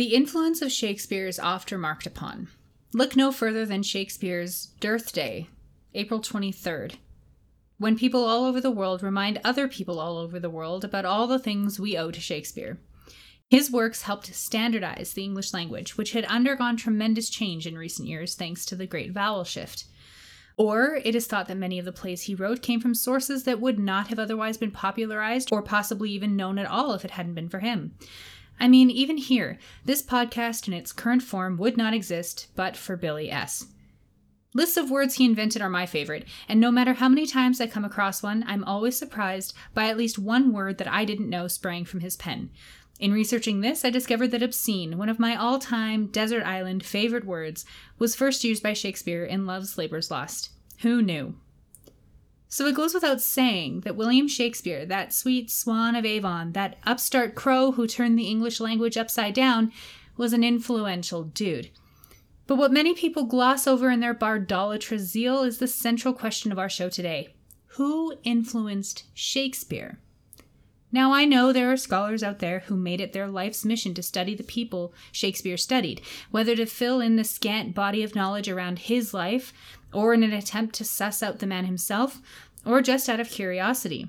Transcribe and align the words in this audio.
The 0.00 0.14
influence 0.14 0.62
of 0.62 0.72
Shakespeare 0.72 1.26
is 1.26 1.38
oft 1.38 1.70
remarked 1.70 2.06
upon. 2.06 2.48
Look 2.94 3.16
no 3.16 3.30
further 3.30 3.66
than 3.66 3.82
Shakespeare's 3.82 4.68
Dearth 4.80 5.12
Day, 5.12 5.48
April 5.92 6.20
23rd, 6.20 6.94
when 7.76 7.98
people 7.98 8.24
all 8.24 8.46
over 8.46 8.62
the 8.62 8.70
world 8.70 9.02
remind 9.02 9.42
other 9.44 9.68
people 9.68 10.00
all 10.00 10.16
over 10.16 10.40
the 10.40 10.48
world 10.48 10.86
about 10.86 11.04
all 11.04 11.26
the 11.26 11.38
things 11.38 11.78
we 11.78 11.98
owe 11.98 12.10
to 12.10 12.18
Shakespeare. 12.18 12.80
His 13.50 13.70
works 13.70 14.00
helped 14.00 14.34
standardize 14.34 15.12
the 15.12 15.24
English 15.24 15.52
language, 15.52 15.98
which 15.98 16.12
had 16.12 16.24
undergone 16.24 16.78
tremendous 16.78 17.28
change 17.28 17.66
in 17.66 17.76
recent 17.76 18.08
years 18.08 18.34
thanks 18.34 18.64
to 18.64 18.76
the 18.76 18.86
Great 18.86 19.12
Vowel 19.12 19.44
Shift. 19.44 19.84
Or 20.56 20.98
it 21.04 21.14
is 21.14 21.26
thought 21.26 21.46
that 21.48 21.58
many 21.58 21.78
of 21.78 21.84
the 21.84 21.92
plays 21.92 22.22
he 22.22 22.34
wrote 22.34 22.62
came 22.62 22.80
from 22.80 22.94
sources 22.94 23.44
that 23.44 23.60
would 23.60 23.78
not 23.78 24.08
have 24.08 24.18
otherwise 24.18 24.56
been 24.56 24.70
popularized 24.70 25.50
or 25.52 25.60
possibly 25.60 26.10
even 26.10 26.36
known 26.36 26.58
at 26.58 26.70
all 26.70 26.94
if 26.94 27.04
it 27.04 27.10
hadn't 27.10 27.34
been 27.34 27.50
for 27.50 27.58
him. 27.58 27.94
I 28.60 28.68
mean, 28.68 28.90
even 28.90 29.16
here, 29.16 29.58
this 29.84 30.02
podcast 30.02 30.68
in 30.68 30.74
its 30.74 30.92
current 30.92 31.22
form 31.22 31.56
would 31.56 31.76
not 31.78 31.94
exist 31.94 32.48
but 32.54 32.76
for 32.76 32.96
Billy 32.96 33.30
S. 33.30 33.66
Lists 34.52 34.76
of 34.76 34.90
words 34.90 35.14
he 35.14 35.24
invented 35.24 35.62
are 35.62 35.70
my 35.70 35.86
favorite, 35.86 36.26
and 36.48 36.60
no 36.60 36.70
matter 36.70 36.94
how 36.94 37.08
many 37.08 37.24
times 37.24 37.60
I 37.60 37.66
come 37.66 37.84
across 37.84 38.22
one, 38.22 38.44
I'm 38.46 38.64
always 38.64 38.98
surprised 38.98 39.54
by 39.74 39.86
at 39.86 39.96
least 39.96 40.18
one 40.18 40.52
word 40.52 40.78
that 40.78 40.92
I 40.92 41.04
didn't 41.04 41.30
know 41.30 41.48
sprang 41.48 41.84
from 41.84 42.00
his 42.00 42.16
pen. 42.16 42.50
In 42.98 43.12
researching 43.12 43.60
this, 43.60 43.84
I 43.84 43.90
discovered 43.90 44.32
that 44.32 44.42
obscene, 44.42 44.98
one 44.98 45.08
of 45.08 45.18
my 45.18 45.34
all 45.34 45.58
time 45.58 46.08
desert 46.08 46.42
island 46.42 46.84
favorite 46.84 47.24
words, 47.24 47.64
was 47.98 48.14
first 48.14 48.44
used 48.44 48.62
by 48.62 48.74
Shakespeare 48.74 49.24
in 49.24 49.46
Love's 49.46 49.78
Labour's 49.78 50.10
Lost. 50.10 50.50
Who 50.80 51.00
knew? 51.00 51.36
So 52.52 52.66
it 52.66 52.74
goes 52.74 52.94
without 52.94 53.20
saying 53.20 53.82
that 53.82 53.94
William 53.94 54.26
Shakespeare, 54.26 54.84
that 54.84 55.14
sweet 55.14 55.52
swan 55.52 55.94
of 55.94 56.04
Avon, 56.04 56.50
that 56.52 56.78
upstart 56.84 57.36
crow 57.36 57.70
who 57.70 57.86
turned 57.86 58.18
the 58.18 58.26
English 58.26 58.58
language 58.58 58.96
upside 58.96 59.34
down, 59.34 59.72
was 60.16 60.32
an 60.32 60.42
influential 60.42 61.22
dude. 61.22 61.70
But 62.48 62.56
what 62.56 62.72
many 62.72 62.92
people 62.92 63.22
gloss 63.22 63.68
over 63.68 63.88
in 63.88 64.00
their 64.00 64.16
bardolatrous 64.16 64.98
zeal 64.98 65.44
is 65.44 65.58
the 65.58 65.68
central 65.68 66.12
question 66.12 66.50
of 66.50 66.58
our 66.58 66.68
show 66.68 66.88
today 66.88 67.36
Who 67.76 68.14
influenced 68.24 69.04
Shakespeare? 69.14 70.00
Now, 70.92 71.12
I 71.12 71.24
know 71.24 71.52
there 71.52 71.70
are 71.70 71.76
scholars 71.76 72.22
out 72.22 72.40
there 72.40 72.60
who 72.60 72.76
made 72.76 73.00
it 73.00 73.12
their 73.12 73.28
life's 73.28 73.64
mission 73.64 73.94
to 73.94 74.02
study 74.02 74.34
the 74.34 74.42
people 74.42 74.92
Shakespeare 75.12 75.56
studied, 75.56 76.02
whether 76.30 76.56
to 76.56 76.66
fill 76.66 77.00
in 77.00 77.16
the 77.16 77.24
scant 77.24 77.74
body 77.74 78.02
of 78.02 78.16
knowledge 78.16 78.48
around 78.48 78.80
his 78.80 79.14
life, 79.14 79.52
or 79.92 80.12
in 80.12 80.22
an 80.22 80.32
attempt 80.32 80.74
to 80.76 80.84
suss 80.84 81.22
out 81.22 81.38
the 81.38 81.46
man 81.46 81.64
himself, 81.64 82.20
or 82.64 82.82
just 82.82 83.08
out 83.08 83.20
of 83.20 83.30
curiosity. 83.30 84.08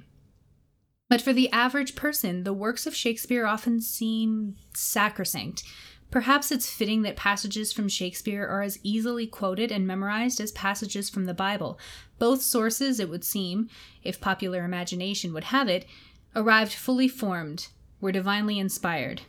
But 1.08 1.22
for 1.22 1.34
the 1.34 1.52
average 1.52 1.96
person, 1.96 2.46
the 2.46 2.54
works 2.54 2.88
of 2.88 2.96
Shakespeare 2.96 3.46
often 3.46 3.82
seem 3.82 4.56
sacrosanct. 4.74 5.64
Perhaps 6.10 6.52
it's 6.52 6.70
fitting 6.70 7.04
that 7.04 7.16
passages 7.16 7.72
from 7.72 7.88
Shakespeare 7.88 8.46
are 8.46 8.62
as 8.62 8.80
easily 8.84 9.28
quoted 9.28 9.72
and 9.72 9.88
memorized 9.88 10.42
as 10.42 10.52
passages 10.52 11.10
from 11.10 11.26
the 11.26 11.34
Bible. 11.34 11.80
Both 12.20 12.42
sources, 12.42 13.00
it 13.00 13.10
would 13.10 13.24
seem, 13.24 13.70
if 14.04 14.20
popular 14.20 14.66
imagination 14.66 15.34
would 15.34 15.46
have 15.46 15.70
it, 15.70 15.86
arrived 16.36 16.74
fully 16.74 17.08
formed, 17.08 17.68
were 18.00 18.12
divinely 18.12 18.60
inspired. 18.60 19.22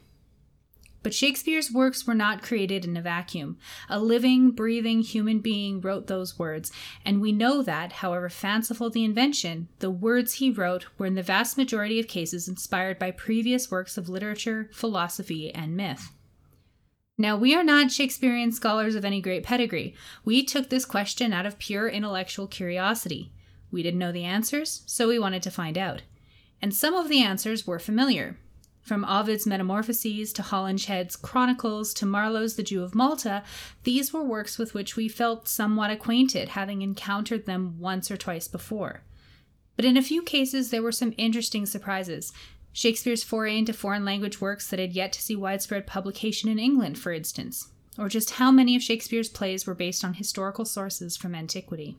But 1.03 1.15
Shakespeare's 1.15 1.73
works 1.73 2.07
were 2.07 2.15
not 2.15 2.43
created 2.43 2.85
in 2.85 2.97
a 2.97 3.03
vacuum. 3.03 3.59
A 3.89 3.99
living, 3.99 4.53
breathing 4.53 5.03
human 5.03 5.41
being 5.41 5.81
wrote 5.81 6.07
those 6.07 6.39
words, 6.39 6.71
and 7.05 7.21
we 7.21 7.33
know 7.33 7.61
that, 7.63 7.95
however 7.95 8.29
fanciful 8.29 8.89
the 8.89 9.05
invention, 9.05 9.69
the 9.81 9.91
words 9.91 10.35
he 10.35 10.51
wrote 10.51 10.87
were 10.99 11.07
in 11.07 11.17
the 11.17 11.23
vast 11.23 11.57
majority 11.57 11.99
of 11.99 12.07
cases 12.07 12.49
inspired 12.49 12.99
by 13.01 13.11
previous 13.11 13.71
works 13.71 13.99
of 13.99 14.09
literature, 14.09 14.71
philosophy, 14.73 15.53
and 15.53 15.77
myth. 15.77 16.13
Now, 17.19 17.37
we 17.37 17.55
are 17.55 17.65
not 17.65 17.91
Shakespearean 17.91 18.53
scholars 18.53 18.95
of 18.95 19.05
any 19.05 19.21
great 19.21 19.43
pedigree. 19.43 19.95
We 20.25 20.45
took 20.45 20.71
this 20.71 20.85
question 20.85 21.33
out 21.33 21.47
of 21.47 21.59
pure 21.59 21.89
intellectual 21.89 22.47
curiosity. 22.47 23.33
We 23.71 23.83
didn't 23.83 23.99
know 23.99 24.13
the 24.13 24.25
answers, 24.25 24.83
so 24.87 25.09
we 25.09 25.19
wanted 25.19 25.43
to 25.43 25.51
find 25.51 25.77
out 25.77 26.03
and 26.63 26.73
some 26.75 26.95
of 26.95 27.09
the 27.09 27.21
answers 27.21 27.67
were 27.67 27.81
familiar. 27.81 28.39
From 28.81 29.05
Ovid's 29.05 29.47
Metamorphoses 29.47 30.33
to 30.33 30.43
Holinshed's 30.43 31.15
Chronicles 31.15 31.93
to 31.95 32.07
Marlowe's 32.07 32.57
The 32.57 32.63
Jew 32.63 32.83
of 32.83 32.95
Malta, 32.95 33.45
these 33.85 34.13
were 34.13 34.25
works 34.25 34.59
with 34.59 34.75
which 34.75 34.97
we 34.97 35.09
felt 35.09 35.47
somewhat 35.47 35.91
acquainted, 35.91 36.51
having 36.51 36.83
encountered 36.83 37.47
them 37.47 37.79
once 37.79 38.11
or 38.11 38.17
twice 38.17 38.49
before. 38.49 39.03
But 39.77 39.85
in 39.85 39.97
a 39.97 40.03
few 40.03 40.23
cases, 40.23 40.71
there 40.71 40.83
were 40.83 40.93
some 40.93 41.15
interesting 41.17 41.65
surprises. 41.65 42.33
Shakespeare's 42.73 43.23
foray 43.23 43.59
into 43.59 43.73
foreign 43.73 44.05
language 44.05 44.41
works 44.41 44.69
that 44.69 44.81
had 44.81 44.93
yet 44.93 45.13
to 45.13 45.23
see 45.23 45.37
widespread 45.37 45.87
publication 45.87 46.49
in 46.49 46.59
England, 46.59 46.99
for 46.99 47.13
instance, 47.13 47.69
or 47.99 48.09
just 48.09 48.33
how 48.33 48.51
many 48.51 48.75
of 48.75 48.83
Shakespeare's 48.83 49.29
plays 49.29 49.67
were 49.67 49.75
based 49.75 50.05
on 50.05 50.15
historical 50.15 50.65
sources 50.65 51.17
from 51.17 51.35
antiquity. 51.35 51.99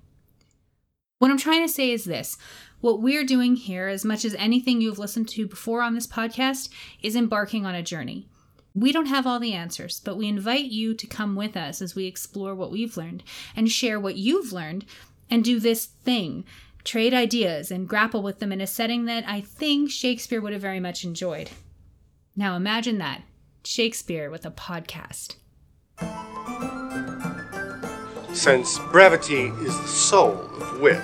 What 1.24 1.32
I'm 1.32 1.38
trying 1.38 1.66
to 1.66 1.72
say 1.72 1.92
is 1.92 2.04
this 2.04 2.38
what 2.82 3.02
we're 3.02 3.24
doing 3.24 3.56
here, 3.56 3.88
as 3.88 4.04
much 4.04 4.26
as 4.26 4.36
anything 4.36 4.82
you've 4.82 5.00
listened 5.00 5.30
to 5.30 5.48
before 5.48 5.82
on 5.82 5.96
this 5.96 6.06
podcast, 6.06 6.68
is 7.02 7.16
embarking 7.16 7.66
on 7.66 7.74
a 7.74 7.82
journey. 7.82 8.28
We 8.76 8.92
don't 8.92 9.06
have 9.06 9.26
all 9.26 9.40
the 9.40 9.54
answers, 9.54 10.02
but 10.02 10.18
we 10.18 10.28
invite 10.28 10.66
you 10.66 10.94
to 10.94 11.08
come 11.08 11.38
with 11.38 11.56
us 11.56 11.82
as 11.82 11.96
we 11.96 12.08
explore 12.08 12.54
what 12.54 12.74
we've 12.74 12.98
learned 12.98 13.24
and 13.56 13.72
share 13.72 14.02
what 14.02 14.18
you've 14.18 14.52
learned 14.52 14.84
and 15.30 15.46
do 15.46 15.62
this 15.62 15.86
thing 15.86 16.44
trade 16.84 17.14
ideas 17.14 17.72
and 17.72 17.88
grapple 17.88 18.22
with 18.22 18.40
them 18.40 18.52
in 18.52 18.60
a 18.60 18.68
setting 18.68 19.06
that 19.06 19.24
I 19.26 19.40
think 19.40 19.92
Shakespeare 19.92 20.42
would 20.42 20.52
have 20.52 20.62
very 20.62 20.82
much 20.82 21.06
enjoyed. 21.06 21.52
Now 22.36 22.58
imagine 22.58 22.98
that 22.98 23.22
Shakespeare 23.64 24.30
with 24.30 24.46
a 24.46 24.52
podcast. 24.52 25.38
Since 28.34 28.80
brevity 28.92 29.44
is 29.62 29.80
the 29.80 29.88
soul 29.88 30.34
of 30.60 30.80
wit, 30.82 31.00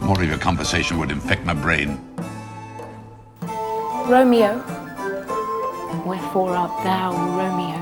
more 0.00 0.22
of 0.22 0.28
your 0.28 0.38
conversation 0.38 0.98
would 0.98 1.10
infect 1.10 1.44
my 1.44 1.52
brain. 1.52 2.00
Romeo, 4.06 4.58
wherefore 6.06 6.54
art 6.54 6.84
thou 6.84 7.12
Romeo? 7.36 7.80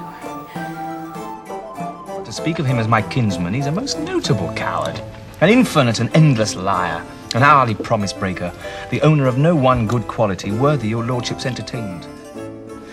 To 2.24 2.32
speak 2.32 2.58
of 2.58 2.64
him 2.64 2.78
as 2.78 2.88
my 2.88 3.02
kinsman, 3.02 3.52
he's 3.52 3.66
a 3.66 3.72
most 3.72 3.98
notable 4.00 4.52
coward, 4.54 4.98
an 5.42 5.50
infinite 5.50 6.00
and 6.00 6.10
endless 6.16 6.56
liar, 6.56 7.04
an 7.34 7.42
hourly 7.42 7.74
promise 7.74 8.14
breaker, 8.14 8.52
the 8.90 9.02
owner 9.02 9.26
of 9.26 9.36
no 9.36 9.54
one 9.54 9.86
good 9.86 10.08
quality 10.08 10.50
worthy 10.50 10.88
your 10.88 11.04
lordship's 11.04 11.44
entertainment. 11.44 12.08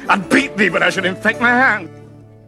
I'd 0.09 0.29
beat 0.29 0.57
thee, 0.57 0.67
but 0.67 0.83
I 0.83 0.89
should 0.89 1.05
infect 1.05 1.39
my 1.39 1.51
hand. 1.51 1.89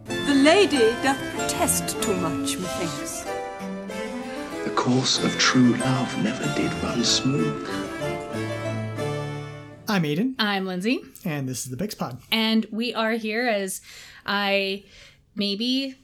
The 0.05 0.35
lady 0.35 0.93
doth 1.01 1.26
protest 1.57 1.99
too 2.03 2.15
much, 2.17 2.55
methinks 2.59 3.25
The 4.63 4.69
course 4.75 5.23
of 5.23 5.35
true 5.39 5.73
love 5.77 6.23
never 6.23 6.45
did 6.55 6.71
run 6.83 7.03
smooth. 7.03 7.67
I'm 9.87 10.03
Aiden. 10.03 10.35
I'm 10.37 10.67
Lindsay. 10.67 10.99
And 11.25 11.49
this 11.49 11.65
is 11.65 11.71
the 11.71 11.77
Bix 11.77 11.97
Pod. 11.97 12.19
And 12.31 12.67
we 12.69 12.93
are 12.93 13.13
here 13.13 13.47
as 13.47 13.81
I 14.23 14.83
maybe 15.35 15.95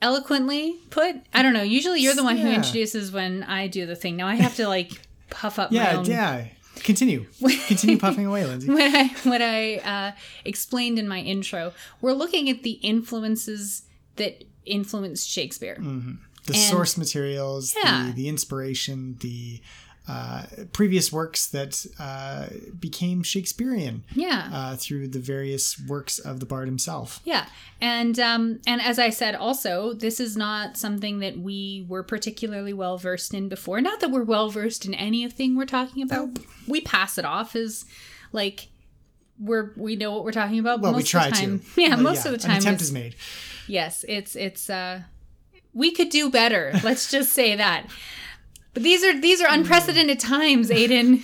eloquently 0.00 0.78
put. 0.88 1.16
I 1.34 1.42
don't 1.42 1.52
know. 1.52 1.62
Usually 1.62 2.00
you're 2.00 2.14
the 2.14 2.24
one 2.24 2.38
yeah. 2.38 2.44
who 2.44 2.52
introduces 2.52 3.12
when 3.12 3.42
I 3.42 3.66
do 3.66 3.84
the 3.84 3.96
thing. 3.96 4.16
Now 4.16 4.28
I 4.28 4.36
have 4.36 4.56
to 4.56 4.66
like 4.66 4.92
puff 5.28 5.58
up 5.58 5.72
yeah, 5.72 5.92
my 5.92 5.98
own. 5.98 6.04
Yeah, 6.06 6.44
Continue. 6.76 7.26
Continue 7.66 7.98
puffing 7.98 8.24
away, 8.24 8.46
Lindsay. 8.46 8.68
what 8.68 8.80
I 8.80 9.04
what 9.24 9.42
I 9.42 9.76
uh, 9.76 10.12
explained 10.46 10.98
in 10.98 11.06
my 11.06 11.20
intro, 11.20 11.74
we're 12.00 12.14
looking 12.14 12.48
at 12.48 12.62
the 12.62 12.72
influences 12.82 13.82
that 14.16 14.44
influenced 14.66 15.28
Shakespeare. 15.28 15.76
Mm-hmm 15.76 16.12
the 16.46 16.54
and, 16.54 16.62
source 16.62 16.96
materials, 16.96 17.74
yeah. 17.76 18.06
the, 18.06 18.12
the 18.12 18.28
inspiration, 18.28 19.16
the 19.20 19.60
uh, 20.08 20.44
previous 20.72 21.12
works 21.12 21.48
that 21.48 21.84
uh, 21.98 22.46
became 22.78 23.24
Shakespearean. 23.24 24.04
Yeah. 24.14 24.48
Uh, 24.52 24.76
through 24.76 25.08
the 25.08 25.18
various 25.18 25.80
works 25.88 26.20
of 26.20 26.38
the 26.38 26.46
bard 26.46 26.68
himself. 26.68 27.20
Yeah, 27.24 27.46
and 27.80 28.18
um, 28.20 28.60
and 28.66 28.80
as 28.80 29.00
I 29.00 29.10
said, 29.10 29.34
also 29.34 29.92
this 29.92 30.20
is 30.20 30.36
not 30.36 30.76
something 30.76 31.18
that 31.18 31.38
we 31.38 31.84
were 31.88 32.04
particularly 32.04 32.72
well 32.72 32.98
versed 32.98 33.34
in 33.34 33.48
before. 33.48 33.80
Not 33.80 34.00
that 34.00 34.10
we're 34.10 34.22
well 34.22 34.48
versed 34.48 34.86
in 34.86 34.94
anything 34.94 35.56
we're 35.56 35.66
talking 35.66 36.02
about. 36.04 36.28
Oh. 36.38 36.42
We 36.68 36.80
pass 36.80 37.18
it 37.18 37.24
off 37.24 37.56
as 37.56 37.84
like 38.30 38.68
we're 39.40 39.72
we 39.76 39.96
know 39.96 40.12
what 40.12 40.22
we're 40.22 40.32
talking 40.32 40.60
about. 40.60 40.80
Well, 40.80 40.92
most 40.92 41.02
we 41.02 41.08
try 41.08 41.26
of 41.26 41.34
the 41.34 41.40
time, 41.40 41.58
to. 41.58 41.66
Yeah, 41.80 41.96
most 41.96 42.24
yeah, 42.24 42.32
of 42.32 42.40
the 42.40 42.46
time, 42.46 42.56
an 42.56 42.62
attempt 42.62 42.80
is 42.80 42.92
made. 42.92 43.16
Yes, 43.66 44.04
it's 44.08 44.36
it's 44.36 44.70
uh 44.70 45.02
we 45.72 45.90
could 45.90 46.08
do 46.08 46.30
better. 46.30 46.72
Let's 46.82 47.10
just 47.10 47.32
say 47.32 47.56
that. 47.56 47.86
But 48.74 48.82
these 48.82 49.04
are 49.04 49.18
these 49.18 49.40
are 49.40 49.48
unprecedented 49.48 50.20
times, 50.20 50.70
Aiden. 50.70 51.22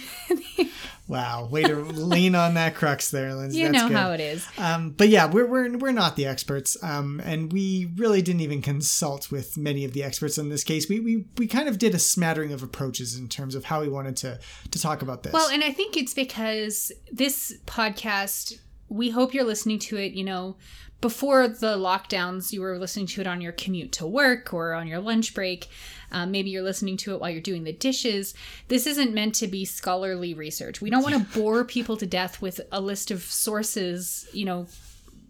wow, 1.08 1.46
way 1.46 1.62
to 1.64 1.76
lean 1.76 2.34
on 2.34 2.54
that 2.54 2.74
crux 2.74 3.10
there, 3.10 3.34
Lindsay. 3.34 3.58
You 3.58 3.70
That's 3.70 3.82
know 3.82 3.88
good. 3.88 3.96
how 3.96 4.12
it 4.12 4.20
is. 4.20 4.48
Um, 4.56 4.90
but 4.90 5.08
yeah, 5.10 5.26
we're, 5.26 5.46
we're 5.46 5.76
we're 5.76 5.92
not 5.92 6.16
the 6.16 6.24
experts, 6.24 6.82
um, 6.82 7.20
and 7.24 7.52
we 7.52 7.90
really 7.96 8.22
didn't 8.22 8.40
even 8.40 8.62
consult 8.62 9.30
with 9.30 9.58
many 9.58 9.84
of 9.84 9.92
the 9.92 10.02
experts 10.02 10.38
in 10.38 10.48
this 10.48 10.64
case. 10.64 10.88
We 10.88 11.00
we 11.00 11.26
we 11.36 11.46
kind 11.46 11.68
of 11.68 11.78
did 11.78 11.94
a 11.94 11.98
smattering 11.98 12.52
of 12.52 12.62
approaches 12.62 13.18
in 13.18 13.28
terms 13.28 13.54
of 13.54 13.64
how 13.64 13.82
we 13.82 13.88
wanted 13.88 14.16
to 14.18 14.38
to 14.70 14.80
talk 14.80 15.02
about 15.02 15.22
this. 15.22 15.32
Well, 15.34 15.50
and 15.50 15.62
I 15.62 15.72
think 15.72 15.96
it's 15.96 16.14
because 16.14 16.90
this 17.10 17.54
podcast 17.66 18.58
we 18.88 19.10
hope 19.10 19.32
you're 19.32 19.44
listening 19.44 19.78
to 19.78 19.96
it, 19.96 20.12
you 20.12 20.24
know, 20.24 20.56
before 21.02 21.48
the 21.48 21.76
lockdowns, 21.76 22.52
you 22.52 22.62
were 22.62 22.78
listening 22.78 23.06
to 23.08 23.20
it 23.20 23.26
on 23.26 23.42
your 23.42 23.52
commute 23.52 23.92
to 23.92 24.06
work 24.06 24.54
or 24.54 24.72
on 24.72 24.86
your 24.86 25.00
lunch 25.00 25.34
break. 25.34 25.68
Um, 26.12 26.30
maybe 26.30 26.48
you're 26.48 26.62
listening 26.62 26.96
to 26.98 27.12
it 27.12 27.20
while 27.20 27.28
you're 27.28 27.40
doing 27.40 27.64
the 27.64 27.72
dishes. 27.72 28.34
This 28.68 28.86
isn't 28.86 29.12
meant 29.12 29.34
to 29.36 29.48
be 29.48 29.64
scholarly 29.64 30.32
research. 30.32 30.80
We 30.80 30.90
don't 30.90 31.02
want 31.02 31.16
to 31.16 31.38
bore 31.38 31.64
people 31.64 31.96
to 31.98 32.06
death 32.06 32.40
with 32.40 32.60
a 32.70 32.80
list 32.80 33.10
of 33.10 33.22
sources, 33.22 34.26
you 34.32 34.44
know, 34.44 34.66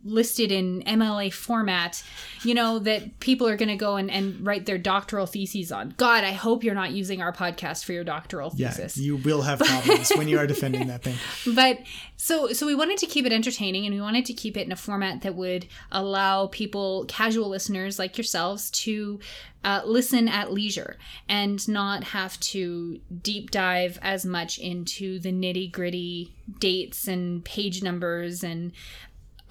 listed 0.05 0.51
in 0.51 0.83
MLA 0.83 1.33
format, 1.33 2.03
you 2.43 2.55
know, 2.55 2.79
that 2.81 3.21
people 3.21 3.47
are 3.47 3.57
going 3.57 3.69
to 3.69 3.77
go 3.77 3.97
and, 3.97 4.11
and 4.11 4.45
write 4.45 4.67
their 4.67 4.79
doctoral 4.79 5.27
theses 5.27 5.71
on. 5.71 5.95
God, 5.97 6.25
I 6.25 6.33
hope 6.33 6.65
you're 6.65 6.75
not 6.75 6.91
using 6.91 7.23
our 7.23 7.33
podcast 7.33 7.85
for 7.85 7.93
your 7.93 8.05
doctoral 8.05 8.53
Yeah, 8.57 8.71
thesis. 8.71 8.97
you 8.97 9.17
will 9.17 9.43
have 9.43 9.61
problems 9.61 10.11
when 10.17 10.29
you 10.29 10.39
are 10.39 10.47
defending 10.47 10.89
that 10.89 11.03
thing. 11.03 11.17
but 11.55 11.79
so 12.17 12.53
so 12.53 12.67
we 12.67 12.75
wanted 12.75 12.99
to 12.99 13.07
keep 13.07 13.27
it 13.27 13.33
entertaining 13.33 13.87
and 13.87 13.95
we 13.95 14.01
wanted 14.01 14.25
to 14.27 14.33
keep 14.33 14.57
it 14.57 14.67
in 14.67 14.73
a 14.73 14.77
format 14.77 15.23
that 15.23 15.35
would 15.35 15.67
allow 15.91 16.47
people 16.49 17.05
casual 17.09 17.49
listeners 17.49 17.99
like 17.99 18.17
yourselves 18.19 18.71
to 18.71 19.21
uh, 19.65 19.81
listen 19.85 20.27
at 20.27 20.53
leisure 20.53 20.97
and 21.29 21.69
not 21.69 22.03
have 22.03 22.39
to 22.41 22.99
deep 23.23 23.51
dive 23.53 23.99
as 24.03 24.25
much 24.25 24.59
into 24.59 25.21
the 25.21 25.31
nitty 25.33 25.71
gritty 25.71 26.35
dates 26.59 27.07
and 27.07 27.45
page 27.45 27.83
numbers 27.83 28.43
and 28.43 28.73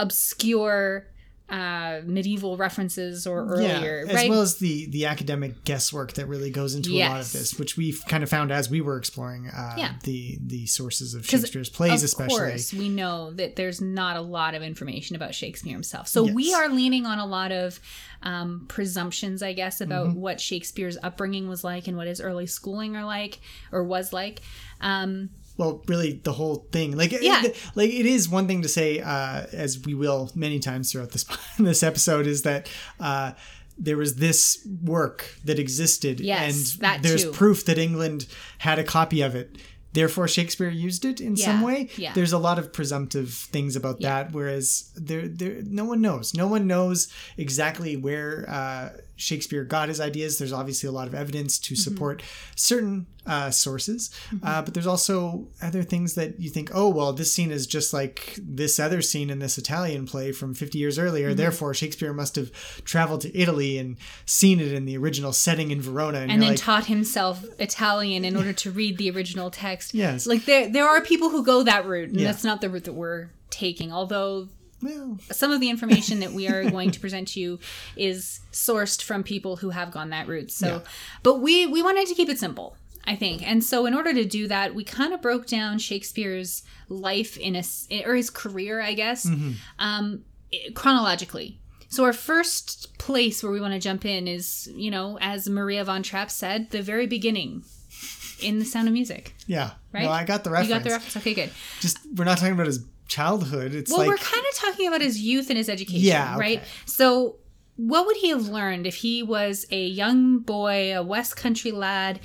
obscure 0.01 1.07
uh, 1.49 1.99
medieval 2.05 2.55
references 2.55 3.27
or 3.27 3.45
earlier 3.45 4.03
yeah, 4.05 4.09
as 4.09 4.15
right 4.15 4.29
well 4.29 4.39
as 4.41 4.55
the 4.59 4.85
the 4.89 5.05
academic 5.05 5.65
guesswork 5.65 6.13
that 6.13 6.25
really 6.27 6.49
goes 6.49 6.75
into 6.75 6.91
a 6.93 7.09
lot 7.09 7.19
of 7.19 7.29
this, 7.33 7.59
which 7.59 7.75
we've 7.75 8.01
kind 8.07 8.23
of 8.23 8.29
found 8.29 8.51
as 8.53 8.69
we 8.69 8.79
were 8.79 8.95
exploring 8.95 9.49
uh, 9.49 9.75
Yeah. 9.77 9.95
the 10.05 10.37
the 10.41 10.65
sources 10.67 11.13
of 11.13 11.25
Shakespeare's 11.25 11.67
plays, 11.69 12.03
of 12.03 12.05
especially. 12.05 12.37
course, 12.51 12.73
we 12.73 12.87
know 12.87 13.31
that 13.33 13.57
there's 13.57 13.81
not 13.81 14.15
a 14.15 14.21
lot 14.21 14.55
of 14.55 14.63
information 14.63 15.17
about 15.17 15.35
Shakespeare 15.35 15.73
himself. 15.73 16.07
So 16.07 16.23
we 16.23 16.53
are 16.53 16.69
leaning 16.69 17.05
on 17.05 17.19
a 17.19 17.25
lot 17.25 17.51
of 17.51 17.81
um, 18.23 18.63
presumptions, 18.69 19.43
I 19.43 19.51
guess, 19.51 19.81
about 19.81 20.07
Mm-hmm. 20.07 20.21
what 20.21 20.39
Shakespeare's 20.39 20.97
upbringing 21.03 21.49
was 21.49 21.65
like 21.65 21.85
and 21.89 21.97
what 21.97 22.07
his 22.07 22.21
early 22.21 22.45
schooling 22.47 22.95
are 22.95 23.03
like 23.05 23.39
or 23.73 23.83
was 23.83 24.13
like. 24.13 24.39
Um, 24.79 25.31
well 25.57 25.83
really 25.87 26.21
the 26.23 26.31
whole 26.33 26.67
thing 26.71 26.95
like 26.97 27.11
Yeah. 27.11 27.43
it, 27.45 27.57
like 27.75 27.89
it 27.89 28.05
is 28.05 28.29
one 28.29 28.47
thing 28.47 28.61
to 28.61 28.67
say 28.69 28.99
uh 28.99 29.45
as 29.51 29.79
we 29.85 29.93
will 29.93 30.31
many 30.35 30.59
times 30.59 30.91
throughout 30.91 31.11
this 31.11 31.25
this 31.59 31.83
episode 31.83 32.27
is 32.27 32.41
that 32.43 32.69
uh 32.99 33.33
there 33.77 33.97
was 33.97 34.15
this 34.15 34.65
work 34.83 35.35
that 35.45 35.57
existed 35.57 36.19
Yes, 36.19 36.73
and 36.73 36.81
that 36.81 37.01
there's 37.01 37.23
too. 37.23 37.31
proof 37.31 37.65
that 37.65 37.77
England 37.79 38.27
had 38.59 38.77
a 38.79 38.83
copy 38.83 39.21
of 39.21 39.33
it 39.35 39.57
therefore 39.93 40.27
Shakespeare 40.27 40.69
used 40.69 41.03
it 41.03 41.19
in 41.19 41.35
some 41.35 41.61
way 41.61 41.89
yeah. 41.97 42.13
there's 42.13 42.31
a 42.31 42.37
lot 42.37 42.57
of 42.59 42.71
presumptive 42.71 43.29
things 43.51 43.75
about 43.75 43.99
that 44.01 44.31
whereas 44.31 44.89
there 44.95 45.27
there 45.27 45.61
no 45.65 45.83
one 45.85 45.99
knows 46.01 46.33
no 46.33 46.47
one 46.47 46.65
knows 46.67 47.11
exactly 47.37 47.97
where 47.97 48.45
uh 48.49 48.89
Shakespeare 49.21 49.63
got 49.63 49.87
his 49.89 50.01
ideas. 50.01 50.37
There's 50.37 50.51
obviously 50.53 50.89
a 50.89 50.91
lot 50.91 51.07
of 51.07 51.13
evidence 51.15 51.59
to 51.59 51.73
Mm-hmm. 51.73 51.81
support 51.81 52.23
certain 52.55 53.05
uh, 53.25 53.51
sources, 53.51 54.09
uh, 54.43 54.61
but 54.63 54.73
there's 54.73 54.87
also 54.87 55.47
other 55.61 55.83
things 55.83 56.15
that 56.15 56.39
you 56.39 56.49
think, 56.49 56.71
oh, 56.73 56.89
well, 56.89 57.13
this 57.13 57.31
scene 57.31 57.51
is 57.51 57.67
just 57.67 57.93
like 57.93 58.37
this 58.41 58.79
other 58.79 59.01
scene 59.01 59.29
in 59.29 59.37
this 59.39 59.57
Italian 59.59 60.07
play 60.07 60.31
from 60.31 60.53
50 60.55 60.77
years 60.79 60.97
earlier. 60.97 61.27
Mm-hmm. 61.29 61.37
Therefore, 61.37 61.73
Shakespeare 61.75 62.13
must 62.13 62.35
have 62.35 62.51
traveled 62.83 63.21
to 63.21 63.37
Italy 63.37 63.77
and 63.77 63.95
seen 64.25 64.59
it 64.59 64.71
in 64.73 64.85
the 64.85 64.97
original 64.97 65.31
setting 65.33 65.69
in 65.71 65.81
Verona. 65.81 66.17
And, 66.19 66.31
and 66.31 66.41
then 66.41 66.49
like, 66.49 66.57
taught 66.59 66.87
himself 66.87 67.45
Italian 67.59 68.25
in 68.25 68.35
order 68.35 68.53
to 68.53 68.71
read 68.71 68.97
the 68.97 69.11
original 69.11 69.51
text. 69.51 69.93
Yes. 70.01 70.25
Like 70.25 70.45
there 70.45 70.67
there 70.67 70.87
are 70.87 71.01
people 71.01 71.29
who 71.29 71.43
go 71.45 71.61
that 71.63 71.85
route, 71.85 72.09
and 72.09 72.19
Yeah. 72.19 72.27
that's 72.31 72.43
not 72.43 72.59
the 72.61 72.69
route 72.69 72.85
that 72.85 72.93
we're 72.93 73.29
taking. 73.51 73.91
Although 73.93 74.47
well, 74.81 75.17
some 75.31 75.51
of 75.51 75.59
the 75.59 75.69
information 75.69 76.19
that 76.21 76.31
we 76.33 76.47
are 76.47 76.69
going 76.69 76.91
to 76.91 76.99
present 76.99 77.27
to 77.29 77.39
you 77.39 77.59
is 77.95 78.39
sourced 78.51 79.01
from 79.01 79.23
people 79.23 79.57
who 79.57 79.69
have 79.71 79.91
gone 79.91 80.09
that 80.09 80.27
route. 80.27 80.51
So, 80.51 80.67
Yeah. 80.67 80.79
but 81.23 81.39
we 81.41 81.65
we 81.67 81.81
wanted 81.83 82.07
to 82.07 82.15
keep 82.15 82.29
it 82.29 82.39
simple, 82.39 82.75
I 83.05 83.15
think, 83.15 83.47
and 83.47 83.63
so 83.63 83.85
in 83.85 83.93
order 83.93 84.13
to 84.13 84.25
do 84.25 84.47
that, 84.47 84.73
we 84.75 84.83
kind 84.83 85.13
of 85.13 85.21
broke 85.21 85.45
down 85.47 85.79
Shakespeare's 85.79 86.63
life 86.89 87.37
in 87.37 87.55
a 87.55 87.63
or 88.05 88.15
his 88.15 88.29
career, 88.29 88.81
I 88.81 88.93
guess, 88.93 89.27
um, 89.79 90.23
chronologically. 90.73 91.59
So 91.89 92.05
our 92.05 92.13
first 92.13 92.97
place 92.99 93.43
where 93.43 93.51
we 93.51 93.59
want 93.59 93.73
to 93.73 93.79
jump 93.79 94.05
in 94.05 94.27
is, 94.27 94.69
you 94.73 94.89
know, 94.89 95.17
as 95.19 95.49
Maria 95.49 95.83
von 95.83 96.03
Trapp 96.03 96.31
said, 96.31 96.69
the 96.69 96.81
very 96.81 97.05
beginning 97.05 97.63
in 98.41 98.59
The 98.59 98.65
Sound 98.65 98.87
of 98.87 98.93
Music. 98.93 99.35
yeah. 99.45 99.71
Right? 99.93 100.03
No, 100.03 100.09
I 100.09 100.23
got 100.23 100.45
the 100.45 100.49
reference. 100.51 100.69
You 100.69 100.75
got 100.75 100.83
the 100.85 100.89
reference. 100.91 101.17
Okay, 101.17 101.33
good. 101.33 101.51
Just 101.81 101.97
we're 102.15 102.23
not 102.23 102.37
talking 102.37 102.53
about 102.53 102.65
his 102.67 102.79
childhood. 103.11 103.75
It's 103.75 103.91
Well, 103.91 103.99
like 103.99 104.07
we're 104.07 104.17
kind 104.17 104.45
of 104.49 104.55
talking 104.55 104.87
about 104.87 105.01
his 105.01 105.19
youth 105.19 105.49
and 105.49 105.57
his 105.57 105.69
education, 105.69 106.01
Yeah, 106.01 106.37
right? 106.37 106.63
So, 106.85 107.35
what 107.75 108.05
would 108.05 108.17
he 108.17 108.29
have 108.29 108.47
learned 108.47 108.87
if 108.87 108.95
he 108.95 109.21
was 109.21 109.65
a 109.71 109.85
young 109.85 110.39
boy, 110.39 110.95
a 110.95 111.03
West 111.03 111.35
Country 111.35 111.71
lad, 111.71 112.19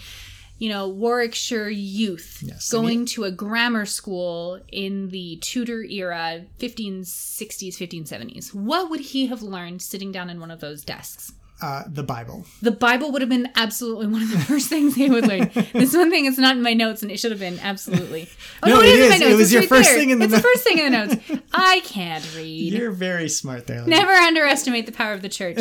you 0.59 0.69
know, 0.69 0.89
Warwickshire 0.89 1.69
youth, 1.69 2.43
Yes, 2.43 2.71
going 2.71 3.05
to 3.07 3.25
a 3.25 3.31
grammar 3.31 3.85
school 3.87 4.61
in 4.73 5.09
the 5.09 5.37
Tudor 5.43 5.83
era, 5.83 6.45
1560s, 6.59 7.77
1570s? 7.77 8.55
What 8.55 8.89
would 8.91 9.01
he 9.01 9.27
have 9.27 9.43
learned 9.43 9.83
sitting 9.83 10.13
down 10.13 10.31
in 10.31 10.41
one 10.41 10.51
of 10.51 10.61
those 10.61 10.83
desks? 10.83 11.33
Uh, 11.63 11.85
the 11.87 12.03
Bible. 12.03 12.45
The 12.63 12.71
Bible 12.71 13.13
would 13.13 13.23
have 13.23 13.29
been 13.29 13.49
absolutely 13.55 14.07
one 14.09 14.23
of 14.23 14.31
the 14.31 14.39
first 14.51 14.69
things 14.69 14.95
he 14.95 15.09
would 15.09 15.27
learn. 15.27 15.51
this 15.73 15.95
one 15.97 16.11
thing 16.11 16.27
is 16.27 16.37
not 16.39 16.57
in 16.57 16.63
my 16.63 16.75
notes, 16.75 17.03
and 17.03 17.11
it 17.11 17.19
should 17.19 17.31
have 17.31 17.41
been 17.41 17.59
absolutely. 17.61 18.29
Oh, 18.63 18.69
No, 18.69 18.81
it 18.81 18.99
in 19.01 19.09
my 19.11 19.17
is. 19.17 19.21
It 19.23 19.37
was 19.37 19.41
It's 19.41 19.53
your 19.53 19.63
first 19.63 19.91
thing 19.91 20.11
in 20.11 20.19
the 20.19 20.25
It's 20.27 20.33
notes. 20.33 20.43
the 20.43 20.49
first 20.49 20.65
thing 20.65 20.79
in 20.79 20.93
the 20.93 20.99
notes. 21.07 21.43
I 21.53 21.81
can't 21.85 22.37
read. 22.37 22.73
You're 22.73 22.91
very 22.91 23.29
smart 23.29 23.67
there. 23.67 23.77
Lindsay. 23.83 23.91
Never 23.91 24.13
underestimate 24.13 24.87
the 24.87 24.93
power 24.93 25.13
of 25.13 25.23
the 25.23 25.29
church. 25.29 25.59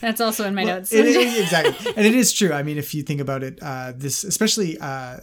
That's 0.00 0.20
also 0.20 0.44
in 0.46 0.54
my 0.54 0.64
notes. 0.64 0.92
It 0.92 1.06
is- 1.06 1.38
exactly, 1.38 1.92
and 1.96 2.04
it 2.04 2.14
is 2.14 2.32
true. 2.32 2.52
I 2.52 2.62
mean, 2.64 2.76
if 2.76 2.92
you 2.94 3.02
think 3.04 3.20
about 3.20 3.42
it, 3.44 3.58
uh, 3.62 3.92
this 3.96 4.24
especially 4.24 4.76
uh, 4.78 5.18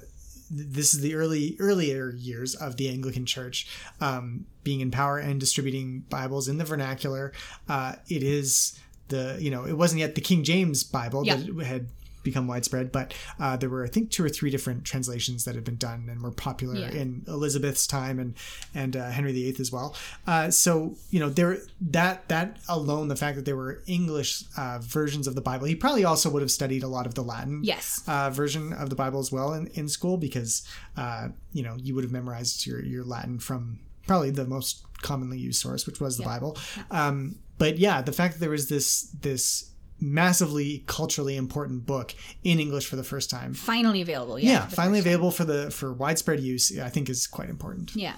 this 0.49 0.93
is 0.93 1.01
the 1.01 1.15
early 1.15 1.57
earlier 1.59 2.11
years 2.17 2.55
of 2.55 2.77
the 2.77 2.87
Anglican 2.89 3.25
Church 3.25 3.67
um, 3.99 4.45
being 4.63 4.79
in 4.79 4.89
power 4.89 5.17
and 5.19 5.37
distributing 5.39 6.05
Bibles 6.09 6.47
in 6.47 6.57
the 6.57 6.65
vernacular. 6.65 7.33
Uh, 7.67 7.95
it 8.09 8.23
is 8.23 8.79
the 9.09 9.38
you 9.39 9.51
know 9.51 9.65
it 9.65 9.73
wasn't 9.77 10.00
yet 10.00 10.15
the 10.15 10.21
King 10.21 10.44
James 10.44 10.83
Bible 10.83 11.25
Yeah. 11.25 11.35
that 11.35 11.65
had 11.65 11.88
become 12.21 12.47
widespread, 12.47 12.91
but 12.91 13.13
uh, 13.39 13.56
there 13.56 13.69
were 13.69 13.85
I 13.85 13.88
think 13.88 14.11
two 14.11 14.23
or 14.25 14.27
three 14.29 14.50
different 14.50 14.83
translations 14.83 15.45
that 15.45 15.56
had 15.56 15.63
been 15.63 15.77
done 15.77 16.09
and 16.11 16.21
were 16.21 16.31
popular 16.31 16.75
Yeah. 16.75 16.91
in 16.91 17.23
Elizabeth's 17.27 17.88
time 17.88 18.19
and 18.19 18.33
and 18.75 18.95
uh, 18.97 19.09
Henry 19.09 19.31
VIII 19.31 19.56
as 19.59 19.71
well. 19.71 19.95
Uh, 20.27 20.51
so 20.51 20.95
you 21.11 21.19
know 21.21 21.29
there 21.29 21.59
that 21.79 22.27
that 22.27 22.57
alone, 22.67 23.07
the 23.07 23.15
fact 23.15 23.38
that 23.38 23.45
there 23.45 23.56
were 23.56 23.81
English 23.88 24.44
uh, 24.57 24.80
versions 24.81 25.28
of 25.28 25.35
the 25.35 25.42
Bible, 25.42 25.66
he 25.66 25.75
probably 25.75 26.04
also 26.04 26.30
would 26.30 26.42
have 26.42 26.51
studied 26.51 26.83
a 26.83 26.87
lot 26.89 27.06
of 27.06 27.16
the 27.16 27.23
Latin 27.23 27.61
yes. 27.63 28.04
uh, 28.06 28.30
version 28.30 28.73
of 28.73 28.89
the 28.89 28.95
Bible 28.95 29.19
as 29.21 29.31
well 29.31 29.54
in, 29.54 29.68
in 29.68 29.87
school 29.87 30.18
because 30.18 30.68
uh, 30.97 31.30
you 31.54 31.63
know 31.63 31.78
you 31.81 31.95
would 31.95 32.04
have 32.04 32.11
memorized 32.13 32.68
your 32.68 32.83
your 32.83 33.06
Latin 33.06 33.39
from 33.39 33.80
probably 34.07 34.30
the 34.31 34.45
most 34.45 34.83
commonly 35.01 35.37
used 35.39 35.61
source, 35.61 35.85
which 35.87 36.01
was 36.01 36.18
the 36.18 36.23
Bible. 36.23 36.57
Um, 36.92 37.35
but 37.59 37.78
yeah, 37.78 38.01
the 38.01 38.11
fact 38.11 38.33
that 38.33 38.39
there 38.39 38.49
was 38.49 38.69
this 38.69 39.04
this 39.21 39.69
massively 40.01 40.83
culturally 40.87 41.35
important 41.35 41.85
book 41.85 42.16
in 42.44 42.57
English 42.59 42.85
for 42.87 42.95
the 42.95 43.04
first 43.04 43.30
time. 43.30 43.54
Finally 43.54 44.01
available. 44.01 44.39
Yeah. 44.39 44.51
Yeah, 44.51 44.68
finally 44.68 44.99
first 44.99 45.06
time. 45.06 45.13
available 45.13 45.31
for 45.31 45.44
the 45.44 45.69
for 45.69 45.94
widespread 45.94 46.39
use. 46.39 46.80
I 46.80 46.89
think 46.89 47.09
is 47.09 47.28
quite 47.28 47.49
important. 47.49 47.95
Yeah. 47.95 48.16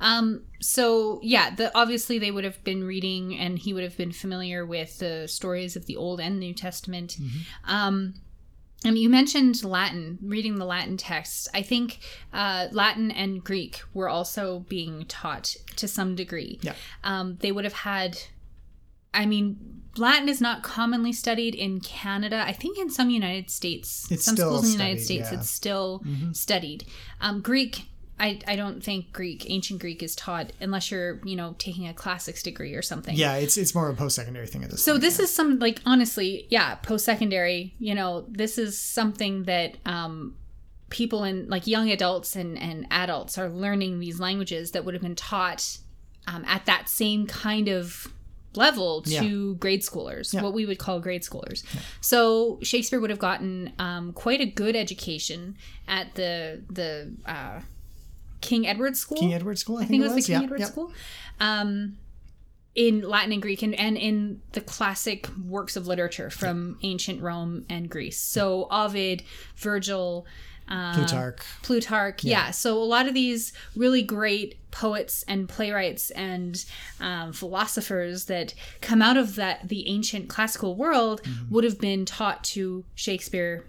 Um, 0.00 0.42
so 0.60 1.20
yeah, 1.22 1.54
the 1.54 1.76
obviously 1.76 2.18
they 2.18 2.30
would 2.30 2.44
have 2.44 2.62
been 2.64 2.84
reading 2.84 3.36
and 3.36 3.58
he 3.58 3.72
would 3.72 3.82
have 3.82 3.96
been 3.96 4.12
familiar 4.12 4.64
with 4.66 4.98
the 4.98 5.26
stories 5.26 5.74
of 5.74 5.86
the 5.86 5.96
Old 5.96 6.20
and 6.20 6.38
New 6.38 6.54
Testament. 6.54 7.16
Um 7.64 8.14
and 8.84 8.98
you 8.98 9.08
mentioned 9.08 9.62
Latin, 9.64 10.18
reading 10.22 10.56
the 10.56 10.64
Latin 10.64 10.96
text. 10.96 11.48
I 11.54 11.62
think 11.62 12.00
uh, 12.32 12.68
Latin 12.72 13.10
and 13.10 13.42
Greek 13.42 13.80
were 13.94 14.08
also 14.08 14.60
being 14.68 15.04
taught 15.06 15.56
to 15.76 15.86
some 15.86 16.16
degree. 16.16 16.58
Yeah. 16.62 16.74
Um, 17.04 17.36
they 17.40 17.52
would 17.52 17.64
have 17.64 17.72
had, 17.72 18.18
I 19.14 19.26
mean, 19.26 19.82
Latin 19.96 20.28
is 20.28 20.40
not 20.40 20.62
commonly 20.62 21.12
studied 21.12 21.54
in 21.54 21.80
Canada. 21.80 22.42
I 22.46 22.52
think 22.52 22.78
in 22.78 22.90
some 22.90 23.10
United 23.10 23.50
States, 23.50 24.10
It's 24.10 24.24
some 24.24 24.36
schools 24.36 24.64
in 24.64 24.78
the 24.78 24.84
United 24.84 25.02
studied, 25.02 25.24
States, 25.24 25.32
yeah. 25.32 25.38
it's 25.38 25.50
still 25.50 26.02
studied. 26.32 26.84
Um, 27.20 27.42
Greek, 27.42 27.84
I, 28.18 28.38
I 28.46 28.56
don't 28.56 28.82
think 28.82 29.12
Greek, 29.12 29.50
ancient 29.50 29.80
Greek 29.80 30.02
is 30.02 30.14
taught 30.14 30.52
unless 30.60 30.90
you're, 30.90 31.20
you 31.24 31.36
know, 31.36 31.54
taking 31.58 31.88
a 31.88 31.94
classics 31.94 32.42
degree 32.42 32.74
or 32.74 32.82
something. 32.82 33.16
Yeah, 33.16 33.34
it's 33.34 33.56
it's 33.56 33.74
more 33.74 33.88
of 33.88 33.96
a 33.96 33.98
post 33.98 34.16
secondary 34.16 34.46
thing 34.46 34.64
at 34.64 34.70
this. 34.70 34.82
So 34.82 34.92
point, 34.92 35.02
this 35.02 35.18
is 35.18 35.34
some 35.34 35.58
like 35.58 35.80
honestly, 35.84 36.46
yeah, 36.48 36.76
post 36.76 37.04
secondary. 37.04 37.74
You 37.78 37.94
know, 37.94 38.24
this 38.28 38.58
is 38.58 38.78
something 38.78 39.44
that 39.44 39.76
um, 39.84 40.36
people 40.88 41.24
in 41.24 41.48
like 41.48 41.66
young 41.66 41.90
adults 41.90 42.36
and 42.36 42.58
and 42.58 42.86
adults 42.90 43.38
are 43.38 43.48
learning 43.48 43.98
these 43.98 44.20
languages 44.20 44.70
that 44.70 44.84
would 44.84 44.94
have 44.94 45.02
been 45.02 45.16
taught 45.16 45.78
um, 46.26 46.44
at 46.46 46.64
that 46.66 46.88
same 46.88 47.26
kind 47.26 47.68
of 47.68 48.12
level 48.54 49.02
to 49.02 49.54
grade 49.56 49.82
schoolers, 49.82 50.32
Yeah. 50.32 50.42
what 50.42 50.52
we 50.52 50.66
would 50.66 50.78
call 50.78 51.00
grade 51.00 51.22
schoolers. 51.22 51.64
So 52.00 52.58
Shakespeare 52.62 53.00
would 53.00 53.10
have 53.10 53.18
gotten 53.18 53.72
um, 53.78 54.12
quite 54.12 54.40
a 54.40 54.46
good 54.46 54.76
education 54.76 55.56
at 55.88 56.14
the 56.14 56.62
the 56.70 57.12
uh, 57.26 57.60
King 58.40 58.66
Edward 58.66 58.96
School. 58.96 59.18
King 59.18 59.34
Edward 59.34 59.58
School. 59.58 59.78
I, 59.78 59.82
I 59.82 59.84
think 59.86 60.02
it 60.02 60.08
was, 60.08 60.14
the 60.26 60.32
King 60.32 60.40
Yeah, 60.40 60.44
Edward 60.44 60.60
yeah. 60.60 60.66
School. 60.66 60.92
Um, 61.40 61.96
in 62.74 63.02
Latin 63.02 63.32
and 63.32 63.42
Greek 63.42 63.62
and, 63.62 63.74
and 63.74 63.98
in 63.98 64.40
the 64.52 64.60
classic 64.62 65.28
works 65.46 65.76
of 65.76 65.86
literature 65.86 66.30
from 66.30 66.78
ancient 66.82 67.20
Rome 67.20 67.66
and 67.68 67.90
Greece. 67.90 68.18
So 68.18 68.66
Ovid, 68.70 69.22
Virgil, 69.56 70.26
uh, 70.68 70.94
Plutarch. 70.94 71.40
Plutarch, 71.62 72.24
yeah. 72.24 72.50
So 72.50 72.78
a 72.78 72.84
lot 72.84 73.06
of 73.08 73.14
these 73.14 73.52
really 73.76 74.02
great 74.02 74.56
poets 74.70 75.22
and 75.28 75.48
playwrights 75.48 76.10
and 76.12 76.64
um, 77.00 77.32
philosophers 77.32 78.24
that 78.26 78.54
come 78.80 79.02
out 79.02 79.16
of 79.16 79.34
that 79.36 79.68
the 79.68 79.88
ancient 79.88 80.28
classical 80.28 80.74
world 80.76 81.22
Mm-hmm. 81.22 81.54
would 81.54 81.64
have 81.64 81.78
been 81.80 82.04
taught 82.04 82.42
to 82.44 82.84
Shakespeare 82.94 83.64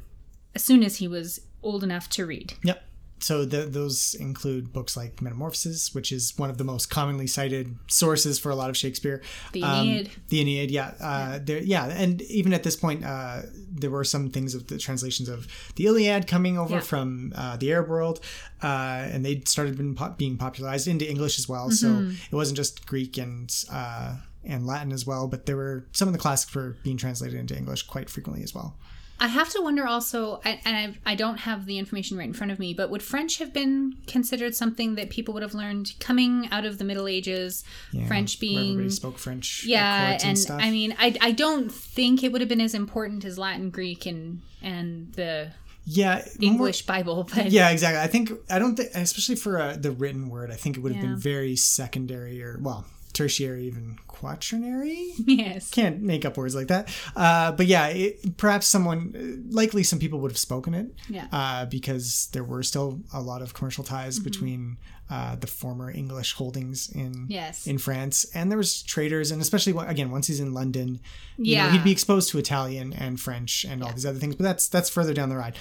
as 0.55 0.63
soon 0.63 0.83
as 0.83 0.97
he 0.97 1.07
was 1.07 1.41
old 1.61 1.83
enough 1.83 2.09
to 2.09 2.25
read. 2.25 2.53
Yep. 2.63 2.83
So 3.23 3.45
the, 3.45 3.59
those 3.65 4.15
include 4.15 4.73
books 4.73 4.97
like 4.97 5.21
Metamorphoses, 5.21 5.95
which 5.95 6.11
is 6.11 6.33
one 6.37 6.49
of 6.49 6.57
the 6.57 6.63
most 6.65 6.89
commonly 6.89 7.25
cited 7.27 7.75
sources 7.87 8.37
for 8.37 8.49
a 8.51 8.55
lot 8.55 8.69
of 8.69 8.75
Shakespeare. 8.77 9.21
The 9.53 9.63
Um, 9.63 9.87
Aeneid. 9.87 10.09
the 10.27 10.39
Aeneid, 10.41 10.71
yeah, 10.71 10.93
uh, 10.99 11.39
There, 11.41 11.59
yeah, 11.63 11.85
and 11.85 12.21
even 12.23 12.53
at 12.53 12.63
this 12.63 12.75
point, 12.75 13.03
uh, 13.05 13.43
there 13.71 13.89
were 13.89 14.03
some 14.03 14.29
things 14.29 14.53
of 14.55 14.67
the 14.67 14.77
translations 14.77 15.29
of 15.29 15.47
the 15.77 15.85
Iliad 15.85 16.27
coming 16.27 16.57
over 16.57 16.75
Yeah. 16.75 16.81
from 16.81 17.31
uh, 17.35 17.55
the 17.57 17.71
Arab 17.71 17.87
world, 17.89 18.19
uh, 18.61 18.67
and 19.13 19.25
they 19.25 19.41
started 19.45 19.77
been 19.77 19.95
po- 19.95 20.15
being 20.17 20.37
popularized 20.37 20.87
into 20.87 21.09
English 21.09 21.39
as 21.39 21.47
well. 21.47 21.69
Mm-hmm. 21.69 22.09
So 22.11 22.15
it 22.31 22.35
wasn't 22.35 22.57
just 22.57 22.85
Greek 22.85 23.17
and 23.17 23.49
uh, 23.71 24.17
and 24.45 24.67
Latin 24.67 24.91
as 24.91 25.05
well, 25.07 25.27
but 25.29 25.45
there 25.45 25.55
were 25.55 25.87
some 25.93 26.09
of 26.09 26.13
the 26.13 26.19
classics 26.19 26.53
were 26.53 26.75
being 26.83 26.97
translated 26.97 27.39
into 27.39 27.55
English 27.57 27.83
quite 27.83 28.09
frequently 28.09 28.43
as 28.43 28.53
well. 28.53 28.77
I 29.19 29.27
have 29.27 29.49
to 29.51 29.61
wonder 29.61 29.87
also, 29.87 30.41
and 30.43 30.59
and 30.65 30.95
I, 31.05 31.11
I 31.11 31.15
don't 31.15 31.37
have 31.39 31.65
the 31.65 31.77
information 31.77 32.17
right 32.17 32.27
in 32.27 32.33
front 32.33 32.51
of 32.51 32.59
me, 32.59 32.73
but 32.73 32.89
would 32.89 33.01
French 33.01 33.37
have 33.37 33.53
been 33.53 33.95
considered 34.05 34.53
something 34.53 34.95
that 34.95 35.09
people 35.09 35.33
would 35.33 35.43
have 35.43 35.53
learned 35.53 35.93
coming 35.99 36.49
out 36.51 36.65
of 36.65 36.77
the 36.77 36.83
Middle 36.83 37.07
Ages? 37.07 37.63
Yeah, 37.91 38.05
French 38.07 38.39
being 38.39 38.71
everybody 38.71 38.89
spoke 38.89 39.17
French, 39.17 39.63
yeah, 39.65 40.17
and, 40.23 40.37
stuff. 40.37 40.59
I 40.61 40.71
mean, 40.71 40.95
I, 40.99 41.15
I 41.21 41.31
don't 41.31 41.71
think 41.71 42.23
it 42.23 42.31
would 42.31 42.41
have 42.41 42.49
been 42.49 42.59
as 42.61 42.73
important 42.73 43.23
as 43.23 43.37
Latin, 43.37 43.69
Greek, 43.69 44.05
and 44.05 44.41
and 44.61 45.13
the 45.13 45.51
yeah, 45.85 46.15
more- 46.39 46.51
English 46.51 46.85
Bible, 46.85 47.23
but 47.35 47.49
Yeah, 47.51 47.69
exactly. 47.69 48.01
I 48.01 48.07
think 48.07 48.31
I 48.49 48.59
don't 48.59 48.75
think, 48.75 48.89
especially 48.93 49.35
for 49.35 49.59
uh, 49.61 49.77
the 49.79 49.91
written 49.91 50.29
word, 50.29 50.51
I 50.51 50.55
think 50.55 50.75
it 50.77 50.81
would 50.81 50.93
have 50.93 51.03
Yeah. 51.03 51.11
been 51.11 51.19
very 51.19 51.55
secondary 51.55 52.43
or 52.43 52.57
well, 52.61 52.85
tertiary, 53.13 53.65
even 53.65 53.97
quaternary. 54.07 55.11
yes, 55.25 55.69
Can't 55.69 56.01
make 56.01 56.25
up 56.25 56.37
words 56.37 56.55
like 56.55 56.67
that. 56.67 56.89
Uh, 57.15 57.51
but 57.51 57.67
yeah, 57.67 57.87
it, 57.87 58.37
perhaps 58.37 58.67
someone, 58.67 59.45
likely 59.49 59.83
some 59.83 59.99
people 59.99 60.19
would 60.19 60.31
have 60.31 60.37
spoken 60.37 60.73
it. 60.73 60.87
Yeah. 61.09 61.27
Uh, 61.31 61.65
because 61.65 62.27
there 62.33 62.43
were 62.43 62.63
still 62.63 62.99
a 63.13 63.21
lot 63.21 63.41
of 63.41 63.53
commercial 63.53 63.83
ties 63.83 64.15
Mm-hmm. 64.19 64.23
between 64.23 64.77
uh, 65.09 65.35
the 65.35 65.47
former 65.47 65.91
English 65.91 66.33
holdings 66.33 66.89
in 66.89 67.25
Yes. 67.29 67.67
in 67.67 67.77
France, 67.77 68.25
and 68.33 68.49
there 68.49 68.57
was 68.57 68.81
traders, 68.81 69.31
and 69.31 69.41
especially 69.41 69.73
again 69.85 70.09
once 70.11 70.27
he's 70.27 70.39
in 70.39 70.53
London, 70.53 70.99
you 71.37 71.55
know, 71.57 71.63
Yeah. 71.63 71.71
he'd 71.71 71.83
be 71.83 71.91
exposed 71.91 72.29
to 72.29 72.37
Italian 72.39 72.93
and 72.93 73.19
French 73.19 73.65
and 73.65 73.83
all 73.83 73.91
these 73.91 74.05
other 74.05 74.17
things. 74.17 74.35
But 74.35 74.43
that's 74.45 74.67
that's 74.69 74.89
further 74.89 75.13
down 75.13 75.29
the 75.29 75.35
ride. 75.37 75.55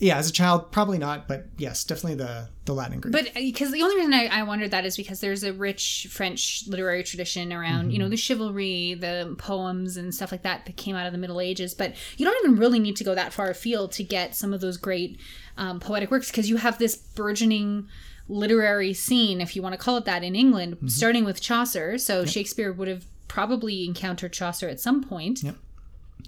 Yeah, 0.00 0.16
as 0.16 0.30
a 0.30 0.32
child, 0.32 0.70
probably 0.70 0.96
not, 0.98 1.26
but 1.26 1.46
yes, 1.56 1.82
definitely 1.82 2.14
the 2.24 2.48
the 2.66 2.72
Latin 2.72 3.00
Greek. 3.00 3.12
But 3.12 3.32
because 3.34 3.72
the 3.72 3.82
only 3.82 3.96
reason 3.96 4.14
I, 4.14 4.26
I 4.26 4.42
wondered 4.44 4.70
that 4.70 4.84
is 4.84 4.96
because 4.96 5.20
there's 5.20 5.42
a 5.42 5.52
rich 5.52 6.06
French 6.10 6.64
literary 6.68 7.02
tradition 7.02 7.52
around, 7.52 7.86
Mm-hmm. 7.86 7.90
you 7.90 7.98
know, 7.98 8.08
the 8.08 8.16
chivalry, 8.16 8.94
the 8.94 9.34
poems, 9.38 9.96
and 9.96 10.14
stuff 10.14 10.30
like 10.30 10.42
that 10.42 10.66
that 10.66 10.76
came 10.76 10.94
out 10.94 11.06
of 11.06 11.12
the 11.12 11.18
Middle 11.18 11.40
Ages. 11.40 11.74
But 11.74 11.94
you 12.16 12.24
don't 12.24 12.36
even 12.44 12.56
really 12.60 12.78
need 12.78 12.94
to 12.96 13.04
go 13.04 13.14
that 13.16 13.32
far 13.32 13.50
afield 13.50 13.90
to 13.92 14.04
get 14.04 14.36
some 14.36 14.54
of 14.54 14.60
those 14.60 14.76
great 14.76 15.18
um, 15.56 15.80
poetic 15.80 16.10
works 16.12 16.30
because 16.30 16.48
you 16.48 16.58
have 16.58 16.78
this 16.78 16.94
burgeoning 16.96 17.88
literary 18.28 18.92
scene, 18.94 19.40
if 19.40 19.56
you 19.56 19.62
want 19.62 19.72
to 19.72 19.78
call 19.78 19.96
it 19.96 20.04
that, 20.04 20.22
in 20.22 20.36
England, 20.36 20.76
Mm-hmm. 20.76 20.88
starting 20.88 21.24
with 21.24 21.40
Chaucer. 21.40 21.98
So 21.98 22.24
Shakespeare 22.24 22.72
would 22.72 22.86
have 22.88 23.04
probably 23.26 23.84
encountered 23.84 24.32
Chaucer 24.32 24.68
at 24.68 24.78
some 24.80 25.02
point. 25.02 25.42
Yep. 25.42 25.56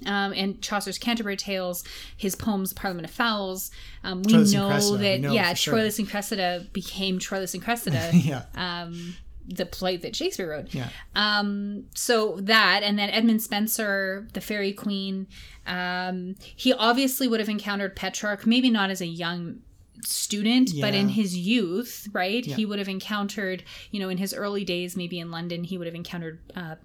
Um, 0.07 0.33
and 0.33 0.63
Chaucer's 0.63 0.99
Canterbury 0.99 1.37
Tales, 1.37 1.85
his 2.17 2.35
poems 2.35 2.73
Parliament 2.73 3.07
of 3.07 3.15
Fowls. 3.15 3.71
Um, 4.03 4.23
we 4.23 4.33
Troilus 4.33 4.55
know 4.55 4.69
Cressida, 4.69 4.93
we 4.93 5.03
that 5.05 5.21
know 5.21 5.33
yeah, 5.33 5.51
for 5.51 5.57
sure. 5.57 5.75
Troilus 5.75 5.99
and 5.99 6.09
Cressida 6.09 6.67
became 6.73 7.19
Troilus 7.19 7.55
and 7.55 7.63
Cressida, 7.63 8.11
yeah, 8.15 8.45
um, 8.55 9.15
the 9.47 9.67
play 9.67 9.97
that 9.99 10.17
Shakespeare 10.17 10.49
wrote. 10.51 10.73
yeah, 10.73 10.89
Um, 11.15 11.85
so 11.95 12.37
that, 12.41 12.83
and 12.83 12.99
then 12.99 13.11
Edmund 13.11 13.43
Spenser, 13.43 14.27
the 14.33 14.41
Fairy 14.41 14.73
Queen. 14.73 15.27
Um, 15.67 16.37
he 16.57 16.73
obviously 16.73 17.29
would 17.29 17.41
have 17.41 17.49
encountered 17.49 17.95
Petrarch, 17.95 18.47
maybe 18.47 18.71
not 18.71 18.91
as 18.91 19.01
a 19.01 19.07
young 19.07 19.61
student, 20.05 20.71
but 20.81 20.95
in 20.95 21.09
his 21.11 21.37
youth, 21.37 22.09
right? 22.13 22.47
Yeah. 22.47 22.57
He 22.57 22.65
would 22.65 22.79
have 22.79 22.89
encountered, 22.89 23.63
you 23.91 24.01
know, 24.01 24.09
in 24.09 24.19
his 24.19 24.33
early 24.33 24.65
days, 24.65 24.97
maybe 24.97 25.19
in 25.19 25.31
London, 25.31 25.65
he 25.65 25.77
would 25.77 25.87
have 25.87 25.95
encountered 25.95 26.41
uh, 26.57 26.77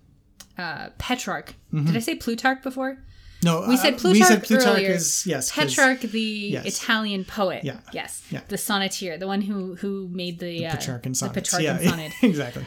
uh, 0.58 0.90
Petrarch. 0.98 1.54
Did 1.74 1.96
I 1.96 2.00
say 2.00 2.16
Plutarch 2.16 2.62
before? 2.64 2.98
no, 3.44 3.66
We 3.68 3.76
uh, 3.76 3.78
said 3.78 3.98
Plutarch, 3.98 4.14
we 4.14 4.24
said 4.24 4.44
Plutarch 4.44 4.68
earlier. 4.78 4.92
is 4.92 5.26
yes, 5.28 5.52
Petrarch, 5.52 6.00
the 6.02 6.20
yes. 6.20 6.66
Italian 6.66 7.26
poet. 7.26 7.64
Yeah. 7.64 7.80
Yes. 7.94 8.24
Yeah. 8.32 8.42
The 8.48 8.56
sonneteer, 8.56 9.20
the 9.20 9.28
one 9.28 9.42
who 9.42 9.76
who 9.76 10.08
made 10.12 10.40
the, 10.40 10.66
uh, 10.68 10.72
Petrarchan 10.76 11.10
the 11.12 11.16
sonnets. 11.16 11.50
Petrarchan 11.52 11.64
yeah, 11.84 11.90
sonnet. 11.90 12.12
exactly. 12.24 12.66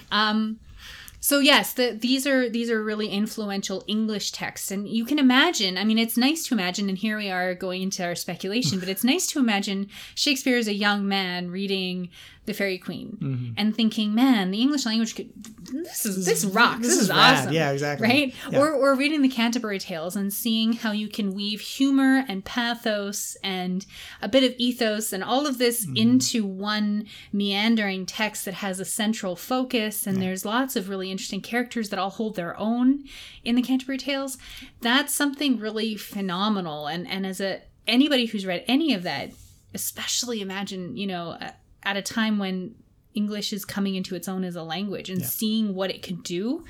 So 1.20 1.40
yes, 1.40 1.72
the, 1.72 1.98
these 2.00 2.26
are 2.26 2.48
these 2.48 2.70
are 2.70 2.82
really 2.82 3.08
influential 3.08 3.82
English 3.86 4.30
texts, 4.32 4.70
and 4.70 4.88
you 4.88 5.04
can 5.04 5.18
imagine. 5.18 5.76
I 5.76 5.84
mean, 5.84 5.98
it's 5.98 6.16
nice 6.16 6.46
to 6.48 6.54
imagine, 6.54 6.88
and 6.88 6.96
here 6.96 7.16
we 7.18 7.28
are 7.30 7.54
going 7.54 7.82
into 7.82 8.04
our 8.04 8.14
speculation, 8.14 8.78
but 8.78 8.88
it's 8.88 9.04
nice 9.04 9.26
to 9.28 9.38
imagine 9.38 9.88
Shakespeare 10.14 10.56
as 10.56 10.68
a 10.68 10.74
young 10.74 11.08
man 11.08 11.50
reading 11.50 12.08
The 12.46 12.54
Fairy 12.54 12.78
Queen 12.78 13.18
Mm-hmm. 13.20 13.52
and 13.56 13.74
thinking, 13.74 14.14
"Man, 14.14 14.52
the 14.52 14.60
English 14.60 14.86
language 14.86 15.16
could 15.16 15.30
this 15.70 16.06
is 16.06 16.24
this, 16.24 16.44
rocks. 16.44 16.80
This, 16.80 16.94
this 16.94 17.02
is, 17.02 17.08
rad. 17.10 17.38
awesome." 17.40 17.52
Yeah, 17.52 17.72
exactly. 17.72 18.08
Right? 18.08 18.34
Yeah. 18.50 18.60
Or 18.60 18.72
or 18.72 18.94
reading 18.94 19.22
the 19.22 19.28
Canterbury 19.28 19.78
Tales 19.80 20.14
and 20.16 20.32
seeing 20.32 20.74
how 20.74 20.92
you 20.92 21.08
can 21.08 21.34
weave 21.34 21.60
humor 21.60 22.24
and 22.28 22.44
pathos 22.44 23.36
and 23.42 23.84
a 24.22 24.28
bit 24.28 24.44
of 24.44 24.54
ethos 24.56 25.12
and 25.12 25.24
all 25.24 25.46
of 25.46 25.58
this 25.58 25.84
Mm-hmm. 25.84 25.96
into 25.96 26.44
one 26.46 27.06
meandering 27.32 28.06
text 28.06 28.44
that 28.44 28.54
has 28.54 28.80
a 28.80 28.84
central 28.84 29.36
focus 29.36 30.06
and 30.06 30.20
there's 30.22 30.44
lots 30.44 30.74
of 30.76 30.88
really 30.88 31.07
interesting 31.10 31.40
characters 31.40 31.88
that 31.90 31.98
all 31.98 32.10
hold 32.10 32.36
their 32.36 32.58
own 32.58 33.04
in 33.44 33.54
the 33.54 33.62
Canterbury 33.62 33.98
Tales. 33.98 34.38
That's 34.80 35.14
something 35.14 35.58
really 35.58 35.96
phenomenal 35.96 36.86
and 36.86 37.08
and 37.08 37.26
as 37.26 37.40
a 37.40 37.62
anybody 37.86 38.26
who's 38.26 38.46
read 38.46 38.64
any 38.68 38.92
of 38.92 39.02
that, 39.02 39.30
especially 39.74 40.40
imagine, 40.40 40.96
you 40.96 41.06
know, 41.06 41.38
at 41.82 41.96
a 41.96 42.02
time 42.02 42.38
when 42.38 42.74
English 43.14 43.52
is 43.52 43.64
coming 43.64 43.94
into 43.94 44.14
its 44.14 44.28
own 44.28 44.44
as 44.44 44.54
a 44.54 44.62
language 44.62 45.10
and 45.10 45.24
seeing 45.24 45.74
what 45.74 45.90
it 45.90 46.02
could 46.02 46.22
do, 46.22 46.64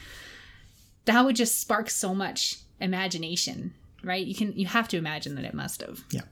that 1.05 1.25
would 1.25 1.37
just 1.37 1.61
spark 1.61 1.91
so 1.91 2.15
much 2.15 2.59
imagination, 2.81 3.75
right? 4.05 4.25
You 4.25 4.35
can 4.35 4.53
you 4.53 4.67
have 4.67 4.89
to 4.89 4.97
imagine 4.97 5.35
that 5.35 5.45
it 5.45 5.55
must 5.55 5.81
have. 5.83 6.05
Yeah. 6.11 6.23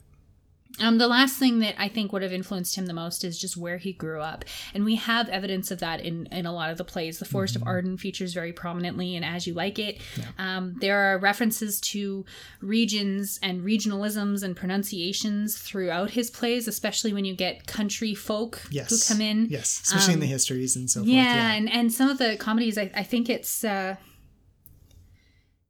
Um, 0.80 0.98
the 0.98 1.08
last 1.08 1.36
thing 1.38 1.60
that 1.60 1.74
I 1.78 1.88
think 1.88 2.12
would 2.12 2.22
have 2.22 2.32
influenced 2.32 2.76
him 2.76 2.86
the 2.86 2.92
most 2.92 3.24
is 3.24 3.38
just 3.38 3.56
where 3.56 3.78
he 3.78 3.92
grew 3.92 4.20
up, 4.20 4.44
and 4.74 4.84
we 4.84 4.96
have 4.96 5.28
evidence 5.28 5.70
of 5.70 5.78
that 5.80 6.00
in 6.00 6.26
in 6.26 6.46
a 6.46 6.52
lot 6.52 6.70
of 6.70 6.78
the 6.78 6.84
plays. 6.84 7.18
The 7.18 7.24
Forest 7.24 7.56
of 7.56 7.62
Arden 7.66 7.96
features 7.96 8.34
very 8.34 8.52
prominently, 8.52 9.16
and 9.16 9.24
As 9.24 9.46
You 9.46 9.54
Like 9.54 9.78
It. 9.78 10.00
Um, 10.38 10.76
there 10.80 10.98
are 10.98 11.18
references 11.18 11.80
to 11.92 12.24
regions 12.60 13.38
and 13.42 13.62
regionalisms 13.62 14.42
and 14.42 14.56
pronunciations 14.56 15.56
throughout 15.58 16.10
his 16.10 16.30
plays, 16.30 16.68
especially 16.68 17.12
when 17.12 17.24
you 17.24 17.34
get 17.34 17.66
country 17.66 18.14
folk 18.14 18.62
Yes, 18.70 18.90
who 18.90 19.14
come 19.14 19.22
in. 19.22 19.46
Yes, 19.46 19.80
especially 19.84 20.14
in 20.14 20.20
the 20.20 20.26
histories 20.26 20.76
and 20.76 20.90
so 20.90 21.00
forth. 21.00 21.08
Yeah, 21.08 21.34
Yeah, 21.34 21.52
and 21.54 21.72
and 21.72 21.92
some 21.92 22.08
of 22.08 22.18
the 22.18 22.36
comedies, 22.36 22.76
I, 22.78 22.90
I 22.94 23.02
think 23.02 23.28
it's 23.30 23.64
uh, 23.64 23.96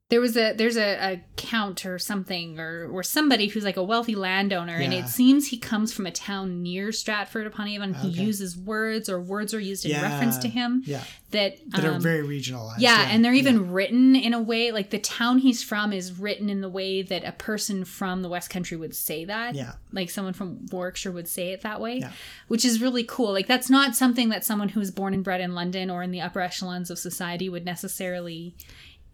there 0.09 0.21
was 0.21 0.37
a 0.37 0.53
there's 0.53 0.77
a, 0.77 0.95
a 1.15 1.25
count 1.35 1.85
or 1.85 1.99
something 1.99 2.61
or 2.61 2.89
or 2.93 3.03
somebody 3.03 3.49
who's 3.49 3.65
like 3.65 3.77
a 3.77 3.83
wealthy 3.83 4.15
landowner, 4.15 4.77
and 4.77 4.95
it 4.95 5.09
seems 5.09 5.49
he 5.49 5.59
comes 5.59 5.93
from 5.93 6.07
a 6.07 6.13
town 6.13 6.63
near 6.63 6.93
Stratford 6.93 7.45
upon 7.45 7.67
Avon. 7.67 7.93
He 7.93 8.09
uses 8.11 8.57
words 8.57 9.09
or 9.09 9.21
words 9.21 9.53
are 9.53 9.59
used 9.59 9.85
in 9.85 9.91
Yeah, 9.91 10.03
reference 10.03 10.39
to 10.39 10.49
him 10.49 10.85
yeah. 10.87 11.03
that 11.33 11.59
that 11.73 11.85
are 11.85 11.95
um, 11.95 12.01
very 12.01 12.23
regionalized. 12.25 12.77
yeah, 12.79 13.09
and 13.11 13.25
they're 13.25 13.35
even 13.35 13.73
written 13.73 14.15
in 14.15 14.33
a 14.33 14.41
way 14.41 14.71
like 14.71 14.91
the 14.91 15.01
town 15.01 15.39
he's 15.39 15.65
from 15.65 15.93
is 15.93 16.17
written 16.17 16.49
in 16.49 16.61
the 16.61 16.69
way 16.69 17.03
that 17.03 17.25
a 17.25 17.33
person 17.33 17.85
from 17.85 18.23
the 18.23 18.29
West 18.29 18.49
Country 18.49 18.77
would 18.77 18.95
say 18.95 19.25
that. 19.25 19.57
Yeah. 19.57 19.73
Like 19.93 20.11
someone 20.11 20.35
from 20.35 20.67
Warwickshire 20.71 21.11
would 21.11 21.27
say 21.27 21.51
it 21.51 21.63
that 21.63 21.81
way, 21.81 21.99
Yeah. 21.99 22.13
which 22.47 22.65
is 22.65 22.81
really 22.81 23.03
cool. 23.03 23.33
Like 23.33 23.49
that's 23.49 23.69
not 23.69 23.97
something 23.97 24.29
that 24.29 24.45
someone 24.45 24.69
who 24.69 24.79
was 24.79 24.93
born 24.93 25.15
and 25.15 25.25
bred 25.25 25.41
in 25.41 25.57
London 25.57 25.91
or 25.91 26.05
in 26.05 26.13
the 26.13 26.21
upper 26.21 26.41
echelons 26.41 26.91
of 26.93 26.99
society 27.01 27.49
would 27.49 27.65
necessarily 27.65 28.55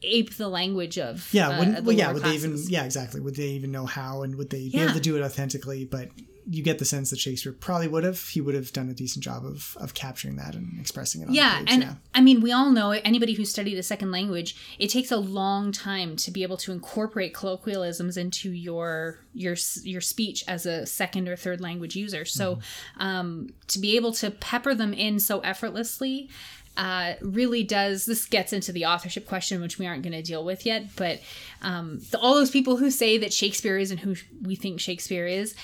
ape 0.02 0.37
the 0.37 0.49
language 0.49 0.99
of. 0.99 1.28
Yeah, 1.32 1.49
uh, 1.49 1.82
well, 1.82 1.97
yeah. 1.97 2.12
Would 2.12 2.23
they 2.23 2.35
even? 2.35 2.56
Yeah, 2.66 2.85
exactly. 2.85 3.21
Would 3.21 3.37
they 3.37 3.49
even 3.49 3.71
know 3.71 3.87
how, 3.87 4.23
and 4.23 4.37
would 4.37 4.50
they 4.50 4.68
be 4.68 4.80
able 4.80 4.94
to 4.94 5.00
do 5.00 5.16
it 5.16 5.23
authentically? 5.23 5.85
But 5.85 6.09
you 6.49 6.62
get 6.62 6.78
the 6.78 6.85
sense 6.85 7.11
that 7.11 7.18
Shakespeare 7.18 7.52
probably 7.52 7.88
would 7.88 8.04
have. 8.04 8.21
He 8.21 8.40
would 8.40 8.54
have 8.54 8.73
done 8.73 8.88
a 8.88 8.94
decent 8.94 9.25
job 9.25 9.44
of 9.44 9.76
of 9.80 9.94
capturing 9.94 10.37
that 10.37 10.54
and 10.54 10.78
expressing 10.80 11.23
it. 11.23 11.28
On 11.28 11.35
yeah 11.35 11.61
the 11.61 11.64
page, 11.66 11.75
and 11.75 11.82
yeah. 11.82 11.94
i 12.14 12.21
mean 12.21 12.40
we 12.40 12.52
all 12.52 12.71
know 12.71 12.90
anybody 12.90 13.35
who 13.35 13.44
studied 13.44 13.78
a 13.78 13.82
second 13.82 14.11
language 14.11 14.56
it 14.78 14.88
takes 14.88 15.11
a 15.11 15.16
long 15.16 15.73
time 15.73 16.16
to 16.16 16.30
be 16.30 16.42
able 16.42 16.56
to 16.59 16.73
incorporate 16.73 17.35
colloquialisms 17.35 18.16
into 18.16 18.50
your 18.50 19.21
your 19.35 19.56
your 19.82 20.00
speech 20.00 20.44
as 20.49 20.66
a 20.66 20.85
second 20.87 21.28
or 21.28 21.37
third 21.37 21.61
language 21.61 21.97
user 21.97 22.25
so 22.25 22.59
um, 22.99 23.49
to 23.68 23.78
be 23.78 23.97
able 23.97 24.12
to 24.12 24.30
pepper 24.30 24.75
them 24.75 24.92
in 24.92 25.18
so 25.18 25.40
effortlessly 25.40 26.28
uh, 26.76 27.14
really 27.20 27.62
does 27.62 28.06
this 28.06 28.24
gets 28.26 28.52
into 28.52 28.72
the 28.72 28.86
authorship 28.86 29.26
question 29.26 29.60
which 29.60 29.78
we 29.78 29.86
aren't 29.86 30.02
going 30.02 30.12
to 30.12 30.22
deal 30.22 30.44
with 30.44 30.64
yet 30.64 30.84
but 30.96 31.20
um, 31.60 32.00
the, 32.10 32.18
all 32.18 32.34
those 32.34 32.50
people 32.50 32.76
who 32.78 32.90
say 32.90 33.18
that 33.18 33.32
shakespeare 33.32 33.76
isn't 33.78 33.98
who 33.98 34.14
we 34.42 34.54
think 34.56 34.80
shakespeare 34.80 35.26
is 35.26 35.54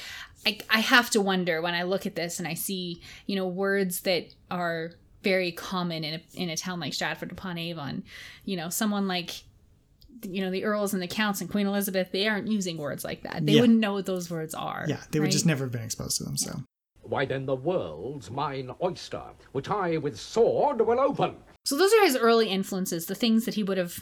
I, 0.46 0.58
I 0.70 0.80
have 0.80 1.10
to 1.10 1.20
wonder 1.20 1.60
when 1.62 1.74
i 1.74 1.82
look 1.84 2.04
at 2.06 2.14
this 2.14 2.38
and 2.38 2.46
i 2.46 2.54
see 2.54 3.00
you 3.26 3.36
know 3.36 3.46
words 3.46 4.00
that 4.02 4.34
are 4.50 4.92
very 5.22 5.50
common 5.50 6.04
in 6.04 6.14
a, 6.14 6.20
in 6.34 6.48
a 6.50 6.56
town 6.56 6.78
like 6.78 6.94
stratford 6.94 7.32
upon 7.32 7.56
avon 7.58 8.02
you 8.44 8.56
know 8.56 8.68
someone 8.68 9.08
like 9.08 9.30
you 10.22 10.40
know 10.42 10.50
the 10.50 10.64
earls 10.64 10.92
and 10.92 11.02
the 11.02 11.06
counts 11.08 11.40
and 11.40 11.48
queen 11.50 11.66
elizabeth 11.66 12.10
they 12.12 12.26
aren't 12.28 12.48
using 12.48 12.76
words 12.76 13.04
like 13.04 13.22
that 13.22 13.44
they 13.46 13.52
Yeah. 13.52 13.62
wouldn't 13.62 13.78
know 13.80 13.94
what 13.94 14.06
those 14.06 14.30
words 14.30 14.54
are 14.54 14.84
yeah, 14.88 15.00
they 15.10 15.20
would 15.20 15.30
just 15.30 15.46
never 15.46 15.64
have 15.64 15.72
been 15.72 15.82
exposed 15.82 16.18
to 16.18 16.24
them. 16.24 16.36
So 16.36 16.60
Why 17.08 17.24
then 17.24 17.46
the 17.46 17.56
world's 17.56 18.30
mine 18.30 18.70
oyster, 18.82 19.22
which 19.52 19.70
I 19.70 19.96
with 19.96 20.18
sword 20.18 20.80
will 20.80 21.00
open. 21.00 21.36
So 21.64 21.76
those 21.76 21.92
are 21.94 22.04
his 22.04 22.16
early 22.16 22.48
influences, 22.48 23.06
the 23.06 23.14
things 23.14 23.44
that 23.44 23.54
he 23.54 23.62
would 23.62 23.78
have 23.78 23.98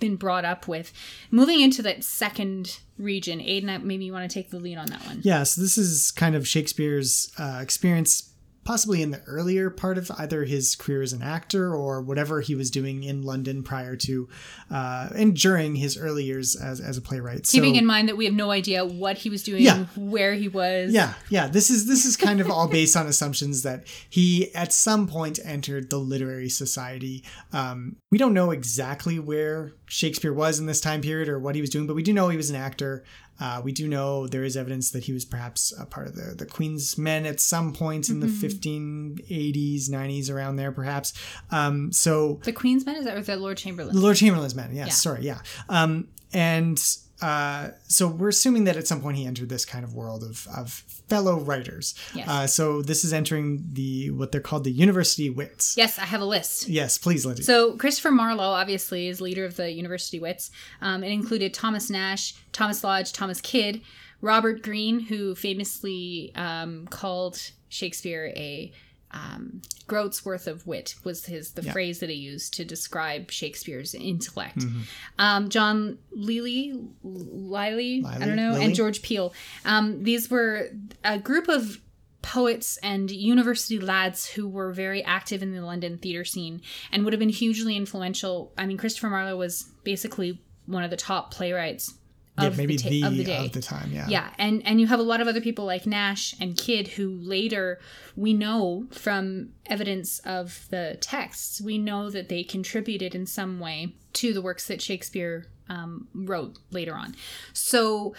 been 0.00 0.16
brought 0.16 0.44
up 0.44 0.66
with. 0.66 0.92
Moving 1.30 1.60
into 1.60 1.82
that 1.82 2.02
second 2.02 2.78
region, 2.98 3.40
Aiden, 3.40 3.82
maybe 3.82 4.04
you 4.06 4.12
want 4.12 4.28
to 4.30 4.34
take 4.34 4.50
the 4.50 4.58
lead 4.58 4.78
on 4.78 4.86
that 4.86 5.04
one. 5.06 5.20
yeah, 5.22 5.42
so 5.42 5.60
this 5.60 5.76
is 5.76 6.10
kind 6.10 6.34
of 6.34 6.48
Shakespeare's 6.48 7.30
uh, 7.38 7.58
experience. 7.60 8.32
Possibly 8.66 9.00
in 9.00 9.12
the 9.12 9.22
earlier 9.28 9.70
part 9.70 9.96
of 9.96 10.10
either 10.18 10.44
his 10.44 10.74
career 10.74 11.00
as 11.00 11.12
an 11.12 11.22
actor 11.22 11.72
or 11.72 12.02
whatever 12.02 12.40
he 12.40 12.56
was 12.56 12.68
doing 12.68 13.04
in 13.04 13.22
London 13.22 13.62
prior 13.62 13.94
to 13.94 14.28
uh, 14.70 15.08
and 15.14 15.36
during 15.36 15.76
his 15.76 15.96
early 15.96 16.24
years 16.24 16.56
as, 16.56 16.80
as 16.80 16.96
a 16.96 17.00
playwright. 17.00 17.44
Keeping 17.44 17.74
so, 17.74 17.78
in 17.78 17.86
mind 17.86 18.08
that 18.08 18.16
we 18.16 18.24
have 18.24 18.34
no 18.34 18.50
idea 18.50 18.84
what 18.84 19.18
he 19.18 19.30
was 19.30 19.44
doing, 19.44 19.62
Yeah. 19.62 19.84
where 19.96 20.34
he 20.34 20.48
was. 20.48 20.92
Yeah, 20.92 21.14
yeah. 21.30 21.46
This 21.46 21.70
is 21.70 21.86
this 21.86 22.04
is 22.04 22.16
kind 22.16 22.40
of 22.40 22.50
all 22.50 22.66
based 22.78 22.96
on 22.96 23.06
assumptions 23.06 23.62
that 23.62 23.86
he 24.10 24.52
at 24.54 24.72
some 24.72 25.06
point 25.06 25.38
entered 25.44 25.88
the 25.88 25.98
literary 25.98 26.48
society. 26.48 27.24
Um, 27.52 27.96
we 28.10 28.18
don't 28.18 28.34
know 28.34 28.50
exactly 28.50 29.20
where 29.20 29.74
Shakespeare 29.86 30.32
was 30.32 30.58
in 30.58 30.66
this 30.66 30.80
time 30.80 31.02
period 31.02 31.28
or 31.28 31.38
what 31.38 31.54
he 31.54 31.60
was 31.60 31.70
doing, 31.70 31.86
but 31.86 31.94
we 31.94 32.02
do 32.02 32.12
know 32.12 32.28
he 32.28 32.36
was 32.36 32.50
an 32.50 32.56
actor. 32.56 33.04
Uh, 33.38 33.60
we 33.62 33.72
do 33.72 33.86
know 33.88 34.26
there 34.26 34.44
is 34.44 34.56
evidence 34.56 34.90
that 34.92 35.04
he 35.04 35.12
was 35.12 35.24
perhaps 35.24 35.72
a 35.78 35.84
part 35.86 36.06
of 36.06 36.14
the, 36.16 36.34
the 36.34 36.46
Queen's 36.46 36.96
Men 36.96 37.26
at 37.26 37.38
some 37.40 37.72
point 37.72 38.08
in 38.08 38.20
the 38.20 38.26
1580s, 38.26 39.88
90s, 39.90 40.30
around 40.30 40.56
there, 40.56 40.72
perhaps. 40.72 41.12
Um, 41.50 41.92
so 41.92 42.40
The 42.44 42.52
Queen's 42.52 42.84
Men, 42.86 42.96
is 42.96 43.04
that 43.04 43.16
or 43.16 43.22
the 43.22 43.36
Lord 43.36 43.58
Chamberlain? 43.58 43.94
the 43.94 44.00
Lord 44.00 44.16
Chamberlain's 44.16 44.54
men. 44.54 44.70
Yes, 44.74 44.86
Yeah. 44.88 44.92
sorry, 44.94 45.22
yeah. 45.22 45.38
Um, 45.68 46.08
and 46.32 46.80
uh, 47.22 47.70
so 47.88 48.08
we're 48.08 48.28
assuming 48.28 48.64
that 48.64 48.76
at 48.76 48.86
some 48.86 49.00
point 49.00 49.16
he 49.16 49.26
entered 49.26 49.48
this 49.48 49.64
kind 49.64 49.84
of 49.84 49.94
world 49.94 50.22
of, 50.22 50.46
of 50.54 50.70
fellow 51.08 51.38
writers. 51.38 51.94
Yes. 52.14 52.28
Uh, 52.28 52.46
so 52.46 52.82
this 52.82 53.04
is 53.04 53.12
entering 53.12 53.64
the 53.72 54.10
what 54.10 54.32
they're 54.32 54.40
called 54.40 54.64
the 54.64 54.70
university 54.70 55.30
wits. 55.30 55.76
yes, 55.76 55.98
I 55.98 56.04
have 56.04 56.20
a 56.20 56.26
list. 56.26 56.68
Yes, 56.68 56.98
please, 56.98 57.24
Lindsay. 57.24 57.42
So 57.42 57.76
Christopher 57.76 58.10
Marlowe, 58.10 58.50
obviously, 58.50 59.08
is 59.08 59.20
leader 59.20 59.44
of 59.44 59.56
the 59.56 59.70
University 59.70 60.18
Wits. 60.18 60.50
Um, 60.80 61.02
it 61.02 61.10
included 61.10 61.54
Thomas 61.54 61.88
Nash, 61.88 62.34
Thomas 62.52 62.84
Lodge, 62.84 63.12
Thomas 63.12 63.40
Kyd, 63.40 63.82
Robert 64.20 64.62
Greene, 64.62 65.00
who 65.00 65.34
famously 65.34 66.32
um, 66.34 66.86
called 66.88 67.40
Shakespeare 67.68 68.32
a 68.36 68.72
um, 69.16 69.62
groat's 69.86 70.24
worth 70.24 70.46
of 70.46 70.66
wit 70.66 70.94
was 71.04 71.26
his 71.26 71.52
the 71.52 71.62
Yeah. 71.62 71.72
phrase 71.72 72.00
that 72.00 72.10
he 72.10 72.16
used 72.16 72.54
to 72.54 72.64
describe 72.64 73.30
Shakespeare's 73.30 73.94
intellect. 73.94 74.58
Mm-hmm. 74.58 74.80
Um, 75.18 75.48
John 75.48 75.98
Lely, 76.12 76.74
Liley, 77.02 78.04
I 78.06 78.18
don't 78.26 78.36
know, 78.36 78.52
Lilly? 78.52 78.64
and 78.64 78.74
George 78.74 79.02
Peele. 79.02 79.32
Um, 79.64 80.02
these 80.02 80.30
were 80.30 80.70
a 81.04 81.18
group 81.18 81.48
of 81.48 81.80
poets 82.22 82.76
and 82.82 83.10
university 83.10 83.78
lads 83.78 84.26
who 84.26 84.48
were 84.48 84.72
very 84.72 85.02
active 85.04 85.42
in 85.42 85.54
the 85.54 85.60
London 85.60 85.96
theater 85.96 86.24
scene 86.24 86.60
and 86.90 87.04
would 87.04 87.12
have 87.12 87.20
been 87.20 87.28
hugely 87.28 87.76
influential. 87.76 88.52
I 88.58 88.66
mean, 88.66 88.76
Christopher 88.78 89.08
Marlowe 89.10 89.36
was 89.36 89.70
basically 89.84 90.40
one 90.66 90.82
of 90.82 90.90
the 90.90 90.96
top 90.96 91.32
playwrights 91.32 91.94
yeah, 92.38 92.46
of, 92.48 92.56
maybe 92.58 92.76
the, 92.76 92.82
ta- 92.82 92.88
the, 92.90 93.02
of 93.04 93.16
the 93.16 93.24
day. 93.24 93.48
time. 93.60 93.90
Yeah. 93.92 94.06
Yeah, 94.08 94.30
and 94.38 94.64
and 94.66 94.80
you 94.80 94.86
have 94.86 95.00
a 95.00 95.02
lot 95.04 95.20
of 95.20 95.28
other 95.28 95.40
people 95.40 95.64
like 95.64 95.86
Nash 95.86 96.34
and 96.40 96.54
Kyd 96.54 96.88
who 96.88 97.10
later 97.20 97.78
we 98.14 98.32
know 98.34 98.86
from 98.90 99.50
evidence 99.66 100.18
of 100.20 100.66
the 100.70 100.98
texts 101.00 101.60
we 101.60 101.78
know 101.78 102.10
that 102.10 102.28
they 102.28 102.42
contributed 102.44 103.14
in 103.14 103.26
some 103.26 103.60
way 103.60 103.94
to 104.14 104.32
the 104.32 104.42
works 104.42 104.66
that 104.68 104.80
Shakespeare 104.82 105.46
um, 105.68 106.08
wrote 106.14 106.58
later 106.70 106.94
on. 106.94 107.14
So 107.52 108.14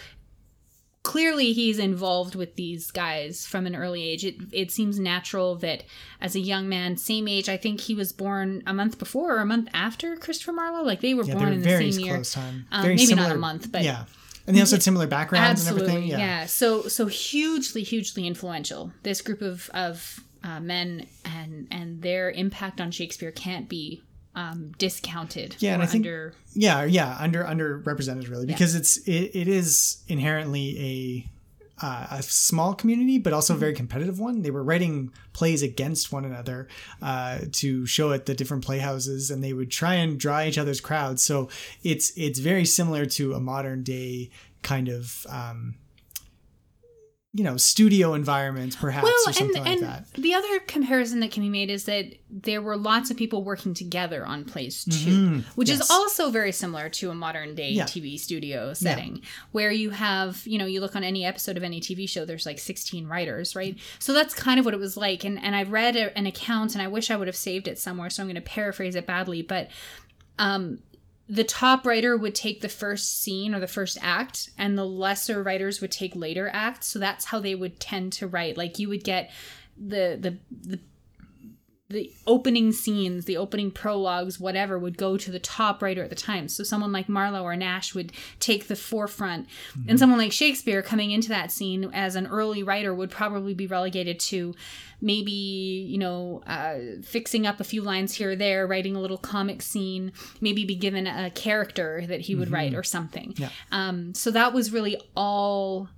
clearly 1.04 1.52
he's 1.54 1.78
involved 1.78 2.34
with 2.34 2.56
these 2.56 2.90
guys 2.90 3.46
from 3.46 3.66
an 3.66 3.74
early 3.74 4.02
age. 4.04 4.24
It 4.24 4.34
it 4.52 4.70
seems 4.70 4.98
natural 4.98 5.54
that 5.56 5.84
as 6.20 6.34
a 6.34 6.40
young 6.40 6.68
man, 6.68 6.96
same 6.96 7.26
age, 7.28 7.48
I 7.48 7.56
think 7.56 7.80
he 7.80 7.94
was 7.94 8.12
born 8.12 8.62
a 8.66 8.74
month 8.74 8.98
before 8.98 9.36
or 9.36 9.40
a 9.40 9.46
month 9.46 9.68
after 9.72 10.16
Christopher 10.16 10.52
Marlowe. 10.52 10.82
Like 10.84 11.00
they 11.00 11.14
were 11.14 11.24
Yeah, 11.24 11.34
born 11.34 11.44
they 11.44 11.50
were 11.50 11.80
in 11.80 11.86
the 11.86 11.92
same 11.92 12.04
year. 12.04 12.22
time. 12.24 12.66
Um, 12.70 12.82
maybe 12.86 13.06
similar, 13.06 13.28
not 13.28 13.36
a 13.36 13.40
month, 13.40 13.72
but 13.72 13.84
yeah. 13.84 14.04
And 14.48 14.56
they 14.56 14.60
also 14.60 14.76
had 14.76 14.82
similar 14.82 15.06
backgrounds 15.06 15.60
Absolutely, 15.60 15.88
and 15.88 15.96
everything. 15.98 16.20
yeah. 16.20 16.46
So 16.46 16.82
so 16.88 17.06
hugely, 17.06 17.82
hugely 17.82 18.26
influential. 18.26 18.92
This 19.02 19.20
group 19.20 19.42
of 19.42 19.70
of 19.74 20.20
uh, 20.42 20.58
men 20.60 21.06
and 21.24 21.68
and 21.70 22.02
their 22.02 22.30
impact 22.30 22.80
on 22.80 22.90
Shakespeare 22.90 23.30
can't 23.30 23.68
be 23.68 24.02
um, 24.34 24.72
discounted. 24.78 25.56
Yeah, 25.58 25.74
and 25.74 25.82
I 25.82 25.86
think- 25.86 26.06
under 26.06 26.32
yeah 26.54 26.84
yeah 26.84 27.16
under 27.20 27.44
underrepresented 27.44 28.30
really 28.30 28.46
because 28.46 28.74
it's 28.74 28.96
it, 28.98 29.30
it 29.34 29.48
is 29.48 30.02
inherently 30.08 30.78
a 30.80 31.30
uh, 31.80 32.06
a 32.10 32.22
small 32.22 32.74
community 32.74 33.18
but 33.18 33.32
also 33.32 33.54
a 33.54 33.56
very 33.56 33.74
competitive 33.74 34.18
one. 34.18 34.42
They 34.42 34.50
were 34.50 34.62
writing 34.62 35.12
plays 35.32 35.62
against 35.62 36.12
one 36.12 36.24
another 36.24 36.68
uh, 37.02 37.40
to 37.52 37.86
show 37.86 38.12
at 38.12 38.26
the 38.26 38.34
different 38.34 38.64
playhouses 38.64 39.30
and 39.30 39.42
they 39.42 39.52
would 39.52 39.70
try 39.70 39.94
and 39.94 40.18
draw 40.18 40.42
each 40.42 40.58
other's 40.58 40.80
crowds. 40.80 41.22
So 41.22 41.48
it's 41.82 42.12
it's 42.16 42.38
very 42.38 42.64
similar 42.64 43.06
to 43.06 43.34
a 43.34 43.40
modern 43.40 43.82
day 43.82 44.30
kind 44.62 44.88
of 44.88 45.26
um, 45.28 45.76
you 47.38 47.44
know 47.44 47.56
studio 47.56 48.14
environments 48.14 48.74
perhaps 48.76 49.04
or 49.04 49.10
well, 49.10 49.26
and 49.28 49.34
something 49.36 49.62
like 49.62 49.72
and 49.72 49.82
that 49.82 50.04
the 50.14 50.34
other 50.34 50.58
comparison 50.66 51.20
that 51.20 51.30
can 51.30 51.42
be 51.42 51.48
made 51.48 51.70
is 51.70 51.84
that 51.84 52.06
there 52.30 52.60
were 52.60 52.76
lots 52.76 53.10
of 53.10 53.16
people 53.16 53.44
working 53.44 53.72
together 53.72 54.26
on 54.26 54.44
plays 54.44 54.84
too, 54.84 54.90
Mhm, 55.10 55.44
which 55.54 55.68
yes. 55.70 55.80
is 55.82 55.90
also 55.90 56.30
very 56.30 56.52
similar 56.52 56.88
to 56.90 57.10
a 57.10 57.14
modern 57.14 57.54
day 57.54 57.70
Yeah. 57.70 57.84
TV 57.84 58.18
studio 58.18 58.74
setting, 58.74 59.22
where 59.52 59.70
you 59.70 59.90
have, 59.90 60.42
you 60.46 60.58
know, 60.58 60.66
you 60.66 60.80
look 60.80 60.96
on 60.96 61.04
any 61.04 61.24
episode 61.24 61.56
of 61.56 61.62
any 61.62 61.80
TV 61.80 62.06
show, 62.08 62.24
there's 62.24 62.44
like 62.44 62.58
16 62.58 63.06
writers, 63.06 63.54
right? 63.56 63.78
So 64.00 64.12
that's 64.12 64.34
kind 64.34 64.58
of 64.58 64.64
what 64.66 64.74
it 64.74 64.80
was 64.80 64.96
like. 64.96 65.24
And 65.24 65.38
and 65.42 65.54
I 65.56 65.62
read 65.62 65.94
a, 65.96 66.16
an 66.18 66.26
account, 66.26 66.74
and 66.74 66.82
I 66.82 66.88
wish 66.88 67.10
I 67.10 67.16
would 67.16 67.28
have 67.28 67.36
saved 67.36 67.68
it 67.68 67.78
somewhere, 67.78 68.10
so 68.10 68.22
I'm 68.22 68.26
going 68.28 68.34
to 68.34 68.40
paraphrase 68.42 68.94
it 68.96 69.06
badly, 69.06 69.40
but 69.42 69.68
um, 70.40 70.78
the 71.28 71.44
top 71.44 71.86
writer 71.86 72.16
would 72.16 72.34
take 72.34 72.60
the 72.60 72.68
first 72.68 73.20
scene 73.20 73.54
or 73.54 73.60
the 73.60 73.66
first 73.66 73.98
act 74.00 74.48
and 74.56 74.78
the 74.78 74.86
lesser 74.86 75.42
writers 75.42 75.80
would 75.80 75.90
take 75.90 76.16
later 76.16 76.50
acts. 76.52 76.86
So 76.86 76.98
that's 76.98 77.26
how 77.26 77.38
they 77.38 77.54
would 77.54 77.78
tend 77.78 78.14
to 78.14 78.26
write. 78.26 78.56
Like 78.56 78.78
you 78.78 78.88
would 78.88 79.04
get 79.04 79.30
the 79.76 80.18
the 80.20 80.38
the 80.50 80.80
the 81.90 82.12
opening 82.26 82.70
scenes, 82.72 83.24
the 83.24 83.38
opening 83.38 83.70
prologues, 83.70 84.38
whatever, 84.38 84.78
would 84.78 84.98
go 84.98 85.16
to 85.16 85.30
the 85.30 85.38
top 85.38 85.82
writer 85.82 86.02
at 86.02 86.10
the 86.10 86.16
time. 86.16 86.46
So 86.48 86.62
someone 86.62 86.92
like 86.92 87.08
Marlowe 87.08 87.44
or 87.44 87.56
Nash 87.56 87.94
would 87.94 88.12
take 88.40 88.68
the 88.68 88.76
forefront. 88.76 89.48
And 89.88 89.98
someone 89.98 90.18
like 90.18 90.32
Shakespeare 90.32 90.82
coming 90.82 91.12
into 91.12 91.30
that 91.30 91.50
scene 91.50 91.90
as 91.94 92.14
an 92.14 92.26
early 92.26 92.62
writer 92.62 92.94
would 92.94 93.10
probably 93.10 93.54
be 93.54 93.66
relegated 93.66 94.20
to 94.20 94.54
maybe, 95.00 95.30
you 95.30 95.96
know, 95.96 96.42
uh, 96.46 97.00
fixing 97.02 97.46
up 97.46 97.58
a 97.58 97.64
few 97.64 97.80
lines 97.80 98.14
here 98.14 98.32
or 98.32 98.36
there, 98.36 98.66
writing 98.66 98.94
a 98.94 99.00
little 99.00 99.16
comic 99.16 99.62
scene, 99.62 100.12
maybe 100.42 100.66
be 100.66 100.74
given 100.74 101.06
a 101.06 101.30
character 101.30 102.04
that 102.06 102.20
he 102.20 102.34
would 102.34 102.50
write 102.50 102.74
or 102.74 102.82
something. 102.82 103.32
Yeah. 103.38 103.48
Um, 103.72 104.12
so 104.12 104.30
that 104.32 104.52
was 104.52 104.72
really 104.72 105.00
all 105.16 105.88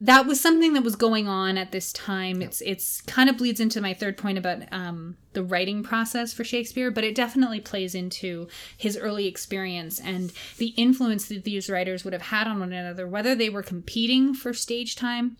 that 0.00 0.26
was 0.26 0.40
something 0.40 0.74
that 0.74 0.82
was 0.82 0.94
going 0.94 1.26
on 1.26 1.56
at 1.56 1.72
this 1.72 1.92
time. 1.92 2.42
It's 2.42 2.60
it's 2.60 3.00
kind 3.02 3.30
of 3.30 3.38
bleeds 3.38 3.60
into 3.60 3.80
my 3.80 3.94
third 3.94 4.18
point 4.18 4.36
about 4.36 4.62
um, 4.70 5.16
the 5.32 5.42
writing 5.42 5.82
process 5.82 6.34
for 6.34 6.44
Shakespeare, 6.44 6.90
but 6.90 7.02
it 7.02 7.14
definitely 7.14 7.60
plays 7.60 7.94
into 7.94 8.48
his 8.76 8.96
early 8.98 9.26
experience 9.26 9.98
and 9.98 10.32
the 10.58 10.68
influence 10.76 11.28
that 11.28 11.44
these 11.44 11.70
writers 11.70 12.04
would 12.04 12.12
have 12.12 12.22
had 12.22 12.46
on 12.46 12.60
one 12.60 12.72
another, 12.74 13.06
whether 13.08 13.34
they 13.34 13.48
were 13.48 13.62
competing 13.62 14.34
for 14.34 14.52
stage 14.52 14.96
time 14.96 15.38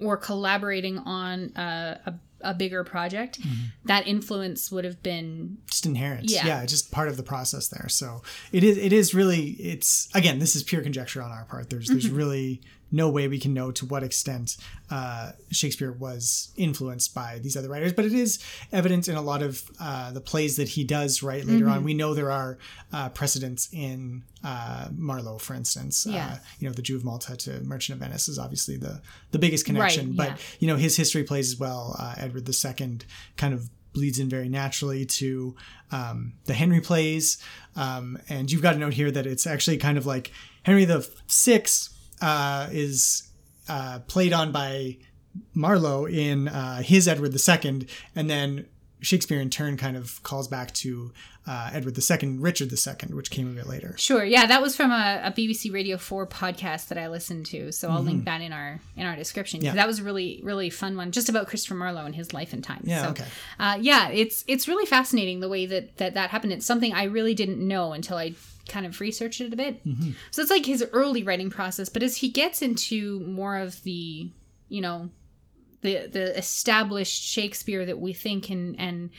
or 0.00 0.16
collaborating 0.16 0.98
on 0.98 1.52
a, 1.56 1.98
a, 2.06 2.14
a 2.40 2.54
bigger 2.54 2.84
project. 2.84 3.38
Mm-hmm. 3.40 3.64
That 3.84 4.06
influence 4.06 4.72
would 4.72 4.84
have 4.84 5.02
been 5.02 5.58
just 5.66 5.84
inherent 5.84 6.30
Yeah. 6.30 6.46
yeah. 6.46 6.66
just 6.66 6.90
part 6.90 7.08
of 7.08 7.18
the 7.18 7.22
process 7.22 7.68
there 7.68 7.88
so 7.88 8.22
it 8.52 8.64
is 8.64 8.78
it 8.78 8.92
is 8.92 9.14
really 9.14 9.50
it's 9.58 10.08
again 10.14 10.38
this 10.38 10.56
is 10.56 10.62
pure 10.62 10.82
conjecture 10.82 11.22
on 11.22 11.30
our 11.30 11.44
part 11.44 11.68
there's 11.68 11.88
there's 11.88 12.06
mm-hmm. 12.06 12.16
really 12.16 12.60
no 12.90 13.08
way 13.10 13.28
we 13.28 13.38
can 13.38 13.52
know 13.52 13.70
to 13.70 13.84
what 13.86 14.02
extent 14.02 14.56
uh, 14.90 15.32
Shakespeare 15.50 15.92
was 15.92 16.50
influenced 16.56 17.14
by 17.14 17.38
these 17.38 17.56
other 17.56 17.68
writers, 17.68 17.92
but 17.92 18.04
it 18.04 18.12
is 18.14 18.38
evident 18.72 19.08
in 19.08 19.16
a 19.16 19.20
lot 19.22 19.42
of 19.42 19.62
uh, 19.80 20.10
the 20.12 20.20
plays 20.20 20.56
that 20.56 20.68
he 20.70 20.84
does 20.84 21.22
write 21.22 21.44
later 21.44 21.66
Mm-hmm. 21.66 21.74
on. 21.74 21.84
We 21.84 21.94
know 21.94 22.14
there 22.14 22.30
are 22.32 22.58
uh, 22.92 23.10
precedents 23.10 23.68
in 23.72 24.22
uh, 24.42 24.88
Marlowe, 24.96 25.38
for 25.38 25.54
instance. 25.54 26.06
Yeah. 26.08 26.26
Uh, 26.32 26.36
you 26.60 26.68
know, 26.68 26.72
the 26.74 26.82
Jew 26.82 26.96
of 26.96 27.04
Malta 27.04 27.36
to 27.36 27.60
Merchant 27.60 27.96
of 27.96 28.00
Venice 28.00 28.28
is 28.28 28.38
obviously 28.38 28.76
the 28.76 29.02
the 29.32 29.38
biggest 29.38 29.66
connection, 29.66 30.08
Right, 30.08 30.16
but 30.16 30.28
yeah. 30.28 30.36
you 30.60 30.66
know 30.68 30.76
his 30.76 30.96
history 30.96 31.24
plays 31.24 31.52
as 31.52 31.58
well. 31.58 31.96
Uh, 31.98 32.14
Edward 32.16 32.48
II 32.48 32.98
kind 33.36 33.52
of 33.54 33.68
bleeds 33.92 34.18
in 34.18 34.28
very 34.28 34.48
naturally 34.48 35.04
to 35.04 35.56
um, 35.90 36.32
the 36.44 36.54
Henry 36.54 36.80
plays, 36.80 37.36
um, 37.76 38.18
and 38.28 38.50
you've 38.52 38.62
got 38.62 38.76
a 38.76 38.78
note 38.78 38.94
here 38.94 39.10
that 39.10 39.26
it's 39.26 39.46
actually 39.46 39.76
kind 39.76 39.98
of 39.98 40.06
like 40.06 40.30
Henry 40.62 40.84
the 40.84 41.08
Sixth 41.26 41.94
uh, 42.20 42.68
is 42.70 43.30
uh, 43.68 44.00
played 44.06 44.32
on 44.32 44.52
by 44.52 44.96
Marlowe 45.54 46.06
in 46.06 46.48
uh, 46.48 46.82
his 46.82 47.06
Edward 47.08 47.34
II, 47.34 47.86
and 48.14 48.28
then 48.30 48.66
Shakespeare 49.00 49.40
in 49.40 49.50
turn 49.50 49.76
kind 49.76 49.96
of 49.96 50.22
calls 50.22 50.48
back 50.48 50.72
to 50.74 51.12
uh, 51.46 51.70
Edward 51.72 51.96
II, 51.96 52.38
Richard 52.38 52.70
II, 52.70 53.14
which 53.14 53.30
came 53.30 53.50
a 53.50 53.54
bit 53.54 53.66
later. 53.66 53.94
Sure. 53.96 54.22
Yeah, 54.22 54.46
that 54.46 54.60
was 54.60 54.76
from 54.76 54.90
a, 54.90 55.22
a 55.24 55.32
BBC 55.32 55.72
Radio 55.72 55.96
4 55.96 56.26
podcast 56.26 56.88
that 56.88 56.98
I 56.98 57.08
listened 57.08 57.46
to. 57.46 57.72
So 57.72 57.88
I'll 57.88 58.02
link 58.02 58.26
that 58.26 58.42
in 58.42 58.52
our 58.52 58.80
in 58.96 59.06
our 59.06 59.16
description. 59.16 59.60
Mm-hmm. 59.60 59.66
Yeah. 59.66 59.74
That 59.74 59.86
was 59.86 60.00
a 60.00 60.02
really 60.02 60.40
really 60.42 60.68
fun 60.68 60.96
one 60.96 61.10
just 61.10 61.30
about 61.30 61.46
Christopher 61.46 61.74
Marlowe 61.74 62.04
and 62.04 62.14
his 62.14 62.34
life 62.34 62.52
and 62.52 62.62
times. 62.62 62.86
Yeah, 62.86 63.04
So, 63.04 63.10
okay. 63.10 63.24
Uh, 63.58 63.78
yeah, 63.80 64.10
it's 64.10 64.44
it's 64.46 64.68
really 64.68 64.84
fascinating 64.84 65.40
the 65.40 65.48
way 65.48 65.64
that 65.64 65.96
that 65.96 66.14
that 66.14 66.30
happened. 66.30 66.52
It's 66.52 66.66
something 66.66 66.92
I 66.92 67.04
really 67.04 67.34
didn't 67.34 67.66
know 67.66 67.92
until 67.94 68.18
I 68.18 68.34
kind 68.68 68.86
of 68.86 69.00
researched 69.00 69.40
it 69.40 69.52
a 69.52 69.56
bit. 69.56 69.84
Mm-hmm. 69.86 70.10
So 70.30 70.42
it's 70.42 70.50
like 70.50 70.66
his 70.66 70.84
early 70.92 71.22
writing 71.22 71.50
process, 71.50 71.88
but 71.88 72.02
as 72.02 72.16
he 72.18 72.28
gets 72.28 72.62
into 72.62 73.20
more 73.20 73.56
of 73.56 73.82
the, 73.82 74.30
you 74.68 74.80
know, 74.80 75.10
the 75.82 76.06
the 76.06 76.36
established 76.36 77.22
Shakespeare 77.22 77.84
that 77.86 77.98
we 78.00 78.12
think 78.12 78.50
and 78.50 78.78
and 78.78 79.10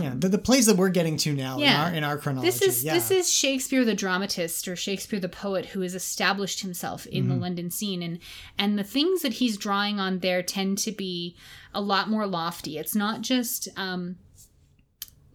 yeah, 0.00 0.12
the, 0.16 0.28
the 0.28 0.38
plays 0.38 0.66
that 0.66 0.76
we're 0.76 0.88
getting 0.88 1.16
to 1.18 1.32
now 1.34 1.54
Um, 1.54 1.60
Yeah. 1.60 1.86
in, 1.88 1.90
our, 1.92 1.96
in 1.98 2.04
our 2.04 2.18
chronology. 2.18 2.50
This 2.50 2.62
is 2.62 2.84
yeah. 2.84 2.94
this 2.94 3.10
is 3.12 3.32
Shakespeare 3.32 3.84
the 3.84 3.94
dramatist 3.94 4.66
or 4.66 4.74
Shakespeare 4.74 5.20
the 5.20 5.28
poet 5.28 5.66
who 5.66 5.82
has 5.82 5.94
established 5.94 6.62
himself 6.62 7.06
in 7.06 7.24
Mm-hmm. 7.24 7.32
the 7.32 7.36
London 7.40 7.70
scene 7.70 8.02
and 8.02 8.18
and 8.58 8.76
the 8.78 8.82
things 8.84 9.22
that 9.22 9.34
he's 9.34 9.56
drawing 9.56 10.00
on 10.00 10.18
there 10.18 10.42
tend 10.42 10.78
to 10.78 10.90
be 10.92 11.36
a 11.72 11.80
lot 11.80 12.10
more 12.10 12.26
lofty. 12.26 12.76
It's 12.76 12.96
not 12.96 13.20
just 13.20 13.68
um 13.76 14.16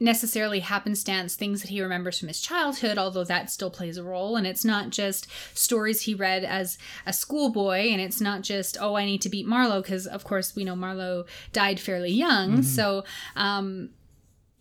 necessarily 0.04 0.60
happenstance 0.60 1.36
things 1.36 1.62
that 1.62 1.70
he 1.70 1.82
remembers 1.82 2.20
from 2.20 2.28
his 2.28 2.42
childhood 2.42 2.98
although 2.98 3.24
that 3.24 3.50
still 3.50 3.70
plays 3.70 3.98
a 3.98 4.04
role. 4.04 4.36
And 4.36 4.46
it's 4.46 4.66
not 4.66 4.90
just 4.90 5.28
stories 5.54 6.02
he 6.02 6.14
read 6.14 6.44
as 6.44 6.78
a 7.06 7.14
schoolboy 7.14 7.90
and 7.90 8.02
it's 8.02 8.20
not 8.20 8.42
just 8.42 8.78
oh 8.80 8.96
i 8.96 9.06
need 9.06 9.22
to 9.22 9.30
beat 9.30 9.48
marlowe 9.48 9.82
because 9.82 10.06
of 10.06 10.24
course 10.24 10.56
we 10.56 10.66
know 10.66 10.76
marlowe 10.76 11.26
died 11.54 11.80
fairly 11.80 12.12
young. 12.12 12.62
So 12.64 13.04
um 13.36 13.90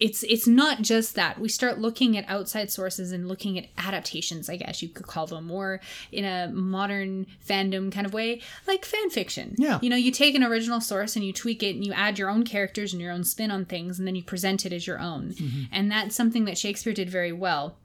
it's 0.03 0.25
it's 0.25 0.49
not 0.49 0.83
just 0.83 1.15
that. 1.15 1.39
We 1.39 1.49
start 1.49 1.79
looking 1.79 2.19
at 2.19 2.29
outside 2.29 2.73
sources 2.73 3.13
and 3.13 3.29
looking 3.29 3.57
at 3.57 3.67
adaptations 3.79 4.51
i 4.51 4.57
guess 4.57 4.83
you 4.83 4.89
could 4.89 5.07
call 5.07 5.27
them 5.27 5.49
or 5.51 5.81
in 6.11 6.25
a 6.25 6.49
modern 6.53 7.27
fandom 7.49 7.93
kind 7.93 8.05
of 8.05 8.13
way 8.13 8.41
like 8.67 8.85
fan 8.85 9.11
fiction. 9.11 9.55
Yeah. 9.59 9.79
you 9.81 9.89
know 9.89 9.97
you 9.97 10.11
take 10.11 10.35
an 10.35 10.43
original 10.43 10.81
source 10.81 11.15
and 11.15 11.25
you 11.25 11.33
tweak 11.33 11.63
it 11.63 11.77
and 11.77 11.87
you 11.87 11.93
add 11.93 12.19
your 12.19 12.29
own 12.29 12.43
characters 12.43 12.93
and 12.93 13.01
your 13.01 13.13
own 13.13 13.23
spin 13.23 13.53
on 13.53 13.65
things 13.65 13.99
and 13.99 14.09
then 14.09 14.17
you 14.17 14.25
present 14.25 14.67
it 14.67 14.73
as 14.73 14.87
your 14.87 14.99
own. 14.99 15.35
And 15.71 15.91
that's 15.91 16.17
something 16.17 16.47
that 16.47 16.59
shakespeare 16.59 16.93
did 16.93 17.09
very 17.09 17.33
well. 17.33 17.77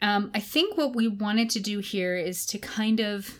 Um, 0.00 0.30
i 0.34 0.40
think 0.40 0.78
what 0.78 0.96
we 0.96 1.06
wanted 1.06 1.50
to 1.50 1.60
do 1.60 1.80
here 1.80 2.16
is 2.16 2.46
to 2.46 2.58
kind 2.58 3.00
of 3.00 3.38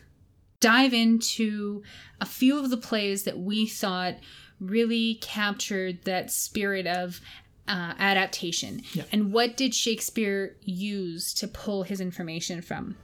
dive 0.61 0.93
into 0.93 1.83
a 2.21 2.27
few 2.27 2.59
of 2.59 2.71
the 2.71 2.77
plays 2.77 3.25
that 3.25 3.39
we 3.39 3.67
thought 3.67 4.17
really 4.61 5.17
captured 5.17 6.05
that 6.05 6.31
spirit 6.31 6.87
of 6.87 7.21
uh, 7.69 7.95
adaptation. 7.99 8.83
And 9.13 9.33
what 9.33 9.57
did 9.57 9.75
Shakespeare 9.75 10.57
use 10.63 11.33
to 11.35 11.49
pull 11.49 11.83
his 11.85 12.01
information 12.01 12.63
from? 12.63 12.97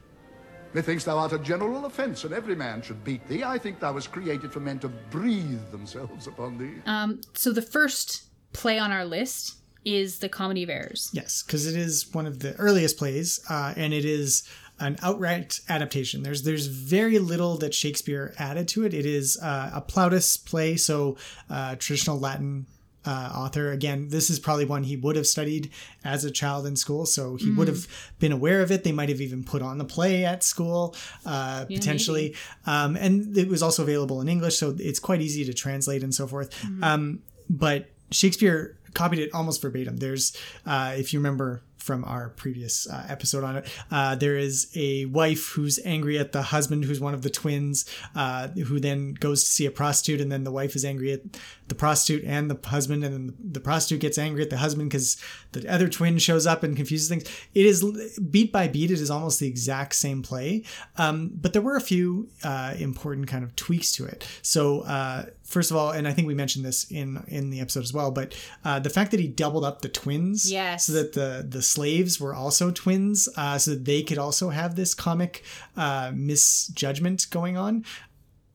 Methinks 0.75 1.05
thou 1.05 1.17
art 1.17 1.33
a 1.33 1.39
general 1.39 1.87
offence, 1.87 2.25
and 2.25 2.35
every 2.35 2.55
man 2.55 2.83
should 2.83 3.03
beat 3.03 3.27
thee. 3.27 3.43
I 3.43 3.57
think 3.57 3.81
thou 3.81 3.93
was 3.93 4.07
created 4.07 4.53
for 4.53 4.61
men 4.61 4.79
to 4.81 4.89
breathe 4.89 5.71
themselves 5.71 6.27
upon 6.27 6.59
thee. 6.59 6.75
Um, 6.85 7.21
so 7.33 7.53
the 7.53 7.63
first 7.63 8.25
play 8.53 8.79
on 8.79 8.93
our 8.93 9.05
list 9.05 9.57
is 9.85 10.19
the 10.19 10.29
Comedy 10.29 10.63
of 10.63 10.71
Errors. 10.71 11.11
Yes, 11.13 11.43
because 11.43 11.67
it 11.67 11.75
is 11.75 12.13
one 12.13 12.27
of 12.27 12.41
the 12.41 12.55
earliest 12.57 12.99
plays, 12.99 13.41
uh, 13.49 13.73
and 13.77 13.95
it 13.95 14.05
is 14.05 14.47
an 14.81 14.97
outright 15.03 15.61
adaptation. 15.69 16.23
There's 16.23 16.43
there's 16.43 16.67
very 16.67 17.19
little 17.19 17.57
that 17.59 17.73
Shakespeare 17.73 18.35
added 18.39 18.69
to 18.69 18.85
it. 18.85 18.93
It 18.93 19.07
is 19.07 19.39
uh, 19.43 19.71
a 19.75 19.81
Plautus 19.81 20.45
play, 20.45 20.77
so 20.77 21.17
uh, 21.49 21.77
traditional 21.77 22.19
Latin 22.19 22.67
uh, 23.09 23.33
author. 23.35 23.73
Again, 23.73 24.09
this 24.09 24.29
is 24.29 24.39
probably 24.39 24.67
one 24.67 24.85
he 24.85 24.97
would 24.97 25.17
have 25.17 25.27
studied 25.27 25.71
as 26.05 26.25
a 26.25 26.31
child 26.31 26.67
in 26.67 26.77
school, 26.77 27.07
so 27.07 27.37
he 27.37 27.51
would 27.51 27.69
have 27.69 27.87
been 28.19 28.33
aware 28.33 28.61
of 28.61 28.71
it. 28.71 28.85
They 28.85 28.93
might 28.93 29.09
have 29.09 29.23
even 29.23 29.45
put 29.45 29.63
on 29.63 29.79
the 29.79 29.85
play 29.85 30.27
at 30.27 30.45
school, 30.45 30.95
uh, 31.25 31.65
potentially. 31.65 32.35
Um, 32.67 32.97
and 32.97 33.37
it 33.37 33.49
was 33.49 33.63
also 33.63 33.83
available 33.83 34.21
in 34.21 34.29
English, 34.29 34.59
so 34.59 34.77
it's 34.79 35.01
quite 35.01 35.23
easy 35.23 35.45
to 35.47 35.55
translate 35.55 36.03
and 36.03 36.15
so 36.15 36.27
forth. 36.27 36.51
Um, 36.83 37.23
but 37.49 37.89
Shakespeare 38.11 38.77
copied 38.93 39.21
it 39.21 39.31
almost 39.33 39.63
verbatim. 39.63 39.97
There's, 39.99 40.37
uh, 40.67 40.95
if 40.97 41.13
you 41.13 41.19
remember 41.19 41.63
from 41.77 42.05
our 42.05 42.29
previous 42.31 42.87
uh, 42.87 43.07
episode 43.09 43.45
on 43.45 43.57
it, 43.57 43.67
uh, 43.91 44.15
there 44.17 44.37
is 44.37 44.71
a 44.77 45.07
wife 45.07 45.53
who's 45.55 45.79
angry 45.85 46.19
at 46.19 46.33
the 46.33 46.43
husband, 46.43 46.85
who's 46.85 47.01
one 47.01 47.15
of 47.15 47.23
the 47.23 47.31
twins, 47.31 47.87
uh, 48.15 48.49
who 48.49 48.79
then 48.79 49.15
goes 49.15 49.45
to 49.45 49.51
see 49.51 49.65
a 49.65 49.71
prostitute, 49.71 50.21
and 50.21 50.31
then 50.31 50.45
the 50.45 50.53
wife 50.53 50.77
is 50.77 50.85
angry 50.85 51.13
at 51.13 51.21
the 51.69 51.75
prostitute 51.75 52.25
and 52.25 52.51
the 52.51 52.69
husband, 52.69 53.05
and 53.05 53.15
then 53.15 53.35
the 53.53 53.61
prostitute 53.61 54.01
gets 54.01 54.19
angry 54.19 54.43
at 54.43 54.51
the 54.51 54.57
husband 54.59 54.91
because 54.91 55.17
the 55.53 55.69
other 55.69 55.89
twin 55.89 56.19
shows 56.19 56.47
up 56.47 56.63
and 56.63 56.77
confuses 56.77 57.09
things. 57.09 57.25
It 57.55 57.67
is 57.67 58.19
beat 58.31 58.51
by 58.53 58.69
beat, 58.69 58.91
it 58.91 59.01
is 59.01 59.11
almost 59.11 59.39
the 59.41 59.47
exact 59.47 59.95
same 59.95 60.23
play, 60.23 60.65
um, 60.97 61.31
but 61.35 61.53
there 61.53 61.63
were 61.63 61.77
a 61.77 61.81
few 61.81 62.29
uh, 62.45 62.75
important 62.79 63.29
kind 63.29 63.45
of 63.45 63.55
tweaks 63.57 63.93
to 63.93 64.05
it. 64.07 64.27
So, 64.43 64.81
uh, 64.83 65.27
first 65.45 65.71
of 65.71 65.77
all, 65.77 65.91
and 65.91 66.07
I 66.09 66.13
think 66.13 66.27
we 66.29 66.35
mentioned 66.35 66.65
this 66.65 66.91
in 66.91 67.23
in 67.29 67.51
the 67.51 67.61
episode 67.61 67.83
as 67.85 67.93
well, 67.93 68.11
but 68.11 68.35
uh, 68.65 68.79
the 68.81 68.91
fact 68.91 69.11
that 69.13 69.21
he 69.21 69.29
doubled 69.29 69.65
up 69.65 69.83
the 69.83 69.89
twins, 69.89 70.51
Yes. 70.51 70.87
so 70.87 70.93
that 70.95 71.13
the 71.13 71.47
the 71.49 71.63
slaves 71.63 72.19
were 72.21 72.35
also 72.35 72.71
twins, 72.71 73.29
uh, 73.37 73.59
so 73.59 73.73
that 73.73 73.85
they 73.85 74.03
could 74.03 74.19
also 74.19 74.49
have 74.51 74.75
this 74.75 74.95
comic 74.95 75.43
uh, 75.77 76.11
misjudgment 76.15 77.27
going 77.31 77.57
on 77.57 77.85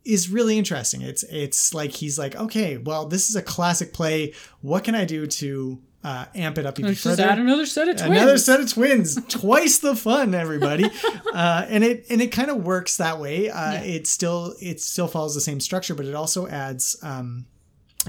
is 0.06 0.30
really 0.30 0.58
interesting. 0.58 1.02
It's 1.02 1.24
it's 1.24 1.74
like 1.74 1.92
he's 1.92 2.18
like, 2.20 2.36
okay, 2.36 2.78
well, 2.78 3.08
this 3.08 3.30
is 3.30 3.36
a 3.36 3.42
classic 3.42 3.94
play. 3.94 4.34
What 4.62 4.84
can 4.84 4.96
I 4.96 5.06
do 5.06 5.26
to 5.28 5.80
uh, 6.04 6.26
amp 6.36 6.58
it 6.58 6.66
up 6.66 6.80
even 6.80 6.96
further? 6.96 7.24
add 7.24 7.40
another 7.40 7.66
set 7.66 7.88
of 7.88 7.96
twins. 7.96 8.12
Another 8.12 8.38
set 8.38 8.60
of 8.60 8.70
twins, 8.72 9.16
twice 9.30 9.78
the 9.78 9.96
fun, 9.96 10.36
everybody, 10.36 10.86
uh, 11.34 11.66
and 11.70 11.84
it 11.84 12.06
and 12.10 12.22
it 12.22 12.28
kind 12.32 12.50
of 12.52 12.64
works 12.66 12.98
that 12.98 13.20
way. 13.20 13.50
Uh, 13.50 13.82
It 13.84 14.08
still 14.08 14.56
it 14.62 14.82
still 14.82 15.08
follows 15.08 15.34
the 15.36 15.42
same 15.42 15.60
structure, 15.60 15.96
but 15.96 16.06
it 16.06 16.16
also 16.16 16.48
adds 16.48 16.98
um, 17.04 17.46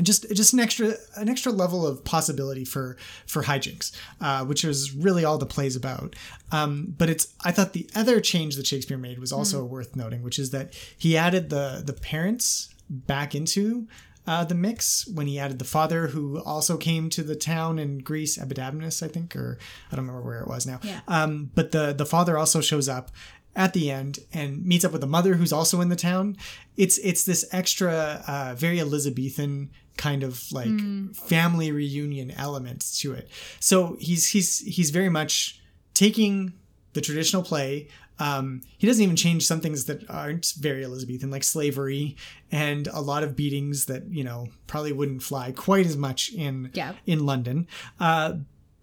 just 0.03 0.29
just 0.35 0.53
an 0.53 0.61
extra 0.61 0.95
an 1.17 1.29
extra 1.29 1.53
level 1.53 1.87
of 1.87 2.05
possibility 2.05 2.65
for 2.65 2.97
for 3.27 3.43
hijinks, 3.43 3.93
uh, 4.21 4.45
which 4.45 4.65
is 4.65 4.93
really 4.95 5.25
all 5.25 5.39
the 5.39 5.47
play's 5.47 5.77
about. 5.77 6.17
Um, 6.53 6.95
but 6.99 7.09
it's 7.09 7.33
I 7.45 7.53
thought 7.53 7.73
the 7.73 7.89
other 7.95 8.21
change 8.21 8.57
that 8.57 8.67
Shakespeare 8.67 8.99
made 8.99 9.19
was 9.19 9.33
also 9.33 9.65
worth 9.65 9.95
noting, 9.95 10.23
which 10.23 10.39
is 10.39 10.51
that 10.51 10.75
he 10.99 11.17
added 11.17 11.51
the 11.51 11.83
the 11.85 11.93
parents 11.93 12.75
back 12.89 13.35
into 13.35 13.87
uh, 14.27 14.45
the 14.45 14.55
mix 14.55 15.07
when 15.07 15.27
he 15.27 15.39
added 15.39 15.59
the 15.59 15.65
father 15.65 16.09
who 16.09 16.43
also 16.43 16.77
came 16.77 17.11
to 17.11 17.23
the 17.23 17.37
town 17.37 17.79
in 17.79 17.99
Greece, 17.99 18.39
Epidamnus, 18.39 19.03
I 19.03 19.09
think, 19.09 19.37
or 19.37 19.59
I 19.91 19.97
don't 19.97 20.07
remember 20.07 20.27
where 20.27 20.41
it 20.41 20.49
was 20.49 20.67
now. 20.67 20.81
Yeah. 20.83 21.01
Um, 21.07 21.51
but 21.55 21.73
the 21.73 21.93
the 21.93 22.07
father 22.07 22.39
also 22.39 22.61
shows 22.61 22.89
up 22.89 23.11
at 23.57 23.73
the 23.73 23.91
end 23.91 24.19
and 24.33 24.65
meets 24.65 24.85
up 24.85 24.93
with 24.93 25.01
the 25.01 25.07
mother 25.07 25.35
who's 25.35 25.53
also 25.53 25.81
in 25.81 25.89
the 25.89 25.97
town. 25.97 26.37
It's 26.77 26.99
it's 26.99 27.25
this 27.25 27.45
extra, 27.53 28.23
uh, 28.27 28.55
very 28.57 28.81
Elizabethan 28.81 29.71
kind 29.97 30.23
of 30.23 30.43
like 30.53 30.69
family 31.15 31.71
reunion 31.73 32.31
elements 32.33 32.99
to 33.01 33.13
it. 33.13 33.29
So 33.61 33.97
he's 34.01 34.29
he's 34.29 34.59
he's 34.61 34.91
very 34.91 35.09
much 35.09 35.61
taking 35.95 36.53
the 36.93 37.01
traditional 37.01 37.43
play. 37.43 37.89
Um, 38.21 38.61
he 38.79 38.87
doesn't 38.87 39.03
even 39.03 39.17
change 39.17 39.45
some 39.45 39.61
things 39.61 39.87
that 39.87 40.09
aren't 40.09 40.53
very 40.59 40.85
Elizabethan, 40.85 41.31
like 41.33 41.43
slavery 41.43 42.17
and 42.53 42.87
a 42.89 43.01
lot 43.01 43.25
of 43.25 43.35
beatings 43.35 43.87
that 43.87 44.05
you 44.09 44.23
know 44.23 44.49
probably 44.69 44.93
wouldn't 44.93 45.23
fly 45.23 45.51
quite 45.53 45.87
as 45.87 45.97
much 45.97 46.33
in 46.33 46.71
Yeah. 46.75 46.93
in 47.07 47.27
London. 47.27 47.67
Uh, 47.99 48.35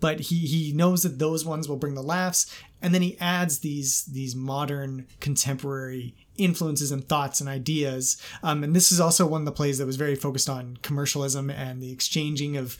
but 0.01 0.19
he 0.19 0.35
he 0.39 0.73
knows 0.73 1.03
that 1.03 1.19
those 1.19 1.45
ones 1.45 1.69
will 1.69 1.77
bring 1.77 1.93
the 1.93 2.01
laughs, 2.03 2.53
and 2.81 2.93
then 2.93 3.01
he 3.03 3.17
adds 3.19 3.59
these 3.59 4.03
these 4.05 4.35
modern 4.35 5.07
contemporary 5.19 6.15
influences 6.43 6.91
and 6.91 7.07
thoughts 7.07 7.39
and 7.39 7.49
ideas. 7.49 8.21
Um, 8.43 8.63
and 8.63 8.75
this 8.75 8.91
is 8.91 8.99
also 8.99 9.25
one 9.25 9.41
of 9.41 9.45
the 9.45 9.51
plays 9.51 9.77
that 9.77 9.85
was 9.85 9.95
very 9.95 10.15
focused 10.15 10.49
on 10.49 10.77
commercialism 10.81 11.49
and 11.49 11.81
the 11.81 11.91
exchanging 11.91 12.57
of 12.57 12.73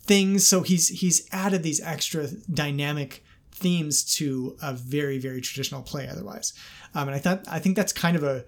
things. 0.00 0.46
So 0.46 0.62
he's 0.62 0.88
he's 0.88 1.28
added 1.32 1.62
these 1.62 1.80
extra 1.80 2.28
dynamic 2.52 3.24
themes 3.52 4.04
to 4.16 4.56
a 4.62 4.72
very 4.72 5.18
very 5.18 5.40
traditional 5.40 5.82
play 5.82 6.08
otherwise. 6.08 6.52
Um, 6.94 7.08
and 7.08 7.14
I 7.14 7.18
thought 7.18 7.44
I 7.48 7.58
think 7.58 7.76
that's 7.76 7.92
kind 7.92 8.16
of 8.16 8.22
a 8.22 8.44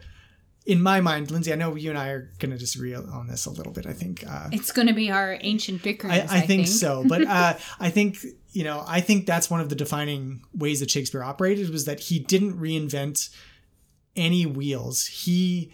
in 0.67 0.83
my 0.83 1.01
mind, 1.01 1.31
Lindsay, 1.31 1.53
I 1.53 1.57
know 1.57 1.75
you 1.75 1.89
and 1.89 1.99
I 1.99 2.09
are 2.09 2.31
going 2.39 2.53
to 2.53 2.59
disagree 2.59 2.95
on 2.95 3.27
this 3.27 3.47
a 3.47 3.51
little 3.51 3.73
bit. 3.73 3.87
I 3.87 3.95
think 3.95 4.25
uh, 4.29 4.51
It's 4.53 4.73
going 4.73 4.89
to 4.89 4.95
be 4.95 5.11
our 5.11 5.39
ancient 5.41 5.83
bickerings. 5.83 6.31
I, 6.31 6.37
I 6.37 6.41
think 6.43 6.69
so, 6.69 7.03
but 7.09 7.27
uh, 7.27 7.55
I 7.81 7.91
think 7.91 8.19
you 8.53 8.65
know, 8.65 8.85
I 8.87 9.01
think 9.01 9.27
that's 9.27 9.49
one 9.49 9.61
of 9.61 9.69
the 9.69 9.75
defining 9.75 10.43
ways 10.55 10.81
that 10.81 10.91
Shakespeare 10.91 11.23
operated 11.23 11.71
was 11.71 11.85
that 11.85 12.01
he 12.01 12.19
didn't 12.19 12.59
reinvent 12.59 13.31
any 14.17 14.47
wheels. 14.47 15.07
He 15.07 15.71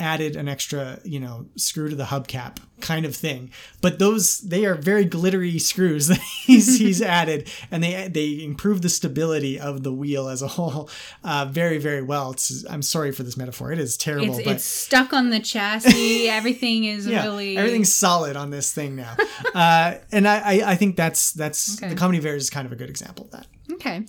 added 0.00 0.34
an 0.34 0.48
extra, 0.48 0.98
you 1.04 1.20
know, 1.20 1.46
screw 1.54 1.88
to 1.88 1.94
the 1.94 2.04
hubcap 2.04 2.56
kind 2.80 3.06
of 3.06 3.14
thing. 3.14 3.50
But 3.80 4.00
those 4.00 4.40
they 4.40 4.66
are 4.66 4.74
very 4.74 5.04
glittery 5.04 5.58
screws 5.60 6.08
that 6.08 6.18
he's 6.18 6.78
he's 6.80 7.00
added, 7.20 7.48
and 7.70 7.82
they 7.82 8.08
they 8.08 8.42
improve 8.42 8.82
the 8.82 8.88
stability 8.88 9.58
of 9.58 9.84
the 9.84 9.92
wheel 9.92 10.28
as 10.28 10.42
a 10.42 10.48
whole 10.48 10.90
uh, 11.22 11.46
very 11.48 11.78
very 11.78 12.02
well. 12.02 12.32
It's, 12.32 12.64
I'm 12.68 12.82
sorry 12.82 13.12
for 13.12 13.22
this 13.22 13.36
metaphor; 13.36 13.70
it 13.70 13.78
is 13.78 13.96
terrible. 13.96 14.34
It's, 14.34 14.44
but 14.44 14.56
it's 14.56 14.64
stuck 14.64 15.12
on 15.12 15.30
the 15.30 15.40
chassis. 15.40 16.28
Everything 16.34 16.84
is 16.84 17.06
really 17.06 17.56
everything's 17.56 17.92
solid 17.92 18.34
on 18.36 18.50
this 18.50 18.72
thing 18.72 18.96
now, 18.96 19.16
uh, 19.54 19.94
and 20.10 20.26
I, 20.26 20.38
I 20.38 20.72
I 20.72 20.74
think 20.74 20.96
that's 20.96 21.32
that's 21.32 21.78
Okay. 21.78 21.88
the 21.90 21.96
comedy 21.96 22.26
errors 22.26 22.42
is 22.42 22.50
kind 22.50 22.66
of 22.66 22.72
a 22.72 22.76
good 22.76 22.90
example 22.90 23.26
of 23.26 23.30
that. 23.30 23.46
Okay. 23.74 24.04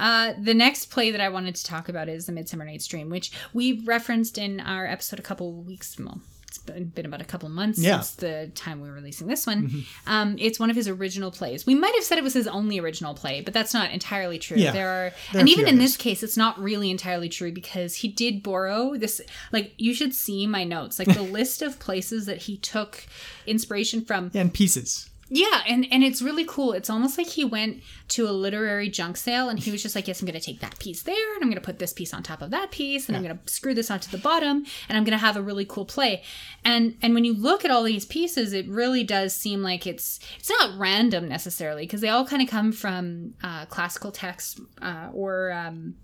Uh, 0.00 0.32
the 0.40 0.54
next 0.54 0.86
play 0.86 1.10
that 1.10 1.20
I 1.20 1.28
wanted 1.28 1.54
to 1.56 1.64
talk 1.64 1.88
about 1.88 2.08
is 2.08 2.26
The 2.26 2.32
Midsummer 2.32 2.64
Night's 2.64 2.86
Dream, 2.86 3.10
which 3.10 3.30
we 3.52 3.80
referenced 3.84 4.38
in 4.38 4.58
our 4.60 4.86
episode 4.86 5.18
a 5.18 5.22
couple 5.22 5.52
weeks. 5.52 5.96
Well, 5.98 6.20
it's 6.48 6.58
been, 6.58 6.86
been 6.86 7.06
about 7.06 7.20
a 7.20 7.24
couple 7.24 7.48
months 7.48 7.78
Yeah. 7.78 8.00
since 8.00 8.16
the 8.16 8.50
time 8.56 8.80
we 8.80 8.88
were 8.88 8.94
releasing 8.94 9.28
this 9.28 9.46
one. 9.46 9.68
Mhm. 9.68 9.84
Um, 10.06 10.36
it's 10.40 10.58
one 10.58 10.68
of 10.70 10.74
his 10.74 10.88
original 10.88 11.30
plays. 11.30 11.64
We 11.66 11.76
might 11.76 11.94
have 11.94 12.02
said 12.02 12.18
it 12.18 12.24
was 12.24 12.34
his 12.34 12.48
only 12.48 12.80
original 12.80 13.14
play, 13.14 13.40
but 13.40 13.54
that's 13.54 13.72
not 13.72 13.92
entirely 13.92 14.38
true. 14.40 14.56
Yeah. 14.56 14.72
There 14.72 14.88
are, 14.88 15.12
There 15.32 15.40
and 15.40 15.48
a 15.48 15.52
even 15.52 15.68
in 15.68 15.76
others. 15.76 15.90
this 15.92 15.96
case, 15.96 16.22
it's 16.24 16.36
not 16.36 16.58
really 16.60 16.90
entirely 16.90 17.28
true 17.28 17.52
because 17.52 17.96
he 17.96 18.08
did 18.08 18.42
borrow 18.42 18.96
this. 18.96 19.20
Like 19.52 19.74
you 19.78 19.94
should 19.94 20.12
see 20.14 20.46
my 20.48 20.64
notes, 20.64 20.98
like 20.98 21.14
the 21.14 21.22
list 21.38 21.62
of 21.62 21.78
places 21.78 22.26
that 22.26 22.38
he 22.38 22.56
took 22.56 23.04
inspiration 23.46 24.04
from. 24.04 24.30
Yeah, 24.34 24.40
and 24.40 24.52
pieces. 24.52 25.08
Yeah, 25.32 25.62
and 25.68 25.86
and 25.92 26.02
it's 26.02 26.20
really 26.20 26.44
cool. 26.44 26.72
It's 26.72 26.90
almost 26.90 27.16
like 27.16 27.28
he 27.28 27.44
went 27.44 27.82
to 28.08 28.28
a 28.28 28.32
literary 28.32 28.88
junk 28.88 29.16
sale 29.16 29.48
and 29.48 29.60
he 29.60 29.70
was 29.70 29.80
just 29.80 29.94
like, 29.94 30.08
"Yes, 30.08 30.20
I'm 30.20 30.26
going 30.26 30.38
to 30.38 30.44
take 30.44 30.58
that 30.58 30.80
piece 30.80 31.04
there, 31.04 31.34
and 31.34 31.42
I'm 31.42 31.48
going 31.48 31.60
to 31.60 31.64
put 31.64 31.78
this 31.78 31.92
piece 31.92 32.12
on 32.12 32.24
top 32.24 32.42
of 32.42 32.50
that 32.50 32.72
piece, 32.72 33.06
and 33.06 33.16
I'm 33.16 33.22
going 33.22 33.38
to 33.38 33.52
screw 33.52 33.72
this 33.72 33.92
onto 33.92 34.10
the 34.10 34.18
bottom, 34.18 34.64
and 34.88 34.98
I'm 34.98 35.04
going 35.04 35.16
to 35.16 35.24
have 35.24 35.36
a 35.36 35.42
really 35.42 35.64
cool 35.64 35.84
play." 35.84 36.24
And 36.64 36.96
and 37.00 37.14
when 37.14 37.24
you 37.24 37.32
look 37.32 37.64
at 37.64 37.70
all 37.70 37.84
these 37.84 38.04
pieces, 38.04 38.52
it 38.52 38.68
really 38.68 39.04
does 39.04 39.32
seem 39.32 39.62
like 39.62 39.86
it's 39.86 40.18
it's 40.36 40.50
not 40.50 40.76
random 40.76 41.28
necessarily 41.28 41.84
because 41.84 42.00
they 42.00 42.08
all 42.08 42.26
kind 42.26 42.42
of 42.42 42.48
come 42.48 42.72
from 42.72 43.34
uh, 43.44 43.66
classical 43.66 44.10
texts 44.10 44.60
uh, 44.82 45.10
or 45.12 45.52
um, 45.52 45.94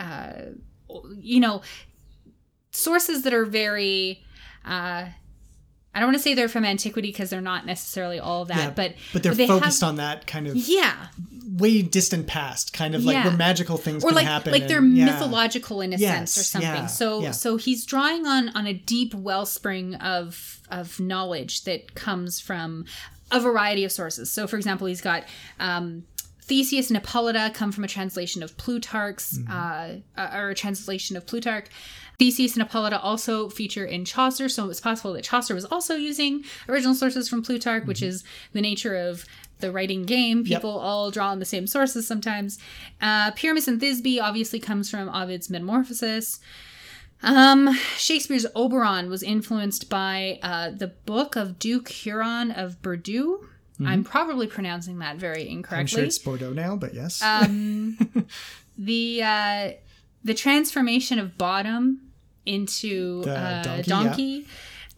uh, 0.00 0.32
you 1.16 1.38
know 1.38 1.62
sources 2.72 3.22
that 3.22 3.32
are 3.32 3.46
very. 3.46 4.24
I 5.94 6.00
don't 6.00 6.08
want 6.08 6.16
to 6.16 6.22
say 6.22 6.34
they're 6.34 6.48
from 6.48 6.64
antiquity 6.64 7.08
because 7.08 7.30
they're 7.30 7.40
not 7.40 7.66
necessarily 7.66 8.18
all 8.18 8.44
that, 8.46 8.56
Yeah, 8.56 8.70
but 8.70 8.94
but 9.12 9.22
they're 9.22 9.34
they 9.34 9.46
focused 9.46 9.80
have- 9.80 9.88
on 9.90 9.96
that 9.96 10.26
kind 10.26 10.46
of 10.48 10.56
yeah, 10.56 11.06
way 11.48 11.82
distant 11.82 12.26
past, 12.26 12.72
kind 12.72 12.94
of 12.94 13.04
like 13.04 13.14
Yeah. 13.14 13.28
where 13.28 13.36
magical 13.36 13.76
things 13.76 14.02
or 14.04 14.08
can 14.08 14.16
like 14.16 14.26
happen. 14.26 14.52
like 14.52 14.66
they're 14.66 14.78
and- 14.78 14.96
yeah. 14.96 15.04
mythological 15.06 15.80
in 15.80 15.92
a 15.92 15.98
sense 15.98 16.36
or 16.36 16.42
something. 16.42 16.88
so 16.88 17.30
so 17.32 17.56
he's 17.56 17.84
drawing 17.86 18.26
on 18.26 18.48
on 18.50 18.66
a 18.66 18.72
deep 18.74 19.14
wellspring 19.14 19.94
of 19.96 20.60
of 20.70 20.98
knowledge 20.98 21.62
that 21.64 21.94
comes 21.94 22.40
from 22.40 22.84
a 23.30 23.38
variety 23.40 23.84
of 23.84 23.92
sources. 23.92 24.30
So 24.32 24.46
for 24.46 24.56
example, 24.56 24.86
he's 24.86 25.00
got. 25.00 25.24
Um, 25.60 26.04
Theseus 26.46 26.90
and 26.90 26.98
Hippolyta 26.98 27.52
come 27.54 27.72
from 27.72 27.84
a 27.84 27.88
translation 27.88 28.42
of 28.42 28.54
Plutarch's, 28.58 29.40
uh, 29.50 29.96
uh, 30.14 30.30
or 30.34 30.50
a 30.50 30.54
translation 30.54 31.16
of 31.16 31.26
Plutarch. 31.26 31.68
Theseus 32.18 32.54
and 32.54 32.62
Hippolyta 32.62 33.00
also 33.00 33.48
feature 33.48 33.84
in 33.84 34.04
Chaucer, 34.04 34.48
so 34.48 34.70
it's 34.70 34.80
possible 34.80 35.12
that 35.14 35.24
Chaucer 35.24 35.54
was 35.54 35.64
also 35.64 35.96
using 35.96 36.44
original 36.68 36.94
sources 36.94 37.28
from 37.28 37.42
Plutarch, 37.42 37.86
which 37.86 38.02
is 38.02 38.24
the 38.52 38.60
nature 38.60 38.94
of 38.94 39.24
the 39.58 39.72
writing 39.72 40.04
game. 40.04 40.44
Yep. 40.46 40.60
People 40.60 40.78
all 40.78 41.10
draw 41.10 41.30
on 41.30 41.38
the 41.38 41.44
same 41.44 41.66
sources 41.66 42.06
sometimes. 42.06 42.58
Uh, 43.00 43.30
Pyramus 43.32 43.68
and 43.68 43.80
Thisbe 43.80 44.20
obviously 44.20 44.60
comes 44.60 44.90
from 44.90 45.08
Ovid's 45.08 45.50
Metamorphosis. 45.50 46.40
Um, 47.22 47.74
Shakespeare's 47.96 48.46
Oberon 48.54 49.08
was 49.08 49.22
influenced 49.22 49.88
by 49.88 50.38
uh, 50.42 50.70
the 50.70 50.88
book 50.88 51.36
of 51.36 51.58
Duke 51.58 51.88
Huron 51.88 52.50
of 52.50 52.82
Bordeaux. 52.82 53.40
I'm 53.84 54.04
probably 54.04 54.46
pronouncing 54.46 55.00
that 55.00 55.16
very 55.16 55.48
incorrectly. 55.48 55.66
Mm-hmm. 55.66 55.80
I'm 55.80 55.86
sure 55.86 56.04
it's 56.04 56.18
Bordeaux 56.18 56.52
now, 56.52 56.76
but 56.76 56.94
yes. 56.94 57.20
Um, 57.22 57.98
the 58.78 59.22
uh, 59.22 59.70
the 60.22 60.34
transformation 60.34 61.18
of 61.18 61.36
bottom 61.36 62.03
into 62.46 63.24
uh, 63.26 63.62
donkey, 63.62 63.82
donkey, 63.88 64.46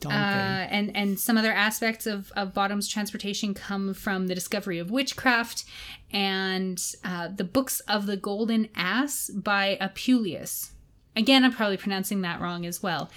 yeah. 0.03 0.09
Uh, 0.09 0.69
and 0.71 0.97
and 0.97 1.19
some 1.19 1.39
other 1.39 1.53
aspects 1.53 2.07
of, 2.07 2.31
of 2.37 2.53
bottom's 2.53 2.87
transportation 2.87 3.55
come 3.55 3.95
from 3.95 4.27
the 4.27 4.35
discovery 4.35 4.79
of 4.79 4.91
witchcraft 4.91 5.65
and 6.13 6.83
uh, 7.05 7.29
the 7.35 7.45
books 7.45 7.81
of 7.81 8.07
the 8.07 8.17
golden 8.17 8.69
ass 8.77 9.31
by 9.31 9.79
apuleius 9.81 10.71
again 11.17 11.45
i'm 11.45 11.53
probably 11.53 11.79
pronouncing 11.79 12.21
that 12.21 12.41
wrong 12.41 12.67
as 12.67 12.83
well 12.83 13.11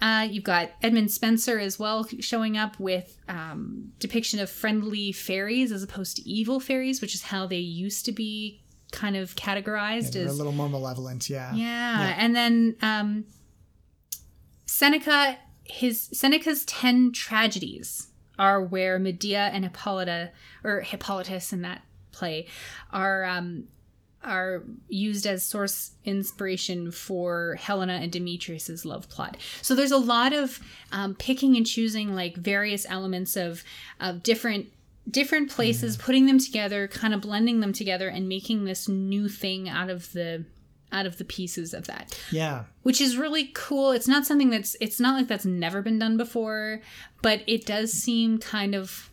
uh, 0.00 0.28
you've 0.30 0.44
got 0.44 0.70
Edmund 0.80 1.10
Spenser 1.10 1.58
as 1.58 1.76
well 1.78 2.06
showing 2.20 2.56
up 2.56 2.78
with 2.78 3.18
um, 3.28 3.92
depiction 3.98 4.38
of 4.38 4.48
friendly 4.48 5.10
fairies 5.10 5.72
as 5.72 5.82
opposed 5.82 6.16
to 6.18 6.28
evil 6.28 6.60
fairies, 6.60 7.00
which 7.00 7.16
is 7.16 7.22
how 7.22 7.48
they 7.48 7.58
used 7.58 8.04
to 8.04 8.12
be 8.12 8.62
kind 8.92 9.16
of 9.16 9.34
categorized 9.34 10.12
they're 10.12 10.28
a 10.28 10.32
little 10.32 10.52
more 10.52 10.68
malevolent, 10.68 11.28
yeah. 11.28 11.52
yeah. 11.52 12.14
And 12.16 12.34
then 12.34 12.76
um, 12.80 13.24
Seneca, 14.68 15.38
his 15.64 16.10
Seneca's 16.12 16.64
ten 16.66 17.10
tragedies 17.10 18.08
are 18.38 18.62
where 18.62 18.98
Medea 18.98 19.50
and 19.52 19.64
Hippolyta, 19.64 20.30
or 20.62 20.82
Hippolytus 20.82 21.52
in 21.52 21.62
that 21.62 21.82
play, 22.12 22.46
are 22.92 23.24
um, 23.24 23.64
are 24.22 24.62
used 24.88 25.26
as 25.26 25.42
source 25.42 25.92
inspiration 26.04 26.90
for 26.90 27.56
Helena 27.58 27.94
and 27.94 28.12
Demetrius's 28.12 28.84
love 28.84 29.08
plot. 29.08 29.38
So 29.62 29.74
there's 29.74 29.90
a 29.90 29.96
lot 29.96 30.34
of 30.34 30.60
um, 30.92 31.14
picking 31.14 31.56
and 31.56 31.66
choosing 31.66 32.14
like 32.14 32.36
various 32.36 32.86
elements 32.88 33.36
of 33.36 33.64
of 33.98 34.22
different 34.22 34.66
different 35.10 35.50
places, 35.50 35.96
putting 35.96 36.26
them 36.26 36.38
together, 36.38 36.86
kind 36.86 37.14
of 37.14 37.22
blending 37.22 37.60
them 37.60 37.72
together, 37.72 38.08
and 38.08 38.28
making 38.28 38.64
this 38.64 38.86
new 38.86 39.30
thing 39.30 39.66
out 39.66 39.88
of 39.88 40.12
the 40.12 40.44
out 40.92 41.06
of 41.06 41.18
the 41.18 41.24
pieces 41.24 41.74
of 41.74 41.86
that 41.86 42.18
Yeah. 42.32 42.64
which 42.82 43.00
is 43.00 43.16
really 43.16 43.50
cool. 43.54 43.90
It's 43.92 44.08
not 44.08 44.24
something 44.26 44.50
that's 44.50 44.74
it's 44.80 44.98
not 44.98 45.16
like 45.16 45.28
that's 45.28 45.44
never 45.44 45.82
been 45.82 45.98
done 45.98 46.16
before, 46.16 46.80
but 47.22 47.42
it 47.46 47.66
does 47.66 47.92
seem 47.92 48.38
kind 48.38 48.74
of 48.74 49.10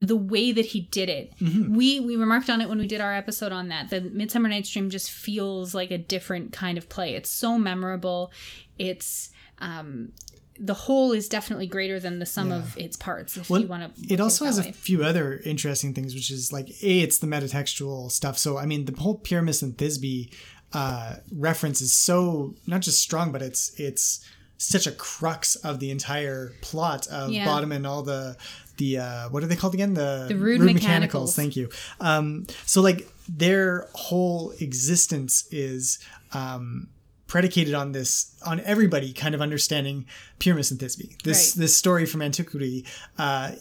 the 0.00 0.16
way 0.16 0.50
that 0.50 0.66
he 0.66 0.80
did 0.80 1.08
it. 1.08 1.32
We 1.40 2.00
we 2.00 2.16
remarked 2.16 2.50
on 2.50 2.60
it 2.60 2.68
when 2.68 2.78
we 2.78 2.86
did 2.88 3.00
our 3.00 3.14
episode 3.14 3.52
on 3.52 3.68
that. 3.68 3.90
The 3.90 4.00
Midsummer 4.00 4.48
Night's 4.48 4.70
Dream 4.70 4.90
just 4.90 5.10
feels 5.10 5.74
like 5.74 5.90
a 5.92 5.98
different 5.98 6.52
kind 6.52 6.76
of 6.76 6.88
play. 6.88 7.14
It's 7.14 7.30
so 7.30 7.56
memorable. 7.58 8.32
It's 8.78 9.30
um 9.58 10.12
the 10.58 10.74
whole 10.74 11.12
is 11.12 11.28
definitely 11.28 11.66
greater 11.66 11.98
than 11.98 12.18
the 12.18 12.26
sum 12.26 12.52
of 12.52 12.76
its 12.76 12.94
parts 12.96 13.36
if 13.36 13.48
Well, 13.48 13.60
you 13.62 13.66
want 13.66 13.96
to 13.96 14.12
it 14.12 14.20
also 14.20 14.44
has 14.44 14.58
a 14.58 14.72
few 14.72 15.02
other 15.02 15.40
interesting 15.44 15.94
things, 15.94 16.14
which 16.14 16.30
is 16.30 16.52
like 16.52 16.68
a 16.82 17.00
it's 17.00 17.18
the 17.18 17.26
metatextual 17.26 18.10
stuff. 18.10 18.36
So 18.38 18.58
I 18.58 18.66
mean, 18.66 18.84
the 18.84 19.00
whole 19.00 19.18
Pyramus 19.18 19.62
and 19.62 19.76
Thisbe 19.76 20.32
uh, 20.72 21.16
reference 21.36 21.80
is 21.80 21.92
so 21.92 22.54
not 22.66 22.80
just 22.82 23.00
strong, 23.00 23.32
but 23.32 23.42
it's 23.42 23.72
it's 23.78 24.24
such 24.58 24.86
a 24.86 24.92
crux 24.92 25.56
of 25.56 25.80
the 25.80 25.90
entire 25.90 26.52
plot 26.60 27.06
of 27.08 27.30
Yeah. 27.30 27.44
Bottom 27.44 27.72
and 27.72 27.86
all 27.86 28.02
the 28.02 28.36
the 28.78 28.98
uh, 28.98 29.28
what 29.30 29.42
are 29.42 29.46
they 29.46 29.56
called 29.56 29.74
again? 29.74 29.94
The, 29.94 30.26
The 30.28 30.36
rude 30.36 30.60
mechanicals. 30.60 31.34
Thank 31.36 31.56
you. 31.56 31.68
Um, 32.00 32.46
so 32.64 32.80
like 32.80 33.08
their 33.28 33.88
whole 33.94 34.52
existence 34.60 35.46
is. 35.50 35.98
Um, 36.32 36.88
predicated 37.28 37.72
on 37.72 37.92
this 37.92 38.36
on 38.44 38.60
everybody 38.60 39.10
kind 39.14 39.34
of 39.34 39.40
understanding 39.40 40.04
Pyramus 40.38 40.70
and 40.70 40.78
Thisbe. 40.78 41.16
This 41.22 41.56
Right. 41.56 41.62
this 41.62 41.74
story 41.74 42.04
from 42.04 42.20
antiquity, 42.20 42.84
uh, 43.16 43.52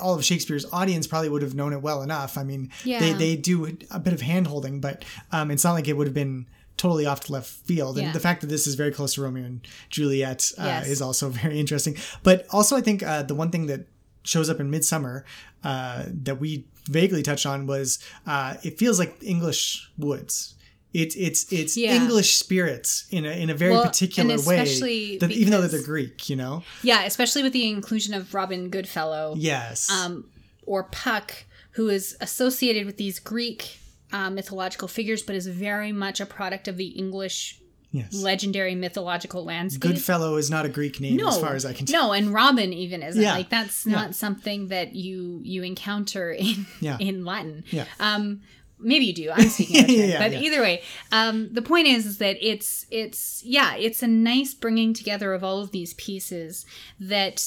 all 0.00 0.14
of 0.16 0.24
Shakespeare's 0.24 0.66
audience 0.72 1.06
probably 1.06 1.28
would 1.28 1.42
have 1.42 1.54
known 1.54 1.72
it 1.72 1.80
well 1.80 2.02
enough. 2.02 2.36
I 2.36 2.42
mean, 2.42 2.70
they 2.84 3.12
they 3.12 3.36
do 3.36 3.76
a 3.88 4.00
bit 4.00 4.12
of 4.12 4.20
hand 4.20 4.48
holding, 4.48 4.80
but 4.80 5.04
um, 5.30 5.52
it's 5.52 5.62
not 5.62 5.74
like 5.74 5.86
it 5.86 5.96
would 5.96 6.08
have 6.08 6.14
been 6.14 6.46
totally 6.80 7.06
off 7.06 7.20
to 7.26 7.32
left 7.32 7.48
field. 7.68 7.98
And 7.98 8.06
Yeah. 8.08 8.12
the 8.12 8.20
fact 8.20 8.40
that 8.40 8.46
this 8.48 8.66
is 8.66 8.74
very 8.74 8.90
close 8.98 9.14
to 9.14 9.22
Romeo 9.22 9.44
and 9.44 9.60
Juliet 9.90 10.40
uh, 10.58 10.64
Yes. 10.64 10.88
is 10.88 11.00
also 11.02 11.28
very 11.42 11.58
interesting. 11.60 11.96
But 12.22 12.46
also, 12.50 12.76
I 12.76 12.80
think 12.80 13.02
uh, 13.02 13.22
the 13.22 13.34
one 13.34 13.50
thing 13.50 13.66
that 13.66 13.86
shows 14.22 14.48
up 14.50 14.60
in 14.60 14.70
Midsummer 14.70 15.24
uh, 15.64 16.04
that 16.24 16.40
we 16.40 16.64
vaguely 16.88 17.22
touched 17.22 17.46
on 17.46 17.66
was 17.66 17.98
uh, 18.26 18.54
it 18.62 18.78
feels 18.78 18.98
like 18.98 19.12
English 19.22 19.90
woods. 19.98 20.54
It's 20.92 21.14
it's 21.14 21.52
it's 21.52 21.76
Yeah. 21.76 21.94
English 21.94 22.30
spirits 22.36 23.04
in 23.10 23.24
a 23.24 23.30
in 23.42 23.48
a 23.50 23.54
very 23.54 23.72
Well, 23.74 23.84
particular 23.84 24.34
way. 24.34 24.58
especially 24.58 25.18
That, 25.18 25.30
even 25.30 25.50
though 25.52 25.62
they're 25.66 25.82
Greek, 25.94 26.28
you 26.30 26.36
know. 26.36 26.62
Yeah, 26.82 27.04
especially 27.04 27.42
with 27.44 27.52
the 27.52 27.68
inclusion 27.68 28.12
of 28.14 28.34
Robin 28.34 28.70
Goodfellow. 28.70 29.34
Yes. 29.38 29.88
um, 29.90 30.24
or 30.66 30.84
Puck, 30.84 31.28
who 31.72 31.88
is 31.88 32.16
associated 32.20 32.86
with 32.86 32.96
these 32.96 33.18
Greek 33.20 33.78
uh, 34.12 34.30
mythological 34.30 34.88
figures, 34.88 35.22
but 35.22 35.34
is 35.36 35.46
very 35.46 35.92
much 35.92 36.20
a 36.20 36.26
product 36.26 36.68
of 36.68 36.76
the 36.76 36.88
English 36.88 37.56
Yes. 37.92 38.14
legendary 38.14 38.76
mythological 38.76 39.44
landscape. 39.44 39.80
Goodfellow 39.82 40.36
is 40.36 40.48
not 40.48 40.64
a 40.64 40.68
Greek 40.68 41.00
name 41.00 41.18
as 41.26 41.38
far 41.40 41.56
as 41.56 41.66
I 41.66 41.72
can 41.72 41.86
tell. 41.86 42.06
No, 42.08 42.12
and 42.12 42.32
Robin 42.32 42.72
even 42.72 43.02
isn't. 43.02 43.20
Yeah. 43.20 43.32
Like 43.34 43.48
that's 43.50 43.84
Yeah. 43.84 43.96
not 43.96 44.14
something 44.14 44.68
that 44.68 44.94
you 44.94 45.40
you 45.42 45.64
encounter 45.64 46.30
in 46.46 46.66
Yeah. 46.80 46.96
in 47.00 47.24
Latin. 47.24 47.64
Yeah. 47.72 47.86
Um 47.98 48.42
maybe 48.78 49.06
you 49.06 49.12
do. 49.12 49.30
I'm 49.32 49.48
speaking 49.48 49.82
of. 49.82 49.90
Yeah, 49.90 50.18
but 50.20 50.30
yeah. 50.30 50.38
either 50.40 50.60
way, 50.62 50.82
um 51.10 51.52
the 51.52 51.62
point 51.62 51.88
is, 51.88 52.06
is 52.06 52.18
that 52.18 52.36
it's 52.40 52.86
it's 52.92 53.42
yeah, 53.44 53.74
it's 53.74 54.04
a 54.04 54.06
nice 54.06 54.54
bringing 54.54 54.94
together 54.94 55.32
of 55.34 55.42
all 55.42 55.60
of 55.60 55.72
these 55.72 55.92
pieces 55.94 56.64
that 57.00 57.40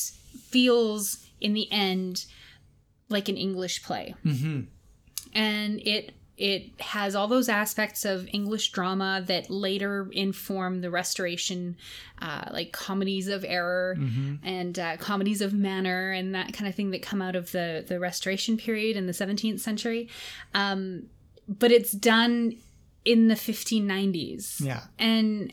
feels 0.49 1.26
in 1.39 1.54
the 1.54 1.71
end 1.71 2.26
like 3.08 3.30
an 3.30 3.38
English 3.38 3.82
play 3.82 4.13
Mm-hmm. 4.26 4.62
and 5.34 5.80
it 5.88 6.12
it 6.38 6.72
has 6.82 7.13
all 7.15 7.28
those 7.28 7.48
aspects 7.48 8.06
of 8.06 8.28
English 8.34 8.72
drama 8.72 9.24
that 9.28 9.50
later 9.52 10.10
inform 10.12 10.82
the 10.82 10.89
Restoration, 10.89 11.78
uh, 12.22 12.46
like 12.52 12.72
comedies 12.72 13.28
of 13.28 13.46
error 13.48 13.96
Mm-hmm. 14.00 14.36
and 14.43 14.80
uh, 14.80 14.98
comedies 14.98 15.41
of 15.41 15.54
manner 15.54 16.12
and 16.12 16.34
that 16.34 16.52
kind 16.54 16.67
of 16.67 16.74
thing 16.74 16.89
that 16.91 17.02
come 17.04 17.22
out 17.22 17.36
of 17.36 17.52
the 17.52 17.86
the 17.88 18.00
Restoration 18.00 18.58
period 18.58 18.98
in 18.98 19.06
the 19.06 19.13
17th 19.13 19.60
century. 19.60 20.10
Um, 20.56 21.04
but 21.48 21.72
it's 21.72 21.91
done 21.91 22.56
in 23.06 23.28
the 23.28 23.36
1590s 23.36 24.62
Yeah. 24.62 24.82
and 24.98 25.52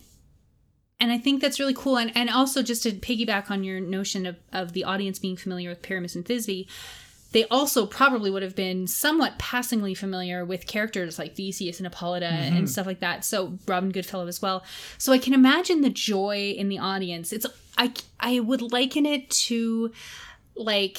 and 1.03 1.11
I 1.11 1.17
think 1.19 1.41
that's 1.41 1.59
really 1.59 1.75
cool. 1.75 1.97
And 1.99 2.11
and 2.17 2.29
also 2.31 2.63
just 2.63 2.83
to 2.85 2.93
piggyback 2.93 3.51
on 3.51 3.65
your 3.65 3.81
notion 3.81 4.27
of, 4.27 4.37
of 4.53 4.73
the 4.75 4.85
audience 4.85 5.19
being 5.19 5.37
familiar 5.37 5.69
with 5.71 5.83
Pyramus 5.83 6.15
and 6.15 6.25
Thisbe, 6.25 6.67
they 7.33 7.45
also 7.47 7.87
probably 7.87 8.31
would 8.31 8.43
have 8.43 8.57
been 8.57 8.87
somewhat 8.87 9.39
passingly 9.39 9.95
familiar 9.95 10.45
with 10.45 10.67
characters 10.67 11.19
like 11.19 11.37
Theseus 11.37 11.79
and 11.79 11.87
Hippolyta 11.87 12.27
and 12.27 12.55
mm-hmm. 12.55 12.67
stuff 12.67 12.87
like 12.87 13.01
that. 13.01 13.25
So 13.25 13.59
Robin 13.67 13.91
Goodfellow 13.91 14.27
as 14.27 14.43
well. 14.43 14.65
So 14.99 15.13
I 15.13 15.19
can 15.19 15.33
imagine 15.33 15.81
the 15.81 15.91
joy 15.91 16.55
in 16.57 16.69
the 16.69 16.79
audience. 16.79 17.33
It's 17.33 17.47
I 17.79 17.93
I 18.19 18.41
would 18.41 18.63
liken 18.73 19.07
it 19.07 19.31
to 19.31 19.93
like 20.57 20.99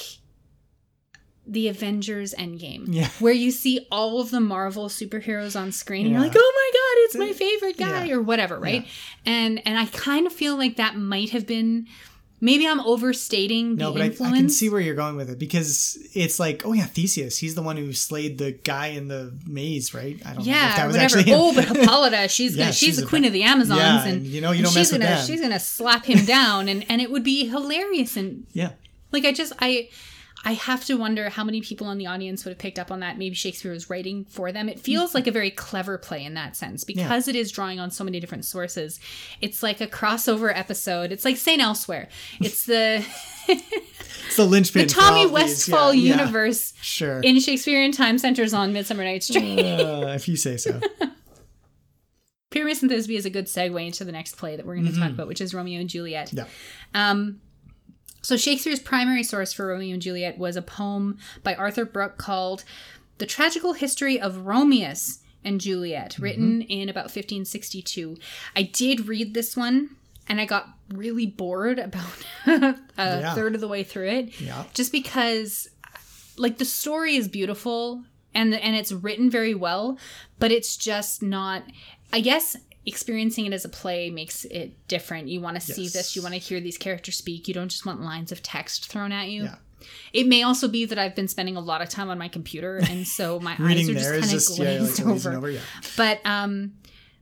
the 1.46 1.68
Avengers 1.68 2.34
Endgame, 2.34 2.84
Yeah. 2.88 3.08
where 3.18 3.32
you 3.32 3.50
see 3.50 3.86
all 3.90 4.20
of 4.20 4.30
the 4.30 4.40
Marvel 4.40 4.88
superheroes 4.88 5.58
on 5.60 5.72
screen, 5.72 6.06
and 6.06 6.14
you're 6.14 6.22
like, 6.22 6.36
"Oh 6.36 6.52
my 6.54 6.70
god, 6.72 7.04
it's 7.04 7.16
my 7.16 7.32
favorite 7.32 7.76
guy," 7.76 8.04
Yeah. 8.06 8.14
or 8.14 8.22
whatever, 8.22 8.58
right? 8.58 8.86
And 9.26 9.60
and 9.66 9.78
I 9.78 9.86
kind 9.86 10.26
of 10.26 10.32
feel 10.32 10.56
like 10.56 10.76
that 10.76 10.96
might 10.96 11.30
have 11.30 11.46
been. 11.46 11.88
Maybe 12.44 12.66
I'm 12.66 12.80
overstating 12.80 13.76
the 13.76 13.84
No, 13.84 13.92
but 13.92 14.02
I. 14.02 14.06
I 14.06 14.36
can 14.36 14.48
see 14.50 14.68
where 14.68 14.80
you're 14.80 14.96
going 14.96 15.14
with 15.14 15.30
it 15.30 15.38
because 15.38 15.96
it's 16.12 16.40
like, 16.40 16.66
oh 16.66 16.72
yeah, 16.72 16.86
Theseus. 16.86 17.38
He's 17.38 17.54
the 17.54 17.62
one 17.62 17.76
who 17.76 17.92
slayed 17.92 18.36
the 18.38 18.50
guy 18.50 18.88
in 18.88 19.06
the 19.06 19.32
maze, 19.46 19.94
right? 19.94 20.20
I 20.26 20.30
don't 20.30 20.38
know 20.38 20.40
if 20.40 20.46
yeah, 20.48 20.74
that 20.76 20.86
was 20.88 20.96
whatever. 20.96 21.18
actually 21.18 21.32
him. 21.32 21.38
Oh, 21.40 21.54
but 21.54 21.64
Hippolyta, 21.76 22.28
she's 22.28 22.56
Yeah, 22.56 22.64
gonna, 22.64 22.72
she's, 22.72 22.88
she's 22.88 22.96
the 22.96 23.06
queen 23.06 23.24
of 23.24 23.32
the 23.32 23.44
Amazons, 23.44 23.78
Yeah, 23.78 24.04
and 24.04 24.16
and 24.16 24.26
you 24.26 24.40
know 24.40 24.50
you 24.50 24.62
don't 24.64 24.72
she's 24.72 24.90
mess 24.90 24.92
with 24.92 25.00
gonna 25.02 25.14
them. 25.14 25.26
she's 25.26 25.40
gonna 25.40 25.60
slap 25.60 26.04
him 26.04 26.24
down, 26.24 26.68
and 26.68 26.84
and 26.90 27.00
it 27.00 27.12
would 27.12 27.22
be 27.22 27.46
hilarious. 27.46 28.16
And 28.16 28.44
yeah, 28.52 28.72
like 29.12 29.24
I 29.24 29.32
just 29.32 29.52
I 29.60 29.88
I 30.44 30.54
have 30.54 30.84
to 30.86 30.94
wonder 30.96 31.28
how 31.28 31.44
many 31.44 31.60
people 31.60 31.90
in 31.90 31.98
the 31.98 32.06
audience 32.06 32.44
would 32.44 32.50
have 32.50 32.58
picked 32.58 32.78
up 32.78 32.90
on 32.90 32.98
that. 33.00 33.16
Maybe 33.16 33.34
Shakespeare 33.34 33.70
was 33.70 33.88
writing 33.88 34.24
for 34.24 34.50
them. 34.50 34.68
It 34.68 34.80
feels 34.80 35.14
like 35.14 35.26
a 35.28 35.30
very 35.30 35.50
clever 35.50 35.98
play 35.98 36.24
in 36.24 36.34
that 36.34 36.56
sense 36.56 36.82
because 36.82 37.28
it 37.28 37.36
is 37.36 37.52
drawing 37.52 37.78
on 37.78 37.90
so 37.92 38.02
many 38.02 38.18
different 38.18 38.44
sources. 38.44 38.98
It's 39.40 39.62
like 39.62 39.80
a 39.80 39.86
crossover 39.86 40.52
episode. 40.52 41.12
It's 41.12 41.24
like 41.24 41.36
Saint 41.36 41.62
Elsewhere. 41.62 42.08
It's 42.40 42.66
the 42.66 43.06
it's 43.48 44.36
the 44.36 44.44
linchpin. 44.44 44.82
the 44.88 44.92
Tommy. 44.92 45.26
Westphall 45.26 45.94
Yeah, 45.94 46.14
yeah. 46.16 46.20
universe 46.20 46.72
Sure. 46.82 47.20
in 47.20 47.38
Shakespearean 47.38 47.92
time 47.92 48.18
centers 48.18 48.52
on 48.52 48.72
Midsummer 48.72 49.04
Night's 49.04 49.28
Dream. 49.28 49.58
Uh, 49.60 50.06
if 50.14 50.26
you 50.28 50.36
say 50.36 50.56
so. 50.56 50.80
Pyramus 52.50 52.82
and 52.82 52.90
Thisbe 52.90 53.16
is 53.16 53.24
a 53.24 53.30
good 53.30 53.46
segue 53.46 53.86
into 53.86 54.04
the 54.04 54.12
next 54.12 54.36
play 54.36 54.56
that 54.56 54.66
we're 54.66 54.74
going 54.74 54.86
to 54.92 54.98
talk 54.98 55.10
about, 55.10 55.26
which 55.26 55.40
is 55.40 55.54
Romeo 55.54 55.80
and 55.80 55.88
Juliet. 55.88 56.28
Mm-hmm. 56.28 56.36
Yeah. 56.38 57.10
Um, 57.10 57.40
so 58.22 58.36
Shakespeare's 58.36 58.80
primary 58.80 59.22
source 59.22 59.52
for 59.52 59.66
Romeo 59.66 59.92
and 59.94 60.02
Juliet 60.02 60.38
was 60.38 60.56
a 60.56 60.62
poem 60.62 61.18
by 61.42 61.54
Arthur 61.54 61.84
Brooke 61.84 62.16
called 62.18 62.64
"The 63.18 63.26
Tragical 63.26 63.72
History 63.74 64.18
of 64.20 64.46
Romeus 64.46 65.18
and 65.44 65.60
Juliet," 65.60 66.12
Mm-hmm. 66.12 66.22
written 66.22 66.62
in 66.62 66.88
about 66.88 67.04
1562. 67.06 68.16
I 68.56 68.62
did 68.62 69.08
read 69.08 69.34
this 69.34 69.56
one. 69.56 69.90
And 70.28 70.40
I 70.40 70.44
got 70.46 70.68
really 70.88 71.26
bored 71.26 71.80
about 71.80 72.06
a 72.46 72.76
Yeah. 72.96 73.34
third 73.34 73.56
of 73.56 73.60
the 73.60 73.66
way 73.66 73.82
through 73.82 74.08
it, 74.08 74.40
Yeah. 74.40 74.64
just 74.72 74.92
because, 74.92 75.68
like, 76.36 76.58
the 76.58 76.64
story 76.64 77.16
is 77.16 77.26
beautiful 77.26 78.04
and 78.32 78.54
and 78.54 78.76
it's 78.76 78.92
written 78.92 79.30
very 79.30 79.52
well, 79.52 79.98
but 80.38 80.52
it's 80.52 80.76
just 80.76 81.24
not. 81.24 81.64
I 82.12 82.20
guess 82.20 82.56
experiencing 82.86 83.46
it 83.46 83.52
as 83.52 83.64
a 83.64 83.68
play 83.68 84.10
makes 84.10 84.44
it 84.46 84.86
different. 84.88 85.28
You 85.28 85.40
want 85.40 85.54
to 85.56 85.60
see 85.60 85.84
Yes. 85.84 85.92
this, 85.92 86.16
you 86.16 86.22
want 86.22 86.34
to 86.34 86.38
hear 86.40 86.60
these 86.60 86.78
characters 86.78 87.16
speak. 87.16 87.48
You 87.48 87.54
don't 87.54 87.68
just 87.68 87.86
want 87.86 88.00
lines 88.00 88.32
of 88.32 88.42
text 88.42 88.86
thrown 88.88 89.12
at 89.12 89.28
you. 89.28 89.44
Yeah. 89.44 89.54
It 90.12 90.26
may 90.28 90.42
also 90.42 90.68
be 90.68 90.84
that 90.84 90.98
I've 90.98 91.14
been 91.16 91.26
spending 91.28 91.56
a 91.56 91.60
lot 91.60 91.82
of 91.82 91.88
time 91.88 92.08
on 92.08 92.16
my 92.18 92.28
computer, 92.28 92.76
and 92.78 93.06
so 93.06 93.40
my 93.48 93.56
eyes 93.58 93.88
are 93.88 93.94
just 93.94 94.10
kind 94.10 94.24
of 94.24 94.30
just 94.30 94.58
yeah, 94.58 94.64
glazed 94.78 94.98
like 95.04 95.14
over. 95.14 95.32
over. 95.32 95.50
Yeah. 95.50 95.60
But 95.96 96.20
um, 96.24 96.74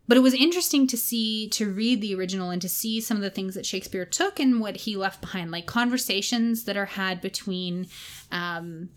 but 0.07 0.17
it 0.17 0.21
was 0.21 0.35
interesting 0.35 0.87
to 0.89 0.97
see 0.97 1.49
to 1.51 1.71
read 1.71 2.01
the 2.01 2.15
original 2.15 2.51
and 2.51 2.61
to 2.61 2.69
see 2.69 3.01
some 3.01 3.17
of 3.17 3.23
the 3.23 3.31
things 3.31 3.55
that 3.55 3.65
Shakespeare 3.65 4.05
took 4.05 4.39
and 4.41 4.61
what 4.61 4.77
he 4.77 4.97
left 4.97 5.21
behind, 5.21 5.51
like 5.51 5.67
conversations 5.67 6.65
that 6.65 6.77
are 6.77 6.85
had 6.87 7.21
between 7.21 7.87
um, 8.33 8.91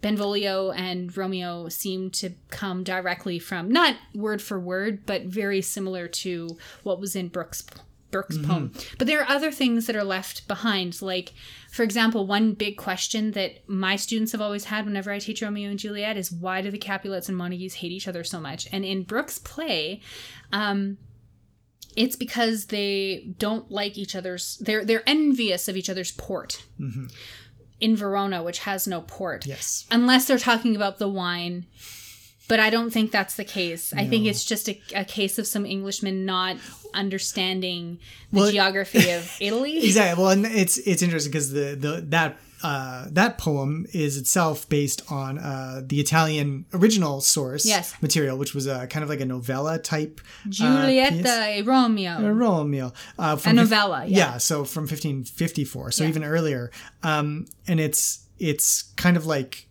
Benvolio 0.00 0.70
and 0.70 1.14
Romeo 1.16 1.68
seem 1.68 2.10
to 2.12 2.30
come 2.50 2.84
directly 2.84 3.38
from 3.38 3.70
not 3.70 3.96
word 4.14 4.40
for 4.40 4.58
word, 4.58 5.04
but 5.06 5.24
very 5.24 5.60
similar 5.60 6.06
to 6.08 6.56
what 6.82 7.00
was 7.00 7.16
in 7.16 7.28
Brooke's 7.28 7.64
Brooke's 8.10 8.38
poem. 8.38 8.72
But 8.96 9.06
there 9.06 9.20
are 9.20 9.28
other 9.28 9.52
things 9.52 9.86
that 9.86 9.96
are 9.96 10.04
left 10.04 10.48
behind, 10.48 11.02
like 11.02 11.34
for 11.70 11.82
example, 11.82 12.26
one 12.26 12.54
big 12.54 12.78
question 12.78 13.32
that 13.32 13.68
my 13.68 13.96
students 13.96 14.32
have 14.32 14.40
always 14.40 14.64
had 14.64 14.86
whenever 14.86 15.10
I 15.12 15.18
teach 15.18 15.42
Romeo 15.42 15.68
and 15.68 15.78
Juliet 15.78 16.16
is 16.16 16.32
why 16.32 16.62
do 16.62 16.70
the 16.70 16.78
Capulets 16.78 17.28
and 17.28 17.36
Montagues 17.36 17.74
hate 17.74 17.92
each 17.92 18.08
other 18.08 18.24
so 18.24 18.40
much? 18.40 18.66
And 18.72 18.82
in 18.84 19.02
Brooke's 19.02 19.38
play, 19.38 20.00
um, 20.52 20.96
it's 21.96 22.16
because 22.16 22.66
they 22.66 23.34
don't 23.38 23.70
like 23.70 23.98
each 23.98 24.14
other's. 24.16 24.56
They're 24.58 24.84
they're 24.84 25.02
envious 25.06 25.68
of 25.68 25.76
each 25.76 25.90
other's 25.90 26.12
port. 26.12 26.64
In 27.80 27.94
Verona, 27.96 28.42
which 28.42 28.60
has 28.60 28.86
no 28.88 29.02
port, 29.02 29.46
Yes. 29.46 29.86
unless 29.90 30.26
they're 30.26 30.38
talking 30.38 30.74
about 30.74 30.98
the 30.98 31.08
wine. 31.08 31.66
But 32.48 32.60
I 32.60 32.70
don't 32.70 32.90
think 32.90 33.10
that's 33.12 33.36
the 33.36 33.44
case. 33.44 33.92
I 33.92 34.06
think 34.06 34.24
it's 34.26 34.42
just 34.44 34.68
a, 34.70 34.80
a 34.96 35.04
case 35.04 35.38
of 35.38 35.46
some 35.46 35.66
Englishmen 35.66 36.24
not 36.24 36.56
understanding 36.94 37.98
the 38.32 38.40
Well, 38.40 38.50
geography 38.50 39.10
of 39.10 39.30
Italy. 39.40 39.78
Exactly. 39.84 40.22
Well, 40.22 40.32
and 40.32 40.46
it's 40.46 40.78
it's 40.78 41.02
interesting 41.02 41.30
because 41.32 41.52
the 41.52 41.76
the 41.78 42.00
that 42.08 42.38
uh, 42.62 43.06
that 43.10 43.38
poem 43.38 43.86
is 43.92 44.16
itself 44.16 44.68
based 44.68 45.02
on 45.10 45.38
uh, 45.38 45.80
the 45.84 46.00
Italian 46.00 46.64
original 46.74 47.20
source 47.20 47.64
Yes. 47.66 47.94
material, 48.02 48.36
which 48.36 48.54
was 48.54 48.66
a 48.66 48.86
kind 48.86 49.02
of 49.02 49.08
like 49.08 49.20
a 49.20 49.24
novella 49.26 49.78
type. 49.78 50.20
uh, 50.44 50.48
Julieta 50.50 51.10
piece. 51.22 51.58
e 51.58 51.62
Romeo. 51.62 52.18
A 52.26 52.32
Romeo. 52.32 52.92
Uh, 53.18 53.38
A 53.44 53.52
novella, 53.52 54.04
yeah. 54.06 54.38
so 54.38 54.64
from 54.64 54.82
1554, 54.84 55.92
so 55.92 56.02
Yeah. 56.04 56.08
even 56.10 56.24
earlier. 56.24 56.70
Um, 57.02 57.46
and 57.66 57.80
it's 57.80 58.26
it's 58.38 58.84
kind 58.96 59.16
of 59.16 59.26
like 59.26 59.66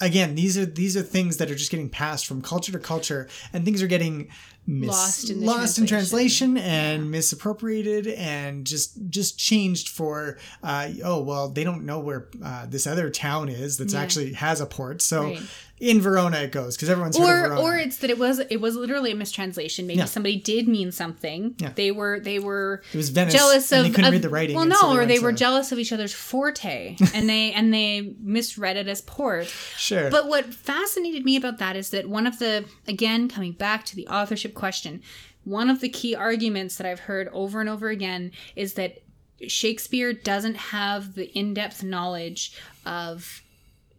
again 0.00 0.34
these 0.34 0.56
are 0.58 0.66
these 0.66 0.96
are 0.96 1.02
things 1.02 1.36
that 1.38 1.50
are 1.50 1.54
just 1.54 1.70
getting 1.70 1.88
passed 1.88 2.26
from 2.26 2.40
culture 2.42 2.72
to 2.72 2.78
culture, 2.78 3.28
and 3.52 3.64
things 3.64 3.82
are 3.82 3.86
getting 3.88 4.28
mis- 4.68 4.88
Lost 4.90 5.30
in 5.30 5.40
lost 5.44 5.78
in 5.78 5.86
translation. 5.86 6.54
translation 6.54 6.58
and 6.58 7.10
misappropriated 7.10 8.06
and 8.06 8.64
just 8.66 8.98
just 9.08 9.38
changed 9.38 9.88
for 9.88 10.38
uh, 10.62 10.88
oh 11.04 11.22
well 11.22 11.48
they 11.48 11.64
don't 11.64 11.84
know 11.84 11.98
where 11.98 12.28
uh, 12.44 12.66
this 12.68 12.86
other 12.86 13.10
town 13.10 13.48
is 13.48 13.78
that's 13.78 13.94
Yeah. 13.94 14.02
actually 14.02 14.32
has 14.34 14.60
a 14.60 14.66
port 14.66 15.00
so 15.02 15.22
Right. 15.22 15.40
in 15.80 16.00
Verona 16.00 16.38
it 16.38 16.52
goes 16.52 16.76
because 16.76 16.88
everyone's 16.90 17.16
or 17.16 17.24
Verona. 17.26 17.60
or 17.62 17.76
it's 17.76 17.96
that 17.98 18.10
it 18.10 18.18
was 18.18 18.40
it 18.40 18.60
was 18.60 18.74
literally 18.76 19.12
a 19.12 19.14
mistranslation. 19.14 19.86
Maybe 19.86 19.98
Yeah. 19.98 20.04
somebody 20.06 20.36
did 20.36 20.66
mean 20.68 20.90
something. 20.92 21.54
Yeah. 21.58 21.72
They 21.74 21.90
were 21.92 22.18
they 22.20 22.38
were 22.40 22.82
It 22.92 22.96
was 22.96 23.08
Venice, 23.10 23.32
jealous 23.34 23.70
of 23.72 23.84
they 23.84 23.90
couldn't 23.90 24.06
of- 24.06 24.12
read 24.12 24.22
the 24.22 24.28
writing, 24.28 24.56
Well, 24.56 24.66
no, 24.66 24.74
so 24.76 24.92
they 24.92 24.98
or 24.98 25.06
they 25.06 25.18
were 25.20 25.32
to- 25.32 25.38
jealous 25.38 25.70
of 25.72 25.78
each 25.78 25.92
other's 25.92 26.12
forte, 26.12 26.96
and 27.14 27.28
they 27.28 27.52
and 27.58 27.72
they 27.72 28.14
misread 28.20 28.76
it 28.76 28.88
as 28.88 29.00
port. 29.02 29.46
sure 29.76 30.10
But 30.10 30.28
what 30.28 30.52
fascinated 30.52 31.24
me 31.24 31.36
about 31.36 31.58
that 31.58 31.76
is 31.76 31.90
that 31.90 32.08
one 32.08 32.26
of 32.26 32.38
the, 32.40 32.64
again, 32.88 33.28
coming 33.28 33.52
back 33.52 33.84
to 33.86 33.96
the 33.96 34.06
authorship 34.08 34.54
question, 34.58 35.02
one 35.44 35.70
of 35.70 35.80
the 35.80 35.88
key 35.88 36.14
arguments 36.14 36.76
that 36.76 36.86
I've 36.86 37.00
heard 37.00 37.28
over 37.32 37.60
and 37.60 37.68
over 37.68 37.88
again 37.88 38.32
is 38.54 38.74
that 38.74 38.98
Shakespeare 39.46 40.12
doesn't 40.12 40.56
have 40.56 41.14
the 41.14 41.26
in 41.38 41.54
depth 41.54 41.82
knowledge 41.82 42.58
of 42.84 43.42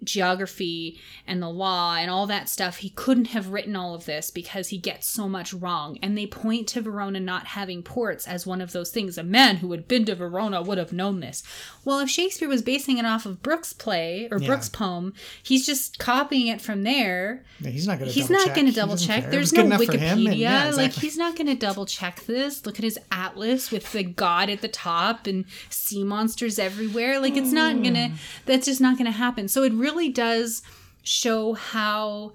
geography 0.04 1.00
and 1.28 1.42
the 1.42 1.50
law 1.50 1.96
and 1.96 2.10
all 2.10 2.28
that 2.28 2.50
stuff, 2.50 2.78
he 2.78 2.90
couldn't 2.90 3.26
have 3.26 3.50
written 3.50 3.76
all 3.76 3.94
of 3.94 4.06
this 4.06 4.32
because 4.32 4.70
he 4.70 4.78
gets 4.78 5.08
so 5.08 5.28
much 5.28 5.54
wrong. 5.54 5.98
And 6.02 6.18
they 6.18 6.28
point 6.28 6.68
to 6.70 6.82
Verona 6.82 7.20
not 7.20 7.48
having 7.48 7.84
ports 7.84 8.28
as 8.28 8.48
one 8.48 8.62
of 8.62 8.72
those 8.72 8.92
things. 8.92 9.18
A 9.18 9.24
man 9.24 9.58
who 9.58 9.72
had 9.72 9.88
been 9.88 10.06
to 10.06 10.16
Verona 10.16 10.62
would 10.62 10.78
have 10.78 10.94
known 10.94 11.20
this. 11.20 11.44
Well, 11.86 12.00
if 12.00 12.10
Shakespeare 12.10 12.50
was 12.50 12.62
basing 12.62 12.98
it 12.98 13.06
off 13.06 13.26
of 13.26 13.42
Brooke's 13.42 13.74
play 13.74 14.28
or 14.32 14.40
Yeah. 14.40 14.48
Brooke's 14.48 14.70
poem, 14.70 15.14
he's 15.42 15.66
just 15.66 16.00
copying 16.00 16.48
it 16.48 16.62
from 16.62 16.84
there. 16.84 17.44
Yeah, 17.60 17.72
he's 17.72 17.88
not 17.88 18.00
going 18.00 18.10
to. 18.10 18.14
He's 18.14 18.30
not 18.30 18.54
going 18.56 18.68
to 18.68 18.74
double 18.74 18.98
check. 18.98 19.30
There's 19.30 19.54
no 19.54 19.64
Wikipedia. 19.64 20.76
Like 20.76 20.94
he's 20.94 21.18
not 21.18 21.36
going 21.36 21.48
to 21.48 21.56
double 21.56 21.86
check 21.86 22.22
this. 22.26 22.66
Look 22.66 22.78
at 22.78 22.84
his 22.84 23.00
atlas 23.12 23.72
with 23.72 23.92
the 23.92 24.04
god 24.04 24.50
at 24.50 24.62
the 24.62 24.68
top 24.68 25.28
and 25.28 25.46
sea 25.70 26.04
monsters 26.04 26.60
everywhere. 26.60 27.20
Like 27.20 27.36
it's 27.36 27.52
not 27.52 27.82
going 27.82 27.96
to 27.96 28.12
that's 28.46 28.66
just 28.66 28.82
not 28.82 28.98
going 28.98 29.06
to 29.06 29.18
happen. 29.18 29.48
So 29.48 29.64
it 29.64 29.74
really 29.74 29.89
does 30.10 30.62
show 31.04 31.54
how 31.54 32.34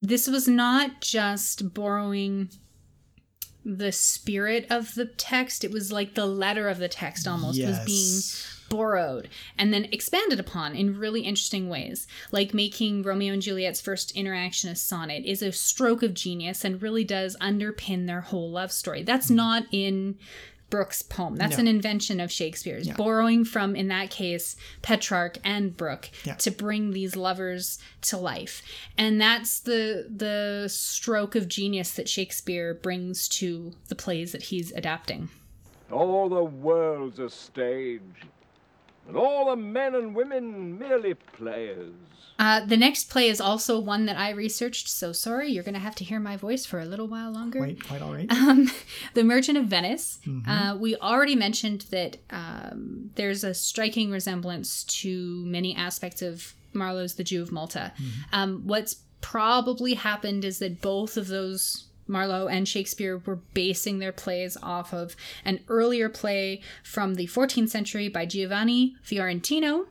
this 0.00 0.26
was 0.26 0.48
not 0.48 1.00
just 1.00 1.74
borrowing 1.74 2.50
the 3.64 3.92
spirit 3.92 4.66
of 4.70 4.94
the 4.94 5.06
text. 5.06 5.64
It 5.64 5.70
was 5.70 5.92
like 5.92 6.14
the 6.14 6.26
letter 6.26 6.68
of 6.68 6.78
the 6.78 6.88
text 6.88 7.28
almost 7.28 7.62
was 7.62 7.78
being 7.84 8.48
borrowed 8.68 9.28
and 9.58 9.72
then 9.72 9.86
expanded 9.92 10.40
upon 10.40 10.74
in 10.74 10.98
really 10.98 11.20
interesting 11.20 11.68
ways. 11.68 12.06
Like 12.32 12.54
making 12.54 13.02
Romeo 13.02 13.34
and 13.34 13.42
Juliet's 13.42 13.80
first 13.80 14.12
interaction 14.12 14.70
a 14.70 14.74
sonnet 14.74 15.24
is 15.24 15.42
a 15.42 15.52
stroke 15.52 16.02
of 16.02 16.14
genius 16.14 16.64
and 16.64 16.82
really 16.82 17.04
does 17.04 17.36
underpin 17.40 18.06
their 18.06 18.22
whole 18.22 18.50
love 18.50 18.72
story. 18.72 19.02
That's 19.02 19.30
mm. 19.30 19.36
not 19.36 19.64
in 19.70 20.18
Brooke's 20.72 21.02
poem. 21.02 21.36
That's 21.36 21.58
No. 21.58 21.60
an 21.60 21.68
invention 21.68 22.18
of 22.18 22.32
Shakespeare's, 22.32 22.86
Yeah. 22.86 22.94
borrowing 22.96 23.44
from, 23.44 23.76
in 23.76 23.88
that 23.88 24.10
case, 24.10 24.56
Petrarch 24.80 25.36
and 25.44 25.76
Brooke 25.76 26.08
Yeah. 26.24 26.36
to 26.36 26.50
bring 26.50 26.92
these 26.92 27.14
lovers 27.14 27.78
to 28.08 28.16
life. 28.16 28.62
And 28.96 29.20
that's 29.20 29.60
the 29.60 30.06
the 30.08 30.68
stroke 30.68 31.34
of 31.36 31.46
genius 31.46 31.92
that 31.92 32.08
Shakespeare 32.08 32.72
brings 32.72 33.28
to 33.40 33.74
the 33.88 33.94
plays 33.94 34.32
that 34.32 34.44
he's 34.44 34.72
adapting. 34.72 35.28
All 35.90 36.30
the 36.30 36.42
world's 36.42 37.18
a 37.18 37.28
stage, 37.28 38.00
and 39.08 39.16
all 39.16 39.50
the 39.50 39.56
men 39.56 39.94
and 39.94 40.14
women 40.14 40.78
merely 40.78 41.14
players. 41.14 41.92
Uh, 42.38 42.64
the 42.64 42.76
next 42.76 43.08
play 43.10 43.28
is 43.28 43.40
also 43.40 43.78
one 43.78 44.06
that 44.06 44.16
I 44.16 44.30
researched, 44.30 44.88
so 44.88 45.12
sorry, 45.12 45.50
you're 45.50 45.62
going 45.62 45.74
to 45.74 45.80
have 45.80 45.94
to 45.96 46.04
hear 46.04 46.18
my 46.18 46.36
voice 46.36 46.64
for 46.66 46.80
a 46.80 46.84
little 46.84 47.06
while 47.06 47.30
longer. 47.30 47.58
Quite, 47.60 47.84
quite 47.86 48.02
all 48.02 48.12
right. 48.14 48.26
Um, 48.32 48.70
the 49.14 49.22
Merchant 49.22 49.58
of 49.58 49.66
Venice. 49.66 50.18
Mhm. 50.26 50.42
Uh, 50.48 50.76
we 50.76 50.96
already 50.96 51.36
mentioned 51.36 51.82
that 51.90 52.16
um, 52.30 53.10
there's 53.14 53.44
a 53.44 53.54
striking 53.54 54.10
resemblance 54.10 54.82
to 54.84 55.44
many 55.46 55.76
aspects 55.76 56.20
of 56.22 56.54
Marlowe's 56.72 57.14
The 57.14 57.24
Jew 57.24 57.42
of 57.42 57.52
Malta. 57.52 57.92
Um, 58.32 58.62
what's 58.64 58.96
probably 59.20 59.94
happened 59.94 60.44
is 60.44 60.58
that 60.58 60.80
both 60.80 61.16
of 61.16 61.28
those. 61.28 61.84
Marlowe 62.12 62.46
and 62.46 62.68
Shakespeare 62.68 63.18
were 63.18 63.36
basing 63.36 63.98
their 63.98 64.12
plays 64.12 64.56
off 64.62 64.92
of 64.92 65.16
an 65.44 65.60
earlier 65.68 66.08
play 66.08 66.60
from 66.84 67.14
the 67.14 67.26
14th 67.26 67.70
century 67.70 68.08
by 68.08 68.26
Giovanni 68.26 68.94
Fiorentino, 69.02 69.86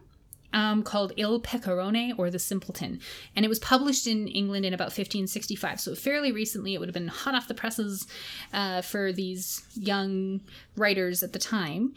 um, 0.54 0.84
called 0.84 1.14
Il 1.18 1.42
Pecorone 1.42 2.18
or 2.18 2.30
The 2.30 2.40
Simpleton. 2.40 3.00
And 3.36 3.46
it 3.46 3.50
was 3.50 3.60
published 3.60 4.08
in 4.08 4.28
England 4.28 4.66
in 4.66 4.74
about 4.74 4.86
1565. 4.86 5.80
So 5.80 5.96
fairly 5.96 6.32
recently, 6.32 6.74
it 6.74 6.80
would 6.80 6.90
have 6.90 6.94
been 6.94 7.08
hot 7.08 7.36
off 7.36 7.48
the 7.48 7.54
presses 7.54 8.08
uh, 8.54 8.82
for 8.82 9.12
these 9.12 9.64
young 9.76 10.42
writers 10.76 11.24
at 11.24 11.34
the 11.34 11.40
time. 11.40 11.94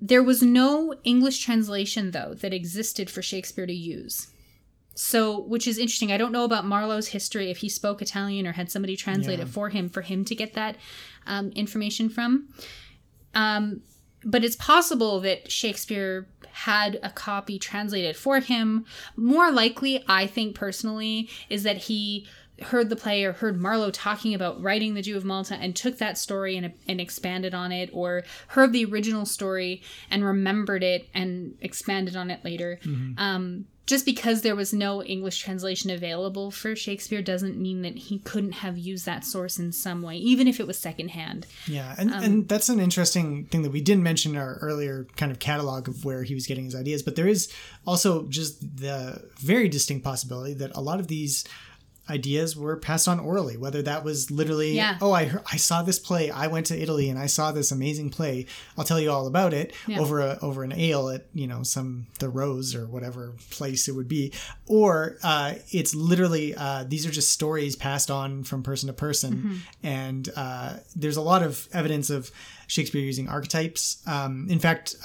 There 0.00 0.22
was 0.22 0.42
no 0.42 0.94
English 1.02 1.44
translation, 1.44 2.12
though, 2.12 2.34
that 2.34 2.54
existed 2.54 3.10
for 3.10 3.20
Shakespeare 3.20 3.66
to 3.66 3.72
use. 3.72 4.28
So, 5.00 5.38
which 5.38 5.68
is 5.68 5.78
interesting. 5.78 6.10
I 6.10 6.16
don't 6.16 6.32
know 6.32 6.42
about 6.42 6.64
Marlowe's 6.64 7.06
history, 7.08 7.52
if 7.52 7.58
he 7.58 7.68
spoke 7.68 8.02
Italian 8.02 8.48
or 8.48 8.52
had 8.52 8.68
somebody 8.68 8.96
translate 8.96 9.38
Yeah. 9.38 9.44
it 9.44 9.48
for 9.48 9.68
him, 9.68 9.88
for 9.88 10.02
him 10.02 10.24
to 10.24 10.34
get 10.34 10.54
that 10.54 10.74
um, 11.24 11.50
information 11.50 12.08
from. 12.08 12.48
Um, 13.32 13.82
but 14.24 14.42
it's 14.42 14.56
possible 14.56 15.20
that 15.20 15.52
Shakespeare 15.52 16.26
had 16.50 16.98
a 17.04 17.10
copy 17.10 17.60
translated 17.60 18.16
for 18.16 18.40
him. 18.40 18.84
More 19.14 19.52
likely, 19.52 20.02
I 20.08 20.26
think 20.26 20.56
personally, 20.56 21.28
is 21.48 21.62
that 21.62 21.76
he 21.76 22.26
heard 22.62 22.90
the 22.90 22.96
play 22.96 23.24
or 23.24 23.32
heard 23.32 23.60
Marlowe 23.60 23.90
talking 23.90 24.34
about 24.34 24.62
writing 24.62 24.94
The 24.94 25.02
Jew 25.02 25.16
of 25.16 25.24
Malta 25.24 25.54
and 25.54 25.74
took 25.74 25.98
that 25.98 26.18
story 26.18 26.56
and, 26.56 26.72
and 26.86 27.00
expanded 27.00 27.54
on 27.54 27.72
it, 27.72 27.90
or 27.92 28.24
heard 28.48 28.72
the 28.72 28.84
original 28.84 29.26
story 29.26 29.82
and 30.10 30.24
remembered 30.24 30.82
it 30.82 31.08
and 31.14 31.56
expanded 31.60 32.16
on 32.16 32.30
it 32.30 32.44
later. 32.44 32.80
Um, 33.16 33.66
just 33.86 34.04
because 34.04 34.42
there 34.42 34.54
was 34.54 34.74
no 34.74 35.02
English 35.02 35.38
translation 35.38 35.88
available 35.88 36.50
for 36.50 36.76
Shakespeare 36.76 37.22
doesn't 37.22 37.56
mean 37.56 37.80
that 37.80 37.96
he 37.96 38.18
couldn't 38.18 38.52
have 38.52 38.76
used 38.76 39.06
that 39.06 39.24
source 39.24 39.58
in 39.58 39.72
some 39.72 40.02
way, 40.02 40.16
even 40.16 40.46
if 40.46 40.60
it 40.60 40.66
was 40.66 40.78
secondhand. 40.78 41.46
Yeah, 41.66 41.94
and, 41.96 42.12
Um, 42.12 42.22
and 42.22 42.48
that's 42.48 42.68
an 42.68 42.80
interesting 42.80 43.46
thing 43.46 43.62
that 43.62 43.72
we 43.72 43.80
didn't 43.80 44.02
mention 44.02 44.32
in 44.32 44.38
our 44.38 44.56
earlier 44.56 45.06
kind 45.16 45.32
of 45.32 45.38
catalog 45.38 45.88
of 45.88 46.04
where 46.04 46.22
he 46.22 46.34
was 46.34 46.46
getting 46.46 46.66
his 46.66 46.74
ideas. 46.74 47.02
But 47.02 47.16
there 47.16 47.26
is 47.26 47.50
also 47.86 48.26
just 48.26 48.60
the 48.76 49.22
very 49.38 49.70
distinct 49.70 50.04
possibility 50.04 50.52
that 50.54 50.72
a 50.74 50.82
lot 50.82 51.00
of 51.00 51.08
these 51.08 51.44
ideas 52.10 52.56
were 52.56 52.76
passed 52.76 53.06
on 53.08 53.18
orally, 53.20 53.56
whether 53.56 53.82
that 53.82 54.04
was 54.04 54.30
literally, 54.30 54.74
Yeah. 54.76 54.96
oh, 55.00 55.12
I 55.12 55.26
heard, 55.26 55.42
I 55.52 55.56
saw 55.56 55.82
this 55.82 55.98
play, 55.98 56.30
I 56.30 56.46
went 56.46 56.66
to 56.66 56.80
Italy 56.80 57.08
and 57.10 57.18
I 57.18 57.26
saw 57.26 57.52
this 57.52 57.70
amazing 57.70 58.10
play. 58.10 58.46
I'll 58.76 58.84
tell 58.84 58.98
you 59.00 59.10
all 59.10 59.26
about 59.26 59.52
it 59.52 59.72
Yeah. 59.86 60.00
over 60.00 60.20
a 60.20 60.38
over 60.42 60.64
an 60.64 60.72
ale 60.72 61.08
at 61.10 61.26
you 61.34 61.46
know 61.46 61.62
some 61.62 62.06
the 62.18 62.28
Rose 62.28 62.74
or 62.74 62.86
whatever 62.86 63.34
place 63.50 63.88
it 63.88 63.92
would 63.92 64.08
be, 64.08 64.32
or 64.66 65.18
uh, 65.22 65.54
it's 65.70 65.94
literally 65.94 66.54
uh, 66.54 66.84
these 66.88 67.04
are 67.06 67.10
just 67.10 67.30
stories 67.30 67.76
passed 67.76 68.10
on 68.10 68.42
from 68.44 68.62
person 68.62 68.86
to 68.86 68.92
person, 68.92 69.32
Mhm. 69.34 69.58
and 69.82 70.28
uh, 70.36 70.74
there's 70.96 71.16
a 71.16 71.22
lot 71.22 71.42
of 71.42 71.68
evidence 71.72 72.10
of 72.10 72.30
Shakespeare 72.66 73.02
using 73.02 73.28
archetypes. 73.28 73.98
Um, 74.06 74.46
in 74.50 74.58
fact. 74.58 74.96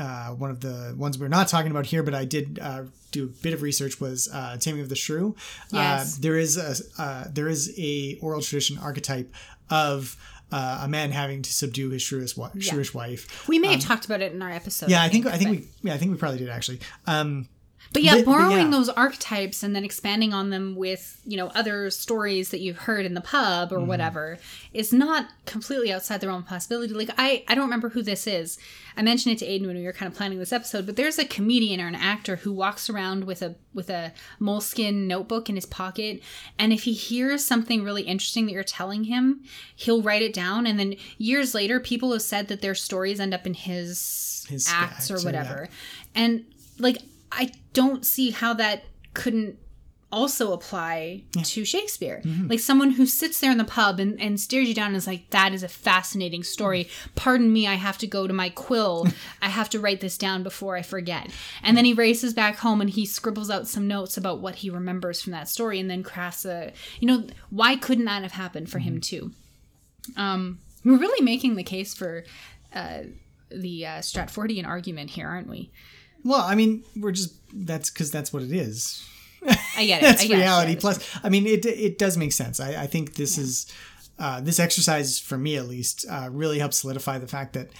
Uh, 0.00 0.28
one 0.44 0.50
of 0.50 0.60
the 0.60 0.94
ones 0.96 1.18
we're 1.18 1.28
not 1.28 1.46
talking 1.48 1.70
about 1.70 1.84
here, 1.86 2.02
but 2.02 2.14
I 2.14 2.24
did 2.24 2.58
uh, 2.68 2.84
do 3.10 3.24
a 3.24 3.26
bit 3.44 3.52
of 3.54 3.60
research 3.62 4.00
was 4.00 4.28
uh, 4.32 4.56
Taming 4.58 4.80
of 4.82 4.88
the 4.88 4.96
Shrew. 4.96 5.34
Yes. 5.72 6.14
Uh, 6.14 6.18
there 6.20 6.36
is 6.38 6.56
a 6.56 7.02
uh, 7.02 7.24
there 7.30 7.48
is 7.48 7.62
a 7.78 8.18
oral 8.22 8.40
tradition 8.40 8.78
archetype 8.78 9.28
of 9.68 10.16
uh, 10.52 10.80
a 10.82 10.88
man 10.88 11.10
having 11.12 11.42
to 11.42 11.52
subdue 11.52 11.90
his 11.90 12.02
shrewish, 12.02 12.34
wi- 12.36 12.50
Yeah. 12.54 12.72
shrewish 12.72 12.92
wife. 12.94 13.46
We 13.48 13.58
may 13.58 13.68
Um, 13.68 13.74
have 13.74 13.82
talked 13.82 14.04
about 14.06 14.20
it 14.20 14.32
in 14.32 14.40
our 14.42 14.50
episode. 14.50 14.88
yeah, 14.90 15.02
I 15.02 15.08
think 15.08 15.26
I 15.26 15.36
think 15.38 15.50
but- 15.50 15.58
we 15.82 15.88
yeah 15.90 15.94
I 15.94 15.98
think 15.98 16.10
we 16.12 16.16
probably 16.18 16.38
did 16.38 16.48
actually. 16.48 16.80
Um, 17.06 17.48
But 17.92 18.04
yeah, 18.04 18.22
borrowing 18.22 18.66
yeah. 18.66 18.70
those 18.70 18.88
archetypes 18.88 19.64
and 19.64 19.74
then 19.74 19.84
expanding 19.84 20.32
on 20.32 20.50
them 20.50 20.76
with, 20.76 21.20
you 21.24 21.36
know, 21.36 21.48
other 21.48 21.90
stories 21.90 22.50
that 22.50 22.60
you've 22.60 22.76
heard 22.78 23.04
in 23.04 23.14
the 23.14 23.20
pub 23.20 23.72
or 23.72 23.78
Mhm. 23.78 23.86
whatever 23.86 24.38
is 24.72 24.92
not 24.92 25.26
completely 25.44 25.92
outside 25.92 26.20
the 26.20 26.28
realm 26.28 26.42
of 26.42 26.48
possibility. 26.48 26.94
Like 26.94 27.10
I 27.18 27.42
I 27.48 27.54
don't 27.56 27.64
remember 27.64 27.88
who 27.88 28.02
this 28.02 28.28
is. 28.28 28.58
I 28.96 29.02
mentioned 29.02 29.34
it 29.34 29.38
to 29.40 29.46
Aidan 29.46 29.66
when 29.66 29.76
we 29.76 29.82
were 29.84 29.92
kind 29.92 30.10
of 30.10 30.16
planning 30.16 30.38
this 30.38 30.52
episode, 30.52 30.86
but 30.86 30.94
there's 30.94 31.18
a 31.18 31.24
comedian 31.24 31.80
or 31.80 31.88
an 31.88 31.94
actor 31.96 32.36
who 32.36 32.52
walks 32.52 32.88
around 32.88 33.24
with 33.24 33.42
a 33.42 33.56
with 33.74 33.90
a 33.90 34.12
moleskin 34.38 35.08
notebook 35.08 35.48
in 35.48 35.56
his 35.56 35.66
pocket, 35.66 36.22
and 36.60 36.72
if 36.72 36.84
he 36.84 36.92
hears 36.92 37.44
something 37.44 37.82
really 37.82 38.02
interesting 38.02 38.46
that 38.46 38.52
you're 38.52 38.62
telling 38.62 39.04
him, 39.04 39.42
he'll 39.74 40.02
write 40.02 40.22
it 40.22 40.32
down 40.32 40.64
and 40.66 40.78
then 40.78 40.94
years 41.18 41.54
later 41.54 41.80
people 41.80 42.12
have 42.12 42.22
said 42.22 42.46
that 42.48 42.62
their 42.62 42.74
stories 42.74 43.18
end 43.18 43.34
up 43.34 43.46
in 43.46 43.54
his, 43.54 44.46
His 44.48 44.68
acts 44.68 45.10
acts 45.10 45.10
or 45.10 45.24
whatever. 45.24 45.68
And 46.14 46.44
like 46.78 46.98
I 47.32 47.52
don't 47.72 48.04
see 48.04 48.30
how 48.30 48.54
that 48.54 48.84
couldn't 49.14 49.58
also 50.12 50.52
apply 50.52 51.22
to 51.44 51.64
Shakespeare. 51.64 52.20
Mhm. 52.24 52.50
Like 52.50 52.58
someone 52.58 52.90
who 52.90 53.06
sits 53.06 53.38
there 53.38 53.52
in 53.52 53.58
the 53.58 53.64
pub 53.64 54.00
and, 54.00 54.20
and 54.20 54.40
stares 54.40 54.66
you 54.66 54.74
down 54.74 54.88
and 54.88 54.96
is 54.96 55.06
like, 55.06 55.30
that 55.30 55.52
is 55.54 55.62
a 55.62 55.68
fascinating 55.68 56.42
story. 56.42 56.88
Pardon 57.14 57.52
me, 57.52 57.68
I 57.68 57.74
have 57.74 57.96
to 57.98 58.08
go 58.08 58.26
to 58.26 58.32
my 58.32 58.48
quill. 58.48 59.06
I 59.42 59.48
have 59.48 59.70
to 59.70 59.78
write 59.78 60.00
this 60.00 60.18
down 60.18 60.42
before 60.42 60.76
I 60.76 60.82
forget. 60.82 61.30
And 61.62 61.76
then 61.76 61.84
he 61.84 61.92
races 61.92 62.34
back 62.34 62.56
home 62.56 62.80
and 62.80 62.90
he 62.90 63.06
scribbles 63.06 63.50
out 63.50 63.68
some 63.68 63.86
notes 63.86 64.16
about 64.16 64.40
what 64.40 64.56
he 64.56 64.68
remembers 64.70 65.22
from 65.22 65.30
that 65.30 65.48
story 65.48 65.78
and 65.78 65.88
then 65.88 66.02
crafts 66.02 66.44
a 66.44 66.72
you 66.98 67.06
know, 67.06 67.26
why 67.50 67.76
couldn't 67.76 68.06
that 68.06 68.22
have 68.22 68.32
happened 68.32 68.68
for 68.68 68.80
him 68.80 69.00
too? 69.00 69.30
Um 70.16 70.58
we're 70.84 70.98
really 70.98 71.24
making 71.24 71.54
the 71.54 71.62
case 71.62 71.94
for 71.94 72.24
uh 72.74 73.02
the 73.52 73.84
uh, 73.86 73.98
Stratfordian 73.98 74.66
argument 74.66 75.10
here, 75.10 75.28
aren't 75.28 75.48
we? 75.48 75.70
Well, 76.24 76.40
I 76.42 76.54
mean, 76.54 76.84
we're 76.96 77.12
just 77.12 77.34
that's 77.52 77.90
because 77.90 78.10
that's 78.10 78.32
what 78.32 78.42
it 78.42 78.52
is. 78.52 79.06
I 79.76 79.86
get 79.86 80.02
it. 80.02 80.06
that's 80.06 80.22
I 80.22 80.26
guess, 80.26 80.36
reality. 80.38 80.72
yeah. 80.72 80.78
Plus, 80.80 81.20
I 81.24 81.28
mean, 81.28 81.46
it 81.46 81.64
it 81.66 81.98
does 81.98 82.16
make 82.16 82.32
sense. 82.32 82.60
I, 82.60 82.82
I 82.82 82.86
think 82.86 83.14
this 83.14 83.38
is 83.38 83.66
uh, 84.18 84.40
this 84.40 84.58
exercise 84.60 85.18
for 85.18 85.38
me 85.38 85.56
at 85.56 85.66
least 85.66 86.04
uh, 86.10 86.28
really 86.30 86.58
helps 86.58 86.78
solidify 86.78 87.18
the 87.18 87.26
fact 87.26 87.54
that 87.54 87.70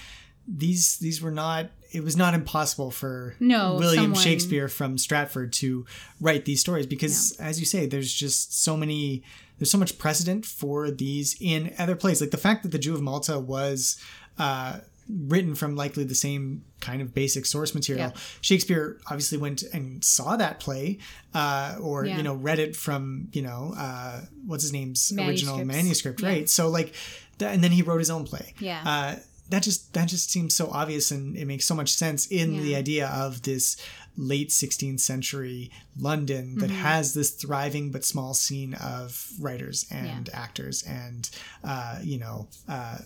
these 0.49 0.99
these 0.99 1.20
were 1.22 1.30
not. 1.30 1.70
It 1.93 2.05
was 2.05 2.16
not 2.16 2.34
impossible 2.34 2.93
for 2.93 3.34
No, 3.41 3.74
William 3.74 4.05
someone- 4.05 4.22
Shakespeare 4.22 4.68
from 4.68 4.97
Stratford 4.97 5.53
to 5.55 5.84
write 6.20 6.45
these 6.45 6.61
stories 6.61 6.86
because, 6.86 7.36
as 7.41 7.59
you 7.59 7.66
say, 7.66 7.86
there's 7.86 8.12
just 8.12 8.62
so 8.62 8.76
many. 8.76 9.22
There's 9.59 9.70
so 9.70 9.76
much 9.78 9.99
precedent 9.99 10.47
for 10.47 10.91
these 10.91 11.36
in 11.41 11.74
other 11.78 11.95
plays. 11.97 12.20
Like 12.20 12.30
the 12.30 12.38
fact 12.38 12.62
that 12.62 12.70
the 12.72 12.78
Jew 12.78 12.95
of 12.95 13.03
Malta 13.03 13.38
was. 13.38 14.01
Uh, 14.38 14.78
written 15.26 15.54
from 15.54 15.76
likely 15.76 16.04
the 16.04 16.14
same 16.14 16.64
kind 16.80 17.02
of 17.02 17.14
basic 17.14 17.46
source 17.46 17.74
material. 17.74 18.08
Yeah. 18.14 18.20
Shakespeare 18.40 18.98
obviously 19.06 19.38
went 19.38 19.62
and 19.72 20.04
saw 20.04 20.36
that 20.36 20.61
play, 20.61 20.98
uh, 21.34 21.76
or 21.80 22.04
Yeah. 22.06 22.16
you 22.16 22.22
know 22.22 22.34
read 22.34 22.58
it 22.58 22.76
from 22.76 23.28
you 23.32 23.42
know 23.42 23.74
uh, 23.76 24.22
what's 24.46 24.62
his 24.62 24.72
name's 24.72 25.12
original 25.18 25.64
manuscript, 25.64 26.20
Yeah. 26.22 26.28
right? 26.28 26.48
So 26.50 26.68
like, 26.68 26.94
and 27.40 27.62
then 27.62 27.72
he 27.72 27.82
wrote 27.82 27.98
his 27.98 28.11
own 28.11 28.24
play. 28.24 28.54
Yeah. 28.61 28.82
Uh, 28.84 29.16
that 29.50 29.62
just 29.64 29.92
that 29.94 30.06
just 30.08 30.30
seems 30.30 30.54
so 30.54 30.68
obvious 30.72 31.11
and 31.11 31.36
it 31.36 31.44
makes 31.44 31.64
so 31.64 31.74
much 31.74 31.90
sense 31.92 32.26
in 32.28 32.62
the 32.62 32.76
idea 32.76 33.08
of 33.08 33.42
this 33.42 33.76
late 34.21 34.51
16th 34.51 35.01
century 35.01 35.71
London 35.99 36.57
that 36.59 36.71
Mhm. 36.71 36.75
has 36.75 37.14
this 37.14 37.31
thriving 37.31 37.91
but 37.91 38.05
small 38.05 38.35
scene 38.35 38.75
of 38.75 39.29
writers 39.41 39.87
and 39.91 40.29
actors 40.35 40.83
and 40.83 41.31
uh, 41.64 41.99
you 42.03 42.18
know 42.18 42.47
uh, 42.68 42.99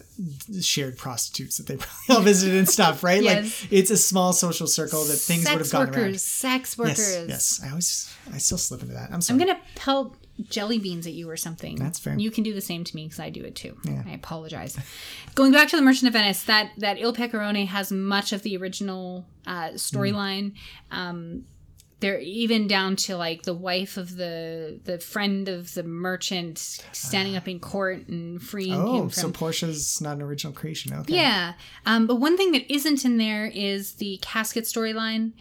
shared 0.61 0.99
prostitutes 0.99 1.57
that 1.59 1.67
they 1.67 1.77
probably 1.79 2.17
all 2.17 2.21
visited 2.23 2.57
and 2.57 2.69
stuff, 2.69 3.03
right? 3.05 3.23
Yes. 3.23 3.63
Like 3.63 3.73
it's 3.73 3.91
a 3.91 3.97
small 3.97 4.33
social 4.33 4.67
circle 4.67 5.05
that 5.05 5.17
things 5.17 5.49
would 5.49 5.59
have 5.61 5.71
gone 5.71 5.87
workers, 5.87 6.03
around. 6.03 6.21
sex 6.21 6.77
Yes, 6.77 6.79
workers. 6.79 7.29
yes. 7.29 7.61
I 7.65 7.69
always 7.71 8.11
I 8.33 8.39
still 8.39 8.59
slip 8.59 8.83
into 8.83 8.95
that. 8.95 9.11
I'm 9.13 9.21
sorry. 9.21 9.41
I'm 9.41 9.47
gonna 9.47 9.61
pelt 9.77 10.17
jelly 10.43 10.79
beans 10.79 11.07
at 11.07 11.13
you 11.13 11.29
or 11.31 11.37
something. 11.37 11.77
That's 11.77 11.99
fair. 11.99 12.17
You 12.19 12.31
can 12.31 12.43
do 12.45 12.53
the 12.53 12.61
same 12.61 12.85
to 12.85 12.97
me 12.97 13.05
because 13.05 13.21
I 13.21 13.31
do 13.31 13.43
it 13.43 13.55
too. 13.55 13.77
Yeah. 13.85 14.03
I 14.07 14.13
apologize. 14.13 14.77
Going 15.35 15.53
back 15.53 15.69
to 15.69 15.77
the 15.77 15.83
Merchant 15.83 16.09
of 16.09 16.13
Venice, 16.13 16.45
that 16.45 16.71
that 16.79 16.99
Il 16.99 17.15
Pecorone 17.15 17.67
has 17.67 17.93
much 17.93 18.33
of 18.33 18.43
the 18.43 18.57
original 18.57 19.27
uh, 19.47 19.71
storyline. 19.71 20.55
Um, 20.91 21.45
they're 22.01 22.21
even 22.21 22.67
down 22.69 22.97
to 22.97 23.17
like 23.17 23.45
the 23.45 23.55
wife 23.55 23.97
of 23.97 24.17
the 24.17 24.79
the 24.85 24.99
friend 24.99 25.49
of 25.49 25.73
the 25.75 25.83
merchant 25.83 26.59
standing 26.93 27.35
up 27.35 27.49
in 27.49 27.59
court 27.61 28.09
and 28.09 28.43
freeing 28.43 28.73
him 28.75 28.81
Oh, 28.83 29.01
from 29.03 29.11
so 29.11 29.31
Portia's 29.31 30.01
not 30.03 30.17
an 30.17 30.23
original 30.23 30.53
creation. 30.53 30.93
Okay. 30.93 31.15
yeah. 31.15 31.55
Um, 31.87 32.07
but 32.07 32.17
one 32.17 32.37
thing 32.37 32.53
that 32.53 32.71
isn't 32.71 33.05
in 33.07 33.17
there 33.17 33.47
is 33.47 33.95
the 33.95 34.19
casket 34.21 34.65
storyline. 34.65 35.33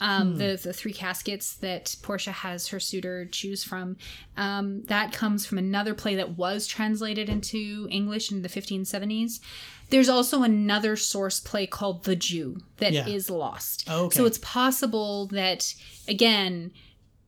Um, 0.00 0.32
Hmm. 0.32 0.38
the, 0.38 0.60
the 0.62 0.72
three 0.72 0.92
caskets 0.92 1.54
that 1.56 1.94
Portia 2.02 2.32
has 2.32 2.68
her 2.68 2.80
suitor 2.80 3.26
choose 3.26 3.62
from. 3.64 3.96
Um, 4.36 4.82
that 4.84 5.12
comes 5.12 5.44
from 5.44 5.58
another 5.58 5.94
play 5.94 6.14
that 6.16 6.36
was 6.38 6.66
translated 6.66 7.28
into 7.28 7.86
English 7.90 8.32
in 8.32 8.42
the 8.42 8.48
1570s. 8.48 9.40
There's 9.90 10.08
also 10.08 10.42
another 10.42 10.96
source 10.96 11.40
play 11.40 11.66
called 11.66 12.04
The 12.04 12.16
Jew 12.16 12.58
that 12.78 12.92
is 13.08 13.28
Yeah. 13.28 13.34
lost. 13.36 13.84
Oh, 13.88 14.04
okay. 14.06 14.16
So 14.16 14.24
it's 14.24 14.38
possible 14.38 15.26
that, 15.28 15.74
again, 16.08 16.72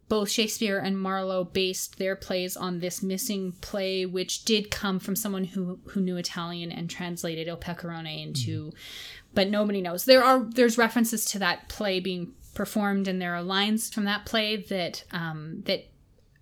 both 0.09 0.31
Shakespeare 0.31 0.79
and 0.79 0.99
Marlowe 1.01 1.43
based 1.45 1.99
their 1.99 2.15
plays 2.17 2.57
on 2.57 2.81
this 2.81 3.03
missing 3.03 3.53
play, 3.63 4.05
which 4.07 4.45
did 4.45 4.71
come 4.71 4.99
from 4.99 5.17
someone 5.17 5.45
who 5.45 5.81
who 5.89 6.01
knew 6.03 6.17
Italian 6.19 6.71
and 6.71 6.89
translated 6.91 7.49
Il 7.49 7.57
Pecorone 7.57 8.23
into, 8.23 8.73
but 9.35 9.49
nobody 9.49 9.81
knows. 9.81 10.05
There 10.05 10.23
are 10.23 10.41
there's 10.45 10.77
references 10.77 11.25
to 11.27 11.39
that 11.39 11.69
play 11.71 11.99
being 11.99 12.33
performed, 12.55 13.09
and 13.09 13.21
there 13.21 13.35
are 13.35 13.43
lines 13.43 13.91
from 13.93 14.05
that 14.05 14.27
play 14.27 14.57
that 14.57 15.05
um, 15.13 15.63
that 15.67 15.87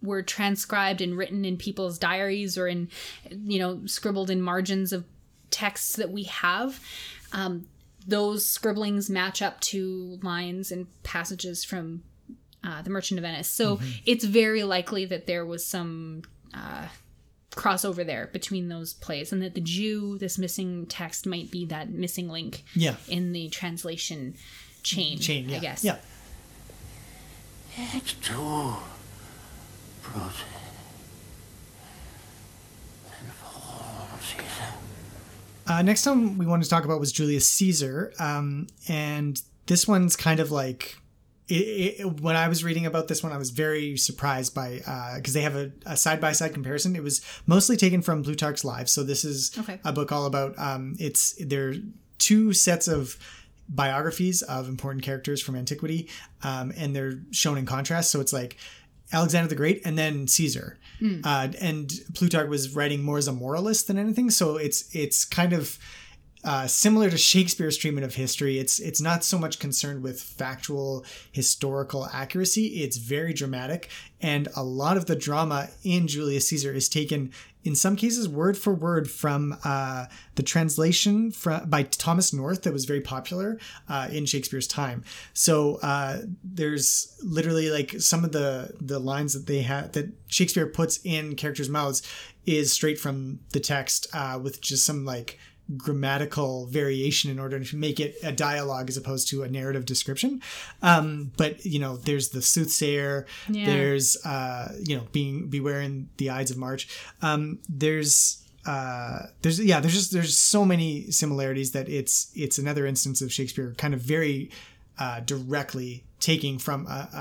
were 0.02 0.22
transcribed 0.22 1.00
and 1.02 1.16
written 1.16 1.44
in 1.44 1.56
people's 1.58 1.98
diaries 1.98 2.56
or 2.56 2.66
in 2.66 2.88
you 3.30 3.58
know 3.58 3.80
scribbled 3.86 4.30
in 4.30 4.40
margins 4.40 4.92
of 4.92 5.04
texts 5.50 5.96
that 5.96 6.10
we 6.10 6.24
have. 6.24 6.80
Um, 7.32 7.66
those 8.06 8.46
scribblings 8.46 9.10
match 9.10 9.42
up 9.42 9.60
to 9.60 10.18
lines 10.22 10.72
and 10.72 10.86
passages 11.02 11.64
from 11.64 12.02
uh, 12.64 12.80
the 12.82 12.90
Merchant 12.90 13.18
of 13.18 13.22
Venice. 13.22 13.48
So 13.48 13.78
it's 14.06 14.24
very 14.24 14.64
likely 14.64 15.04
that 15.06 15.26
there 15.26 15.44
was 15.44 15.66
some 15.66 16.22
uh, 16.54 16.86
crossover 17.52 18.04
there 18.06 18.28
between 18.32 18.68
those 18.68 18.94
plays, 18.94 19.32
and 19.32 19.42
that 19.42 19.54
the 19.54 19.60
Jew, 19.60 20.16
this 20.18 20.38
missing 20.38 20.86
text, 20.86 21.26
might 21.26 21.50
be 21.50 21.66
that 21.66 21.90
missing 21.90 22.28
link 22.28 22.64
Yeah. 22.74 22.96
in 23.08 23.32
the 23.32 23.48
translation 23.50 24.34
chain. 24.82 25.18
Chain, 25.18 25.48
yeah. 25.48 25.56
I 25.56 25.60
guess. 25.60 25.84
Yeah. 25.84 25.96
It's 27.76 28.12
too 28.14 28.32
brutal. 30.02 30.30
Uh, 35.66 35.82
next 35.82 36.02
time 36.02 36.36
we 36.36 36.46
wanted 36.46 36.64
to 36.64 36.70
talk 36.70 36.84
about 36.84 36.98
was 36.98 37.12
Julius 37.12 37.48
Caesar, 37.52 38.12
um, 38.18 38.66
and 38.88 39.40
this 39.66 39.86
one's 39.86 40.16
kind 40.16 40.40
of 40.40 40.50
like. 40.50 40.96
It, 41.48 42.00
it, 42.00 42.20
when 42.20 42.36
I 42.36 42.46
was 42.46 42.62
reading 42.62 42.86
about 42.86 43.08
this 43.08 43.24
one, 43.24 43.32
I 43.32 43.36
was 43.36 43.50
very 43.50 43.96
surprised 43.96 44.54
by 44.54 44.80
because 45.16 45.32
they 45.34 45.42
have 45.42 45.56
a 45.86 45.96
side 45.96 46.20
by 46.20 46.30
side 46.32 46.54
comparison. 46.54 46.94
It 46.96 47.02
was 47.02 47.20
mostly 47.46 47.76
taken 47.76 48.02
from 48.02 48.22
Plutarch's 48.22 48.64
Lives, 48.64 48.92
so 48.92 49.02
this 49.02 49.24
is 49.24 49.56
Okay. 49.58 49.80
a 49.84 49.92
book 49.92 50.12
all 50.12 50.26
about. 50.26 50.56
Um, 50.58 50.96
it's 51.00 51.34
there 51.44 51.70
are 51.70 51.74
two 52.18 52.52
sets 52.52 52.86
of 52.88 53.16
biographies 53.70 54.42
of 54.42 54.68
important 54.68 55.04
characters 55.04 55.40
from 55.40 55.56
antiquity, 55.56 56.08
um, 56.42 56.72
and 56.76 56.94
they're 56.94 57.20
shown 57.30 57.56
in 57.56 57.66
contrast. 57.66 58.10
So 58.10 58.20
it's 58.20 58.32
like 58.32 58.56
Alexander 59.12 59.48
the 59.48 59.54
Great 59.54 59.80
and 59.84 59.98
then 59.98 60.26
Caesar. 60.26 60.78
Mm. 61.00 61.24
Uh, 61.24 61.52
and 61.60 61.92
Plutarch 62.14 62.48
was 62.48 62.74
writing 62.74 63.02
more 63.02 63.18
as 63.18 63.28
a 63.28 63.32
moralist 63.32 63.86
than 63.86 63.98
anything, 63.98 64.30
so 64.30 64.56
it's 64.56 64.94
it's 64.94 65.24
kind 65.24 65.52
of 65.52 65.78
uh, 66.44 66.66
similar 66.66 67.10
to 67.10 67.18
Shakespeare's 67.18 67.76
treatment 67.76 68.04
of 68.04 68.14
history. 68.14 68.58
It's 68.58 68.78
it's 68.80 69.00
not 69.00 69.24
so 69.24 69.38
much 69.38 69.58
concerned 69.58 70.02
with 70.02 70.20
factual 70.20 71.04
historical 71.30 72.06
accuracy. 72.12 72.82
It's 72.82 72.96
very 72.96 73.32
dramatic, 73.32 73.90
and 74.20 74.48
a 74.56 74.62
lot 74.62 74.96
of 74.96 75.06
the 75.06 75.16
drama 75.16 75.68
in 75.84 76.08
Julius 76.08 76.48
Caesar 76.48 76.72
is 76.72 76.88
taken 76.88 77.32
in 77.62 77.74
some 77.74 77.94
cases 77.94 78.28
word 78.28 78.56
for 78.56 78.72
word 78.72 79.10
from 79.10 79.56
uh, 79.64 80.06
the 80.34 80.42
translation 80.42 81.30
from, 81.30 81.68
by 81.68 81.82
Thomas 81.82 82.32
North 82.32 82.62
that 82.62 82.72
was 82.72 82.84
very 82.84 83.00
popular 83.00 83.58
uh, 83.88 84.08
in 84.10 84.24
Shakespeare's 84.24 84.66
time. 84.66 85.04
So 85.34 85.78
uh, 85.82 86.22
there's 86.42 87.16
literally 87.22 87.70
like 87.70 88.00
some 88.00 88.24
of 88.24 88.32
the 88.32 88.74
the 88.80 88.98
lines 88.98 89.34
that 89.34 89.46
they 89.46 89.62
had 89.62 89.92
that 89.92 90.10
Shakespeare 90.28 90.66
puts 90.66 91.00
in 91.04 91.36
characters' 91.36 91.68
mouths 91.68 92.02
is 92.46 92.72
straight 92.72 92.98
from 92.98 93.40
the 93.52 93.60
text 93.60 94.06
uh, 94.14 94.38
with 94.42 94.60
just 94.60 94.84
some 94.84 95.04
like 95.04 95.38
grammatical 95.76 96.66
variation 96.66 97.30
in 97.30 97.38
order 97.38 97.62
to 97.62 97.76
make 97.76 98.00
it 98.00 98.16
a 98.22 98.32
dialogue 98.32 98.88
as 98.88 98.96
opposed 98.96 99.28
to 99.28 99.42
a 99.42 99.48
narrative 99.48 99.84
description. 99.86 100.42
Um, 100.82 101.32
but 101.36 101.64
you 101.64 101.78
know, 101.78 101.96
there's 101.96 102.30
the 102.30 102.42
soothsayer. 102.42 103.26
Yeah. 103.48 103.66
There's 103.66 104.16
uh, 104.24 104.74
you 104.84 104.96
know, 104.96 105.06
being 105.12 105.48
beware 105.48 105.80
in 105.80 106.08
the 106.16 106.30
Ides 106.30 106.50
of 106.50 106.56
March. 106.56 106.88
Um, 107.22 107.58
there's 107.68 108.42
uh, 108.66 109.20
there's 109.42 109.58
yeah, 109.60 109.80
there's 109.80 109.94
just 109.94 110.12
there's 110.12 110.36
so 110.36 110.64
many 110.64 111.10
similarities 111.10 111.72
that 111.72 111.88
it's 111.88 112.30
it's 112.34 112.58
another 112.58 112.86
instance 112.86 113.22
of 113.22 113.32
Shakespeare 113.32 113.74
kind 113.76 113.94
of 113.94 114.00
very 114.00 114.50
uh, 114.98 115.20
directly 115.20 116.04
taking 116.18 116.58
from 116.58 116.86
a, 116.86 116.90
a, 116.90 117.16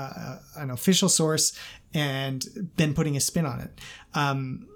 a- 0.58 0.62
an 0.62 0.70
official 0.70 1.08
source 1.08 1.52
and 1.94 2.70
then 2.76 2.92
putting 2.94 3.16
a 3.16 3.20
spin 3.20 3.46
on 3.46 3.60
it. 3.60 3.70
Um, 4.14 4.66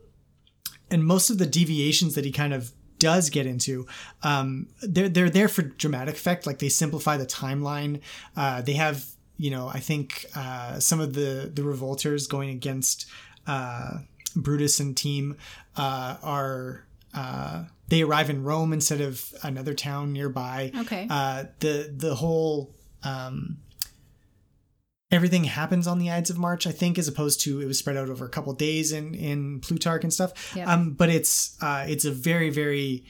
and 0.91 1.05
most 1.05 1.29
of 1.31 1.39
the 1.39 1.47
deviations 1.47 2.15
that 2.15 2.25
he 2.25 2.33
kind 2.33 2.55
of 2.55 2.73
does 2.99 3.31
get 3.31 3.47
into, 3.47 3.87
um, 4.23 4.69
they're 4.83 5.09
they're 5.09 5.31
there 5.31 5.49
for 5.49 5.63
dramatic 5.63 6.15
effect. 6.15 6.47
Like 6.47 6.59
they 6.59 6.69
simplify 6.69 7.17
the 7.17 7.27
timeline. 7.27 8.01
Uh, 8.37 8.63
they 8.63 8.75
have 8.75 9.05
you 9.37 9.51
know 9.51 9.69
I 9.69 9.81
think 9.81 10.27
uh, 10.35 10.81
some 10.81 11.01
of 11.01 11.15
the 11.15 11.51
the 11.53 11.63
revolters 11.63 12.27
going 12.27 12.51
against 12.51 13.07
uh, 13.47 13.99
Brutus 14.37 14.81
and 14.81 14.97
team 14.97 15.37
uh, 15.77 16.17
are. 16.23 16.85
Uh, 17.13 17.65
they 17.89 18.03
arrive 18.03 18.29
in 18.29 18.43
Rome 18.43 18.73
instead 18.73 19.01
of 19.01 19.33
another 19.43 19.75
town 19.75 20.13
nearby. 20.13 20.73
Okay. 20.77 21.07
Uh, 21.09 21.45
the 21.61 21.93
the 21.95 22.15
whole 22.15 22.75
um, 23.05 23.59
everything 25.15 25.45
happens 25.45 25.87
on 25.87 25.99
the 25.99 26.11
Ides 26.11 26.31
of 26.31 26.39
March, 26.39 26.67
I 26.67 26.73
think, 26.73 26.99
as 26.99 27.09
opposed 27.09 27.41
to 27.43 27.61
it 27.61 27.67
was 27.67 27.79
spread 27.79 27.97
out 27.97 28.09
over 28.09 28.25
a 28.25 28.29
couple 28.29 28.53
days 28.53 28.93
in 28.93 29.15
in 29.15 29.61
Plutarch 29.61 30.03
and 30.03 30.13
stuff. 30.13 30.55
Yep. 30.57 30.69
Um, 30.69 30.93
but 30.93 31.09
it's 31.09 31.57
uh, 31.63 31.85
it's 31.89 32.05
a 32.05 32.11
very 32.11 32.51
very 32.51 33.05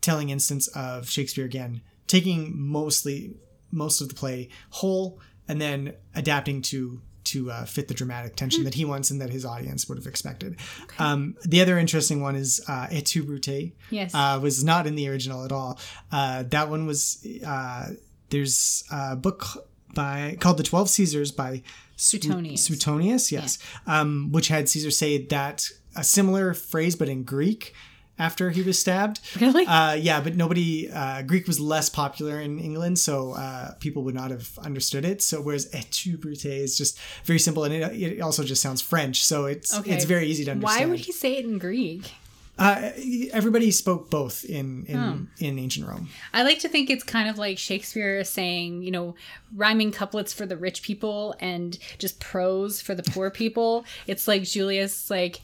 telling 0.00 0.30
instance 0.30 0.66
of 0.68 1.08
Shakespeare 1.08 1.44
again 1.44 1.82
taking 2.08 2.52
mostly 2.54 3.34
most 3.70 4.02
of 4.02 4.08
the 4.08 4.14
play 4.14 4.50
whole 4.70 5.18
and 5.48 5.60
then 5.60 5.94
adapting 6.14 6.60
to 6.60 7.00
to 7.24 7.50
uh, 7.50 7.64
fit 7.64 7.88
the 7.88 7.94
dramatic 7.94 8.34
tension 8.36 8.64
that 8.64 8.74
he 8.74 8.84
wants 8.84 9.10
and 9.10 9.20
that 9.20 9.30
his 9.30 9.44
audience 9.44 9.88
would 9.88 9.96
have 9.96 10.08
expected. 10.08 10.58
Um, 10.98 11.36
the 11.44 11.62
other 11.62 11.78
interesting 11.78 12.20
one 12.20 12.34
is 12.34 12.60
uh, 12.68 12.88
Et 12.90 13.06
tu 13.06 13.22
Brute. 13.22 13.72
Yes. 13.90 14.12
Uh, 14.12 14.40
was 14.42 14.64
not 14.64 14.86
in 14.86 14.96
the 14.96 15.08
original 15.08 15.44
at 15.44 15.52
all. 15.52 15.78
Uh, 16.10 16.42
that 16.48 16.68
one 16.68 16.86
was 16.86 17.24
uh, 17.46 17.90
there's 18.30 18.84
a 18.90 19.14
book 19.14 19.46
by 19.94 20.36
called 20.40 20.56
The 20.58 20.62
Twelve 20.62 20.88
Caesars 20.90 21.30
by 21.32 21.62
Suetonius. 21.96 22.64
Suetonius, 22.64 23.30
yes, 23.32 23.58
um, 23.86 24.30
which 24.32 24.48
had 24.48 24.68
Caesar 24.68 24.90
say 24.90 25.24
that 25.26 25.68
a 25.94 26.02
similar 26.04 26.54
phrase 26.54 26.96
but 26.96 27.08
in 27.08 27.22
Greek 27.22 27.74
after 28.18 28.50
he 28.50 28.62
was 28.62 28.78
stabbed. 28.78 29.20
Really? 29.40 29.66
Uh, 29.66 29.94
yeah, 29.94 30.20
but 30.20 30.36
nobody 30.36 30.90
uh, 30.90 31.22
Greek 31.22 31.46
was 31.46 31.58
less 31.58 31.88
popular 31.88 32.40
in 32.40 32.58
England, 32.58 32.98
so 32.98 33.32
uh, 33.32 33.74
people 33.80 34.02
would 34.04 34.14
not 34.14 34.30
have 34.30 34.58
understood 34.58 35.04
it. 35.04 35.22
So 35.22 35.40
whereas 35.40 35.68
Et 35.72 35.86
tu 35.90 36.16
Brute 36.18 36.44
is 36.44 36.76
just 36.76 36.98
very 37.24 37.38
simple, 37.38 37.64
and 37.64 37.74
it, 37.74 37.82
it 38.02 38.20
also 38.20 38.44
just 38.44 38.62
sounds 38.62 38.80
French, 38.82 39.24
so 39.24 39.46
it's 39.46 39.74
Okay. 39.74 39.92
it's 39.92 40.04
very 40.04 40.26
easy 40.26 40.44
to 40.44 40.52
understand. 40.52 40.80
Why 40.80 40.86
would 40.90 41.00
he 41.00 41.12
say 41.12 41.36
it 41.36 41.44
in 41.44 41.58
Greek? 41.58 42.12
Uh, 42.58 42.90
everybody 43.32 43.70
spoke 43.70 44.10
both 44.10 44.44
in 44.44 44.84
in, 44.86 44.96
Oh. 44.96 45.18
in 45.38 45.58
ancient 45.58 45.88
Rome. 45.88 46.08
I 46.34 46.42
like 46.42 46.58
to 46.60 46.68
think 46.68 46.90
it's 46.90 47.02
kind 47.02 47.28
of 47.28 47.38
like 47.38 47.58
Shakespeare 47.58 48.22
saying, 48.24 48.82
you 48.82 48.90
know, 48.90 49.14
rhyming 49.56 49.90
couplets 49.90 50.32
for 50.32 50.44
the 50.46 50.56
rich 50.56 50.82
people 50.82 51.34
and 51.40 51.78
just 51.98 52.20
prose 52.20 52.80
for 52.80 52.94
the 52.94 53.02
poor 53.02 53.30
people. 53.30 53.84
It's 54.06 54.28
like 54.28 54.42
Julius, 54.44 55.10
like, 55.10 55.40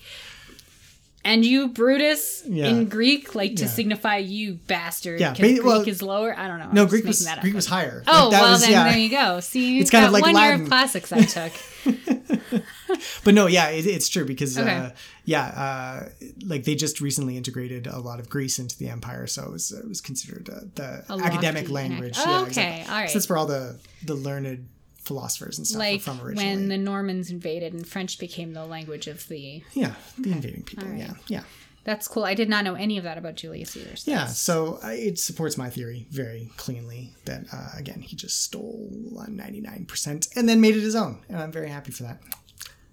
and 1.25 1.45
you, 1.45 1.69
Brutus, 1.69 2.45
Yeah. 2.47 2.69
in 2.69 2.89
Greek, 2.89 3.35
like 3.35 3.57
to 3.57 3.63
Yeah. 3.65 3.69
signify 3.71 4.19
you 4.19 4.55
bastard. 4.67 5.19
Yeah, 5.19 5.35
Greek 5.35 5.65
well, 5.65 5.81
is 5.89 6.03
lower. 6.03 6.39
I 6.39 6.47
don't 6.47 6.59
know. 6.59 6.71
No, 6.73 6.87
Greek 6.87 7.05
was 7.07 7.25
that. 7.25 7.41
Greek 7.41 7.55
was 7.55 7.67
higher. 7.67 8.05
Oh 8.07 8.25
Like, 8.25 8.31
that 8.33 8.43
well, 8.43 8.53
was- 8.53 8.61
then 8.61 8.71
yeah. 8.71 8.89
there 8.91 8.99
you 8.99 9.09
go. 9.11 9.41
See, 9.41 9.79
It's 9.81 9.91
kind 9.91 10.05
of 10.05 10.13
like 10.13 10.23
one 10.23 10.37
year 10.37 10.55
of 10.55 10.67
classics 10.69 11.11
I 11.11 11.23
took. 11.23 11.53
But 13.24 13.34
no, 13.34 13.47
yeah, 13.47 13.68
it, 13.68 13.86
it's 13.86 14.09
true 14.09 14.24
because 14.24 14.57
uh, 14.57 14.93
yeah, 15.24 15.45
uh, 15.45 16.09
like 16.45 16.64
they 16.64 16.74
just 16.74 17.01
recently 17.01 17.36
integrated 17.36 17.86
a 17.86 17.99
lot 17.99 18.20
of 18.20 18.28
Greece 18.28 18.59
into 18.59 18.76
the 18.78 18.89
empire, 18.89 19.26
so 19.26 19.45
it 19.45 19.53
was 19.53 19.72
it 19.72 19.86
was 19.89 20.01
considered 20.01 20.49
uh, 20.49 20.61
the 20.74 21.05
A 21.11 21.18
academic 21.18 21.68
language. 21.70 22.16
Yeah, 22.18 22.41
okay, 22.43 22.47
exactly. 22.49 22.93
all 22.93 23.01
right. 23.01 23.11
So 23.11 23.18
that's 23.18 23.28
where 23.28 23.39
all 23.39 23.47
the 23.47 23.78
the 24.05 24.14
learned 24.14 24.68
philosophers 24.99 25.59
and 25.59 25.66
stuff 25.66 25.78
like 25.78 26.01
from 26.01 26.20
originally. 26.20 26.47
when 26.47 26.68
the 26.68 26.78
Normans 26.78 27.30
invaded 27.30 27.72
and 27.72 27.86
French 27.86 28.18
became 28.18 28.53
the 28.53 28.64
language 28.64 29.07
of 29.07 29.26
the. 29.28 29.62
yeah, 29.72 29.95
the 30.18 30.32
invading 30.32 30.62
people. 30.62 30.89
Right. 30.89 30.99
Yeah, 30.99 31.12
yeah. 31.28 31.43
That's 31.84 32.07
cool. 32.07 32.24
I 32.24 32.34
did 32.34 32.51
not 32.51 32.64
know 32.64 32.74
any 32.74 32.99
of 32.99 33.05
that 33.05 33.16
about 33.16 33.36
Julius 33.36 33.70
Caesar. 33.70 33.97
so 33.97 34.11
Yeah, 34.11 34.26
so 34.26 34.78
uh, 34.84 34.89
it 34.89 35.18
supports 35.18 35.57
my 35.57 35.70
theory 35.70 36.07
very 36.11 36.51
cleanly 36.59 37.14
that 37.24 37.47
uh, 37.51 37.70
again 37.78 38.03
he 38.03 38.14
just 38.14 38.43
stole 38.43 38.91
ninety 39.28 39.62
nine 39.62 39.86
percent 39.86 40.28
and 40.36 40.47
then 40.49 40.61
made 40.61 40.76
it 40.76 40.80
his 40.82 40.95
own, 40.95 41.24
and 41.30 41.39
I'm 41.39 41.53
very 41.53 41.70
happy 41.70 41.93
for 41.93 42.03
that. 42.03 42.20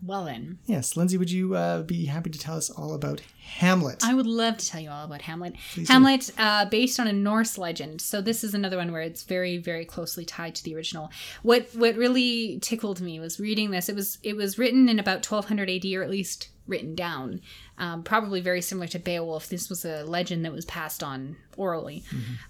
Well 0.01 0.25
then, 0.25 0.59
Yes, 0.65 0.95
Lindsay, 0.95 1.17
would 1.17 1.31
you 1.31 1.55
uh, 1.55 1.83
be 1.83 2.05
happy 2.05 2.29
to 2.29 2.39
tell 2.39 2.57
us 2.57 2.69
all 2.69 2.93
about 2.93 3.21
Hamlet? 3.57 4.03
I 4.03 4.13
would 4.13 4.27
love 4.27 4.57
to 4.57 4.67
tell 4.67 4.81
you 4.81 4.89
all 4.89 5.05
about 5.05 5.21
Hamlet. 5.21 5.55
Please. 5.73 5.87
Hamlet, 5.87 6.31
uh, 6.37 6.65
based 6.65 6.99
on 6.99 7.07
a 7.07 7.13
Norse 7.13 7.57
legend. 7.57 8.01
So 8.01 8.21
this 8.21 8.43
is 8.43 8.53
another 8.53 8.77
one 8.77 8.91
where 8.91 9.01
it's 9.01 9.23
very, 9.23 9.57
very 9.57 9.85
closely 9.85 10.25
tied 10.25 10.55
to 10.55 10.63
the 10.63 10.75
original. 10.75 11.11
What 11.43 11.69
what 11.73 11.95
really 11.95 12.59
tickled 12.61 13.01
me 13.01 13.19
was 13.19 13.39
reading 13.39 13.71
this. 13.71 13.89
It 13.89 13.95
was 13.95 14.19
it 14.23 14.35
was 14.35 14.57
written 14.57 14.89
in 14.89 14.99
about 14.99 15.29
1200 15.29 15.69
AD, 15.69 15.85
or 15.93 16.03
at 16.03 16.09
least 16.09 16.49
written 16.67 16.95
down. 16.95 17.41
Um, 17.77 18.03
probably 18.03 18.41
very 18.41 18.61
similar 18.61 18.87
to 18.87 18.99
Beowulf. 18.99 19.49
This 19.49 19.69
was 19.69 19.85
a 19.85 20.03
legend 20.03 20.45
that 20.45 20.51
was 20.51 20.65
passed 20.65 21.03
on 21.03 21.37
orally. 21.57 22.03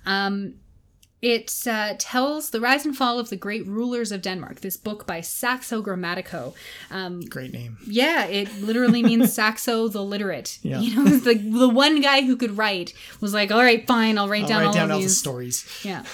Um, 0.05 0.55
it 1.21 1.51
uh, 1.67 1.95
tells 1.97 2.49
the 2.51 2.59
rise 2.61 2.85
and 2.85 2.95
fall 2.95 3.17
of 3.19 3.29
the 3.29 3.35
great 3.35 3.65
rulers 3.65 4.11
of 4.11 4.21
Denmark. 4.21 4.61
This 4.61 4.77
book 4.77 5.07
by 5.07 5.21
Saxo 5.21 5.81
Grammatico. 5.81 6.53
Um, 6.91 7.21
Great 7.21 7.51
name. 7.53 7.77
yeah, 7.87 8.25
it 8.25 8.61
literally 8.61 9.01
means 9.11 9.33
Saxo 9.33 9.87
the 9.87 10.03
literate. 10.03 10.59
Yeah. 10.61 10.79
You 10.79 10.95
know, 10.95 11.03
the 11.17 11.33
the 11.35 11.69
one 11.69 12.01
guy 12.01 12.21
who 12.21 12.35
could 12.37 12.57
write 12.57 12.93
was 13.21 13.33
like, 13.33 13.51
all 13.51 13.61
right, 13.63 13.87
fine, 13.87 14.17
I'll 14.17 14.29
write 14.29 14.43
I'll 14.43 14.49
down 14.49 14.59
write 14.59 14.67
all 14.67 14.73
down 14.73 14.85
of 14.85 14.91
all 14.91 14.97
the 14.99 15.03
these. 15.05 15.17
stories. 15.17 15.65
Yeah. 15.83 16.03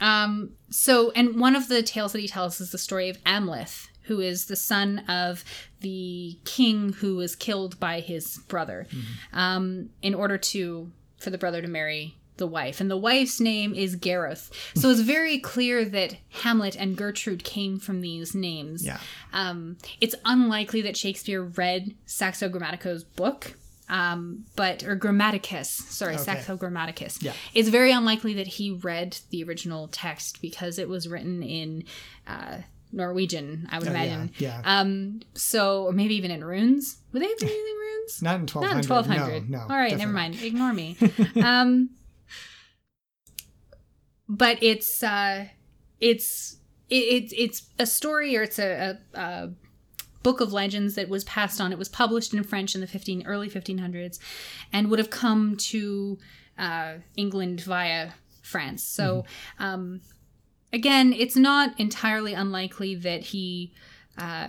Um. 0.00 0.54
So, 0.68 1.12
and 1.12 1.38
one 1.38 1.54
of 1.54 1.68
the 1.68 1.80
tales 1.80 2.10
that 2.12 2.18
he 2.20 2.26
tells 2.26 2.60
is 2.60 2.72
the 2.72 2.78
story 2.78 3.08
of 3.08 3.22
Amleth, 3.22 3.86
who 4.02 4.18
is 4.20 4.46
the 4.46 4.56
son 4.56 4.98
of 5.08 5.44
the 5.80 6.38
king 6.44 6.94
who 6.94 7.14
was 7.14 7.36
killed 7.36 7.78
by 7.78 8.00
his 8.00 8.38
brother, 8.48 8.88
um, 9.32 9.90
in 10.02 10.12
order 10.14 10.38
to 10.38 10.90
for 11.18 11.30
the 11.30 11.38
brother 11.38 11.62
to 11.62 11.68
marry 11.68 12.16
the 12.38 12.46
wife, 12.46 12.80
and 12.80 12.90
the 12.90 12.96
wife's 12.96 13.40
name 13.40 13.74
is 13.74 13.96
Geruth. 13.96 14.50
So 14.74 14.88
it's 14.90 15.00
very 15.00 15.38
clear 15.38 15.84
that 15.84 16.16
Hamlet 16.42 16.76
and 16.76 16.96
Gertrude 16.96 17.44
came 17.44 17.78
from 17.78 18.00
these 18.00 18.34
names. 18.34 18.84
Yeah. 18.84 18.98
Um, 19.32 19.76
it's 20.00 20.14
unlikely 20.24 20.82
that 20.82 20.96
Shakespeare 20.96 21.42
read 21.42 21.94
Saxo 22.06 22.48
Grammatico's 22.48 23.04
book, 23.04 23.54
um, 23.88 24.44
but 24.56 24.82
or 24.84 24.96
Grammaticus, 24.96 25.66
sorry, 25.66 26.14
Okay. 26.14 26.22
Saxo 26.22 26.56
Grammaticus. 26.56 27.22
Yeah. 27.22 27.32
It's 27.54 27.68
very 27.68 27.92
unlikely 27.92 28.34
that 28.34 28.46
he 28.46 28.70
read 28.70 29.18
the 29.30 29.44
original 29.44 29.88
text 29.88 30.40
because 30.40 30.78
it 30.78 30.88
was 30.88 31.08
written 31.08 31.42
in 31.42 31.84
uh, 32.26 32.58
Norwegian, 32.92 33.68
I 33.70 33.78
would 33.78 33.88
Oh, 33.88 33.90
imagine. 33.90 34.32
yeah. 34.38 34.62
Um, 34.64 35.20
so 35.34 35.84
or 35.84 35.92
maybe 35.92 36.14
even 36.16 36.30
in 36.30 36.42
runes. 36.44 36.98
Would 37.12 37.22
they 37.22 37.28
have 37.28 37.38
been 37.38 37.48
using 37.48 37.76
runes? 37.78 38.22
Not 38.22 38.34
in 38.36 38.40
Not 38.40 38.84
in 38.84 38.88
1200. 38.88 39.50
No, 39.50 39.58
no. 39.58 39.62
All 39.64 39.76
right, 39.76 39.96
never 39.96 40.12
mind. 40.12 40.40
Ignore 40.42 40.72
me. 40.72 40.96
um, 41.42 41.90
but 44.28 44.62
it's 44.62 45.02
uh, 45.02 45.46
it's 46.00 46.56
it, 46.88 46.94
it's 46.94 47.34
it's 47.36 47.62
a 47.78 47.86
story 47.86 48.36
or 48.36 48.42
it's 48.42 48.58
a, 48.58 48.98
a, 49.14 49.18
a 49.20 49.50
book 50.22 50.40
of 50.40 50.52
legends 50.52 50.94
that 50.94 51.08
was 51.08 51.24
passed 51.24 51.60
on. 51.60 51.72
It 51.72 51.78
was 51.78 51.88
published 51.88 52.34
in 52.34 52.42
French 52.44 52.74
in 52.74 52.80
the 52.80 52.86
fifteen 52.86 53.26
early 53.26 53.48
fifteen 53.48 53.78
hundreds, 53.78 54.18
and 54.72 54.90
would 54.90 54.98
have 54.98 55.10
come 55.10 55.56
to 55.56 56.18
uh, 56.58 56.94
England 57.16 57.60
via 57.62 58.12
France. 58.42 58.82
So. 58.82 59.24
Um, 59.58 60.00
again, 60.74 61.12
it's 61.12 61.36
not 61.36 61.78
entirely 61.78 62.32
unlikely 62.32 62.94
that 62.94 63.20
he 63.20 63.74
uh, 64.16 64.48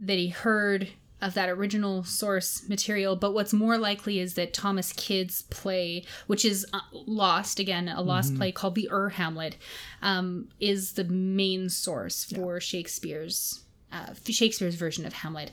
that 0.00 0.18
he 0.18 0.28
heard 0.28 0.88
of 1.22 1.34
that 1.34 1.48
original 1.48 2.02
source 2.04 2.68
material. 2.68 3.16
But 3.16 3.32
what's 3.34 3.52
more 3.52 3.76
likely 3.78 4.18
is 4.20 4.34
that 4.34 4.52
Thomas 4.54 4.92
Kyd's 4.92 5.42
play, 5.42 6.04
which 6.26 6.44
is 6.44 6.66
uh, 6.72 6.80
lost 6.92 7.58
again, 7.58 7.88
a 7.88 8.00
lost 8.02 8.32
Mhm. 8.34 8.36
play 8.38 8.52
called 8.52 8.74
the 8.74 8.88
Ur 8.90 9.10
Hamlet, 9.10 9.56
um, 10.02 10.48
is 10.60 10.92
the 10.92 11.04
main 11.04 11.68
source 11.68 12.24
for 12.24 12.60
Shakespeare's 12.60 13.60
uh, 13.92 14.14
Shakespeare's 14.28 14.76
version 14.76 15.04
of 15.04 15.12
Hamlet. 15.12 15.50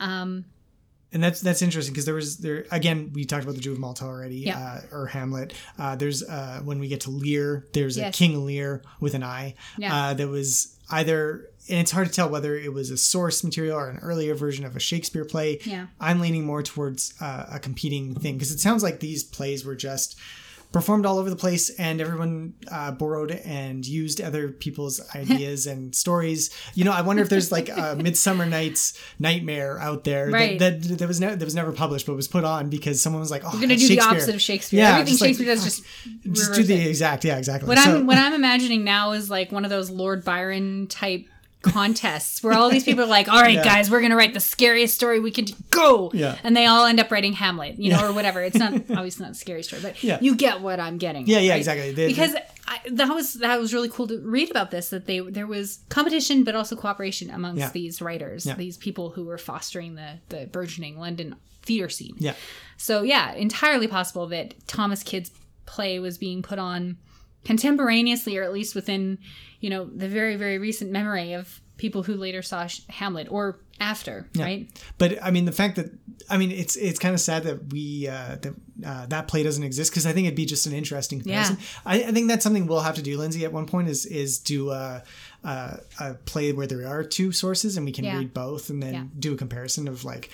Um, 0.00 0.44
and 1.12 1.22
that's 1.22 1.40
that's 1.40 1.62
interesting 1.62 1.92
because 1.94 2.04
there 2.04 2.16
was 2.16 2.38
there 2.38 2.66
again 2.72 3.12
we 3.14 3.24
talked 3.24 3.44
about 3.44 3.54
the 3.54 3.60
Jew 3.60 3.72
of 3.72 3.78
Malta 3.78 4.04
already 4.04 4.38
Yeah. 4.40 4.58
uh, 4.58 4.80
or 4.96 5.06
Hamlet. 5.06 5.54
Uh, 5.78 5.94
there's 5.96 6.22
uh, 6.24 6.60
when 6.64 6.78
we 6.80 6.88
get 6.88 7.02
to 7.02 7.10
Lear, 7.10 7.64
there's 7.72 7.96
Yes. 7.96 8.14
a 8.14 8.18
King 8.18 8.44
Lear 8.44 8.82
with 9.00 9.14
an 9.14 9.22
I. 9.22 9.54
Yeah. 9.78 9.94
Uh, 10.08 10.14
that 10.14 10.28
was 10.28 10.76
either 10.90 11.48
and 11.68 11.78
it's 11.78 11.90
hard 11.90 12.06
to 12.08 12.12
tell 12.12 12.28
whether 12.28 12.54
it 12.56 12.72
was 12.72 12.90
a 12.90 12.96
source 12.96 13.42
material 13.44 13.76
or 13.76 13.88
an 13.88 13.98
earlier 13.98 14.34
version 14.34 14.64
of 14.64 14.76
a 14.76 14.80
Shakespeare 14.80 15.24
play. 15.24 15.58
Yeah. 15.64 15.86
I'm 16.00 16.20
leaning 16.20 16.44
more 16.44 16.62
towards 16.62 17.14
uh, 17.20 17.46
a 17.52 17.58
competing 17.58 18.14
thing 18.14 18.34
because 18.34 18.50
it 18.52 18.60
sounds 18.60 18.82
like 18.82 19.00
these 19.00 19.24
plays 19.24 19.64
were 19.64 19.76
just 19.76 20.16
performed 20.72 21.06
all 21.06 21.16
over 21.18 21.30
the 21.30 21.36
place 21.36 21.70
and 21.78 22.00
everyone 22.00 22.52
uh, 22.70 22.90
borrowed 22.90 23.30
and 23.30 23.86
used 23.86 24.20
other 24.20 24.48
people's 24.48 25.00
ideas 25.14 25.66
and 25.66 25.94
stories. 25.94 26.50
You 26.74 26.84
know, 26.84 26.92
I 26.92 27.00
wonder 27.02 27.22
if 27.22 27.28
there's 27.30 27.50
like 27.52 27.68
a 27.70 27.96
Midsummer 28.02 28.44
Night's 28.44 28.92
Nightmare 29.18 29.78
out 29.78 30.04
there 30.04 30.28
Right. 30.28 30.58
that, 30.58 30.82
that 30.82 30.98
that 30.98 31.08
was 31.08 31.20
ne- 31.20 31.34
that 31.36 31.44
was 31.44 31.54
never 31.54 31.72
published 31.72 32.06
but 32.06 32.14
was 32.16 32.28
put 32.28 32.44
on 32.44 32.68
because 32.68 33.00
someone 33.00 33.20
was 33.20 33.30
like, 33.30 33.42
"Oh, 33.44 33.50
We're 33.54 33.60
gonna 33.60 33.76
do 33.76 33.88
the 33.88 34.00
opposite 34.00 34.34
of 34.34 34.42
Shakespeare. 34.42 34.80
Yeah, 34.80 34.98
Everything 34.98 35.06
just 35.12 35.20
like, 35.22 35.28
Shakespeare 35.28 35.46
does, 35.54 35.64
just 35.64 35.82
just 36.32 36.54
do 36.54 36.62
the 36.64 36.74
it. 36.74 36.88
exact. 36.88 37.24
Yeah, 37.24 37.38
exactly. 37.38 37.68
What 37.68 37.78
So- 37.78 37.98
I'm 37.98 38.06
what 38.06 38.18
I'm 38.18 38.34
imagining 38.34 38.84
now 38.84 39.12
is 39.12 39.30
like 39.30 39.52
one 39.52 39.64
of 39.64 39.70
those 39.70 39.88
Lord 39.88 40.24
Byron 40.24 40.88
type 40.88 41.26
contests 41.72 42.42
where 42.42 42.52
all 42.54 42.70
these 42.70 42.84
people 42.84 43.04
are 43.04 43.08
like, 43.08 43.28
"All 43.28 43.40
right, 43.40 43.54
Yeah. 43.56 43.64
guys, 43.64 43.90
we're 43.90 44.00
gonna 44.00 44.16
write 44.16 44.34
the 44.34 44.40
scariest 44.40 44.94
story 44.94 45.20
we 45.20 45.30
can 45.30 45.44
do. 45.46 45.54
go," 45.70 46.10
Yeah. 46.14 46.38
and 46.42 46.56
they 46.56 46.66
all 46.66 46.86
end 46.86 47.00
up 47.00 47.10
writing 47.10 47.32
Hamlet, 47.34 47.78
you 47.78 47.90
know, 47.90 48.00
Yeah. 48.00 48.08
or 48.08 48.12
whatever. 48.12 48.42
It's 48.42 48.56
not 48.56 48.72
obviously 48.90 49.24
not 49.24 49.32
a 49.32 49.34
scary 49.34 49.62
story, 49.62 49.82
but 49.82 50.02
Yeah. 50.02 50.18
you 50.20 50.34
get 50.36 50.60
what 50.60 50.80
I'm 50.80 50.98
getting. 50.98 51.26
Yeah, 51.26 51.38
yeah, 51.40 51.52
right? 51.52 51.56
exactly. 51.58 51.92
They- 51.92 52.08
because 52.08 52.34
I, 52.68 52.80
that 52.92 53.08
was 53.14 53.34
that 53.34 53.60
was 53.60 53.72
really 53.72 53.88
cool 53.88 54.08
to 54.08 54.18
read 54.20 54.50
about 54.50 54.70
this. 54.70 54.88
That 54.90 55.06
they 55.06 55.20
there 55.20 55.46
was 55.46 55.80
competition, 55.88 56.42
but 56.44 56.54
also 56.54 56.74
cooperation 56.76 57.30
amongst 57.30 57.60
Yeah. 57.60 57.70
these 57.70 58.00
writers, 58.02 58.44
these 58.56 58.76
people 58.76 59.10
who 59.10 59.24
were 59.24 59.38
fostering 59.38 59.94
the 59.94 60.18
the 60.30 60.46
burgeoning 60.46 60.98
London 60.98 61.36
theater 61.62 61.88
scene. 61.88 62.14
Yeah. 62.18 62.34
So 62.76 63.02
yeah, 63.02 63.32
entirely 63.34 63.86
possible 63.88 64.26
that 64.28 64.54
Thomas 64.66 65.02
Kyd's 65.02 65.30
play 65.66 65.98
was 65.98 66.16
being 66.18 66.42
put 66.42 66.58
on 66.58 66.96
contemporaneously, 67.46 68.36
or 68.36 68.42
at 68.42 68.52
least 68.52 68.74
within, 68.74 69.18
you 69.60 69.70
know, 69.70 69.84
the 69.86 70.08
very 70.08 70.36
very 70.36 70.58
recent 70.58 70.90
memory 70.90 71.32
of 71.32 71.60
people 71.78 72.02
who 72.02 72.14
later 72.14 72.40
saw 72.42 72.66
Hamlet 72.88 73.28
or 73.30 73.58
after, 73.78 74.26
Yeah. 74.32 74.44
right? 74.44 74.68
But 74.96 75.22
I 75.22 75.30
mean, 75.30 75.44
the 75.44 75.52
fact 75.52 75.76
that 75.76 75.86
I 76.30 76.38
mean, 76.38 76.50
it's 76.50 76.76
it's 76.76 76.98
kind 76.98 77.14
of 77.14 77.20
sad 77.20 77.44
that 77.44 77.70
we 77.72 78.08
uh, 78.08 78.36
that 78.42 78.54
uh, 78.84 79.06
that 79.06 79.28
play 79.28 79.42
doesn't 79.42 79.62
exist 79.62 79.90
because 79.90 80.06
I 80.06 80.12
think 80.12 80.26
it'd 80.26 80.36
be 80.36 80.46
just 80.46 80.66
an 80.66 80.72
interesting 80.72 81.20
comparison. 81.20 81.58
I, 81.84 82.04
I 82.04 82.12
think 82.12 82.28
that's 82.28 82.42
something 82.42 82.66
we'll 82.66 82.80
have 82.80 82.96
to 82.96 83.02
do, 83.02 83.16
Lindsay. 83.18 83.44
At 83.44 83.52
one 83.52 83.66
point, 83.66 83.88
is 83.88 84.06
is 84.06 84.38
do 84.38 84.70
a, 84.70 85.02
a, 85.44 85.78
a 86.00 86.14
play 86.24 86.52
where 86.52 86.66
there 86.66 86.86
are 86.88 87.04
two 87.04 87.32
sources 87.32 87.76
and 87.76 87.84
we 87.86 87.92
can 87.92 88.04
Yeah. 88.04 88.18
read 88.18 88.32
both 88.34 88.70
and 88.70 88.82
then 88.82 88.94
Yeah. 88.94 89.04
do 89.18 89.34
a 89.34 89.36
comparison 89.36 89.86
of 89.88 90.04
like. 90.04 90.30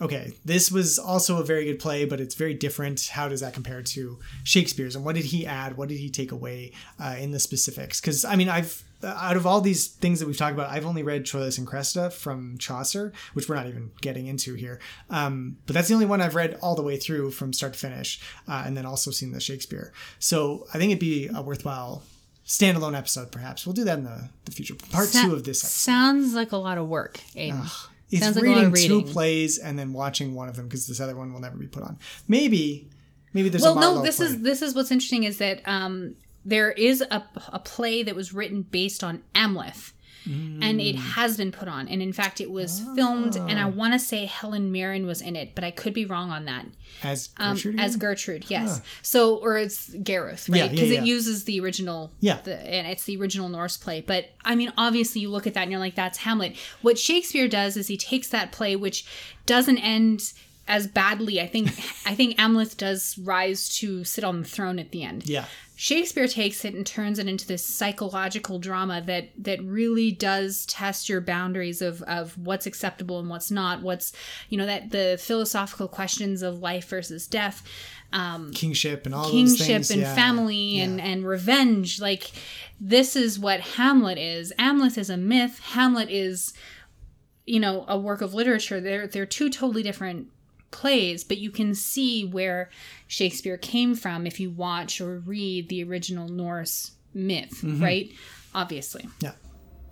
Okay, 0.00 0.32
this 0.44 0.72
was 0.72 0.98
also 0.98 1.38
a 1.38 1.44
very 1.44 1.64
good 1.64 1.78
play, 1.78 2.04
but 2.04 2.20
it's 2.20 2.34
very 2.34 2.52
different. 2.52 3.06
How 3.06 3.28
does 3.28 3.40
that 3.40 3.54
compare 3.54 3.80
to 3.80 4.18
Shakespeare's? 4.42 4.96
And 4.96 5.04
what 5.04 5.14
did 5.14 5.26
he 5.26 5.46
add? 5.46 5.76
What 5.76 5.88
did 5.88 5.98
he 5.98 6.10
take 6.10 6.32
away 6.32 6.72
uh, 7.02 7.14
in 7.18 7.30
the 7.30 7.38
specifics? 7.38 8.00
Because 8.00 8.24
I 8.24 8.34
mean, 8.34 8.48
I've 8.48 8.82
out 9.04 9.36
of 9.36 9.46
all 9.46 9.60
these 9.60 9.86
things 9.86 10.18
that 10.20 10.26
we've 10.26 10.36
talked 10.36 10.54
about, 10.54 10.70
I've 10.70 10.86
only 10.86 11.02
read 11.02 11.24
Troilus 11.24 11.58
and 11.58 11.66
Cressida 11.66 12.10
from 12.10 12.56
Chaucer, 12.58 13.12
which 13.34 13.48
we're 13.48 13.54
not 13.54 13.66
even 13.66 13.90
getting 14.00 14.26
into 14.26 14.54
here. 14.54 14.80
Um, 15.10 15.58
but 15.66 15.74
that's 15.74 15.88
the 15.88 15.94
only 15.94 16.06
one 16.06 16.20
I've 16.20 16.34
read 16.34 16.58
all 16.62 16.74
the 16.74 16.82
way 16.82 16.96
through 16.96 17.30
from 17.32 17.52
start 17.52 17.74
to 17.74 17.78
finish, 17.78 18.20
uh, 18.48 18.62
and 18.66 18.76
then 18.76 18.86
also 18.86 19.10
seen 19.10 19.32
the 19.32 19.40
Shakespeare. 19.40 19.92
So 20.18 20.66
I 20.72 20.78
think 20.78 20.90
it'd 20.90 21.00
be 21.00 21.28
a 21.28 21.42
worthwhile 21.42 22.02
standalone 22.46 22.96
episode, 22.96 23.30
perhaps. 23.30 23.66
We'll 23.66 23.74
do 23.74 23.84
that 23.84 23.98
in 23.98 24.04
the, 24.04 24.28
the 24.44 24.52
future 24.52 24.74
part 24.90 25.10
two 25.10 25.32
of 25.32 25.44
this 25.44 25.62
episode. 25.62 25.78
sounds 25.78 26.34
like 26.34 26.52
a 26.52 26.56
lot 26.56 26.78
of 26.78 26.88
work. 26.88 27.20
Aidan. 27.36 27.66
It's 28.14 28.24
Sounds 28.24 28.36
like 28.36 28.44
a 28.44 28.48
lot 28.50 28.72
reading, 28.72 29.04
two 29.04 29.12
plays 29.12 29.58
and 29.58 29.78
then 29.78 29.92
watching 29.92 30.34
one 30.34 30.48
of 30.48 30.56
them 30.56 30.66
because 30.68 30.86
this 30.86 31.00
other 31.00 31.16
one 31.16 31.32
will 31.32 31.40
never 31.40 31.56
be 31.56 31.66
put 31.66 31.82
on. 31.82 31.98
Maybe, 32.28 32.88
maybe 33.32 33.48
there's 33.48 33.62
well, 33.62 33.76
a 33.76 33.80
no. 33.80 34.02
This 34.02 34.18
play. 34.18 34.26
is 34.26 34.40
this 34.42 34.62
is 34.62 34.74
what's 34.74 34.90
interesting 34.90 35.24
is 35.24 35.38
that 35.38 35.60
um, 35.66 36.14
there 36.44 36.70
is 36.70 37.00
a, 37.00 37.24
a 37.48 37.58
play 37.58 38.02
that 38.02 38.14
was 38.14 38.32
written 38.32 38.62
based 38.62 39.02
on 39.02 39.22
Amleth. 39.34 39.92
And 40.26 40.80
it 40.80 40.96
mm. 40.96 40.98
has 40.98 41.36
been 41.36 41.52
put 41.52 41.68
on, 41.68 41.88
and 41.88 42.00
in 42.00 42.12
fact, 42.12 42.40
it 42.40 42.50
was 42.50 42.82
ah. 42.84 42.94
filmed. 42.94 43.36
And 43.36 43.58
I 43.58 43.66
want 43.66 43.92
to 43.92 43.98
say 43.98 44.24
Helen 44.24 44.72
Mirren 44.72 45.06
was 45.06 45.20
in 45.20 45.36
it, 45.36 45.54
but 45.54 45.64
I 45.64 45.70
could 45.70 45.92
be 45.92 46.06
wrong 46.06 46.30
on 46.30 46.46
that. 46.46 46.66
as 47.02 47.28
Um, 47.36 47.56
Gertrude 47.56 47.80
as? 47.80 47.96
Gertrude, 47.96 48.44
yes. 48.48 48.78
Huh. 48.78 48.84
So, 49.02 49.36
or 49.36 49.58
it's 49.58 49.90
Geruth, 49.90 50.48
right? 50.48 50.58
Yeah, 50.58 50.68
Because 50.68 50.90
yeah, 50.90 51.00
it 51.00 51.06
uses 51.06 51.44
the 51.44 51.60
original, 51.60 52.12
Yeah. 52.20 52.40
the, 52.42 52.58
and 52.58 52.86
it's 52.86 53.04
the 53.04 53.16
original 53.18 53.48
Norse 53.48 53.76
play. 53.76 54.00
But 54.00 54.30
I 54.44 54.54
mean, 54.54 54.72
obviously, 54.78 55.20
you 55.20 55.30
look 55.30 55.46
at 55.46 55.54
that 55.54 55.62
and 55.62 55.70
you're 55.70 55.80
like, 55.80 55.94
that's 55.94 56.18
Hamlet. 56.18 56.56
What 56.82 56.98
Shakespeare 56.98 57.48
does 57.48 57.76
is 57.76 57.88
he 57.88 57.96
takes 57.96 58.28
that 58.28 58.52
play, 58.52 58.76
which 58.76 59.06
doesn't 59.46 59.78
end 59.78 60.32
as 60.66 60.86
badly. 60.86 61.40
I 61.40 61.46
think, 61.46 61.68
I 62.06 62.14
think 62.14 62.38
Amleth 62.38 62.76
does 62.76 63.18
rise 63.18 63.68
to 63.76 64.04
sit 64.04 64.24
on 64.24 64.42
the 64.42 64.48
throne 64.48 64.78
at 64.78 64.90
the 64.90 65.02
end. 65.02 65.28
yeah. 65.28 65.46
Shakespeare 65.76 66.28
takes 66.28 66.64
it 66.64 66.72
and 66.74 66.86
turns 66.86 67.18
it 67.18 67.26
into 67.26 67.48
this 67.48 67.64
psychological 67.66 68.60
drama 68.60 69.02
that 69.06 69.30
that 69.36 69.60
really 69.64 70.12
does 70.12 70.66
test 70.66 71.08
your 71.08 71.20
boundaries 71.20 71.82
of 71.82 72.00
of 72.02 72.38
what's 72.38 72.64
acceptable 72.64 73.18
and 73.18 73.28
what's 73.28 73.50
not. 73.50 73.82
What's 73.82 74.12
you 74.48 74.56
know 74.56 74.66
that 74.66 74.90
the 74.90 75.18
philosophical 75.20 75.88
questions 75.88 76.42
of 76.42 76.60
life 76.60 76.88
versus 76.88 77.26
death, 77.26 77.66
um, 78.12 78.52
kingship 78.52 79.04
and 79.04 79.14
all 79.16 79.24
those 79.24 79.32
kingship 79.32 79.90
and 79.90 80.02
yeah. 80.02 80.14
family 80.14 80.78
and 80.78 81.00
and 81.00 81.26
revenge. 81.26 82.00
Like 82.00 82.30
this 82.80 83.16
is 83.16 83.40
what 83.40 83.58
Hamlet 83.60 84.16
is. 84.16 84.52
Hamlet 84.56 84.96
is 84.96 85.10
a 85.10 85.16
myth. 85.16 85.58
Hamlet 85.58 86.08
is 86.08 86.54
you 87.46 87.58
know 87.58 87.84
a 87.88 87.98
work 87.98 88.20
of 88.20 88.32
literature. 88.32 88.80
They're 88.80 89.08
they're 89.08 89.26
two 89.26 89.50
totally 89.50 89.82
different 89.82 90.28
plays, 90.74 91.24
but 91.24 91.38
you 91.38 91.50
can 91.50 91.74
see 91.74 92.24
where 92.26 92.68
Shakespeare 93.06 93.56
came 93.56 93.94
from 93.94 94.26
if 94.26 94.38
you 94.40 94.50
watch 94.50 95.00
or 95.00 95.18
read 95.20 95.68
the 95.70 95.82
original 95.84 96.28
Norse 96.28 96.90
myth, 97.14 97.60
Mhm. 97.62 97.80
right? 97.80 98.10
Obviously. 98.54 99.08
Yeah. 99.20 99.32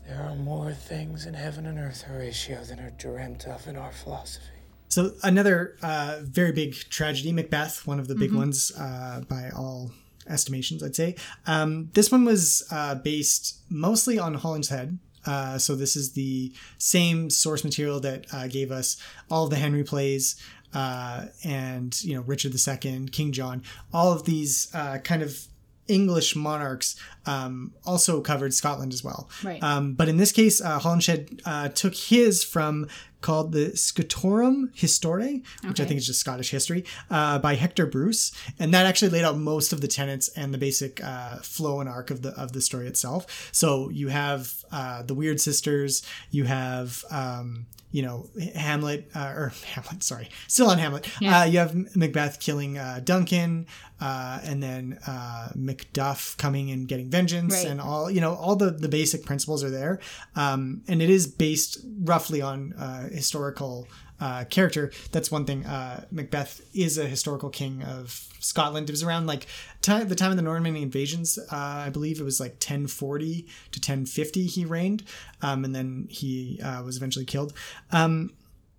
There 0.06 0.20
are 0.20 0.34
more 0.34 0.72
things 0.74 1.24
in 1.26 1.34
heaven 1.34 1.64
and 1.66 1.78
earth, 1.78 2.02
Horatio, 2.02 2.64
than 2.64 2.80
are 2.80 2.90
dreamt 2.90 3.46
of 3.46 3.66
in 3.66 3.76
our 3.76 3.92
philosophy. 3.92 4.46
So 4.88 5.12
another 5.22 5.76
uh, 5.82 6.18
very 6.22 6.52
big 6.52 6.74
tragedy, 6.90 7.32
Macbeth, 7.32 7.86
one 7.86 7.98
of 8.00 8.08
the 8.08 8.14
big 8.14 8.30
Mhm. 8.32 8.36
ones 8.36 8.72
uh, 8.76 9.22
by 9.28 9.48
all 9.50 9.92
estimations, 10.28 10.82
I'd 10.82 10.96
say. 10.96 11.14
Um, 11.46 11.88
this 11.94 12.10
one 12.12 12.24
was 12.24 12.62
uh, 12.70 12.96
based 12.96 13.56
mostly 13.70 14.18
on 14.18 14.36
Holinshed. 14.36 14.98
Uh, 15.24 15.56
so 15.56 15.76
this 15.76 15.94
is 15.94 16.12
the 16.12 16.52
same 16.78 17.30
source 17.30 17.62
material 17.64 18.00
that 18.00 18.26
uh, 18.32 18.48
gave 18.48 18.72
us 18.72 18.96
all 19.30 19.44
of 19.44 19.50
the 19.50 19.56
Henry 19.56 19.84
plays 19.84 20.34
uh, 20.74 21.26
and 21.44 22.02
you 22.02 22.14
know 22.14 22.22
Richard 22.22 22.54
II, 22.54 23.08
King 23.08 23.32
John, 23.32 23.62
all 23.92 24.12
of 24.12 24.24
these 24.24 24.70
uh, 24.74 24.98
kind 24.98 25.22
of 25.22 25.46
English 25.88 26.36
monarchs 26.36 26.96
um, 27.26 27.72
also 27.84 28.20
covered 28.20 28.54
Scotland 28.54 28.92
as 28.92 29.02
well. 29.02 29.28
Right. 29.42 29.62
Um, 29.62 29.94
but 29.94 30.08
in 30.08 30.16
this 30.16 30.32
case, 30.32 30.60
uh, 30.60 30.78
Holinshed 30.78 31.40
uh, 31.44 31.68
took 31.68 31.94
his 31.94 32.44
from 32.44 32.88
called 33.20 33.52
the 33.52 33.70
Scotorum 33.70 34.70
Historie, 34.74 35.44
which 35.64 35.80
I 35.80 35.84
think 35.84 35.98
is 35.98 36.06
just 36.06 36.18
Scottish 36.18 36.50
history, 36.50 36.84
uh, 37.08 37.38
by 37.38 37.54
Hector 37.54 37.86
Bruce, 37.86 38.32
and 38.58 38.74
that 38.74 38.84
actually 38.84 39.10
laid 39.10 39.24
out 39.24 39.38
most 39.38 39.72
of 39.72 39.80
the 39.80 39.86
tenets 39.86 40.28
and 40.30 40.52
the 40.52 40.58
basic 40.58 41.02
uh, 41.02 41.36
flow 41.36 41.78
and 41.80 41.88
arc 41.88 42.10
of 42.10 42.22
the 42.22 42.30
of 42.30 42.52
the 42.52 42.60
story 42.60 42.88
itself. 42.88 43.50
So 43.52 43.88
you 43.90 44.08
have 44.08 44.64
uh, 44.72 45.02
the 45.04 45.14
Weird 45.14 45.40
Sisters, 45.40 46.02
you 46.30 46.44
have. 46.44 47.04
Um, 47.10 47.66
you 47.92 48.02
know, 48.02 48.28
Hamlet, 48.56 49.08
uh, 49.14 49.32
or 49.36 49.52
Hamlet, 49.74 50.02
sorry, 50.02 50.28
still 50.48 50.68
on 50.70 50.78
Hamlet. 50.78 51.06
Yeah. 51.20 51.40
Uh, 51.40 51.44
you 51.44 51.58
have 51.58 51.74
Macbeth 51.94 52.40
killing 52.40 52.78
uh, 52.78 53.00
Duncan, 53.04 53.66
uh, 54.00 54.40
and 54.42 54.60
then 54.62 54.98
uh, 55.06 55.50
Macduff 55.56 56.36
coming 56.38 56.70
and 56.72 56.88
getting 56.88 57.08
vengeance, 57.10 57.54
Right. 57.54 57.66
and 57.66 57.80
all 57.80 58.10
you 58.10 58.20
know, 58.20 58.34
all 58.34 58.56
the 58.56 58.70
the 58.70 58.88
basic 58.88 59.24
principles 59.24 59.62
are 59.62 59.70
there, 59.70 60.00
um, 60.34 60.82
and 60.88 61.00
it 61.00 61.10
is 61.10 61.26
based 61.26 61.78
roughly 62.00 62.40
on 62.42 62.72
uh, 62.72 63.08
historical 63.10 63.86
uh, 64.22 64.44
character. 64.44 64.92
That's 65.10 65.32
one 65.32 65.44
thing. 65.44 65.66
Uh, 65.66 66.04
Macbeth 66.12 66.60
is 66.72 66.96
a 66.96 67.06
historical 67.06 67.50
king 67.50 67.82
of 67.82 68.28
Scotland. 68.38 68.88
It 68.88 68.92
was 68.92 69.02
around 69.02 69.26
like 69.26 69.48
time, 69.80 70.06
the 70.06 70.14
time 70.14 70.30
of 70.30 70.36
the 70.36 70.44
Norman 70.44 70.76
invasions. 70.76 71.40
Uh, 71.50 71.56
I 71.56 71.90
believe 71.90 72.20
it 72.20 72.24
was 72.24 72.38
like 72.38 72.52
1040 72.52 73.42
to 73.72 73.78
1050 73.80 74.46
he 74.46 74.64
reigned, 74.64 75.02
um, 75.42 75.64
and 75.64 75.74
then 75.74 76.06
he 76.08 76.60
uh, 76.62 76.84
was 76.84 76.96
eventually 76.96 77.24
killed. 77.24 77.52
Um, 77.90 78.32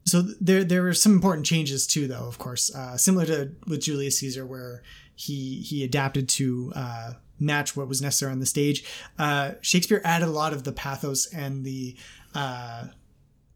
so 0.05 0.21
there 0.21 0.63
there 0.63 0.81
were 0.81 0.93
some 0.93 1.11
important 1.11 1.45
changes 1.45 1.85
too, 1.87 2.07
though. 2.07 2.25
Of 2.25 2.37
course, 2.37 2.73
uh, 2.73 2.95
similar 2.95 3.25
to 3.25 3.51
with 3.67 3.81
Julius 3.81 4.19
Caesar, 4.19 4.45
where 4.45 4.81
he 5.13 5.59
he 5.59 5.83
adapted 5.83 6.29
to 6.29 6.71
uh, 6.73 7.13
match 7.37 7.75
what 7.75 7.89
was 7.89 8.01
necessary 8.01 8.31
on 8.31 8.39
the 8.39 8.45
stage. 8.45 8.85
Shakespeare 9.59 10.01
added 10.05 10.29
a 10.29 10.31
lot 10.31 10.53
of 10.53 10.63
the 10.63 10.71
pathos 10.71 11.25
and 11.33 11.65
the 11.65 11.97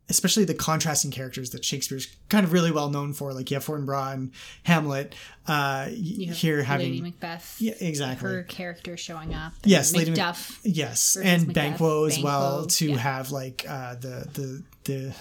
especially 0.10 0.46
the 0.46 0.54
contrasting 0.54 1.12
characters 1.12 1.50
that 1.50 1.66
Shakespeare's 1.66 2.08
kind 2.30 2.46
of 2.46 2.54
really 2.54 2.72
well 2.72 2.90
known 2.90 3.14
for. 3.14 3.34
Like 3.34 3.52
you 3.52 3.56
have 3.56 3.66
Fortinbras 3.66 4.14
and 4.14 4.32
Hamlet. 4.64 5.16
Uh, 5.48 5.90
You 5.92 6.32
here 6.34 6.64
having 6.64 6.88
Lady 6.92 7.02
Macbeth. 7.02 7.58
Yeah, 7.60 7.74
exactly. 7.80 8.30
Her 8.30 8.44
character 8.44 8.96
showing 8.98 9.34
up. 9.34 9.54
yes, 9.64 9.94
Lady 9.94 10.12
Mac- 10.12 10.20
Macduff. 10.36 10.60
yes, 10.64 11.18
and 11.22 11.48
Macbeth, 11.48 11.56
Banquo 11.56 12.06
as 12.06 12.20
well 12.20 12.66
to 12.68 12.88
yeah. 12.92 12.98
have 12.98 13.32
like 13.32 13.66
uh, 13.68 13.96
the 13.96 14.28
the 14.34 14.64
the 14.86 15.16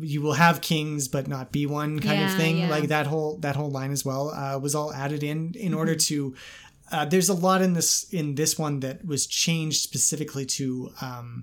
you 0.00 0.22
will 0.22 0.32
have 0.32 0.60
kings 0.62 1.06
but 1.08 1.28
not 1.28 1.52
be 1.52 1.66
one 1.66 2.00
kind 2.00 2.22
of 2.24 2.32
thing. 2.34 2.58
yeah. 2.58 2.68
Like 2.70 2.88
that 2.88 3.06
whole 3.06 3.36
that 3.38 3.56
whole 3.56 3.70
line 3.70 3.92
as 3.92 4.04
well 4.04 4.30
uh, 4.30 4.58
was 4.58 4.74
all 4.74 4.92
added 4.92 5.22
in 5.22 5.54
in 5.54 5.74
order 5.74 5.92
Mm-hmm. 5.94 6.32
to. 6.32 6.34
Uh, 6.90 7.04
there's 7.06 7.28
a 7.30 7.34
lot 7.34 7.62
in 7.62 7.72
this 7.72 8.04
in 8.12 8.34
this 8.34 8.58
one 8.58 8.80
that 8.80 9.04
was 9.06 9.26
changed 9.26 9.80
specifically 9.82 10.44
to 10.44 10.92
um, 11.00 11.42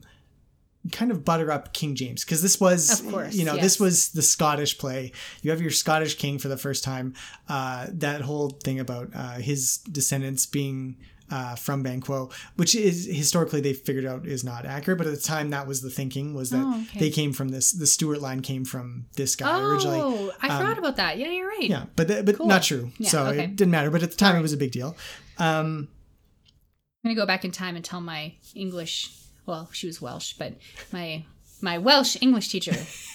kind 0.91 1.11
of 1.11 1.23
butter 1.25 1.51
up 1.51 1.73
King 1.73 1.95
James 1.95 2.23
because 2.25 2.41
this 2.41 2.59
was 2.59 3.01
Of 3.01 3.11
course, 3.11 3.35
you 3.35 3.45
know 3.45 3.55
yes. 3.55 3.63
this 3.63 3.79
was 3.79 4.09
the 4.11 4.21
Scottish 4.21 4.77
play. 4.77 5.11
You 5.41 5.51
have 5.51 5.61
your 5.61 5.71
Scottish 5.71 6.15
king 6.15 6.39
for 6.39 6.47
the 6.47 6.57
first 6.57 6.83
time. 6.83 7.13
Uh, 7.47 7.87
that 7.91 8.21
whole 8.21 8.49
thing 8.49 8.79
about 8.79 9.09
uh, 9.15 9.33
his 9.33 9.77
descendants 9.79 10.45
being 10.45 10.97
uh, 11.31 11.53
from 11.55 11.83
Banquo, 11.83 12.31
which 12.55 12.73
is 12.73 13.05
historically 13.05 13.61
they 13.61 13.73
figured 13.73 14.03
out 14.05 14.25
is 14.25 14.43
not 14.43 14.65
accurate, 14.65 14.97
but 14.97 15.05
at 15.05 15.13
the 15.13 15.19
time 15.21 15.51
that 15.51 15.67
was 15.67 15.81
the 15.81 15.89
thinking 15.91 16.33
was 16.33 16.49
that 16.49 16.63
Oh, 16.65 16.81
okay. 16.89 16.99
they 16.99 17.09
came 17.11 17.33
from 17.33 17.49
this. 17.49 17.71
The 17.71 17.85
Stuart 17.85 18.19
line 18.19 18.41
came 18.41 18.65
from 18.65 19.05
this 19.15 19.35
guy 19.35 19.59
originally. 19.61 19.99
Oh, 20.01 20.31
I 20.41 20.49
Um, 20.49 20.57
forgot 20.61 20.77
about 20.79 20.95
that. 20.95 21.19
Yeah, 21.19 21.29
you're 21.29 21.47
right. 21.47 21.69
Yeah, 21.69 21.85
but 21.95 22.07
th- 22.07 22.25
but 22.25 22.37
Cool. 22.37 22.47
not 22.47 22.63
true. 22.63 22.91
Yeah, 22.97 23.09
so 23.09 23.25
okay. 23.27 23.43
it 23.43 23.55
didn't 23.55 23.69
matter. 23.71 23.91
But 23.91 24.01
at 24.01 24.09
the 24.09 24.17
time, 24.17 24.35
it 24.37 24.41
was 24.41 24.53
a 24.53 24.57
big 24.57 24.71
deal. 24.71 24.97
Um, 25.37 25.87
I'm 27.05 27.11
gonna 27.11 27.15
go 27.15 27.27
back 27.27 27.45
in 27.45 27.51
time 27.51 27.75
and 27.75 27.85
tell 27.85 28.01
my 28.01 28.33
English. 28.55 29.11
Well, 29.49 29.69
she 29.73 29.87
was 29.87 30.01
Welsh, 30.01 30.33
but 30.33 30.53
my 30.91 31.25
my 31.61 31.77
Welsh 31.77 32.15
English 32.21 32.47
teacher 32.49 32.71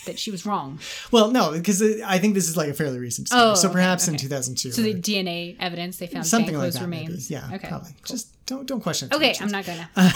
that 0.06 0.18
she 0.18 0.30
was 0.30 0.44
wrong. 0.44 0.78
well, 1.10 1.30
no, 1.30 1.52
because 1.52 1.80
I 2.04 2.18
think 2.18 2.34
this 2.34 2.48
is 2.48 2.56
like 2.56 2.68
a 2.68 2.74
fairly 2.74 2.98
recent 2.98 3.28
story. 3.28 3.42
Oh, 3.42 3.54
so 3.54 3.68
okay, 3.68 3.74
perhaps 3.76 4.06
in 4.08 4.16
2002, 4.16 4.72
So 4.72 4.82
the 4.82 4.94
DNA 4.94 5.56
evidence 5.58 5.96
they 5.96 6.06
found 6.08 6.26
something 6.26 6.56
like 6.58 6.72
that. 6.72 6.86
maybe. 6.86 7.04
remains. 7.06 7.30
Yeah, 7.30 7.48
Okay. 7.54 7.68
probably. 7.68 7.92
Just 8.04 8.28
don't 8.46 8.66
don't 8.66 8.82
question. 8.82 9.08
Okay, 9.12 9.28
much. 9.28 9.40
I'm 9.42 9.48
not 9.50 9.64
gonna. 9.64 9.88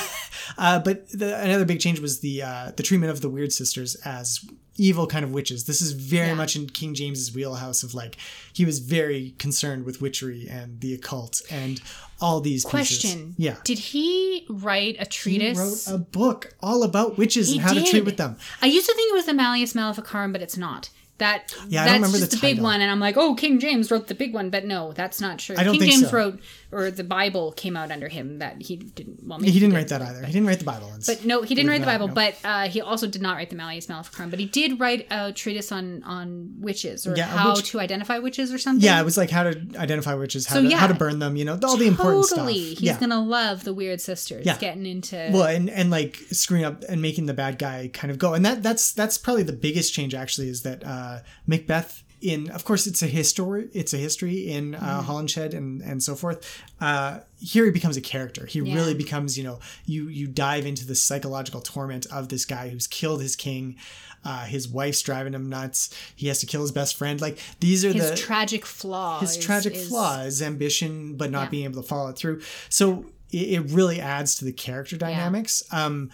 Uh, 0.56 0.78
but 0.78 1.06
the, 1.10 1.38
another 1.42 1.66
big 1.66 1.78
change 1.78 2.00
was 2.00 2.20
the 2.20 2.42
uh, 2.42 2.72
the 2.76 2.82
treatment 2.82 3.12
of 3.12 3.20
the 3.20 3.28
weird 3.28 3.52
sisters 3.52 3.94
as 3.96 4.40
evil 4.78 5.06
kind 5.06 5.24
of 5.24 5.32
witches. 5.32 5.64
This 5.64 5.82
is 5.82 5.92
very 5.92 6.28
Yeah. 6.28 6.34
much 6.34 6.56
in 6.56 6.68
King 6.68 6.94
James's 6.94 7.34
wheelhouse 7.34 7.82
of 7.82 7.94
like 7.94 8.16
he 8.52 8.64
was 8.64 8.78
very 8.78 9.34
concerned 9.38 9.84
with 9.84 10.00
witchery 10.00 10.46
and 10.48 10.80
the 10.80 10.94
occult 10.94 11.42
and 11.50 11.80
all 12.20 12.40
these 12.40 12.64
pieces. 12.64 12.70
Question. 12.70 13.34
Yeah. 13.36 13.56
Did 13.64 13.78
he 13.78 14.46
write 14.48 14.96
a 14.98 15.04
treatise? 15.06 15.58
He 15.58 15.90
wrote 15.92 15.96
a 15.96 15.98
book 15.98 16.54
all 16.62 16.82
about 16.82 17.18
witches 17.18 17.48
He 17.48 17.54
and 17.58 17.62
how 17.62 17.74
to 17.74 17.84
treat 17.84 18.04
with 18.04 18.16
them. 18.16 18.36
I 18.62 18.66
used 18.66 18.86
to 18.88 18.94
think 18.94 19.12
it 19.12 19.14
was 19.16 19.26
the 19.26 19.34
Malleus 19.34 19.74
Maleficarum, 19.74 20.32
but 20.32 20.42
it's 20.42 20.56
not. 20.56 20.90
That 21.18 21.52
Yeah, 21.68 21.82
I 21.82 21.98
that's 21.98 22.12
just 22.16 22.30
the 22.30 22.36
the, 22.36 22.40
big 22.40 22.60
one, 22.60 22.80
and 22.80 22.88
I'm 22.92 23.00
like, 23.00 23.16
oh, 23.16 23.34
King 23.34 23.58
James 23.58 23.90
wrote 23.90 24.06
the 24.06 24.14
big 24.14 24.32
one, 24.32 24.50
but 24.50 24.64
no, 24.64 24.92
that's 24.92 25.20
not 25.20 25.40
true. 25.40 25.56
I 25.58 25.64
don't 25.64 25.72
King 25.74 25.80
think 25.80 25.92
James 25.94 26.10
so. 26.10 26.16
wrote, 26.16 26.40
or 26.70 26.90
the 26.90 27.04
Bible 27.04 27.52
came 27.52 27.76
out 27.76 27.90
under 27.90 28.08
him. 28.08 28.38
That 28.40 28.60
he 28.60 28.76
didn't. 28.76 29.26
Well, 29.26 29.38
He, 29.38 29.46
maybe 29.46 29.52
didn't 29.60 29.70
did, 29.70 29.76
write 29.76 29.88
that 29.88 30.02
either. 30.02 30.24
He 30.26 30.32
didn't 30.32 30.46
write 30.48 30.58
the 30.58 30.64
Bible. 30.66 30.88
It's- 30.88 31.06
But 31.06 31.24
no, 31.24 31.42
he 31.42 31.54
didn't 31.54 31.70
write 31.70 31.80
the 31.80 31.86
Bible. 31.86 32.08
no. 32.08 32.14
But 32.14 32.36
uh, 32.44 32.68
he 32.68 32.80
also 32.80 33.06
did 33.06 33.22
not 33.22 33.36
write 33.36 33.50
the 33.50 33.56
Malleus 33.56 33.88
Maleficarum. 33.88 34.30
But 34.30 34.38
he 34.38 34.46
did 34.46 34.78
write 34.78 35.06
a 35.10 35.32
treatise 35.32 35.72
on 35.72 36.02
on 36.04 36.54
witches 36.60 37.06
or 37.06 37.16
Yeah, 37.16 37.26
how 37.26 37.54
which- 37.56 37.70
to 37.70 37.80
identify 37.80 38.18
witches 38.18 38.52
or 38.52 38.58
something. 38.58 38.84
yeah, 38.84 39.00
it 39.00 39.04
was 39.04 39.16
like 39.16 39.30
how 39.30 39.44
to 39.44 39.58
identify 39.76 40.14
witches, 40.14 40.46
how, 40.46 40.56
So, 40.56 40.62
to, 40.62 40.68
yeah. 40.68 40.76
how 40.78 40.86
to 40.88 40.94
burn 40.94 41.18
them, 41.20 41.36
you 41.36 41.44
know, 41.44 41.58
all 41.64 41.76
the 41.76 41.86
important 41.86 42.26
stuff. 42.26 42.38
totally. 42.40 42.58
He's 42.74 42.82
yeah. 42.82 42.98
gonna 43.00 43.22
love 43.24 43.64
the 43.64 43.72
Weird 43.72 44.00
Sisters. 44.00 44.44
Yeah. 44.44 44.58
getting 44.58 44.84
into 44.86 45.16
well 45.32 45.44
and 45.46 45.70
and 45.70 45.90
like 45.90 46.16
screwing 46.32 46.64
up 46.64 46.84
and 46.88 47.00
making 47.00 47.26
the 47.26 47.34
bad 47.34 47.58
guy 47.58 47.88
kind 47.92 48.10
of 48.10 48.18
go 48.18 48.34
and 48.34 48.44
that 48.44 48.62
that's 48.62 48.92
that's 48.92 49.16
probably 49.16 49.42
the 49.42 49.52
biggest 49.52 49.92
change 49.94 50.14
actually 50.14 50.48
is 50.48 50.62
that 50.62 50.84
uh 50.84 51.20
macbeth 51.46 52.02
in 52.20 52.50
of 52.50 52.64
course 52.64 52.86
it's 52.86 53.02
a 53.02 53.06
history 53.06 53.68
it's 53.72 53.92
a 53.94 53.96
history 53.96 54.50
in 54.50 54.74
uh, 54.74 54.78
Mm-hmm. 54.78 55.10
Holinshed 55.10 55.54
and 55.54 55.82
and 55.82 56.02
so 56.02 56.14
forth. 56.14 56.62
Uh, 56.80 57.20
here 57.40 57.64
he 57.64 57.70
becomes 57.70 57.96
a 57.96 58.00
character. 58.00 58.46
He 58.46 58.60
Yeah. 58.60 58.74
really 58.74 58.94
becomes 58.94 59.36
you 59.38 59.44
know 59.44 59.60
you 59.86 60.08
you 60.08 60.26
dive 60.26 60.66
into 60.66 60.84
the 60.86 60.94
psychological 60.94 61.60
torment 61.60 62.06
of 62.06 62.28
this 62.28 62.44
guy 62.44 62.68
who's 62.70 62.86
killed 62.86 63.22
his 63.22 63.36
king. 63.36 63.76
Uh, 64.24 64.44
his 64.46 64.68
wife's 64.68 65.00
driving 65.00 65.32
him 65.32 65.48
nuts. 65.48 65.94
He 66.16 66.26
has 66.26 66.40
to 66.40 66.46
kill 66.46 66.62
his 66.62 66.72
best 66.72 66.96
friend. 66.96 67.20
Like 67.20 67.38
these 67.60 67.84
are 67.84 67.92
His 67.92 68.10
the 68.10 68.16
tragic 68.16 68.66
flaw. 68.66 69.20
his 69.20 69.36
is- 69.36 69.44
tragic 69.44 69.74
is- 69.76 69.88
flaw 69.88 70.22
is 70.22 70.42
ambition 70.42 71.16
but 71.16 71.30
not 71.30 71.44
Yeah. 71.44 71.50
being 71.50 71.64
able 71.64 71.82
to 71.82 71.88
follow 71.88 72.10
it 72.10 72.16
through 72.16 72.40
so 72.68 73.06
it, 73.30 73.48
it 73.56 73.60
really 73.70 74.00
adds 74.00 74.34
to 74.36 74.44
the 74.44 74.52
character 74.52 74.96
dynamics 74.96 75.62
um 75.70 76.10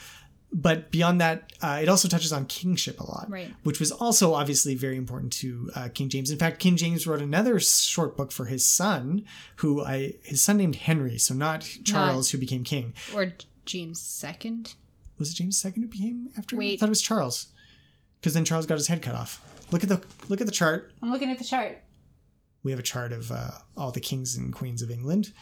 but 0.56 0.90
beyond 0.92 1.20
that 1.20 1.52
uh, 1.62 1.80
it 1.82 1.88
also 1.88 2.06
touches 2.08 2.32
on 2.32 2.46
kingship 2.46 3.00
a 3.00 3.04
lot 3.04 3.26
Right. 3.28 3.52
which 3.64 3.80
was 3.80 3.90
also 3.90 4.34
obviously 4.34 4.74
very 4.76 4.96
important 4.96 5.32
to 5.34 5.70
uh, 5.74 5.88
king 5.92 6.08
james 6.08 6.30
in 6.30 6.38
fact 6.38 6.60
king 6.60 6.76
james 6.76 7.06
wrote 7.06 7.20
another 7.20 7.58
short 7.58 8.16
book 8.16 8.30
for 8.30 8.44
his 8.44 8.64
son 8.64 9.24
who 9.56 9.82
i 9.84 10.14
his 10.22 10.40
son 10.42 10.56
named 10.56 10.76
henry 10.76 11.18
so 11.18 11.34
not 11.34 11.68
charles 11.82 12.30
who 12.30 12.38
became 12.38 12.62
king 12.64 12.94
Or 13.14 13.32
James 13.66 14.00
second. 14.00 14.74
was 15.18 15.30
it 15.32 15.34
james 15.34 15.64
ii 15.66 15.72
who 15.74 15.86
became 15.88 16.28
after 16.38 16.54
i 16.54 16.58
Wait. 16.60 16.78
thought 16.80 16.86
it 16.86 16.90
was 16.90 17.02
charles 17.02 17.48
because 18.20 18.34
then 18.34 18.44
charles 18.44 18.66
got 18.66 18.78
his 18.78 18.86
head 18.86 19.02
cut 19.02 19.14
off 19.16 19.40
look 19.72 19.82
at 19.82 19.88
the 19.88 20.00
look 20.28 20.40
at 20.40 20.46
the 20.46 20.52
chart 20.52 20.92
I'm 21.02 21.10
looking 21.10 21.30
at 21.30 21.38
the 21.38 21.44
chart. 21.44 21.82
we 22.62 22.70
have 22.70 22.78
a 22.78 22.84
chart 22.84 23.12
of 23.12 23.32
uh, 23.32 23.50
all 23.76 23.90
the 23.90 24.00
kings 24.00 24.36
and 24.36 24.52
queens 24.52 24.82
of 24.82 24.90
England 24.90 25.32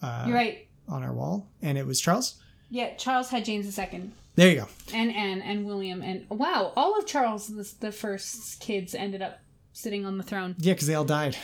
uh, 0.00 0.24
You're 0.26 0.34
right. 0.36 0.66
on 0.88 1.02
our 1.04 1.12
wall, 1.12 1.46
and 1.60 1.78
it 1.78 1.86
was 1.86 2.00
Charles. 2.00 2.40
Yeah, 2.70 2.94
Charles 2.96 3.28
had 3.30 3.44
James 3.44 3.66
the 3.66 3.72
second. 3.72 4.12
There 4.34 4.48
you 4.50 4.56
go. 4.56 4.68
and 4.94 5.14
Anne 5.14 5.42
and 5.42 5.66
William 5.66 6.00
and 6.02 6.26
wow, 6.30 6.72
all 6.76 6.98
of 6.98 7.06
Charles 7.06 7.48
the, 7.48 7.70
the 7.86 7.92
first's 7.92 8.54
kids 8.56 8.94
ended 8.94 9.20
up 9.22 9.40
sitting 9.72 10.06
on 10.06 10.16
the 10.18 10.24
throne. 10.24 10.54
Yeah, 10.58 10.72
because 10.72 10.86
they 10.86 10.94
all 10.94 11.04
died. 11.04 11.36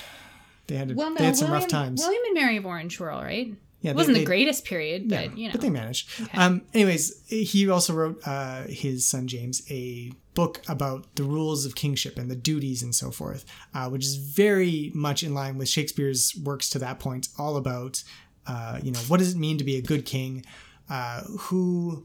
They 0.68 0.76
had 0.76 0.94
Well, 0.94 1.10
no, 1.10 1.16
they 1.16 1.24
had 1.24 1.36
some 1.36 1.50
William, 1.50 1.62
rough 1.62 1.70
times. 1.70 2.00
William 2.00 2.22
and 2.26 2.34
Mary 2.34 2.56
of 2.56 2.66
Orange 2.66 2.98
were 3.00 3.10
all 3.10 3.22
right. 3.22 3.52
Yeah, 3.80 3.92
it 3.92 3.96
wasn't 3.96 4.14
they- 4.14 4.20
the 4.20 4.26
greatest 4.26 4.64
period, 4.64 5.08
but 5.08 5.36
you 5.38 5.46
know. 5.48 5.52
but 5.52 5.60
they 5.60 5.70
managed. 5.70 6.10
Um, 6.34 6.62
anyways, 6.74 7.22
he 7.28 7.68
also 7.70 7.94
wrote 7.94 8.20
uh, 8.26 8.62
his 8.64 9.06
son 9.06 9.28
James 9.28 9.62
a 9.70 10.12
book 10.34 10.62
about 10.68 11.14
the 11.16 11.22
rules 11.24 11.64
of 11.64 11.74
kingship 11.74 12.18
and 12.18 12.30
the 12.30 12.36
duties 12.36 12.82
and 12.82 12.94
so 12.94 13.10
forth, 13.10 13.44
uh, 13.74 13.88
which 13.88 14.04
is 14.04 14.16
very 14.16 14.90
much 14.94 15.22
in 15.22 15.32
line 15.32 15.58
with 15.58 15.68
Shakespeare's 15.68 16.34
works 16.44 16.68
to 16.70 16.78
that 16.80 16.98
point, 16.98 17.28
all 17.38 17.56
about 17.56 18.02
uh, 18.46 18.80
you 18.82 18.90
know 18.92 19.00
what 19.08 19.18
does 19.18 19.32
it 19.34 19.38
mean 19.38 19.58
to 19.58 19.64
be 19.64 19.76
a 19.76 19.82
good 19.82 20.04
king, 20.04 20.44
uh, 20.90 21.22
who 21.38 22.04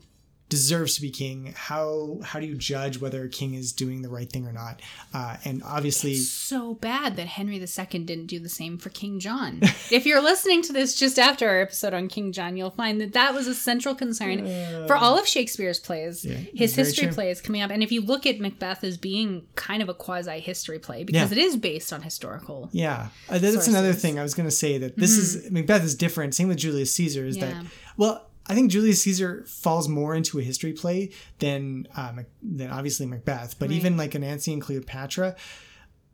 deserves 0.53 0.93
to 0.93 1.01
be 1.01 1.09
king, 1.09 1.51
how 1.57 2.19
how 2.23 2.39
do 2.39 2.45
you 2.45 2.53
judge 2.55 2.99
whether 2.99 3.23
a 3.23 3.29
king 3.29 3.55
is 3.55 3.73
doing 3.73 4.03
the 4.03 4.09
right 4.09 4.29
thing 4.31 4.45
or 4.45 4.51
not, 4.51 4.81
uh, 5.11 5.35
and 5.45 5.63
obviously. 5.63 6.13
so 6.15 6.75
bad 6.75 7.15
that 7.15 7.25
Henry 7.25 7.55
II 7.57 7.99
didn't 8.03 8.27
do 8.27 8.39
the 8.39 8.49
same 8.49 8.77
for 8.77 8.89
King 8.89 9.19
John. 9.19 9.61
if 9.91 10.05
you're 10.05 10.21
listening 10.21 10.61
to 10.61 10.71
this 10.71 10.93
just 10.95 11.17
after 11.17 11.49
our 11.49 11.61
episode 11.61 11.95
on 11.95 12.07
King 12.07 12.31
John, 12.31 12.55
you'll 12.55 12.69
find 12.69 13.01
that 13.01 13.13
that 13.13 13.33
was 13.33 13.47
a 13.47 13.55
central 13.55 13.95
concern 13.95 14.45
for 14.85 14.95
all 14.95 15.17
of 15.17 15.27
Shakespeare's 15.27 15.79
plays, 15.79 16.21
his 16.21 16.75
history 16.75 17.07
true. 17.07 17.13
plays 17.15 17.41
coming 17.41 17.63
up. 17.63 17.71
And 17.71 17.81
if 17.81 17.91
you 17.91 18.01
look 18.01 18.27
at 18.27 18.39
Macbeth 18.39 18.83
as 18.83 18.95
being 18.97 19.47
kind 19.55 19.81
of 19.81 19.89
a 19.89 19.93
quasi 19.95 20.39
history 20.39 20.77
play, 20.77 21.03
because 21.03 21.31
Yeah. 21.31 21.37
it 21.39 21.41
is 21.41 21.57
based 21.57 21.91
on 21.91 22.03
historical. 22.03 22.69
Yeah, 22.71 23.07
uh, 23.27 23.39
that's 23.39 23.67
another 23.67 23.93
thing 23.93 24.19
I 24.19 24.23
was 24.23 24.35
going 24.35 24.47
to 24.47 24.55
say 24.55 24.77
that 24.77 24.97
this 24.97 25.17
is 25.17 25.49
Macbeth 25.49 25.83
is 25.83 25.95
different. 25.95 26.35
Same 26.35 26.47
with 26.47 26.57
Julius 26.59 26.93
Caesar 26.93 27.25
is 27.25 27.37
Yeah. 27.37 27.45
that 27.47 27.65
well, 27.97 28.29
I 28.45 28.55
think 28.55 28.71
Julius 28.71 29.01
Caesar 29.03 29.45
falls 29.47 29.87
more 29.87 30.13
into 30.15 30.39
a 30.39 30.43
history 30.43 30.73
play 30.73 31.11
than 31.39 31.87
uh, 31.95 32.11
than 32.41 32.69
obviously 32.69 33.05
Macbeth, 33.05 33.57
but 33.59 33.69
Right. 33.69 33.75
even 33.77 33.95
like 33.97 34.15
Antony 34.15 34.53
and 34.53 34.61
Cleopatra. 34.61 35.35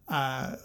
Uh, 0.08 0.56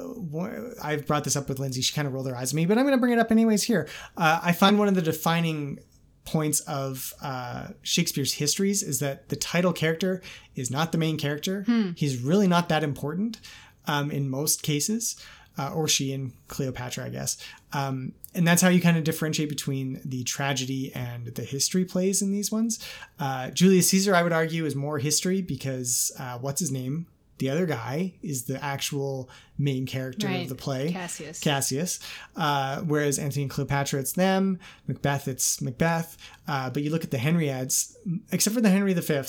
I've 0.83 1.07
brought 1.07 1.25
this 1.25 1.37
up 1.37 1.49
with 1.49 1.59
Lindsay. 1.59 1.83
She 1.83 1.95
kind 1.95 2.07
of 2.09 2.15
rolled 2.15 2.29
her 2.29 2.37
eyes 2.37 2.53
at 2.53 2.57
me, 2.57 2.65
but 2.67 2.79
I'm 2.79 2.85
going 2.85 2.97
to 2.97 3.01
bring 3.01 3.13
it 3.13 3.19
up 3.19 3.31
anyways 3.31 3.63
here. 3.65 3.89
Uh, 4.17 4.41
I 4.43 4.53
find 4.53 4.79
one 4.79 4.89
of 4.89 4.95
the 4.95 5.03
defining 5.03 5.81
points 6.25 6.61
of 6.61 7.13
uh, 7.23 7.69
Shakespeare's 7.83 8.35
histories 8.35 8.83
is 8.83 9.01
that 9.01 9.29
the 9.29 9.37
title 9.37 9.75
character 9.75 10.23
is 10.55 10.71
not 10.71 10.93
the 10.93 10.99
main 10.99 11.19
character. 11.19 11.65
He's 11.97 12.17
really 12.23 12.49
not 12.49 12.71
that 12.71 12.83
important 12.83 13.39
um, 13.87 14.11
in 14.11 14.31
most 14.31 14.63
cases, 14.63 15.17
uh, 15.59 15.73
or 15.75 15.87
she 15.89 16.13
and 16.13 16.33
Cleopatra, 16.49 17.05
I 17.07 17.09
guess. 17.11 17.37
Um, 17.73 18.13
and 18.35 18.47
that's 18.47 18.61
how 18.63 18.69
you 18.69 18.81
kind 18.81 18.97
of 18.97 19.05
differentiate 19.05 19.49
between 19.49 20.01
the 20.05 20.25
tragedy 20.25 20.93
and 20.95 21.27
the 21.27 21.43
history 21.45 21.85
plays 21.85 22.23
in 22.23 22.33
these 22.33 22.51
ones. 22.51 22.85
Uh, 23.21 23.51
Julius 23.51 23.89
Caesar, 23.91 24.15
I 24.15 24.23
would 24.23 24.33
argue, 24.33 24.65
is 24.67 24.75
more 24.75 24.99
history 24.99 25.41
because 25.43 26.11
uh, 26.19 26.39
what's 26.39 26.61
his 26.61 26.73
name? 26.73 27.07
The 27.39 27.51
other 27.51 27.67
guy 27.67 28.15
is 28.23 28.45
the 28.45 28.63
actual 28.65 29.29
main 29.59 29.87
character 29.87 30.29
Right. 30.29 30.43
of 30.45 30.49
the 30.49 30.55
play. 30.55 30.93
Cassius. 30.93 31.41
Cassius. 31.41 31.99
Uh, 32.37 32.81
whereas 32.83 33.19
Antony 33.19 33.43
and 33.43 33.51
Cleopatra, 33.51 33.99
it's 34.01 34.13
them. 34.13 34.61
Macbeth, 34.87 35.27
it's 35.27 35.61
Macbeth. 35.61 36.17
Uh, 36.47 36.71
but 36.71 36.85
you 36.85 36.91
look 36.91 37.03
at 37.03 37.11
the 37.11 37.19
Henriads, 37.19 37.97
except 38.31 38.55
for 38.55 38.61
the 38.61 38.71
Henry 38.71 38.95
V, 38.95 39.23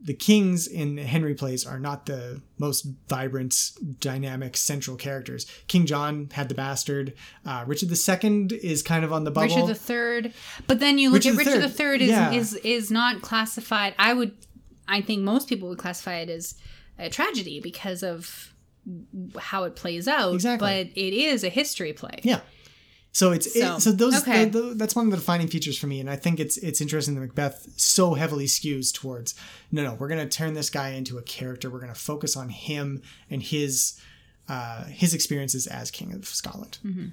the 0.00 0.14
kings 0.14 0.66
in 0.66 0.96
Henry 0.96 1.34
plays 1.34 1.66
are 1.66 1.78
not 1.78 2.06
the 2.06 2.40
most 2.58 2.86
vibrant, 3.08 3.72
dynamic, 3.98 4.56
central 4.56 4.96
characters. 4.96 5.46
King 5.66 5.86
John 5.86 6.28
had 6.32 6.48
the 6.48 6.54
bastard. 6.54 7.14
Uh, 7.44 7.64
Richard 7.66 7.90
II 7.90 8.58
is 8.62 8.82
kind 8.82 9.04
of 9.04 9.12
on 9.12 9.24
the 9.24 9.30
bubble. 9.30 9.54
Richard 9.54 9.66
the 9.66 9.74
Third, 9.74 10.32
but 10.66 10.80
then 10.80 10.98
you 10.98 11.10
look 11.10 11.24
Richard 11.24 11.32
at 11.40 11.46
Richard 11.46 11.62
the 11.62 11.68
III, 11.68 11.72
Third 11.72 12.00
is 12.02 12.08
yeah. 12.10 12.32
is 12.32 12.54
is 12.54 12.90
not 12.90 13.22
classified. 13.22 13.94
I 13.98 14.12
would, 14.12 14.36
I 14.86 15.00
think 15.00 15.22
most 15.22 15.48
people 15.48 15.68
would 15.68 15.78
classify 15.78 16.16
it 16.16 16.28
as 16.28 16.54
a 16.98 17.10
tragedy 17.10 17.60
because 17.60 18.02
of 18.02 18.54
how 19.38 19.64
it 19.64 19.76
plays 19.76 20.08
out. 20.08 20.34
Exactly. 20.34 20.66
but 20.66 20.98
it 20.98 21.12
is 21.12 21.44
a 21.44 21.48
history 21.48 21.92
play. 21.92 22.20
Yeah. 22.22 22.40
So 23.12 23.32
it's 23.32 23.52
so, 23.52 23.60
So, 23.60 23.76
it, 23.76 23.80
so 23.80 23.92
those 23.92 24.22
okay. 24.22 24.44
the, 24.44 24.60
the, 24.60 24.74
that's 24.74 24.94
one 24.94 25.06
of 25.06 25.10
the 25.10 25.16
defining 25.16 25.48
features 25.48 25.78
for 25.78 25.86
me, 25.86 26.00
and 26.00 26.08
I 26.08 26.16
think 26.16 26.38
it's 26.38 26.56
it's 26.58 26.80
interesting 26.80 27.14
that 27.14 27.20
Macbeth 27.20 27.68
so 27.76 28.14
heavily 28.14 28.46
skews 28.46 28.92
towards 28.92 29.34
no 29.72 29.82
no 29.82 29.94
we're 29.94 30.08
gonna 30.08 30.28
turn 30.28 30.54
this 30.54 30.70
guy 30.70 30.90
into 30.90 31.18
a 31.18 31.22
character 31.22 31.70
we're 31.70 31.80
gonna 31.80 31.94
focus 31.94 32.36
on 32.36 32.50
him 32.50 33.02
and 33.30 33.42
his 33.42 34.00
uh, 34.48 34.84
his 34.84 35.14
experiences 35.14 35.66
as 35.66 35.90
king 35.90 36.12
of 36.12 36.26
Scotland. 36.26 36.78
Mm-hmm. 36.84 37.08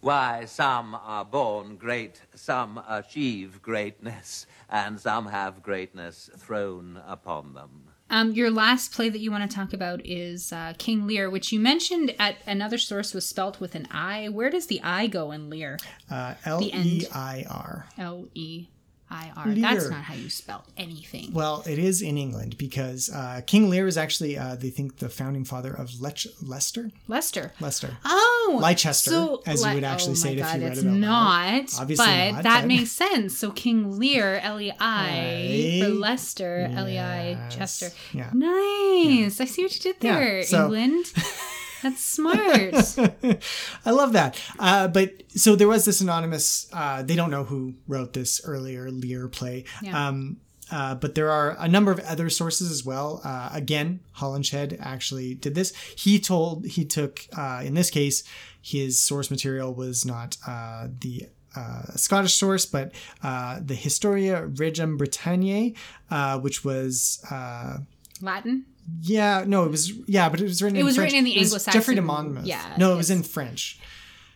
Why, 0.00 0.44
some 0.44 0.94
are 0.94 1.24
born 1.24 1.76
great, 1.76 2.20
some 2.34 2.80
achieve 2.88 3.60
greatness, 3.60 4.46
and 4.68 5.00
some 5.00 5.26
have 5.26 5.62
greatness 5.62 6.30
thrown 6.36 7.00
upon 7.06 7.54
them. 7.54 7.85
Um, 8.08 8.32
your 8.32 8.50
last 8.50 8.92
play 8.92 9.08
that 9.08 9.18
you 9.18 9.30
want 9.30 9.50
to 9.50 9.54
talk 9.54 9.72
about 9.72 10.04
is 10.04 10.52
uh, 10.52 10.74
King 10.78 11.06
Lear, 11.06 11.28
which 11.28 11.50
you 11.52 11.58
mentioned 11.58 12.14
at 12.18 12.36
another 12.46 12.78
source 12.78 13.12
was 13.12 13.26
spelt 13.26 13.58
with 13.60 13.74
an 13.74 13.88
I. 13.90 14.28
Where 14.28 14.50
does 14.50 14.68
the 14.68 14.80
I 14.82 15.06
go 15.08 15.32
in 15.32 15.50
Lear? 15.50 15.78
Uh, 16.10 16.34
L. 16.44 16.62
E 16.62 17.06
I 17.12 17.44
R. 17.48 17.86
L 17.98 18.26
E 18.34 18.68
I 19.10 19.30
R. 19.36 19.48
That's 19.54 19.88
not 19.90 20.02
how 20.02 20.14
you 20.14 20.28
spell 20.28 20.64
anything. 20.76 21.32
Well, 21.32 21.62
it 21.66 21.78
is 21.78 22.02
in 22.02 22.18
England 22.18 22.58
because 22.58 23.08
uh, 23.12 23.40
King 23.46 23.70
Lear 23.70 23.86
is 23.86 23.96
actually 23.96 24.36
uh, 24.36 24.56
they 24.56 24.70
think 24.70 24.98
the 24.98 25.08
founding 25.08 25.44
father 25.44 25.72
of 25.72 26.00
Lech- 26.00 26.26
Leicester. 26.42 26.90
Leicester. 27.06 27.52
Leicester. 27.60 27.96
Oh, 28.04 28.58
Leicester, 28.60 28.92
so, 28.92 29.42
as 29.46 29.64
you 29.64 29.74
would 29.74 29.84
actually 29.84 30.12
oh 30.12 30.14
say 30.14 30.32
it 30.36 30.40
my 30.40 30.46
if 30.48 30.54
you 30.54 30.60
God, 30.60 30.64
read 30.64 30.72
it's 30.72 30.82
it 30.82 30.86
out 30.88 30.92
loud. 30.92 31.00
not. 31.00 31.80
Obviously 31.80 32.06
but 32.06 32.32
not, 32.32 32.42
that 32.42 32.60
but- 32.62 32.68
makes 32.68 32.92
sense. 32.92 33.38
So 33.38 33.50
King 33.52 33.98
Lear, 33.98 34.40
L 34.42 34.60
E 34.60 34.72
I 34.80 35.82
for. 35.84 35.88
Leicester, 35.90 36.68
L 36.74 36.88
E 36.88 36.98
I 36.98 37.30
Yes. 37.30 37.54
Chester. 37.54 37.88
Yeah. 38.12 38.30
Nice. 38.34 39.40
I 39.40 39.44
see 39.44 39.62
what 39.62 39.74
you 39.74 39.80
did 39.92 39.96
Yeah, 40.02 40.18
there, 40.18 40.42
so- 40.42 40.64
England. 40.64 41.12
That's 41.86 42.02
smart. 42.02 42.40
I 43.86 43.90
love 43.92 44.12
that. 44.14 44.40
Uh, 44.58 44.88
but 44.88 45.22
so 45.28 45.54
there 45.54 45.68
was 45.68 45.84
this 45.84 46.00
anonymous. 46.00 46.68
Uh, 46.72 47.02
they 47.04 47.14
don't 47.14 47.30
know 47.30 47.44
who 47.44 47.74
wrote 47.86 48.12
this 48.12 48.40
earlier 48.44 48.90
Lear 48.90 49.28
play. 49.28 49.64
Yeah. 49.82 50.08
Um, 50.08 50.38
uh, 50.72 50.96
but 50.96 51.14
there 51.14 51.30
are 51.30 51.54
a 51.60 51.68
number 51.68 51.92
of 51.92 52.00
other 52.00 52.28
sources 52.28 52.72
as 52.72 52.84
well. 52.84 53.20
Uh, 53.22 53.50
again, 53.52 54.00
Holinshed 54.16 54.76
actually 54.80 55.34
did 55.34 55.54
this. 55.54 55.72
He 55.96 56.18
told 56.18 56.66
he 56.66 56.84
took 56.84 57.24
uh, 57.38 57.62
in 57.64 57.74
this 57.74 57.88
case 57.88 58.24
his 58.60 58.98
source 58.98 59.30
material 59.30 59.72
was 59.72 60.04
not 60.04 60.36
uh, 60.44 60.88
the 61.00 61.28
uh, 61.54 61.92
Scottish 61.94 62.34
source, 62.34 62.66
but 62.66 62.92
uh, 63.22 63.60
the 63.64 63.76
Historia 63.76 64.44
Regum 64.44 64.98
Britanniae, 64.98 65.76
uh, 66.10 66.40
which 66.40 66.64
was 66.64 67.24
uh, 67.30 67.78
Latin. 68.20 68.64
Yeah, 69.02 69.44
no, 69.46 69.64
it 69.64 69.70
was 69.70 69.92
yeah, 70.06 70.28
but 70.28 70.40
it 70.40 70.44
was 70.44 70.62
written. 70.62 70.76
It 70.76 70.80
in 70.80 70.86
was 70.86 70.96
French. 70.96 71.12
written 71.12 71.18
in 71.18 71.24
the 71.24 71.38
Anglo-Saxon- 71.40 71.72
Geoffrey 71.80 71.94
de 71.96 72.02
Monmouth. 72.02 72.44
yeah, 72.46 72.74
no, 72.78 72.92
it 72.92 72.96
was 72.96 73.10
in 73.10 73.22
French. 73.22 73.78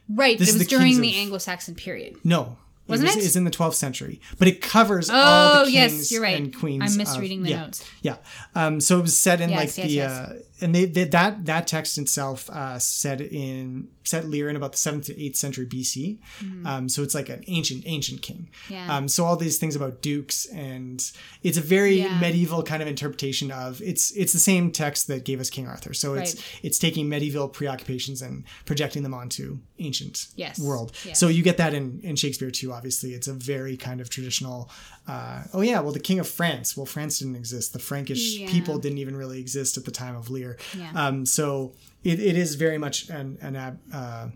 Right. 0.09 0.38
This 0.38 0.48
it 0.51 0.55
was 0.55 0.62
the 0.64 0.68
during 0.68 0.86
kings 0.88 1.01
the 1.01 1.14
Anglo-Saxon 1.16 1.74
period. 1.76 2.16
No. 2.24 2.57
Wasn't 2.88 3.09
it? 3.09 3.14
Was, 3.14 3.22
it? 3.24 3.26
It's 3.28 3.36
in 3.36 3.44
the 3.44 3.53
12th 3.53 3.74
century, 3.74 4.20
but 4.36 4.48
it 4.48 4.61
covers 4.61 5.09
all 5.09 5.16
Oh, 5.61 5.64
the 5.64 5.70
yes, 5.70 5.92
kings 5.92 6.11
you're 6.11 6.22
right. 6.22 6.36
and 6.36 6.53
queens. 6.53 6.82
I'm 6.82 6.88
of- 6.90 6.96
misreading 6.96 7.44
the 7.44 7.51
yeah, 7.51 7.61
notes. 7.61 7.84
Yeah. 8.03 8.16
Um, 8.57 8.80
so 8.80 8.98
it 8.98 9.03
was 9.03 9.16
set 9.16 9.40
in 9.40 9.51
Yes, 9.51 9.57
like 9.59 9.68
yes, 9.68 9.86
the 9.86 9.92
yes. 9.92 10.11
Uh, 10.11 10.38
and 10.61 10.74
they, 10.74 10.84
they 10.84 11.04
that 11.04 11.44
that 11.46 11.66
text 11.66 11.98
itself 11.98 12.48
uh, 12.50 12.78
said 12.78 13.20
in 13.20 13.88
set 14.04 14.26
Lear 14.28 14.48
in 14.48 14.56
about 14.56 14.72
the 14.72 14.78
seventh 14.78 15.06
to 15.06 15.22
eighth 15.22 15.36
century 15.36 15.66
BC. 15.66 16.18
Mhm. 16.40 16.66
Um, 16.66 16.88
so 16.88 17.02
it's 17.02 17.14
like 17.14 17.28
an 17.28 17.44
ancient 17.46 17.84
ancient 17.86 18.22
king. 18.22 18.48
Yeah. 18.68 18.96
Um, 18.96 19.06
so 19.08 19.24
all 19.24 19.36
these 19.36 19.58
things 19.58 19.76
about 19.76 20.02
dukes 20.02 20.46
and 20.46 21.00
it's 21.42 21.56
a 21.58 21.61
very 21.61 21.98
Yeah. 22.00 22.18
medieval 22.18 22.62
kind 22.62 22.82
of 22.82 22.88
interpretation 22.88 23.50
of 23.52 23.80
it's 23.82 24.11
it's 24.12 24.32
the 24.32 24.38
same 24.40 24.72
text 24.72 25.06
that 25.08 25.24
gave 25.24 25.40
us 25.40 25.48
King 25.50 25.66
Arthur. 25.68 25.94
So 25.94 26.14
it's 26.14 26.34
Right. 26.34 26.44
it's 26.62 26.78
taking 26.78 27.08
medieval 27.08 27.48
preoccupations 27.48 28.20
and 28.22 28.44
projecting 28.64 29.02
them 29.02 29.14
onto 29.14 29.58
ancient 29.78 30.26
Yes. 30.36 30.58
world. 30.58 30.92
Yes. 31.06 31.18
So 31.20 31.28
you 31.28 31.42
get 31.42 31.56
that 31.58 31.72
in 31.74 32.00
in 32.02 32.16
Shakespeare 32.16 32.50
too. 32.50 32.72
Obviously, 32.72 33.14
it's 33.14 33.28
a 33.28 33.32
very 33.34 33.76
kind 33.76 34.00
of 34.00 34.11
traditional. 34.11 34.70
Uh, 35.06 35.42
oh 35.54 35.61
yeah, 35.61 35.80
well 35.80 35.92
the 35.92 36.00
King 36.00 36.18
of 36.18 36.28
France. 36.28 36.76
Well, 36.76 36.86
France 36.86 37.18
didn't 37.20 37.36
exist. 37.36 37.72
The 37.72 37.78
Frankish 37.78 38.36
Yeah. 38.38 38.50
people 38.50 38.78
didn't 38.78 38.98
even 38.98 39.16
really 39.16 39.38
exist 39.40 39.76
at 39.76 39.84
the 39.84 39.90
time 39.90 40.16
of 40.16 40.30
Lear. 40.30 40.49
Yeah. 40.76 40.90
Um, 40.94 41.26
so 41.26 41.72
it, 42.05 42.20
it 42.20 42.36
is 42.36 42.55
very 42.55 42.78
much 42.78 43.09
an 43.11 43.38
an 43.40 43.57
uh, 43.57 44.28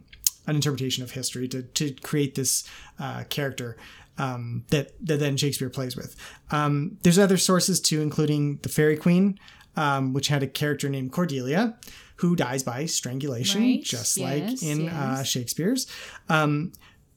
an 0.46 0.54
interpretation 0.54 1.02
of 1.04 1.12
history 1.12 1.48
to 1.48 1.62
to 1.62 1.92
create 2.02 2.34
this 2.34 2.64
uh, 2.98 3.24
character. 3.28 3.76
Um, 4.16 4.64
that 4.68 4.92
that 5.04 5.18
then 5.18 5.36
Shakespeare 5.36 5.68
plays 5.70 5.96
with. 5.96 6.14
Um, 6.52 6.98
there's 7.02 7.18
other 7.18 7.36
sources 7.36 7.80
too, 7.80 8.00
including 8.00 8.58
the 8.62 8.68
Faerie 8.68 8.96
Queene, 8.96 9.38
um, 9.76 10.12
which 10.12 10.28
had 10.28 10.42
a 10.42 10.46
character 10.46 10.88
named 10.88 11.10
Cordelia, 11.10 11.76
who 12.16 12.36
dies 12.36 12.62
by 12.62 12.86
strangulation, 12.86 13.60
Right. 13.60 13.82
just 13.82 14.16
Yes, 14.16 14.62
like 14.62 14.62
in 14.62 14.88
uh. 14.88 15.24
Shakespeare's. 15.24 15.88
Um, 16.28 16.70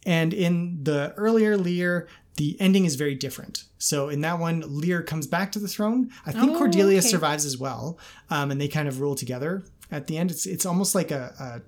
and 0.07 0.33
in 0.33 0.83
the 0.83 1.13
earlier 1.17 1.55
Lear, 1.55 2.07
the 2.37 2.55
ending 2.59 2.85
is 2.85 2.95
very 2.95 3.13
different. 3.15 3.65
So 3.77 4.09
in 4.09 4.21
that 4.21 4.39
one, 4.39 4.63
Lear 4.65 5.03
comes 5.03 5.27
back 5.27 5.51
to 5.51 5.59
the 5.59 5.67
throne. 5.67 6.09
I 6.25 6.31
think 6.31 6.51
Oh, 6.51 6.57
Cordelia 6.57 6.99
okay. 6.99 7.07
survives 7.07 7.45
as 7.45 7.57
well, 7.57 7.99
um, 8.29 8.49
and 8.51 8.59
they 8.61 8.67
kind 8.67 8.87
of 8.87 8.99
rule 9.01 9.15
together 9.15 9.63
at 9.91 10.07
the 10.07 10.17
end. 10.17 10.31
It's 10.31 10.45
it's 10.45 10.65
almost 10.65 10.95
like 10.95 11.11
a, 11.11 11.33
a 11.39 11.61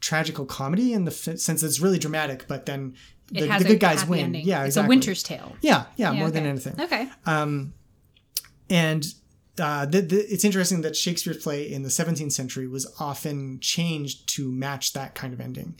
tragical 0.00 0.46
comedy 0.46 0.92
in 0.92 1.04
the 1.04 1.10
f- 1.12 1.38
sense 1.38 1.60
that 1.60 1.66
it's 1.66 1.80
really 1.80 1.98
dramatic, 1.98 2.46
but 2.48 2.66
then 2.66 2.94
the, 3.28 3.46
the 3.58 3.64
good 3.64 3.80
guys 3.80 4.06
win. 4.06 4.20
ending. 4.26 4.44
Yeah, 4.46 4.60
It's 4.60 4.68
exactly. 4.76 4.86
a 4.86 4.88
Winter's 4.88 5.22
Tale. 5.22 5.56
Yeah, 5.60 5.84
yeah, 5.96 6.12
Yeah, 6.12 6.18
more 6.20 6.30
than 6.30 6.46
anything. 6.46 6.80
Okay. 6.80 7.08
Um, 7.24 7.72
and 8.70 9.04
uh, 9.58 9.86
the, 9.86 10.02
the, 10.02 10.16
it's 10.32 10.44
interesting 10.44 10.82
that 10.82 10.94
Shakespeare's 10.96 11.42
play 11.42 11.70
in 11.70 11.82
the 11.82 11.88
17th 11.88 12.32
century 12.32 12.68
was 12.68 12.86
often 13.00 13.58
changed 13.60 14.28
to 14.36 14.52
match 14.52 14.92
that 14.92 15.14
kind 15.14 15.32
of 15.32 15.40
ending. 15.40 15.74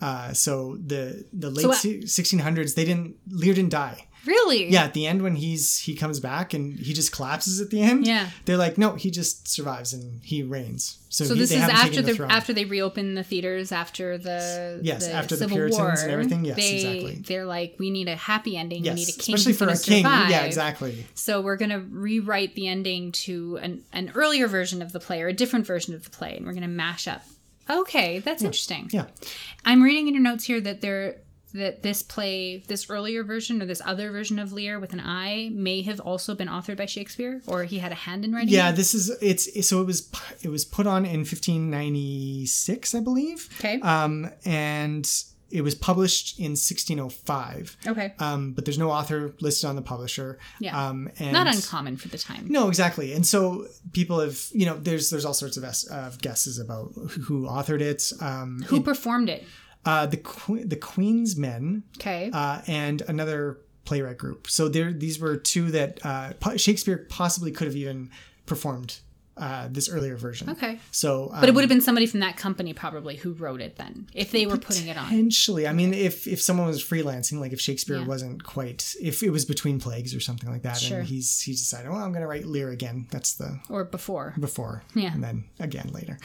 Uh, 0.00 0.32
so 0.32 0.76
the 0.84 1.24
the 1.32 1.50
late 1.50 1.62
So, 1.62 1.70
uh, 1.70 1.74
si- 1.74 2.00
1600s, 2.02 2.74
they 2.74 2.84
didn't 2.84 3.16
Lear 3.28 3.54
didn't 3.54 3.70
die. 3.72 4.06
Really? 4.26 4.70
Yeah, 4.70 4.84
at 4.84 4.92
the 4.94 5.06
end 5.06 5.22
when 5.22 5.36
he's 5.36 5.78
he 5.78 5.94
comes 5.94 6.20
back 6.20 6.52
and 6.52 6.78
he 6.78 6.92
just 6.92 7.10
collapses 7.10 7.60
at 7.60 7.70
the 7.70 7.80
end. 7.82 8.06
Yeah. 8.06 8.28
they're 8.44 8.58
like, 8.58 8.76
no, 8.76 8.94
he 8.94 9.10
just 9.10 9.48
survives 9.48 9.94
and 9.94 10.20
he 10.22 10.42
reigns. 10.42 10.98
So, 11.08 11.24
So, 11.24 11.34
he, 11.34 11.40
this 11.40 11.50
they 11.50 11.56
is 11.56 11.62
after 11.62 12.02
taken 12.02 12.16
the, 12.16 12.32
after 12.32 12.52
they 12.52 12.66
reopen 12.66 13.14
the 13.14 13.24
theaters 13.24 13.72
after 13.72 14.18
the 14.18 14.80
Yes, 14.82 15.06
the 15.06 15.12
after 15.12 15.36
the 15.36 15.44
Civil 15.44 15.56
Puritans 15.56 15.78
War, 15.78 15.90
and 15.92 16.10
everything. 16.10 16.44
Yes, 16.44 16.56
they, 16.56 16.74
exactly. 16.74 17.14
They're 17.26 17.46
like, 17.46 17.76
we 17.78 17.90
need 17.90 18.08
a 18.08 18.16
happy 18.16 18.56
ending. 18.58 18.84
Yes, 18.84 18.94
we 18.94 19.00
need 19.00 19.08
a 19.08 19.12
king 19.18 19.34
especially 19.34 19.54
for 19.54 19.68
a 19.68 19.78
king. 19.78 20.04
Yeah, 20.04 20.42
exactly. 20.42 21.06
So 21.14 21.40
we're 21.40 21.56
gonna 21.56 21.80
rewrite 21.80 22.54
the 22.54 22.68
ending 22.68 23.12
to 23.12 23.58
an, 23.62 23.84
an 23.92 24.12
earlier 24.14 24.48
version 24.48 24.82
of 24.82 24.92
the 24.92 25.00
play 25.00 25.22
or 25.22 25.28
a 25.28 25.32
different 25.32 25.66
version 25.66 25.94
of 25.94 26.04
the 26.04 26.10
play, 26.10 26.36
and 26.36 26.44
we're 26.46 26.52
gonna 26.54 26.68
mash 26.68 27.08
up. 27.08 27.22
Okay, 27.70 28.18
that's 28.18 28.42
interesting. 28.42 28.88
Yeah. 28.92 29.06
I'm 29.64 29.82
reading 29.82 30.08
in 30.08 30.14
your 30.14 30.22
notes 30.22 30.44
here 30.44 30.60
that 30.60 30.80
there 30.80 31.16
that 31.52 31.82
this 31.82 32.02
play, 32.02 32.62
this 32.68 32.88
earlier 32.88 33.24
version 33.24 33.60
or 33.60 33.66
this 33.66 33.82
other 33.84 34.10
version 34.12 34.38
of 34.38 34.52
Lear 34.52 34.78
with 34.78 34.92
an 34.92 35.00
I, 35.00 35.50
may 35.52 35.82
have 35.82 35.98
also 36.00 36.34
been 36.34 36.48
authored 36.48 36.76
by 36.76 36.86
Shakespeare, 36.86 37.42
or 37.46 37.64
he 37.64 37.78
had 37.78 37.92
a 37.92 37.96
hand 37.96 38.24
in 38.24 38.32
writing. 38.32 38.50
Yeah, 38.50 38.70
it? 38.70 38.76
this 38.76 38.94
is 38.94 39.10
it's 39.20 39.68
so 39.68 39.80
it 39.80 39.86
was 39.86 40.10
it 40.42 40.48
was 40.48 40.64
put 40.64 40.86
on 40.86 41.04
in 41.04 41.20
1596, 41.20 42.94
I 42.94 43.00
believe. 43.00 43.48
Okay. 43.58 43.80
Um, 43.80 44.30
and 44.44 45.10
it 45.50 45.62
was 45.62 45.74
published 45.74 46.38
in 46.38 46.52
1605. 46.52 47.76
Okay. 47.86 48.12
Um, 48.18 48.52
but 48.52 48.64
there's 48.64 48.78
no 48.78 48.90
author 48.90 49.34
listed 49.40 49.68
on 49.68 49.76
the 49.76 49.82
publisher. 49.82 50.38
Yeah. 50.58 50.88
Um, 50.88 51.10
and 51.18 51.32
Not 51.32 51.46
uncommon 51.52 51.96
for 51.96 52.08
the 52.08 52.18
time. 52.18 52.46
No, 52.48 52.68
exactly. 52.68 53.12
And 53.12 53.26
so 53.26 53.66
people 53.92 54.20
have, 54.20 54.40
you 54.52 54.66
know, 54.66 54.76
there's 54.76 55.10
there's 55.10 55.24
all 55.24 55.34
sorts 55.34 55.56
of, 55.56 55.64
es- 55.64 55.86
of 55.86 56.20
guesses 56.20 56.58
about 56.58 56.92
who 56.94 57.06
who 57.22 57.46
authored 57.46 57.80
it. 57.80 58.12
Um, 58.20 58.62
Who 58.68 58.76
it- 58.76 58.84
performed 58.84 59.28
it? 59.28 59.44
uh, 59.84 60.06
the 60.06 60.18
que- 60.18 60.64
the 60.64 60.76
Queen's 60.76 61.36
Men. 61.36 61.82
Okay. 61.98 62.30
Uh, 62.32 62.60
and 62.66 63.02
another 63.08 63.58
playwright 63.84 64.18
group. 64.18 64.48
So 64.48 64.68
there, 64.68 64.92
these 64.92 65.18
were 65.18 65.36
two 65.36 65.70
that 65.72 66.04
uh, 66.04 66.56
Shakespeare 66.56 67.06
possibly 67.08 67.50
could 67.50 67.66
have 67.66 67.76
even 67.76 68.10
performed 68.46 68.98
uh, 69.40 69.68
this 69.70 69.88
earlier 69.88 70.16
version. 70.16 70.50
Okay. 70.50 70.78
So, 70.92 71.30
but 71.32 71.44
it 71.44 71.48
um, 71.48 71.54
would 71.56 71.62
have 71.62 71.68
been 71.68 71.80
somebody 71.80 72.06
from 72.06 72.20
that 72.20 72.36
company 72.36 72.72
probably 72.74 73.16
who 73.16 73.32
wrote 73.32 73.60
it 73.60 73.76
then, 73.76 74.06
if 74.14 74.30
they 74.30 74.46
were 74.46 74.58
putting 74.58 74.86
it 74.86 74.96
on. 74.96 75.06
Potentially, 75.06 75.66
I 75.66 75.72
mean, 75.72 75.94
if 75.94 76.26
if 76.28 76.40
someone 76.40 76.66
was 76.66 76.84
freelancing, 76.84 77.40
like 77.40 77.52
if 77.52 77.60
Shakespeare 77.60 77.96
Yeah. 77.98 78.06
wasn't 78.06 78.44
quite, 78.44 78.94
if 79.00 79.22
it 79.22 79.30
was 79.30 79.44
between 79.44 79.80
plagues 79.80 80.14
or 80.14 80.20
something 80.20 80.50
like 80.50 80.62
that, 80.62 80.78
Sure. 80.78 80.98
and 81.00 81.08
he's 81.08 81.40
he's 81.40 81.60
decided, 81.60 81.90
well, 81.90 82.00
I'm 82.02 82.12
going 82.12 82.20
to 82.22 82.26
write 82.28 82.46
Lear 82.46 82.70
again. 82.70 83.06
That's 83.10 83.34
the 83.34 83.58
Or 83.68 83.84
before. 83.84 84.34
before, 84.38 84.82
Yeah. 84.94 85.12
and 85.14 85.24
then 85.24 85.44
again 85.58 85.88
later, 85.92 86.18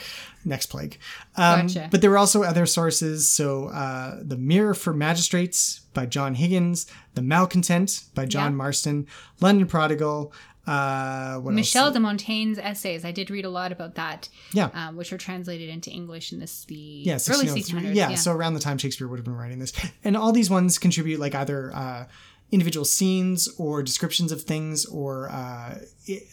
next 0.44 0.66
plague. 0.66 0.98
Um, 1.36 1.66
Gotcha. 1.68 1.88
But 1.90 2.02
there 2.02 2.10
were 2.10 2.18
also 2.18 2.42
other 2.42 2.66
sources. 2.66 3.30
So, 3.30 3.68
uh, 3.68 4.20
the 4.22 4.36
Mirror 4.36 4.74
for 4.74 4.92
Magistrates 4.92 5.80
by 5.94 6.04
John 6.06 6.34
Higgins, 6.34 6.86
The 7.14 7.22
Malcontent 7.22 8.02
by 8.14 8.26
John 8.26 8.52
Yeah. 8.52 8.56
Marston, 8.56 9.06
London 9.40 9.66
Prodigal. 9.66 10.32
Uh, 10.66 11.36
what 11.36 11.54
Michel 11.54 11.86
else? 11.86 11.94
de 11.94 12.00
Montaigne's 12.00 12.58
essays, 12.58 13.04
I 13.04 13.12
did 13.12 13.30
read 13.30 13.44
a 13.44 13.50
lot 13.50 13.70
about 13.72 13.94
that. 13.94 14.28
Yeah. 14.52 14.70
Um, 14.74 14.96
which 14.96 15.12
were 15.12 15.18
translated 15.18 15.68
into 15.68 15.90
English 15.90 16.32
in 16.32 16.40
this 16.40 16.64
the 16.64 16.74
yeah, 16.74 17.18
early 17.28 17.46
1600s. 17.46 17.94
Yeah, 17.94 18.14
so 18.16 18.32
around 18.32 18.54
the 18.54 18.60
time 18.60 18.78
Shakespeare 18.78 19.06
would 19.06 19.18
have 19.18 19.24
been 19.24 19.36
writing 19.36 19.58
this, 19.58 19.72
and 20.04 20.16
all 20.16 20.32
these 20.32 20.50
ones 20.50 20.78
contribute 20.78 21.20
like 21.20 21.34
either 21.34 21.72
uh, 21.74 22.06
individual 22.50 22.84
scenes 22.84 23.48
or 23.58 23.82
descriptions 23.82 24.32
of 24.32 24.42
things, 24.42 24.86
or 24.86 25.28
uh, 25.30 25.78
it, 26.06 26.24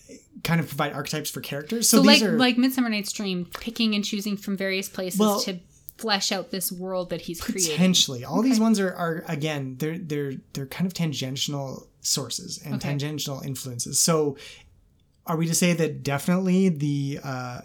kind 0.44 0.60
of 0.60 0.68
provide 0.68 0.94
archetypes 0.94 1.30
for 1.30 1.42
characters. 1.42 1.88
So, 1.90 1.98
so, 1.98 2.04
these 2.04 2.22
like 2.22 2.32
are 2.32 2.38
like 2.38 2.58
Midsummer 2.58 2.90
Night's 2.90 3.12
Dream, 3.14 3.46
picking 3.60 3.94
and 3.94 4.04
choosing 4.04 4.38
from 4.38 4.58
various 4.58 4.90
places 4.90 5.20
Well- 5.20 5.42
to 5.42 5.60
flesh 5.98 6.32
out 6.32 6.50
this 6.50 6.72
world 6.72 7.12
that 7.12 7.22
he's 7.22 7.40
creating. 7.40 7.72
potentially 7.72 8.26
all 8.26 8.42
these 8.42 8.60
ones 8.60 8.80
are, 8.80 8.92
are 8.96 9.24
again 9.28 9.76
they're 9.78 9.98
they're 10.00 10.34
they're 10.54 10.66
kind 10.66 10.88
of 10.88 10.94
tangential 10.94 11.88
sources 12.04 12.60
and 12.64 12.76
Okay. 12.76 12.90
tangential 12.90 13.40
influences. 13.42 14.00
So, 14.00 14.38
are 15.26 15.38
we 15.38 15.48
to 15.48 15.56
say 15.56 15.74
that 15.74 16.04
definitely 16.04 16.70
the 16.70 17.20
uh, 17.24 17.62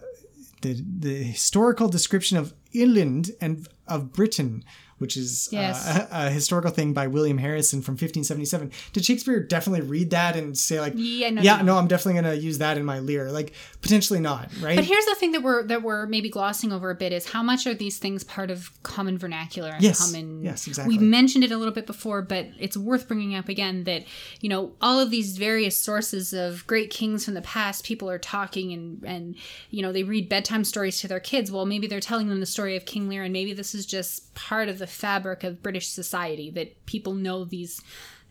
the 0.63 0.83
the 0.99 1.15
historical 1.23 1.89
description 1.89 2.37
of 2.39 2.55
Ireland 2.75 3.31
and 3.41 3.69
of 3.87 4.13
Britain, 4.13 4.65
which 4.99 5.17
is 5.17 5.49
Yes. 5.53 5.87
uh, 5.87 6.07
a, 6.13 6.27
a 6.27 6.31
historical 6.31 6.71
thing 6.71 6.93
by 6.93 7.07
William 7.07 7.39
Harrison 7.39 7.81
from 7.83 7.93
1577. 7.95 8.71
Did 8.93 9.05
Shakespeare 9.05 9.41
definitely 9.41 9.87
read 9.87 10.11
that 10.11 10.37
and 10.37 10.57
say 10.59 10.81
like, 10.81 10.93
Yeah, 10.97 11.31
no, 11.31 11.43
yeah, 11.43 11.57
no. 11.59 11.65
no, 11.65 11.79
I'm 11.79 11.87
definitely 11.89 12.21
going 12.21 12.37
to 12.37 12.43
use 12.43 12.59
that 12.59 12.77
in 12.77 12.85
my 12.85 12.99
Lear? 13.01 13.31
Like, 13.33 13.53
potentially 13.81 14.19
not, 14.21 14.51
right? 14.61 14.77
But 14.77 14.85
here's 14.85 15.05
the 15.05 15.15
thing 15.15 15.33
that 15.33 15.43
we're 15.43 15.63
that 15.65 15.83
we're 15.83 16.07
maybe 16.07 16.29
glossing 16.29 16.73
over 16.73 16.91
a 16.91 16.95
bit 16.95 17.13
is 17.13 17.31
how 17.31 17.43
much 17.43 17.67
are 17.67 17.75
these 17.75 17.99
things 17.99 18.25
part 18.25 18.51
of 18.51 18.71
common 18.83 19.19
vernacular 19.19 19.71
and 19.71 19.83
Yes. 19.83 19.99
common 20.05 20.43
Yes, 20.43 20.67
exactly. 20.67 20.97
We've 20.97 21.07
mentioned 21.07 21.45
it 21.45 21.53
a 21.53 21.57
little 21.57 21.73
bit 21.73 21.87
before, 21.87 22.23
but 22.23 22.47
it's 22.59 22.77
worth 22.77 23.07
bringing 23.07 23.35
up 23.35 23.49
again 23.49 23.85
that 23.85 24.05
you 24.41 24.49
know 24.49 24.73
all 24.81 24.99
of 24.99 25.11
these 25.11 25.39
various 25.39 25.79
sources 25.79 26.33
of 26.33 26.67
great 26.67 26.91
kings 26.91 27.25
from 27.25 27.35
the 27.35 27.43
past 27.43 27.85
people 27.85 28.11
are 28.11 28.19
talking 28.19 28.73
and 28.73 29.05
and 29.05 29.37
you 29.71 29.83
know 29.83 29.93
they 29.93 30.03
read 30.03 30.29
bedtime 30.29 30.65
stories 30.65 31.01
to 31.01 31.09
their 31.09 31.21
kids. 31.21 31.51
Well, 31.53 31.67
maybe 31.67 31.87
they're 31.87 32.01
telling 32.01 32.29
them 32.29 32.41
the 32.41 32.47
story 32.47 32.77
of 32.77 32.85
King 32.85 33.09
Lear 33.09 33.23
and 33.23 33.33
maybe 33.33 33.53
this 33.53 33.75
is 33.75 33.87
just 33.87 34.35
part 34.35 34.69
of 34.69 34.79
the 34.79 34.87
fabric 34.87 35.45
of 35.45 35.63
British 35.63 35.89
society 35.89 36.51
that 36.51 36.85
people 36.87 37.15
know 37.15 37.45
these 37.45 37.81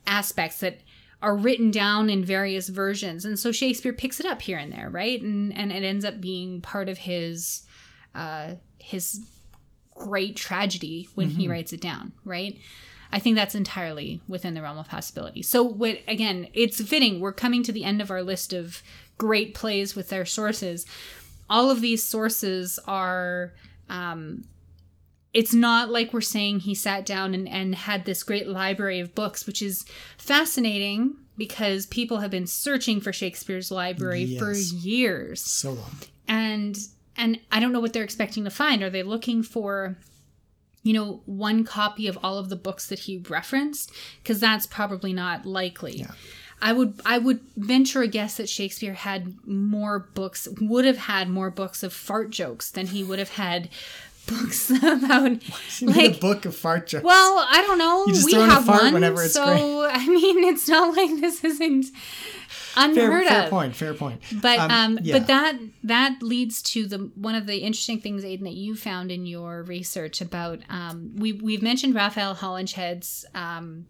aspects 0.05 0.59
that 0.59 0.79
are 1.21 1.35
written 1.35 1.71
down 1.71 2.09
in 2.09 2.23
various 2.23 2.69
versions. 2.69 3.25
And 3.25 3.39
so 3.39 3.51
shakespeare 3.51 3.93
picks 3.93 4.19
it 4.19 4.25
up 4.25 4.41
here 4.41 4.57
and 4.57 4.71
there 4.71 4.89
right? 4.89 5.21
And 5.21 5.55
and 5.55 5.71
it 5.71 5.83
ends 5.83 6.05
up 6.05 6.21
being 6.21 6.61
part 6.61 6.89
of 6.89 6.97
his 6.99 7.63
uh 8.15 8.55
his 8.77 9.25
great 9.95 10.35
tragedy 10.35 11.09
when 11.15 11.29
he 11.31 11.47
Mhm. 11.47 11.49
writes 11.51 11.73
it 11.73 11.81
down 11.81 12.11
right? 12.23 12.57
I 13.11 13.19
think 13.19 13.35
that's 13.35 13.55
entirely 13.55 14.21
within 14.27 14.53
the 14.53 14.61
realm 14.61 14.77
of 14.77 14.87
possibility. 14.89 15.41
So 15.41 15.63
what 15.63 15.99
again 16.07 16.47
it's 16.53 16.81
fitting. 16.81 17.19
We're 17.19 17.33
coming 17.33 17.63
to 17.63 17.71
the 17.71 17.83
end 17.83 18.01
of 18.01 18.11
our 18.11 18.21
list 18.21 18.53
of 18.53 18.83
great 19.17 19.53
plays 19.55 19.95
with 19.95 20.09
their 20.09 20.25
sources. 20.25 20.85
All 21.49 21.71
of 21.71 21.81
these 21.81 22.03
sources 22.03 22.79
are 22.85 23.53
um 23.89 24.43
it's 25.37 25.53
not 25.53 25.91
like 25.91 26.13
we're 26.13 26.21
saying 26.21 26.61
he 26.61 26.73
sat 26.73 27.05
down 27.05 27.35
and, 27.35 27.47
and 27.47 27.75
had 27.75 28.05
this 28.05 28.23
great 28.23 28.47
library 28.47 28.99
of 28.99 29.13
books, 29.13 29.45
which 29.45 29.61
is 29.61 29.85
fascinating 30.17 31.15
because 31.37 31.85
people 31.85 32.17
have 32.17 32.31
been 32.31 32.47
searching 32.47 32.99
for 32.99 33.13
Shakespeare's 33.13 33.69
library 33.69 34.35
for 34.39 34.51
years. 34.53 35.39
So 35.41 35.73
long. 35.73 35.91
And 36.27 36.75
and 37.15 37.39
I 37.51 37.59
don't 37.59 37.71
know 37.71 37.79
what 37.79 37.93
they're 37.93 38.03
expecting 38.03 38.45
to 38.45 38.49
find. 38.49 38.81
Are 38.81 38.89
they 38.89 39.03
looking 39.03 39.43
for 39.43 39.99
you 40.81 40.93
know, 40.93 41.21
one 41.25 41.65
copy 41.65 42.07
of 42.07 42.17
all 42.23 42.39
of 42.39 42.49
the 42.49 42.55
books 42.55 42.87
that 42.87 42.99
he 42.99 43.17
referenced? 43.29 43.91
Because 44.23 44.39
that's 44.39 44.65
probably 44.65 45.13
not 45.13 45.45
likely. 45.45 46.03
I 46.61 46.73
would 46.73 46.99
I 47.05 47.19
would 47.19 47.41
venture 47.55 48.01
a 48.01 48.07
guess 48.07 48.37
that 48.37 48.49
Shakespeare 48.49 48.93
had 48.93 49.35
more 49.45 49.99
books 49.99 50.47
would 50.59 50.85
have 50.85 50.97
had 50.97 51.29
more 51.29 51.51
books 51.51 51.83
of 51.83 51.93
fart 51.93 52.31
jokes 52.31 52.71
than 52.71 52.87
he 52.87 53.03
would 53.03 53.19
have 53.19 53.33
had 53.33 53.69
books 54.27 54.69
about 54.83 55.31
need 55.81 56.15
a 56.15 56.19
book 56.19 56.45
of 56.45 56.55
fart 56.55 56.87
jokes. 56.87 57.03
well, 57.03 57.45
I 57.49 57.63
don't 57.65 57.77
know. 57.77 58.03
We 58.07 58.31
throw 58.31 58.43
in 58.43 58.49
a 58.49 58.53
have 58.53 58.65
fart 58.65 58.83
one, 58.83 58.93
whenever 58.93 59.23
it's 59.23 59.33
so 59.33 59.45
great. 59.45 59.91
I 59.93 60.07
mean, 60.07 60.43
it's 60.43 60.67
not 60.67 60.95
like 60.95 61.19
this 61.19 61.43
isn't 61.43 61.85
fair, 61.85 62.89
unheard 62.89 63.27
fair 63.27 63.43
of. 63.43 63.49
point. 63.49 63.75
Fair 63.75 63.93
point. 63.93 64.21
But 64.41 64.59
um, 64.59 64.99
yeah. 65.01 65.17
but 65.17 65.27
that 65.27 65.57
that 65.83 66.21
leads 66.21 66.61
to 66.63 66.85
the 66.85 66.97
one 67.15 67.35
of 67.35 67.47
the 67.47 67.57
interesting 67.57 67.99
things, 67.99 68.23
Aidan, 68.23 68.45
that 68.45 68.53
you 68.53 68.75
found 68.75 69.11
in 69.11 69.25
your 69.25 69.63
research 69.63 70.21
about 70.21 70.59
um, 70.69 71.13
we 71.15 71.33
we've 71.33 71.63
mentioned 71.63 71.95
Raphael 71.95 72.35
Holinshed's 72.35 73.25
um, 73.33 73.87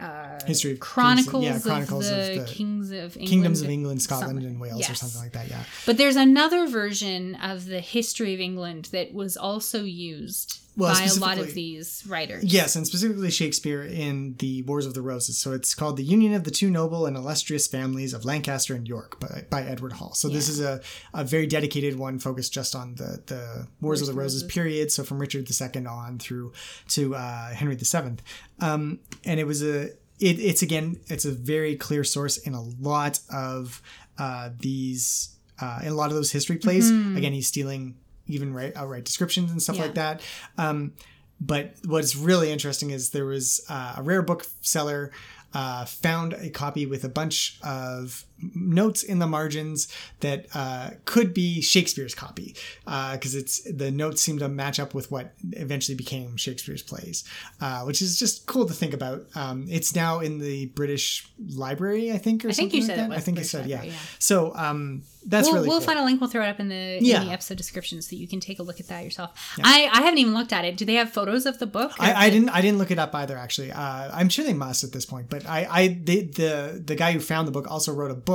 uh, 0.00 0.38
history 0.46 0.72
of 0.72 0.80
chronicles, 0.80 1.44
yeah, 1.44 1.58
chronicles 1.58 2.08
of, 2.08 2.18
of 2.18 2.26
the 2.26 2.40
the 2.40 2.46
Kings 2.46 2.90
of 2.90 3.16
England, 3.16 3.28
kingdoms 3.28 3.62
of 3.62 3.68
England, 3.68 4.02
Scotland, 4.02 4.30
something. 4.30 4.46
and 4.46 4.60
Wales, 4.60 4.88
or 4.88 4.94
something 4.94 5.20
like 5.20 5.32
that. 5.32 5.48
Yeah. 5.48 5.62
But 5.86 5.98
there's 5.98 6.16
another 6.16 6.66
version 6.66 7.34
of 7.36 7.66
the 7.66 7.80
history 7.80 8.34
of 8.34 8.40
England 8.40 8.88
that 8.92 9.12
was 9.12 9.36
also 9.36 9.84
used 9.84 10.60
Well, 10.76 10.94
by 10.94 11.04
a 11.04 11.14
lot 11.14 11.38
of 11.38 11.52
these 11.54 12.04
writers. 12.06 12.44
Yes, 12.44 12.76
and 12.76 12.86
specifically 12.86 13.30
Shakespeare 13.30 13.82
in 13.82 14.34
the 14.38 14.62
Wars 14.62 14.86
of 14.86 14.94
the 14.94 15.02
Roses. 15.02 15.36
So 15.36 15.52
it's 15.52 15.74
called 15.74 15.96
The 15.96 16.04
Union 16.04 16.32
of 16.34 16.44
the 16.44 16.50
Two 16.50 16.70
Noble 16.70 17.06
and 17.06 17.16
Illustrious 17.16 17.66
Families 17.66 18.14
of 18.14 18.24
Lancaster 18.24 18.74
and 18.74 18.86
York 18.86 19.18
by, 19.20 19.44
by 19.50 19.62
Edward 19.62 19.94
Hall. 19.94 20.14
So 20.14 20.28
this 20.28 20.48
is 20.48 20.60
a, 20.60 20.80
a 21.12 21.24
very 21.24 21.46
dedicated 21.46 21.98
one 21.98 22.18
focused 22.18 22.52
just 22.52 22.74
on 22.74 22.94
the, 22.94 23.22
the 23.26 23.66
Wars, 23.80 24.00
of 24.00 24.06
the 24.06 24.14
Roses, 24.14 24.42
period. 24.44 24.92
So 24.92 25.02
from 25.02 25.18
Richard 25.18 25.48
II 25.50 25.86
on 25.86 26.18
through 26.18 26.52
to 26.88 27.14
uh, 27.14 27.50
Henry 27.50 27.76
VII. 27.76 28.16
Um, 28.60 29.00
and 29.24 29.40
it 29.40 29.46
was 29.46 29.62
a, 29.62 29.86
it, 30.20 30.38
it's 30.38 30.62
again, 30.62 31.00
it's 31.08 31.24
a 31.24 31.32
very 31.32 31.76
clear 31.76 32.04
source 32.04 32.36
in 32.38 32.54
a 32.54 32.62
lot 32.62 33.20
of 33.32 33.82
uh, 34.18 34.50
these, 34.58 35.30
uh, 35.60 35.80
in 35.82 35.88
a 35.88 35.94
lot 35.94 36.10
of 36.10 36.14
those 36.14 36.30
history 36.30 36.56
plays. 36.56 36.90
Mhm. 36.90 37.16
Again, 37.16 37.32
he's 37.32 37.46
stealing 37.48 37.96
even 38.32 38.52
right 38.54 38.72
outright 38.76 39.04
descriptions 39.04 39.50
and 39.50 39.62
stuff 39.62 39.76
Yeah. 39.76 39.82
like 39.82 39.94
that. 39.94 40.22
Um, 40.58 40.92
but 41.40 41.74
what's 41.86 42.14
really 42.16 42.50
interesting 42.52 42.90
is 42.90 43.10
there 43.10 43.24
was 43.26 43.60
uh, 43.68 43.94
a 43.96 44.02
rare 44.02 44.22
book 44.22 44.46
seller 44.60 45.10
uh, 45.54 45.84
found 45.84 46.34
a 46.34 46.50
copy 46.50 46.86
with 46.86 47.02
a 47.04 47.08
bunch 47.08 47.58
of 47.62 48.24
notes 48.54 49.02
in 49.02 49.18
the 49.18 49.26
margins 49.26 49.88
that 50.20 50.46
uh, 50.54 50.90
could 51.04 51.32
be 51.34 51.60
Shakespeare's 51.60 52.14
copy 52.14 52.54
because 52.84 53.34
it's 53.34 53.62
the 53.70 53.90
notes 53.90 54.22
seem 54.22 54.38
to 54.38 54.48
match 54.48 54.78
up 54.80 54.94
with 54.94 55.10
what 55.10 55.32
eventually 55.52 55.96
became 55.96 56.36
Shakespeare's 56.36 56.82
plays, 56.82 57.24
uh, 57.60 57.82
which 57.82 58.02
is 58.02 58.18
just 58.18 58.46
cool 58.46 58.66
to 58.66 58.74
think 58.74 58.94
about. 58.94 59.26
Um, 59.34 59.66
it's 59.68 59.94
now 59.94 60.20
in 60.20 60.38
the 60.38 60.66
British 60.66 61.28
Library, 61.54 62.12
I 62.12 62.18
think, 62.18 62.44
or 62.44 62.52
something. 62.52 62.66
I 62.66 62.70
think 62.70 62.74
you 62.74 62.80
like 62.80 62.96
said 62.96 63.10
that. 63.10 63.16
I 63.16 63.20
think 63.20 63.36
British 63.36 63.52
you 63.54 63.58
said, 63.60 63.68
yeah. 63.68 63.82
Yeah. 63.82 63.92
So 64.18 64.54
um, 64.54 65.02
that's 65.26 65.46
we'll, 65.46 65.56
really 65.56 65.68
we'll 65.68 65.78
cool. 65.78 65.86
find 65.86 65.98
a 65.98 66.04
link. 66.04 66.20
We'll 66.20 66.30
throw 66.30 66.42
it 66.44 66.48
up 66.48 66.60
in 66.60 66.68
the, 66.68 66.98
Yeah. 67.00 67.20
in 67.20 67.28
the 67.28 67.32
episode 67.32 67.58
description 67.58 68.00
so 68.02 68.16
you 68.16 68.26
can 68.26 68.40
take 68.40 68.58
a 68.58 68.62
look 68.62 68.80
at 68.80 68.88
that 68.88 69.04
yourself. 69.04 69.30
I, 69.62 69.88
I 69.92 70.02
haven't 70.02 70.18
even 70.18 70.34
looked 70.34 70.52
at 70.52 70.64
it. 70.64 70.76
Do 70.76 70.84
they 70.84 70.94
have 70.94 71.10
photos 71.10 71.46
of 71.46 71.58
the 71.58 71.66
book? 71.66 71.92
I, 71.98 72.26
I 72.26 72.30
didn't 72.30 72.50
I 72.50 72.60
didn't 72.60 72.78
look 72.78 72.90
it 72.90 72.98
up 72.98 73.14
either 73.14 73.36
actually. 73.36 73.72
Uh, 73.72 74.10
I'm 74.12 74.28
sure 74.28 74.44
they 74.44 74.54
must 74.54 74.84
at 74.84 74.92
this 74.92 75.06
point. 75.06 75.28
But 75.28 75.46
I, 75.46 75.66
I 75.70 75.88
they, 76.02 76.22
the 76.22 76.82
the 76.84 76.94
guy 76.94 77.12
who 77.12 77.20
found 77.20 77.46
the 77.48 77.52
book 77.52 77.70
also 77.70 77.92
wrote 77.92 78.10
a 78.10 78.14
book 78.14 78.29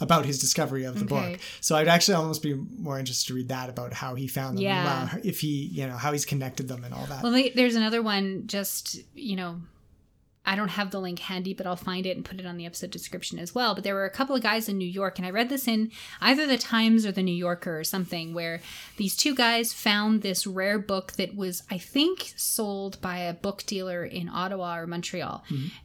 about 0.00 0.24
his 0.26 0.38
discovery 0.38 0.84
of 0.84 0.94
the 0.94 1.04
Okay. 1.04 1.32
book. 1.32 1.40
So 1.60 1.76
I'd 1.76 1.88
actually 1.88 2.14
almost 2.14 2.42
be 2.42 2.54
more 2.54 2.98
interested 2.98 3.28
to 3.28 3.34
read 3.34 3.48
that 3.48 3.68
about 3.68 3.92
how 3.92 4.14
he 4.14 4.26
found 4.28 4.56
them, 4.58 4.64
Yeah. 4.64 5.10
uh, 5.14 5.18
if 5.24 5.40
he 5.40 5.66
you 5.72 5.86
know 5.86 5.96
how 5.96 6.12
he's 6.12 6.24
connected 6.24 6.68
them 6.68 6.84
and 6.84 6.94
all 6.94 7.06
that. 7.06 7.22
Well, 7.22 7.32
there's 7.54 7.74
another 7.76 8.02
one. 8.02 8.44
Just 8.46 8.98
you 9.14 9.36
know, 9.36 9.60
I 10.46 10.56
don't 10.56 10.68
have 10.70 10.90
the 10.92 11.00
link 11.00 11.18
handy, 11.18 11.52
but 11.52 11.66
I'll 11.66 11.76
find 11.76 12.06
it 12.06 12.16
and 12.16 12.24
put 12.24 12.40
it 12.40 12.46
on 12.46 12.56
the 12.56 12.64
episode 12.64 12.90
description 12.90 13.38
as 13.38 13.54
well. 13.54 13.74
But 13.74 13.84
there 13.84 13.94
were 13.94 14.06
a 14.06 14.10
couple 14.10 14.34
of 14.34 14.42
guys 14.42 14.66
in 14.66 14.78
New 14.78 14.88
York, 14.88 15.18
and 15.18 15.26
I 15.26 15.30
read 15.30 15.50
this 15.50 15.68
in 15.68 15.90
either 16.22 16.46
the 16.46 16.56
Times 16.56 17.04
or 17.04 17.12
the 17.12 17.22
New 17.22 17.34
Yorker 17.34 17.78
or 17.78 17.84
something, 17.84 18.32
where 18.32 18.62
these 18.96 19.14
two 19.14 19.34
guys 19.34 19.74
found 19.74 20.22
this 20.22 20.46
rare 20.46 20.78
book 20.78 21.12
that 21.14 21.34
was, 21.36 21.64
I 21.70 21.76
think, 21.76 22.32
sold 22.36 22.98
by 23.02 23.18
a 23.18 23.34
book 23.34 23.64
dealer 23.66 24.04
in 24.06 24.28
Ottawa 24.30 24.78
or 24.78 24.86
Montreal, 24.86 25.44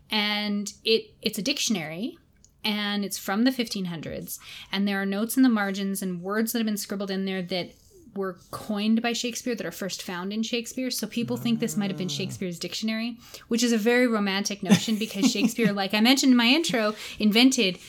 and 0.10 0.72
it 0.86 1.14
it's 1.22 1.38
a 1.38 1.42
dictionary 1.42 2.18
and 2.64 3.04
it's 3.04 3.18
from 3.18 3.44
the 3.44 3.52
1500s 3.52 4.40
and 4.72 4.88
there 4.88 5.02
are 5.02 5.06
notes 5.06 5.38
in 5.38 5.44
the 5.44 5.50
margins 5.50 6.02
and 6.02 6.22
words 6.22 6.52
that 6.52 6.60
have 6.60 6.66
been 6.66 6.78
scribbled 6.78 7.12
in 7.12 7.26
there 7.26 7.42
that 7.42 7.72
were 8.16 8.38
coined 8.52 9.02
by 9.02 9.14
Shakespeare 9.14 9.56
that 9.56 9.66
are 9.66 9.72
first 9.72 10.04
found 10.04 10.32
in 10.32 10.44
Shakespeare. 10.44 10.92
So 10.92 11.08
people 11.08 11.38
think 11.38 11.60
this 11.60 11.78
might 11.78 11.90
have 11.90 11.98
been 11.98 12.10
Shakespeare's 12.10 12.60
dictionary, 12.60 13.18
which 13.48 13.64
is 13.64 13.72
a 13.72 13.78
very 13.78 14.08
romantic 14.08 14.62
notion 14.62 14.98
because 14.98 15.32
Shakespeare, 15.32 15.74
like 15.74 15.94
I 15.94 16.02
mentioned 16.02 16.32
in 16.32 16.38
my 16.38 16.48
intro, 16.48 16.96
invented 17.20 17.80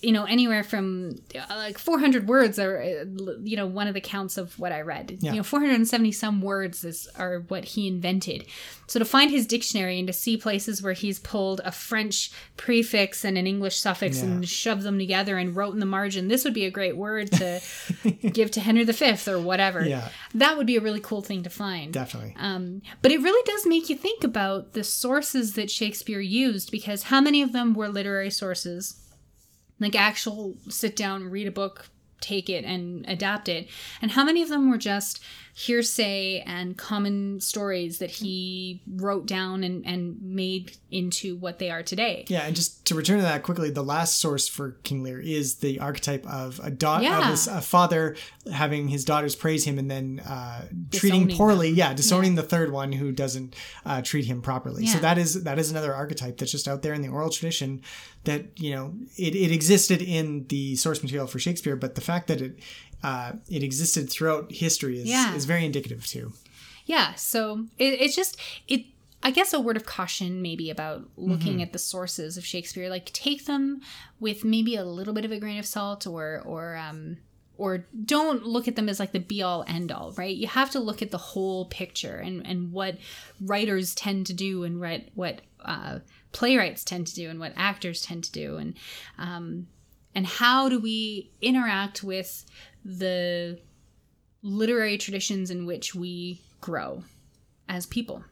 you 0.00 0.12
know 0.12 0.24
anywhere 0.24 0.62
from 0.62 1.16
uh, 1.34 1.44
like 1.56 1.76
400 1.78 2.28
words 2.28 2.58
are 2.58 2.80
uh, 2.80 3.04
you 3.42 3.56
know 3.56 3.66
one 3.66 3.88
of 3.88 3.94
the 3.94 4.00
counts 4.00 4.38
of 4.38 4.56
what 4.58 4.70
i 4.70 4.80
read 4.80 5.18
Yeah. 5.20 5.32
you 5.32 5.36
know 5.38 5.42
470 5.42 6.12
some 6.12 6.40
words 6.40 6.84
is 6.84 7.08
are 7.18 7.40
what 7.48 7.64
he 7.64 7.88
invented 7.88 8.46
so 8.86 8.98
to 8.98 9.04
find 9.04 9.30
his 9.30 9.46
dictionary 9.46 9.98
and 9.98 10.06
to 10.06 10.12
see 10.12 10.36
places 10.36 10.82
where 10.82 10.92
he's 10.92 11.18
pulled 11.18 11.60
a 11.64 11.72
french 11.72 12.30
prefix 12.56 13.24
and 13.24 13.36
an 13.36 13.46
english 13.46 13.76
suffix 13.78 14.18
Yeah. 14.18 14.24
and 14.26 14.48
shoved 14.48 14.82
them 14.82 14.98
together 14.98 15.36
and 15.36 15.56
wrote 15.56 15.72
in 15.74 15.80
the 15.80 15.86
margin 15.86 16.28
this 16.28 16.44
would 16.44 16.54
be 16.54 16.64
a 16.64 16.70
great 16.70 16.96
word 16.96 17.32
to 17.32 17.60
give 18.32 18.50
to 18.52 18.60
henry 18.60 18.84
v 18.84 19.14
or 19.26 19.38
whatever 19.40 19.84
Yeah. 19.84 20.08
that 20.34 20.56
would 20.56 20.66
be 20.66 20.76
a 20.76 20.80
really 20.80 21.00
cool 21.00 21.22
thing 21.22 21.42
to 21.42 21.50
find 21.50 21.92
Definitely. 21.92 22.34
um, 22.38 22.82
but 23.02 23.10
it 23.10 23.20
really 23.20 23.42
does 23.44 23.66
make 23.66 23.88
you 23.90 23.96
think 23.96 24.22
about 24.24 24.72
the 24.74 24.84
sources 24.84 25.54
that 25.54 25.70
Shakespeare 25.70 26.20
used 26.20 26.70
because 26.70 27.04
how 27.04 27.20
many 27.20 27.42
of 27.42 27.52
them 27.52 27.74
were 27.74 27.88
literary 27.88 28.30
sources, 28.30 28.96
like 29.80 29.94
actual 29.94 30.56
sit 30.68 30.96
down, 30.96 31.30
read 31.30 31.46
a 31.46 31.52
book, 31.52 31.88
take 32.20 32.48
it, 32.48 32.64
and 32.64 33.04
adapt 33.08 33.48
it, 33.48 33.68
and 34.02 34.12
how 34.12 34.24
many 34.24 34.42
of 34.42 34.48
them 34.48 34.70
were 34.70 34.78
just 34.78 35.22
hearsay 35.58 36.40
and 36.46 36.78
common 36.78 37.40
stories 37.40 37.98
that 37.98 38.10
he 38.12 38.80
wrote 38.86 39.26
down 39.26 39.64
and, 39.64 39.84
and 39.84 40.16
made 40.22 40.76
into 40.88 41.34
what 41.34 41.58
they 41.58 41.68
are 41.68 41.82
today. 41.82 42.24
Yeah, 42.28 42.42
and 42.42 42.54
just 42.54 42.86
to 42.86 42.94
return 42.94 43.16
to 43.16 43.22
that 43.24 43.42
quickly, 43.42 43.68
the 43.70 43.82
last 43.82 44.18
source 44.18 44.46
for 44.46 44.76
King 44.84 45.02
Lear 45.02 45.18
is 45.20 45.56
the 45.56 45.80
archetype 45.80 46.24
of 46.28 46.60
a 46.62 46.70
daughter, 46.70 47.02
Yeah. 47.02 47.32
of 47.32 47.48
a, 47.48 47.60
father 47.60 48.14
having 48.52 48.86
his 48.86 49.04
daughters 49.04 49.34
praise 49.34 49.64
him 49.64 49.78
and 49.80 49.90
then 49.90 50.20
uh, 50.20 50.66
treating 50.92 51.28
poorly. 51.36 51.70
them. 51.70 51.78
Yeah, 51.78 51.92
disowning 51.92 52.36
the 52.36 52.44
third 52.44 52.70
one 52.70 52.92
who 52.92 53.10
doesn't 53.10 53.56
uh, 53.84 54.00
treat 54.02 54.26
him 54.26 54.40
properly. 54.40 54.86
So 54.86 55.00
that 55.00 55.18
is 55.18 55.42
that 55.42 55.58
is 55.58 55.72
another 55.72 55.92
archetype 55.92 56.38
that's 56.38 56.52
just 56.52 56.68
out 56.68 56.82
there 56.82 56.94
in 56.94 57.02
the 57.02 57.08
oral 57.08 57.30
tradition. 57.30 57.82
That 58.24 58.60
you 58.60 58.70
know 58.74 58.94
it, 59.16 59.34
it 59.34 59.50
existed 59.52 60.02
in 60.02 60.46
the 60.48 60.76
source 60.76 61.02
material 61.02 61.26
for 61.26 61.38
Shakespeare, 61.40 61.74
but 61.76 61.94
the 61.96 62.00
fact 62.00 62.28
that 62.28 62.40
it 62.40 62.58
uh, 63.02 63.32
it 63.48 63.62
existed 63.62 64.10
throughout 64.10 64.50
history 64.52 64.98
is, 65.00 65.08
Yeah. 65.08 65.34
is 65.34 65.44
very 65.44 65.64
indicative 65.64 66.06
too. 66.06 66.32
Yeah, 66.86 67.14
so 67.14 67.66
it, 67.78 68.00
it's 68.00 68.16
just 68.16 68.36
it. 68.66 68.86
I 69.22 69.30
guess 69.32 69.52
a 69.52 69.60
word 69.60 69.76
of 69.76 69.84
caution 69.84 70.42
maybe 70.42 70.70
about 70.70 71.08
looking 71.16 71.58
Mhm. 71.58 71.62
at 71.62 71.72
the 71.72 71.78
sources 71.78 72.36
of 72.36 72.46
Shakespeare. 72.46 72.88
Like 72.88 73.12
take 73.12 73.46
them 73.46 73.80
with 74.20 74.44
maybe 74.44 74.76
a 74.76 74.84
little 74.84 75.12
bit 75.12 75.24
of 75.24 75.32
a 75.32 75.38
grain 75.40 75.58
of 75.58 75.66
salt, 75.66 76.06
or 76.06 76.40
or 76.46 76.76
um 76.76 77.18
or 77.56 77.86
don't 78.04 78.44
look 78.46 78.68
at 78.68 78.76
them 78.76 78.88
as 78.88 79.00
like 79.00 79.10
the 79.12 79.18
be 79.18 79.42
all 79.42 79.64
end 79.66 79.90
all. 79.92 80.12
Right? 80.12 80.34
You 80.36 80.46
have 80.46 80.70
to 80.70 80.78
look 80.80 81.02
at 81.02 81.10
the 81.10 81.18
whole 81.18 81.66
picture 81.66 82.16
and 82.16 82.46
and 82.46 82.72
what 82.72 82.96
writers 83.40 83.94
tend 83.94 84.26
to 84.28 84.32
do 84.32 84.62
and 84.64 84.80
what 84.80 85.02
what 85.14 85.40
uh, 85.64 85.98
playwrights 86.32 86.84
tend 86.84 87.06
to 87.08 87.14
do 87.16 87.28
and 87.28 87.40
what 87.40 87.52
actors 87.56 88.02
tend 88.02 88.22
to 88.24 88.32
do 88.32 88.56
and 88.56 88.74
um 89.18 89.66
and 90.14 90.26
how 90.26 90.68
do 90.68 90.78
we 90.78 91.30
interact 91.42 92.02
with 92.04 92.44
the 92.88 93.58
literary 94.42 94.96
traditions 94.96 95.50
in 95.50 95.66
which 95.66 95.94
we 95.94 96.40
grow 96.60 97.04
as 97.68 97.84
people. 97.84 98.24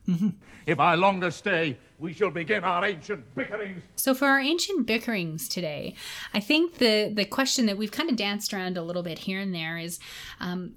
If 0.66 0.80
I 0.80 0.94
longer 0.94 1.30
stay, 1.30 1.76
we 1.98 2.14
shall 2.14 2.30
begin 2.30 2.64
our 2.64 2.84
ancient 2.84 3.22
bickerings. 3.34 3.82
So 3.96 4.14
for 4.14 4.26
our 4.26 4.40
ancient 4.40 4.86
bickerings 4.86 5.46
today, 5.48 5.94
I 6.32 6.40
think 6.40 6.78
the 6.78 7.12
the 7.14 7.26
question 7.26 7.66
that 7.66 7.76
we've 7.76 7.92
kind 7.92 8.08
of 8.08 8.16
danced 8.16 8.54
around 8.54 8.78
a 8.78 8.82
little 8.82 9.02
bit 9.02 9.18
here 9.20 9.38
and 9.38 9.54
there 9.54 9.76
is, 9.76 10.00
um, 10.40 10.74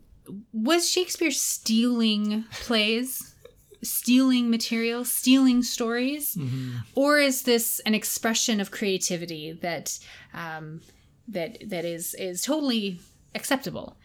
was 0.51 0.89
Shakespeare 0.89 1.31
stealing 1.31 2.43
plays, 2.51 3.33
stealing 3.81 4.49
material, 4.49 5.05
stealing 5.05 5.63
stories, 5.63 6.37
or 6.95 7.17
is 7.17 7.43
this 7.43 7.79
an 7.85 7.95
expression 7.95 8.59
of 8.59 8.71
creativity 8.71 9.53
that 9.53 9.97
um, 10.33 10.81
that 11.29 11.57
that 11.69 11.85
is 11.85 12.13
is 12.15 12.41
totally 12.41 12.99
acceptable? 13.35 13.97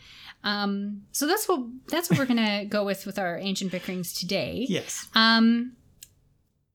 Um, 0.42 1.02
so 1.12 1.26
that's 1.26 1.48
what 1.48 1.60
that's 1.88 2.10
what 2.10 2.18
we're 2.18 2.26
gonna 2.26 2.64
go 2.68 2.84
with 2.84 3.06
with 3.06 3.18
our 3.18 3.38
ancient 3.38 3.72
bickerings 3.72 4.12
today. 4.12 4.66
Yes. 4.68 5.08
Um, 5.14 5.72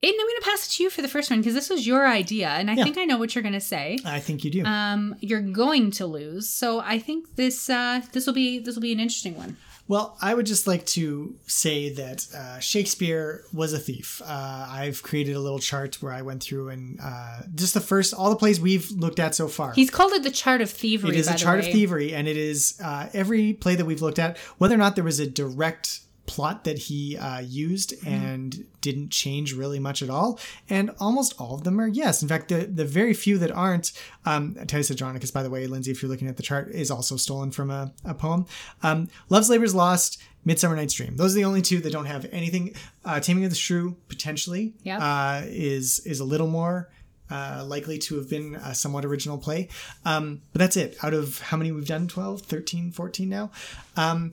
Aidan, 0.02 0.16
I'm 0.18 0.26
going 0.26 0.36
to 0.40 0.46
pass 0.50 0.66
it 0.66 0.70
to 0.78 0.82
you 0.82 0.88
for 0.88 1.02
the 1.02 1.08
first 1.08 1.28
one 1.30 1.40
because 1.40 1.52
this 1.52 1.68
was 1.68 1.86
your 1.86 2.08
idea, 2.08 2.48
and 2.48 2.70
I 2.70 2.74
Yeah. 2.74 2.84
think 2.84 2.96
I 2.96 3.04
know 3.04 3.18
what 3.18 3.34
you're 3.34 3.42
going 3.42 3.52
to 3.52 3.60
say. 3.60 3.98
I 4.02 4.18
think 4.18 4.44
you 4.44 4.50
do. 4.50 4.64
Um, 4.64 5.14
you're 5.20 5.42
going 5.42 5.90
to 5.92 6.06
lose, 6.06 6.48
so 6.48 6.80
I 6.80 6.98
think 6.98 7.36
this 7.36 7.68
uh, 7.68 8.00
this 8.12 8.26
will 8.26 8.32
be 8.32 8.58
this 8.58 8.74
will 8.74 8.80
be 8.82 8.92
an 8.92 9.00
interesting 9.00 9.36
one. 9.36 9.58
Well, 9.90 10.16
I 10.22 10.34
would 10.34 10.46
just 10.46 10.68
like 10.68 10.86
to 10.86 11.34
say 11.48 11.92
that 11.94 12.24
uh, 12.32 12.60
Shakespeare 12.60 13.42
was 13.52 13.72
a 13.72 13.78
thief. 13.80 14.22
Uh, 14.24 14.68
I've 14.70 15.02
created 15.02 15.34
a 15.34 15.40
little 15.40 15.58
chart 15.58 16.00
where 16.00 16.12
I 16.12 16.22
went 16.22 16.44
through 16.44 16.68
and 16.68 17.00
uh, 17.02 17.40
just 17.56 17.74
the 17.74 17.80
first, 17.80 18.14
all 18.14 18.30
the 18.30 18.36
plays 18.36 18.60
we've 18.60 18.88
looked 18.92 19.18
at 19.18 19.34
so 19.34 19.48
far. 19.48 19.72
He's 19.72 19.90
called 19.90 20.12
it 20.12 20.22
the 20.22 20.30
chart 20.30 20.60
of 20.60 20.70
thievery. 20.70 21.10
It 21.10 21.18
is 21.18 21.26
a 21.26 21.34
chart 21.34 21.58
of 21.58 21.64
thievery, 21.64 22.14
and 22.14 22.28
it 22.28 22.36
is 22.36 22.80
uh, 22.80 23.08
every 23.12 23.52
play 23.52 23.74
that 23.74 23.84
we've 23.84 24.00
looked 24.00 24.20
at, 24.20 24.38
whether 24.58 24.76
or 24.76 24.78
not 24.78 24.94
there 24.94 25.02
was 25.02 25.18
a 25.18 25.26
direct 25.26 26.02
plot 26.32 26.64
that 26.64 26.78
he 26.78 27.16
uh, 27.16 27.40
used 27.40 27.90
Mm-hmm. 27.90 28.08
and 28.26 28.64
didn't 28.80 29.10
change 29.10 29.48
really 29.54 29.78
much 29.78 30.02
at 30.02 30.08
all, 30.10 30.38
and 30.70 30.90
almost 30.98 31.34
all 31.38 31.54
of 31.54 31.64
them 31.64 31.78
are 31.80 31.86
yes. 31.88 32.22
In 32.22 32.28
fact, 32.28 32.48
the 32.48 32.60
the 32.80 32.84
very 32.84 33.14
few 33.14 33.36
that 33.38 33.50
aren't, 33.50 33.92
um, 34.24 34.54
Titus 34.54 34.90
Andronicus, 34.90 35.30
by 35.30 35.42
the 35.42 35.50
way, 35.50 35.66
Lindsay, 35.66 35.90
if 35.90 36.00
you're 36.02 36.10
looking 36.10 36.28
at 36.28 36.36
the 36.36 36.42
chart, 36.42 36.68
is 36.70 36.90
also 36.90 37.16
stolen 37.16 37.50
from 37.50 37.70
a, 37.70 37.92
a 38.04 38.14
poem. 38.14 38.46
Um, 38.82 39.08
Love's 39.28 39.50
Labor's 39.50 39.74
Lost. 39.74 40.22
Midsummer 40.42 40.74
Night's 40.74 40.94
Dream. 40.94 41.16
Those 41.16 41.32
are 41.34 41.38
the 41.40 41.44
only 41.44 41.60
two 41.60 41.80
that 41.80 41.92
don't 41.92 42.06
have 42.06 42.24
anything. 42.32 42.74
Uh, 43.04 43.20
Taming 43.20 43.44
of 43.44 43.50
the 43.50 43.56
Shrew 43.56 43.94
potentially 44.08 44.72
Yep. 44.84 44.98
uh, 45.02 45.42
is 45.44 45.98
is 46.06 46.20
a 46.20 46.24
little 46.24 46.46
more 46.46 46.88
uh, 47.30 47.62
likely 47.74 47.98
to 47.98 48.16
have 48.16 48.28
been 48.30 48.54
a 48.56 48.74
somewhat 48.74 49.04
original 49.04 49.36
play. 49.36 49.68
Um, 50.06 50.40
but 50.52 50.58
that's 50.60 50.76
it. 50.78 50.96
Out 51.04 51.12
of 51.12 51.40
how 51.40 51.56
many 51.58 51.70
we've 51.72 51.86
done? 51.86 52.08
12, 52.08 52.40
13, 52.40 52.90
14 52.90 53.28
now? 53.28 53.50
Um, 53.96 54.32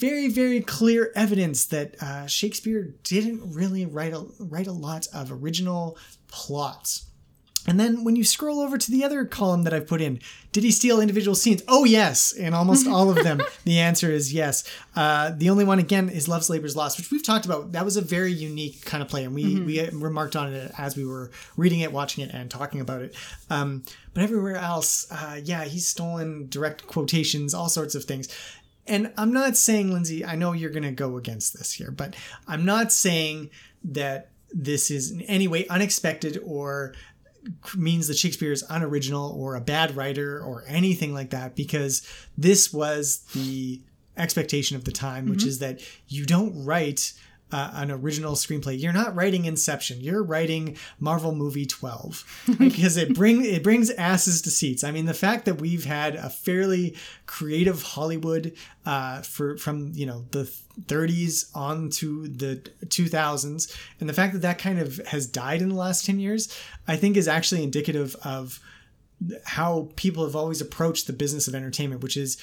very, 0.00 0.28
very 0.28 0.60
clear 0.60 1.12
evidence 1.14 1.66
that 1.66 2.02
uh, 2.02 2.26
Shakespeare 2.26 2.94
didn't 3.04 3.52
really 3.52 3.84
write 3.84 4.14
a, 4.14 4.26
write 4.38 4.66
a 4.66 4.72
lot 4.72 5.06
of 5.12 5.30
original 5.30 5.98
plots. 6.28 7.06
And 7.66 7.78
then 7.78 8.04
when 8.04 8.16
you 8.16 8.24
scroll 8.24 8.60
over 8.60 8.78
to 8.78 8.90
the 8.90 9.04
other 9.04 9.24
column 9.26 9.64
that 9.64 9.74
I've 9.74 9.86
put 9.86 10.00
in, 10.00 10.18
did 10.50 10.64
he 10.64 10.70
steal 10.70 10.98
individual 10.98 11.34
scenes? 11.34 11.62
Oh, 11.68 11.84
yes. 11.84 12.32
In 12.32 12.54
almost 12.54 12.88
all 12.88 13.10
of 13.10 13.22
them, 13.22 13.42
the 13.64 13.78
answer 13.78 14.10
is 14.10 14.32
yes. 14.32 14.64
Uh, 14.96 15.32
the 15.36 15.50
only 15.50 15.64
one, 15.64 15.78
again, 15.78 16.08
is 16.08 16.26
Love's 16.26 16.48
Labor's 16.48 16.74
Lost, 16.74 16.96
which 16.96 17.10
we've 17.10 17.24
talked 17.24 17.44
about. 17.44 17.72
That 17.72 17.84
was 17.84 17.98
a 17.98 18.00
very 18.00 18.32
unique 18.32 18.84
kind 18.86 19.02
of 19.02 19.10
play, 19.10 19.24
and 19.24 19.34
we, 19.34 19.60
we 19.60 19.88
remarked 19.90 20.36
on 20.36 20.52
it 20.52 20.72
as 20.78 20.96
we 20.96 21.04
were 21.04 21.30
reading 21.56 21.80
it, 21.80 21.92
watching 21.92 22.24
it, 22.24 22.30
and 22.32 22.50
talking 22.50 22.80
about 22.80 23.02
it. 23.02 23.14
Um, 23.50 23.84
but 24.14 24.24
everywhere 24.24 24.56
else, 24.56 25.06
uh, 25.12 25.40
yeah, 25.44 25.64
he's 25.64 25.86
stolen 25.86 26.48
direct 26.48 26.86
quotations, 26.86 27.52
all 27.54 27.68
sorts 27.68 27.94
of 27.94 28.04
things. 28.04 28.28
And 28.86 29.12
I'm 29.16 29.32
not 29.32 29.56
saying, 29.56 29.92
Lindsay, 29.92 30.24
I 30.24 30.34
know 30.36 30.52
you're 30.52 30.70
going 30.70 30.82
to 30.82 30.90
go 30.92 31.16
against 31.16 31.56
this 31.56 31.72
here, 31.72 31.90
but 31.90 32.14
I'm 32.48 32.64
not 32.64 32.92
saying 32.92 33.50
that 33.84 34.30
this 34.52 34.90
is 34.90 35.10
in 35.12 35.20
any 35.22 35.46
way 35.48 35.66
unexpected 35.68 36.40
or 36.44 36.94
means 37.76 38.08
that 38.08 38.18
Shakespeare 38.18 38.52
is 38.52 38.64
unoriginal 38.68 39.32
or 39.38 39.54
a 39.54 39.60
bad 39.60 39.96
writer 39.96 40.40
or 40.42 40.64
anything 40.66 41.14
like 41.14 41.30
that 41.30 41.54
because 41.56 42.02
this 42.36 42.72
was 42.72 43.20
the 43.34 43.80
expectation 44.16 44.76
of 44.76 44.84
the 44.84 44.92
time 44.92 45.26
which 45.28 45.44
Mhm. 45.44 45.46
is 45.46 45.58
that 45.60 45.80
you 46.08 46.26
don't 46.26 46.64
write 46.64 47.12
uh, 47.52 47.70
an 47.74 47.90
original 47.90 48.34
screenplay. 48.34 48.80
You're 48.80 48.92
not 48.92 49.14
writing 49.14 49.44
inception. 49.44 50.00
You're 50.00 50.22
writing 50.22 50.76
marvel 50.98 51.34
movie 51.34 51.66
12 51.66 52.54
because 52.58 52.96
it 52.96 53.14
bring 53.14 53.44
it 53.44 53.62
brings 53.62 53.90
asses 53.90 54.42
to 54.42 54.50
seats. 54.50 54.84
I 54.84 54.90
mean 54.90 55.06
the 55.06 55.14
fact 55.14 55.44
that 55.46 55.60
we've 55.60 55.84
had 55.84 56.14
a 56.16 56.30
fairly 56.30 56.96
creative 57.26 57.82
hollywood 57.82 58.52
uh, 58.84 59.22
for 59.22 59.56
from 59.56 59.92
you 59.94 60.06
know 60.06 60.24
the 60.30 60.52
30s 60.80 61.50
on 61.54 61.90
to 61.90 62.26
the 62.28 62.56
2000s 62.86 63.76
and 64.00 64.08
the 64.08 64.12
fact 64.12 64.32
that 64.32 64.42
that 64.42 64.58
kind 64.58 64.78
of 64.78 64.96
has 65.06 65.26
died 65.26 65.62
in 65.62 65.68
the 65.68 65.74
last 65.74 66.06
10 66.06 66.18
years 66.18 66.52
i 66.88 66.96
think 66.96 67.16
is 67.16 67.28
actually 67.28 67.62
indicative 67.62 68.16
of 68.24 68.58
how 69.44 69.90
people 69.96 70.24
have 70.24 70.34
always 70.34 70.60
approached 70.60 71.06
the 71.06 71.12
business 71.12 71.46
of 71.46 71.54
entertainment 71.54 72.02
which 72.02 72.16
is 72.16 72.36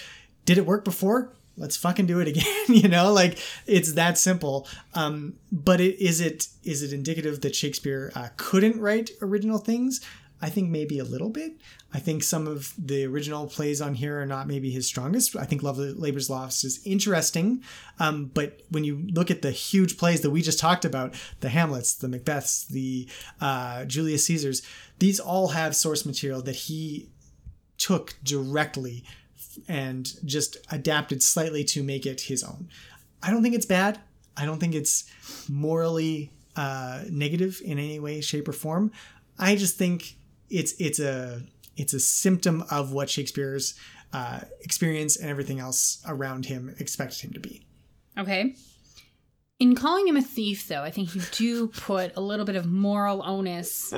did 0.45 0.57
it 0.57 0.65
work 0.65 0.85
before 0.85 1.33
let's 1.57 1.75
fucking 1.77 2.05
do 2.05 2.19
it 2.19 2.27
again 2.27 2.45
you 2.67 2.87
know? 2.87 3.11
Like 3.11 3.39
it's 3.65 3.93
that 3.93 4.17
simple. 4.17 4.67
Um 4.93 5.35
but 5.51 5.81
it 5.81 5.99
is 5.99 6.21
it 6.21 6.47
is 6.63 6.83
it 6.83 6.93
indicative 6.93 7.41
that 7.41 7.55
shakespeare 7.55 8.11
uh, 8.15 8.29
couldn't 8.37 8.79
write 8.79 9.11
original 9.21 9.57
things? 9.57 10.01
I 10.41 10.49
think 10.49 10.69
maybe 10.69 10.99
a 10.99 11.03
little 11.03 11.29
bit. 11.29 11.53
I 11.93 11.99
think 11.99 12.21
some 12.21 12.45
of 12.45 12.73
the 12.77 13.05
original 13.05 13.47
plays 13.47 13.81
on 13.81 13.95
here 13.95 14.21
are 14.21 14.25
not 14.25 14.47
maybe 14.47 14.69
his 14.69 14.85
strongest. 14.85 15.35
I 15.35 15.45
think 15.45 15.63
love 15.63 15.79
labor's 15.79 16.29
lost 16.29 16.63
is 16.63 16.79
interesting. 16.85 17.63
Um, 17.99 18.25
but 18.33 18.61
when 18.69 18.83
you 18.83 19.07
look 19.13 19.31
at 19.31 19.41
the 19.41 19.51
huge 19.51 19.97
plays 19.97 20.21
that 20.21 20.29
we 20.29 20.41
just 20.41 20.59
talked 20.59 20.85
about 20.85 21.15
the 21.39 21.49
hamlets 21.49 21.95
the 21.95 22.07
macbeths 22.07 22.67
the 22.67 23.07
uh, 23.41 23.85
julius 23.85 24.25
caesars 24.25 24.61
these 24.99 25.19
all 25.19 25.49
have 25.49 25.75
source 25.75 26.05
material 26.05 26.41
that 26.41 26.55
he 26.55 27.09
took 27.77 28.15
directly 28.23 29.03
and 29.67 30.11
just 30.25 30.57
adapted 30.71 31.21
slightly 31.23 31.63
to 31.65 31.83
make 31.83 32.05
it 32.05 32.21
his 32.21 32.43
own. 32.43 32.69
I 33.21 33.31
don't 33.31 33.43
think 33.43 33.55
it's 33.55 33.65
bad. 33.65 33.99
I 34.35 34.45
don't 34.45 34.59
think 34.59 34.75
it's 34.75 35.05
morally 35.49 36.31
uh, 36.55 37.03
negative 37.09 37.61
in 37.63 37.79
any 37.79 37.99
way, 37.99 38.21
shape, 38.21 38.47
or 38.47 38.53
form. 38.53 38.91
I 39.39 39.55
just 39.55 39.77
think 39.77 40.15
it's 40.49 40.73
it's 40.79 40.99
a 40.99 41.41
it's 41.75 41.93
a 41.93 41.99
symptom 41.99 42.63
of 42.71 42.91
what 42.93 43.09
Shakespeare's 43.09 43.75
uh, 44.13 44.39
experience 44.61 45.15
and 45.17 45.29
everything 45.29 45.59
else 45.59 46.01
around 46.07 46.45
him 46.45 46.73
expected 46.79 47.19
him 47.21 47.33
to 47.33 47.39
be. 47.39 47.65
Okay. 48.17 48.55
In 49.59 49.73
calling 49.73 50.07
him 50.07 50.15
a 50.17 50.21
thief, 50.21 50.67
though, 50.67 50.83
I 50.83 50.91
think 50.91 51.15
you 51.15 51.21
do 51.31 51.67
put 51.69 52.15
a 52.15 52.21
little 52.21 52.45
bit 52.45 52.55
of 52.55 52.67
moral 52.67 53.23
onus 53.25 53.91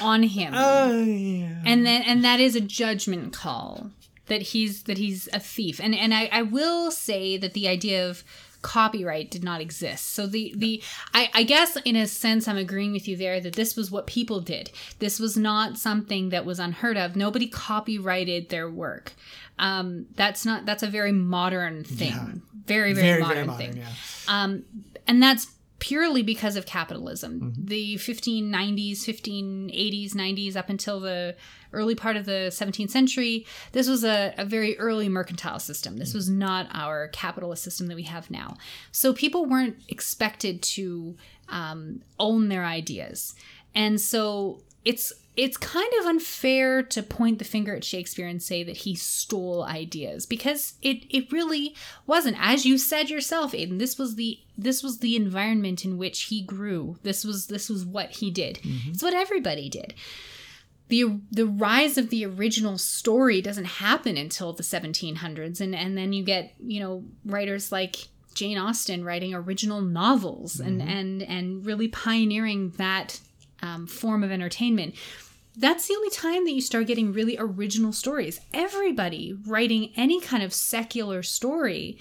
on 0.00 0.24
him, 0.24 0.52
Oh 0.56 1.00
yeah. 1.04 1.62
and 1.64 1.86
then 1.86 2.02
and 2.02 2.24
that 2.24 2.40
is 2.40 2.56
a 2.56 2.60
judgment 2.60 3.32
call 3.32 3.90
that 4.28 4.42
he's 4.42 4.84
that 4.84 4.98
he's 4.98 5.28
a 5.32 5.40
thief. 5.40 5.80
And 5.82 5.94
and 5.94 6.12
I, 6.14 6.28
I 6.32 6.42
will 6.42 6.90
say 6.90 7.36
that 7.36 7.54
the 7.54 7.68
idea 7.68 8.08
of 8.08 8.24
copyright 8.62 9.30
did 9.30 9.44
not 9.44 9.60
exist. 9.60 10.10
So 10.14 10.26
the 10.26 10.52
the 10.56 10.82
I, 11.14 11.28
I 11.34 11.42
guess 11.44 11.76
in 11.84 11.94
a 11.94 12.06
sense 12.06 12.48
I'm 12.48 12.56
agreeing 12.56 12.92
with 12.92 13.06
you 13.06 13.16
there 13.16 13.40
that 13.40 13.52
this 13.54 13.76
was 13.76 13.90
what 13.90 14.06
people 14.06 14.40
did. 14.40 14.70
This 14.98 15.20
was 15.20 15.36
not 15.36 15.78
something 15.78 16.30
that 16.30 16.44
was 16.44 16.58
unheard 16.58 16.96
of. 16.96 17.14
Nobody 17.16 17.46
copyrighted 17.46 18.48
their 18.48 18.68
work. 18.68 19.12
Um, 19.58 20.06
that's 20.16 20.44
not 20.44 20.66
that's 20.66 20.82
a 20.82 20.88
very 20.88 21.12
modern 21.12 21.84
thing. 21.84 22.08
Yeah. 22.08 22.28
Very, 22.66 22.94
very, 22.94 23.06
Very, 23.06 23.20
modern, 23.22 23.34
very 23.36 23.46
modern, 23.46 23.72
thing. 23.74 23.76
yeah. 23.82 23.88
Um, 24.26 24.64
and 25.06 25.22
that's 25.22 25.46
purely 25.78 26.22
because 26.22 26.56
of 26.56 26.66
capitalism. 26.66 27.40
Mm-hmm. 27.40 27.64
The 27.66 27.96
1590s, 27.96 28.98
1580s, 29.00 30.12
90s, 30.14 30.56
up 30.56 30.68
until 30.68 31.00
the 31.00 31.36
early 31.72 31.94
part 31.94 32.16
of 32.16 32.24
the 32.24 32.48
17th 32.50 32.90
century, 32.90 33.46
this 33.72 33.88
was 33.88 34.04
a, 34.04 34.34
a 34.38 34.44
very 34.44 34.78
early 34.78 35.08
mercantile 35.08 35.58
system. 35.58 35.98
This 35.98 36.14
was 36.14 36.28
not 36.30 36.68
our 36.72 37.08
capitalist 37.08 37.62
system 37.62 37.88
that 37.88 37.96
we 37.96 38.04
have 38.04 38.30
now. 38.30 38.56
So 38.92 39.12
people 39.12 39.44
weren't 39.44 39.76
expected 39.88 40.62
to 40.62 41.16
um, 41.48 42.02
own 42.18 42.48
their 42.48 42.64
ideas. 42.64 43.34
And 43.74 44.00
so 44.00 44.62
it's 44.84 45.12
it's 45.36 45.58
kind 45.58 45.92
of 46.00 46.06
unfair 46.06 46.82
to 46.82 47.02
point 47.02 47.38
the 47.38 47.44
finger 47.44 47.76
at 47.76 47.84
Shakespeare 47.84 48.26
and 48.26 48.42
say 48.42 48.62
that 48.62 48.78
he 48.78 48.94
stole 48.94 49.62
ideas 49.62 50.24
because 50.24 50.74
it 50.82 51.04
it 51.10 51.30
really 51.30 51.74
wasn't. 52.06 52.36
As 52.40 52.64
you 52.64 52.78
said 52.78 53.10
yourself 53.10 53.54
Aidan 53.54 53.78
this 53.78 53.98
was 53.98 54.16
the 54.16 54.40
this 54.56 54.82
was 54.82 54.98
the 54.98 55.14
environment 55.14 55.84
in 55.84 55.98
which 55.98 56.24
he 56.24 56.42
grew. 56.42 56.98
This 57.02 57.24
was 57.24 57.48
this 57.48 57.68
was 57.68 57.84
what 57.84 58.10
he 58.12 58.30
did. 58.30 58.60
It's 58.88 59.02
what 59.02 59.14
everybody 59.14 59.68
did. 59.68 59.94
The 60.88 61.20
the 61.30 61.46
rise 61.46 61.98
of 61.98 62.08
the 62.08 62.24
original 62.24 62.78
story 62.78 63.42
doesn't 63.42 63.64
happen 63.64 64.16
until 64.16 64.54
the 64.54 64.62
1700s 64.62 65.60
and 65.60 65.74
and 65.74 65.98
then 65.98 66.12
you 66.14 66.24
get 66.24 66.54
you 66.58 66.80
know 66.80 67.04
writers 67.26 67.70
like 67.70 68.08
Jane 68.34 68.58
Austen 68.58 69.04
writing 69.04 69.34
original 69.34 69.82
novels 69.82 70.60
and 70.60 70.80
and 70.80 71.22
and 71.22 71.66
really 71.66 71.88
pioneering 71.88 72.70
that 72.76 73.20
um, 73.62 73.86
form 73.86 74.22
of 74.22 74.30
entertainment 74.30 74.94
that's 75.56 75.88
the 75.88 75.94
only 75.94 76.10
time 76.10 76.44
that 76.44 76.52
you 76.52 76.60
start 76.60 76.86
getting 76.86 77.12
really 77.12 77.36
original 77.38 77.92
stories 77.92 78.40
everybody 78.52 79.36
writing 79.46 79.92
any 79.96 80.20
kind 80.20 80.42
of 80.42 80.52
secular 80.52 81.22
story 81.22 81.98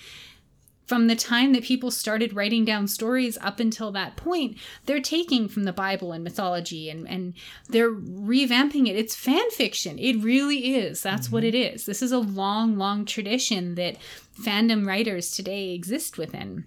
from 0.86 1.08
the 1.08 1.16
time 1.16 1.54
that 1.54 1.64
people 1.64 1.90
started 1.90 2.36
writing 2.36 2.64
down 2.64 2.88
stories 2.88 3.38
up 3.42 3.60
until 3.60 3.92
that 3.92 4.16
point, 4.16 4.58
they're 4.86 5.02
taking 5.02 5.48
from 5.48 5.64
the 5.64 5.74
Bible 5.74 6.12
and 6.12 6.24
mythology 6.24 6.90
and, 6.90 7.08
and 7.10 7.34
they're 7.70 7.92
revamping 7.92 8.88
it. 8.88 8.96
It's 8.96 9.16
fan 9.16 9.50
fiction. 9.52 9.98
It 9.98 10.18
really 10.18 10.76
is. 10.76 11.02
That's 11.02 11.32
what 11.32 11.44
mm-hmm. 11.44 11.56
it 11.56 11.74
is. 11.74 11.86
This 11.86 12.02
is 12.02 12.12
a 12.12 12.20
long, 12.20 12.78
long 12.78 13.06
tradition 13.06 13.76
that 13.76 13.98
fandom 14.40 14.86
writers 14.86 15.32
today 15.32 15.72
exist 15.72 16.18
within. 16.18 16.66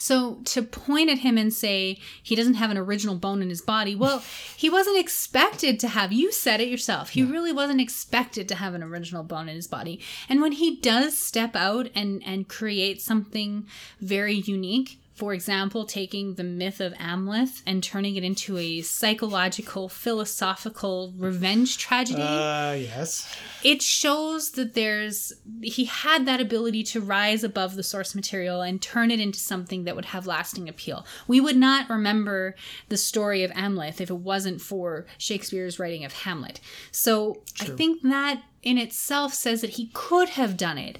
So 0.00 0.36
to 0.44 0.62
point 0.62 1.10
at 1.10 1.18
him 1.18 1.36
and 1.36 1.52
say 1.52 1.98
he 2.22 2.36
doesn't 2.36 2.54
have 2.54 2.70
an 2.70 2.78
original 2.78 3.16
bone 3.16 3.42
in 3.42 3.48
his 3.48 3.60
body, 3.60 3.96
well, 3.96 4.22
he 4.56 4.70
wasn't 4.70 4.98
expected 4.98 5.80
to 5.80 5.88
have. 5.88 6.12
You 6.12 6.30
said 6.30 6.60
it 6.60 6.68
yourself. 6.68 7.10
He 7.10 7.24
really 7.24 7.52
wasn't 7.52 7.80
expected 7.80 8.48
to 8.48 8.54
have 8.54 8.74
an 8.74 8.82
original 8.82 9.24
bone 9.24 9.48
in 9.48 9.56
his 9.56 9.66
body. 9.66 10.00
And 10.28 10.40
when 10.40 10.52
he 10.52 10.76
does 10.76 11.18
step 11.18 11.56
out 11.56 11.88
and 11.96 12.22
and 12.24 12.48
create 12.48 13.02
something 13.02 13.66
very 14.00 14.34
unique, 14.34 15.00
for 15.18 15.34
example, 15.34 15.84
taking 15.84 16.34
the 16.34 16.44
myth 16.44 16.80
of 16.80 16.94
Amleth 16.94 17.60
and 17.66 17.82
turning 17.82 18.14
it 18.14 18.22
into 18.22 18.56
a 18.56 18.82
psychological, 18.82 19.88
philosophical 19.88 21.12
revenge 21.16 21.76
tragedy. 21.76 22.22
Uh, 22.22 22.74
yes. 22.74 23.36
it 23.64 23.82
shows 23.82 24.52
that 24.52 24.74
there's 24.74 25.32
he 25.60 25.86
had 25.86 26.24
that 26.26 26.40
ability 26.40 26.84
to 26.84 27.00
rise 27.00 27.42
above 27.42 27.74
the 27.74 27.82
source 27.82 28.14
material 28.14 28.62
and 28.62 28.80
turn 28.80 29.10
it 29.10 29.18
into 29.18 29.40
something 29.40 29.82
that 29.84 29.96
would 29.96 30.04
have 30.04 30.28
lasting 30.28 30.68
appeal. 30.68 31.04
We 31.26 31.40
would 31.40 31.56
not 31.56 31.90
remember 31.90 32.54
the 32.88 32.96
story 32.96 33.42
of 33.42 33.50
Amleth 33.50 34.00
if 34.00 34.10
it 34.10 34.18
wasn't 34.18 34.60
for 34.60 35.06
Shakespeare's 35.18 35.80
writing 35.80 36.04
of 36.04 36.12
Hamlet. 36.12 36.60
So 36.92 37.42
I 37.60 37.64
think 37.64 38.02
that 38.02 38.44
in 38.62 38.78
itself 38.78 39.34
says 39.34 39.60
that 39.60 39.70
he 39.70 39.90
could 39.94 40.30
have 40.30 40.56
done 40.56 40.78
it 40.78 40.98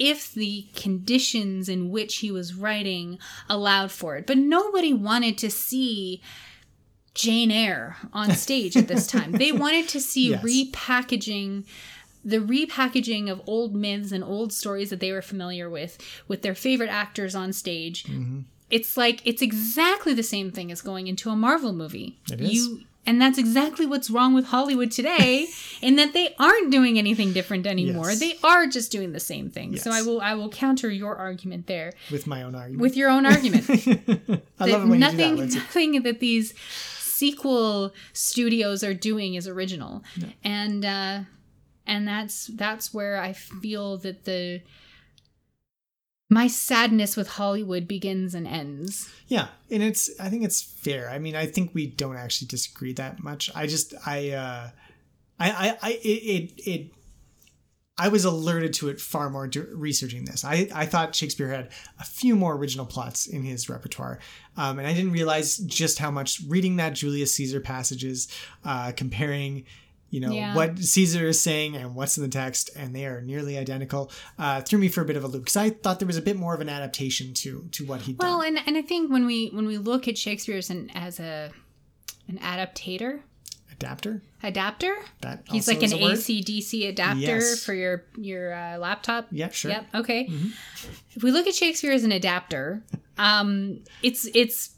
if 0.00 0.32
the 0.32 0.66
conditions 0.74 1.68
in 1.68 1.90
which 1.90 2.16
he 2.16 2.32
was 2.32 2.54
writing 2.54 3.18
allowed 3.48 3.92
for 3.92 4.16
it. 4.16 4.26
But 4.26 4.38
nobody 4.38 4.92
wanted 4.92 5.38
to 5.38 5.50
see 5.50 6.20
Jane 7.14 7.50
Eyre 7.50 7.96
on 8.12 8.30
stage 8.34 8.76
at 8.76 8.88
this 8.88 9.06
time. 9.06 9.32
They 9.32 9.52
wanted 9.52 9.88
to 9.90 10.00
see 10.00 10.30
Yes. 10.30 10.42
repackaging 10.42 11.66
the 12.24 12.38
repackaging 12.38 13.30
of 13.30 13.40
old 13.46 13.74
myths 13.74 14.12
and 14.12 14.22
old 14.24 14.52
stories 14.52 14.90
that 14.90 15.00
they 15.00 15.10
were 15.12 15.22
familiar 15.22 15.70
with 15.70 15.96
with 16.28 16.42
their 16.42 16.54
favorite 16.54 16.90
actors 16.90 17.34
on 17.34 17.52
stage. 17.52 18.04
Mm-hmm. 18.04 18.40
It's 18.70 18.96
like 18.96 19.20
it's 19.26 19.42
exactly 19.42 20.14
the 20.14 20.22
same 20.22 20.50
thing 20.50 20.70
as 20.70 20.80
going 20.82 21.06
into 21.08 21.30
a 21.30 21.36
Marvel 21.36 21.72
movie. 21.72 22.18
It 22.32 22.40
is. 22.40 22.52
You 22.52 22.80
and 23.10 23.20
that's 23.20 23.38
exactly 23.38 23.86
what's 23.86 24.08
wrong 24.08 24.34
with 24.34 24.46
Hollywood 24.46 24.92
today 24.92 25.48
in 25.82 25.96
that 25.96 26.12
they 26.12 26.32
aren't 26.38 26.70
doing 26.70 26.96
anything 26.96 27.32
different 27.32 27.66
anymore. 27.66 28.10
Yes. 28.10 28.20
They 28.20 28.38
are 28.44 28.68
just 28.68 28.92
doing 28.92 29.10
the 29.10 29.18
same 29.18 29.50
thing. 29.50 29.76
So 29.78 29.90
I 29.90 30.02
will 30.02 30.20
I 30.20 30.34
will 30.34 30.48
counter 30.48 30.88
your 30.88 31.16
argument 31.16 31.66
there 31.66 31.92
With 32.12 32.28
my 32.28 32.44
own 32.44 32.54
argument. 32.54 32.80
with 32.80 32.96
your 32.96 33.10
own 33.10 33.26
argument. 33.26 33.68
I 34.60 34.66
love 34.66 34.84
it 34.84 34.88
when 34.88 35.00
nothing, 35.00 35.38
you 35.38 35.44
do 35.44 35.46
that, 35.46 35.54
nothing 35.56 36.02
that 36.02 36.20
these 36.20 36.54
sequel 37.00 37.92
studios 38.12 38.84
are 38.84 38.94
doing 38.94 39.34
is 39.34 39.48
original, 39.48 40.04
and 40.44 40.84
uh, 40.84 41.20
and 41.84 42.06
that's 42.06 42.46
that's 42.46 42.94
where 42.94 43.20
I 43.20 43.32
feel 43.32 43.96
that 43.98 44.24
the 44.24 44.62
my 46.30 46.46
sadness 46.46 47.16
with 47.16 47.28
Hollywood 47.28 47.86
begins 47.88 48.34
and 48.34 48.46
ends. 48.46 49.10
Yeah, 49.26 49.48
and 49.70 49.82
it's 49.82 50.08
I 50.18 50.30
think 50.30 50.44
it's 50.44 50.62
fair. 50.62 51.10
I 51.10 51.18
mean, 51.18 51.34
I 51.36 51.44
think 51.44 51.74
we 51.74 51.88
don't 51.88 52.16
actually 52.16 52.46
disagree 52.46 52.92
that 52.94 53.22
much. 53.22 53.50
I 53.54 53.66
just 53.66 53.92
I 54.06 54.30
uh 54.30 54.70
I 55.38 55.50
I, 55.50 55.78
I 55.82 55.90
it, 56.02 56.06
it 56.06 56.68
it 56.70 56.92
I 57.98 58.08
was 58.08 58.24
alerted 58.24 58.72
to 58.74 58.88
it 58.88 58.98
far 58.98 59.28
more 59.28 59.50
researching 59.72 60.24
this. 60.24 60.42
I, 60.42 60.70
I 60.74 60.86
thought 60.86 61.14
Shakespeare 61.14 61.48
had 61.48 61.68
a 61.98 62.04
few 62.04 62.34
more 62.34 62.56
original 62.56 62.86
plots 62.86 63.26
in 63.26 63.42
his 63.42 63.68
repertoire, 63.68 64.20
um, 64.56 64.78
and 64.78 64.88
I 64.88 64.94
didn't 64.94 65.12
realize 65.12 65.58
just 65.58 65.98
how 65.98 66.10
much 66.10 66.40
reading 66.48 66.76
that 66.76 66.94
Julius 66.94 67.34
Caesar 67.34 67.60
passages, 67.60 68.28
uh, 68.64 68.92
comparing, 68.96 69.66
you 70.10 70.20
know, 70.20 70.32
Yeah. 70.32 70.54
what 70.56 70.78
Caesar 70.78 71.26
is 71.28 71.40
saying 71.40 71.76
and 71.76 71.94
what's 71.94 72.16
in 72.18 72.22
the 72.24 72.28
text, 72.28 72.70
and 72.76 72.94
they 72.94 73.06
are 73.06 73.20
nearly 73.22 73.56
identical, 73.56 74.10
uh, 74.38 74.60
threw 74.60 74.78
me 74.78 74.88
for 74.88 75.02
a 75.02 75.04
bit 75.04 75.16
of 75.16 75.24
a 75.24 75.28
loop 75.28 75.44
because 75.44 75.56
I 75.56 75.70
thought 75.70 75.98
there 76.00 76.06
was 76.06 76.16
a 76.16 76.22
bit 76.22 76.36
more 76.36 76.54
of 76.54 76.60
an 76.60 76.68
adaptation 76.68 77.32
to 77.34 77.68
to 77.72 77.84
what 77.86 78.04
done. 78.04 78.16
Well, 78.18 78.42
and 78.42 78.58
and 78.66 78.76
I 78.76 78.82
think 78.82 79.10
when 79.10 79.24
we 79.26 79.48
when 79.48 79.66
we 79.66 79.78
look 79.78 80.08
at 80.08 80.18
Shakespeare 80.18 80.56
as 80.58 80.68
an 80.70 80.90
as 80.94 81.20
a 81.20 81.50
an 82.28 82.38
adaptator, 82.38 83.20
Adapter. 83.72 84.22
adapter. 84.42 84.94
That 85.22 85.44
He's 85.50 85.66
like 85.66 85.78
an 85.78 85.84
is 85.84 85.92
a 85.94 85.98
word? 86.02 86.12
AC/DC 86.18 86.86
adapter 86.88 87.18
Yes. 87.20 87.64
for 87.64 87.72
your 87.74 88.04
your 88.18 88.52
uh, 88.52 88.78
laptop. 88.78 89.28
Yeah, 89.30 89.48
sure. 89.50 89.70
Yep. 89.70 89.86
Okay. 89.94 90.26
Mm-hmm. 90.26 90.48
If 91.14 91.22
we 91.22 91.30
look 91.30 91.46
at 91.46 91.54
Shakespeare 91.54 91.92
as 91.92 92.04
an 92.04 92.12
adapter, 92.12 92.82
um, 93.16 93.80
it's 94.02 94.28
it's 94.34 94.70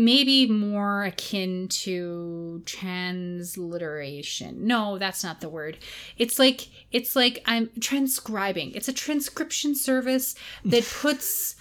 maybe 0.00 0.46
more 0.46 1.04
akin 1.04 1.68
to 1.68 2.62
transliteration. 2.64 4.66
No, 4.66 4.96
that's 4.98 5.22
not 5.22 5.42
the 5.42 5.50
word. 5.50 5.76
It's 6.16 6.38
like 6.38 6.68
it's 6.90 7.14
like 7.14 7.42
I'm 7.44 7.68
transcribing. 7.78 8.72
It's 8.74 8.88
a 8.88 8.94
transcription 8.94 9.74
service 9.74 10.34
that 10.64 10.86
puts 11.00 11.54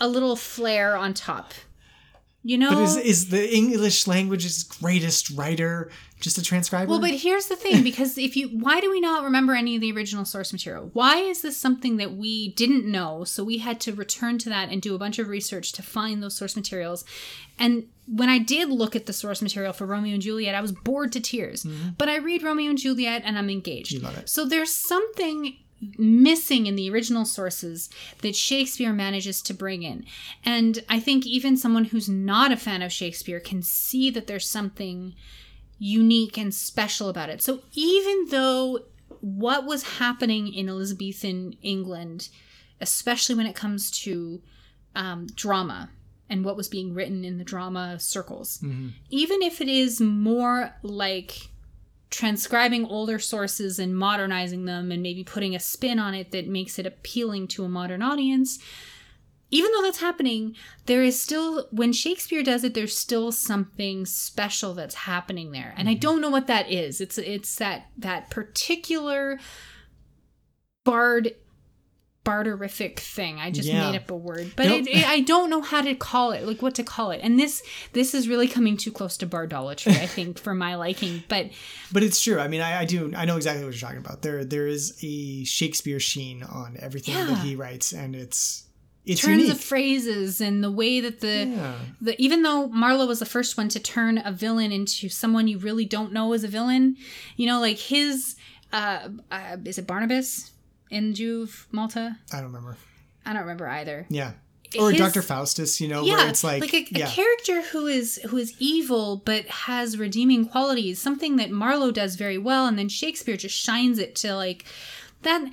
a 0.00 0.08
little 0.08 0.34
flair 0.36 0.96
on 0.96 1.14
top. 1.14 1.54
You 2.46 2.58
know, 2.58 2.70
But 2.70 2.82
is 2.84 2.96
is 2.96 3.28
the 3.30 3.52
English 3.52 4.06
language's 4.06 4.62
greatest 4.62 5.30
writer 5.30 5.90
just 6.20 6.38
a 6.38 6.42
transcriber? 6.42 6.88
Well, 6.88 7.00
but 7.00 7.10
here's 7.10 7.46
the 7.46 7.56
thing 7.56 7.82
because 7.82 8.16
if 8.16 8.36
you 8.36 8.46
why 8.50 8.80
do 8.80 8.88
we 8.88 9.00
not 9.00 9.24
remember 9.24 9.54
any 9.54 9.74
of 9.74 9.80
the 9.80 9.90
original 9.90 10.24
source 10.24 10.52
material? 10.52 10.90
Why 10.92 11.16
is 11.16 11.42
this 11.42 11.56
something 11.56 11.96
that 11.96 12.12
we 12.16 12.50
didn't 12.52 12.86
know? 12.86 13.24
So 13.24 13.42
we 13.42 13.58
had 13.58 13.80
to 13.80 13.92
return 13.92 14.38
to 14.38 14.48
that 14.50 14.68
and 14.68 14.80
do 14.80 14.94
a 14.94 14.98
bunch 14.98 15.18
of 15.18 15.26
research 15.26 15.72
to 15.72 15.82
find 15.82 16.22
those 16.22 16.36
source 16.36 16.54
materials. 16.54 17.04
And 17.58 17.88
when 18.06 18.28
I 18.28 18.38
did 18.38 18.68
look 18.68 18.94
at 18.94 19.06
the 19.06 19.12
source 19.12 19.42
material 19.42 19.72
for 19.72 19.84
Romeo 19.84 20.14
and 20.14 20.22
Juliet, 20.22 20.54
I 20.54 20.60
was 20.60 20.70
bored 20.70 21.10
to 21.12 21.20
tears. 21.20 21.64
Mm-hmm. 21.64 21.90
But 21.98 22.08
I 22.08 22.18
read 22.18 22.44
Romeo 22.44 22.70
and 22.70 22.78
Juliet 22.78 23.22
and 23.24 23.36
I'm 23.36 23.50
engaged. 23.50 23.90
You 23.90 23.98
love 23.98 24.16
it. 24.18 24.28
So 24.28 24.44
there's 24.44 24.72
something 24.72 25.56
missing 25.98 26.66
in 26.66 26.76
the 26.76 26.90
original 26.90 27.24
sources 27.24 27.90
that 28.22 28.34
Shakespeare 28.34 28.92
manages 28.92 29.42
to 29.42 29.54
bring 29.54 29.82
in. 29.82 30.04
And 30.44 30.82
I 30.88 31.00
think 31.00 31.26
even 31.26 31.56
someone 31.56 31.86
who's 31.86 32.08
not 32.08 32.52
a 32.52 32.56
fan 32.56 32.82
of 32.82 32.92
Shakespeare 32.92 33.40
can 33.40 33.62
see 33.62 34.10
that 34.10 34.26
there's 34.26 34.48
something 34.48 35.14
unique 35.78 36.38
and 36.38 36.54
special 36.54 37.08
about 37.08 37.28
it. 37.28 37.42
So 37.42 37.60
even 37.74 38.26
though 38.30 38.80
what 39.20 39.66
was 39.66 39.98
happening 39.98 40.52
in 40.52 40.68
Elizabethan 40.68 41.56
England, 41.62 42.30
especially 42.80 43.34
when 43.34 43.46
it 43.46 43.54
comes 43.54 43.90
to 43.90 44.40
um, 44.94 45.26
drama 45.34 45.90
and 46.30 46.44
what 46.44 46.56
was 46.56 46.68
being 46.68 46.94
written 46.94 47.24
in 47.24 47.38
the 47.38 47.44
drama 47.44 48.00
circles, 48.00 48.58
even 49.10 49.42
if 49.42 49.60
it 49.60 49.68
is 49.68 50.00
more 50.00 50.74
like 50.82 51.50
transcribing 52.10 52.86
older 52.86 53.18
sources 53.18 53.78
and 53.78 53.96
modernizing 53.96 54.64
them 54.64 54.92
and 54.92 55.02
maybe 55.02 55.24
putting 55.24 55.54
a 55.54 55.60
spin 55.60 55.98
on 55.98 56.14
it 56.14 56.30
that 56.30 56.48
makes 56.48 56.78
it 56.78 56.86
appealing 56.86 57.48
to 57.48 57.64
a 57.64 57.68
modern 57.68 58.02
audience. 58.02 58.58
Even 59.50 59.70
though 59.72 59.82
that's 59.82 60.00
happening 60.00 60.56
there 60.86 61.02
is 61.02 61.20
still 61.20 61.68
when 61.70 61.92
shakespeare 61.92 62.42
does 62.42 62.64
it 62.64 62.74
there's 62.74 62.96
still 62.96 63.30
something 63.30 64.04
special 64.04 64.74
that's 64.74 64.94
happening 64.94 65.52
there. 65.52 65.74
And 65.76 65.88
i 65.88 65.92
mm-hmm. 65.92 66.00
don't 66.00 66.20
know 66.20 66.30
what 66.30 66.46
that 66.48 66.70
is. 66.70 67.00
It's 67.00 67.18
it's 67.18 67.56
that 67.56 67.86
that 67.98 68.30
particular 68.30 69.38
bard 70.84 71.34
barderific 72.26 72.98
thing 72.98 73.38
i 73.38 73.50
just 73.50 73.68
Yeah. 73.68 73.90
made 73.90 73.96
up 73.96 74.10
a 74.10 74.16
word 74.16 74.52
but 74.56 74.66
Nope. 74.66 74.80
it, 74.82 74.88
it, 74.88 75.08
i 75.08 75.20
don't 75.20 75.48
know 75.48 75.60
how 75.62 75.80
to 75.80 75.94
call 75.94 76.32
it 76.32 76.44
like 76.46 76.60
what 76.60 76.74
to 76.74 76.82
call 76.82 77.10
it 77.12 77.20
and 77.22 77.38
this 77.38 77.62
this 77.92 78.14
is 78.14 78.28
really 78.28 78.48
coming 78.48 78.76
too 78.76 78.90
close 78.90 79.16
to 79.18 79.26
bardolatry 79.26 79.92
i 79.92 80.06
think 80.06 80.38
for 80.38 80.54
my 80.54 80.74
liking 80.74 81.22
but 81.28 81.46
But 81.92 82.02
it's 82.02 82.20
true. 82.20 82.40
I 82.40 82.48
mean, 82.48 82.60
I, 82.60 82.80
I 82.80 82.84
do. 82.84 83.12
I 83.16 83.24
know 83.26 83.36
exactly 83.36 83.64
what 83.64 83.72
you're 83.72 83.80
talking 83.80 84.04
about. 84.04 84.20
There, 84.22 84.44
there 84.44 84.66
is 84.66 84.98
a 85.04 85.44
Shakespeare 85.44 86.00
sheen 86.00 86.42
on 86.42 86.76
everything 86.80 87.14
that 87.14 87.38
he 87.44 87.54
writes, 87.54 87.92
and 87.92 88.16
it's 88.16 88.64
it's 89.04 89.20
turns 89.20 89.42
unique. 89.42 89.52
of 89.54 89.60
phrases 89.60 90.40
and 90.40 90.64
the 90.64 90.70
way 90.70 90.98
that 91.00 91.20
the, 91.20 91.46
Yeah. 91.46 91.74
the 92.00 92.20
even 92.20 92.42
though 92.42 92.66
Marlowe 92.66 93.06
was 93.06 93.20
the 93.20 93.24
first 93.36 93.56
one 93.56 93.68
to 93.68 93.78
turn 93.78 94.18
a 94.18 94.32
villain 94.32 94.72
into 94.72 95.08
someone 95.08 95.46
you 95.46 95.58
really 95.58 95.84
don't 95.84 96.12
know 96.12 96.32
is 96.32 96.42
a 96.42 96.48
villain, 96.48 96.96
you 97.36 97.46
know, 97.46 97.60
like 97.60 97.78
his 97.78 98.34
uh, 98.72 99.08
uh 99.30 99.56
is 99.64 99.78
it 99.78 99.86
Barnabas 99.86 100.50
in 100.90 101.14
Jew 101.14 101.42
of 101.42 101.66
Malta? 101.72 102.18
I 102.32 102.36
don't 102.36 102.46
remember. 102.46 102.76
I 103.24 103.32
don't 103.32 103.42
remember 103.42 103.68
either. 103.68 104.06
Yeah. 104.08 104.32
Or 104.78 104.90
His- 104.90 105.00
Dr. 105.00 105.22
Faustus, 105.22 105.80
you 105.80 105.88
know, 105.88 106.04
where 106.04 106.28
it's 106.28 106.42
like, 106.42 106.60
like 106.60 106.74
a 106.74 106.86
yeah. 106.90 107.06
character 107.06 107.62
who 107.62 107.86
is 107.86 108.20
who 108.28 108.36
is 108.36 108.54
evil 108.58 109.22
but 109.24 109.46
has 109.46 109.96
redeeming 109.96 110.46
qualities, 110.48 111.00
something 111.00 111.36
that 111.36 111.50
Marlowe 111.50 111.92
does 111.92 112.16
very 112.16 112.36
well, 112.38 112.66
and 112.66 112.78
then 112.78 112.88
Shakespeare 112.88 113.36
just 113.36 113.56
shines 113.56 113.98
it 113.98 114.14
to 114.16 114.34
like 114.34 114.64
that. 115.22 115.50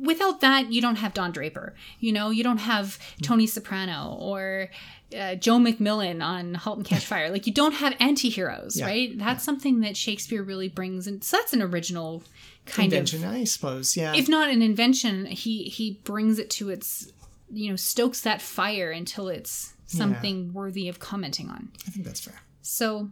Without 0.00 0.40
that, 0.40 0.72
you 0.72 0.80
don't 0.80 0.96
have 0.96 1.14
Don 1.14 1.30
Draper. 1.30 1.72
You 2.00 2.10
know, 2.10 2.30
you 2.30 2.42
don't 2.42 2.58
have 2.58 2.98
Tony 3.22 3.46
Soprano 3.46 4.16
or 4.18 4.70
uh, 5.16 5.34
Joe 5.36 5.58
MacMillan 5.58 6.22
on 6.24 6.54
*Halt 6.54 6.78
and 6.78 6.86
Catch 6.86 7.06
Fire*. 7.12 7.30
Like, 7.30 7.46
you 7.46 7.52
don't 7.52 7.74
have 7.74 7.94
anti-heroes, 8.00 8.76
Yeah. 8.78 8.86
right? 8.86 9.18
That's 9.18 9.44
something 9.44 9.80
that 9.80 9.96
Shakespeare 9.96 10.42
really 10.42 10.68
brings, 10.68 11.06
and 11.06 11.22
so 11.24 11.36
that's 11.38 11.52
an 11.52 11.62
original 11.62 12.22
kind 12.66 12.92
Invention, 12.92 13.18
of 13.20 13.24
invention, 13.24 13.40
I 13.42 13.44
suppose. 13.44 13.96
Yeah. 13.96 14.14
if 14.14 14.28
not 14.28 14.50
an 14.50 14.60
invention 14.60 15.24
he 15.26 15.64
he 15.64 16.00
brings 16.04 16.38
it 16.38 16.50
to 16.50 16.68
its 16.68 17.10
you 17.50 17.70
know 17.70 17.76
stokes 17.76 18.20
that 18.20 18.42
fire 18.42 18.90
until 18.90 19.28
it's 19.28 19.72
Yeah. 19.90 19.98
something 20.00 20.52
worthy 20.52 20.86
of 20.90 20.98
commenting 20.98 21.48
on 21.48 21.70
I 21.86 21.90
think 21.90 22.04
that's 22.04 22.20
fair. 22.20 22.42
so 22.60 23.08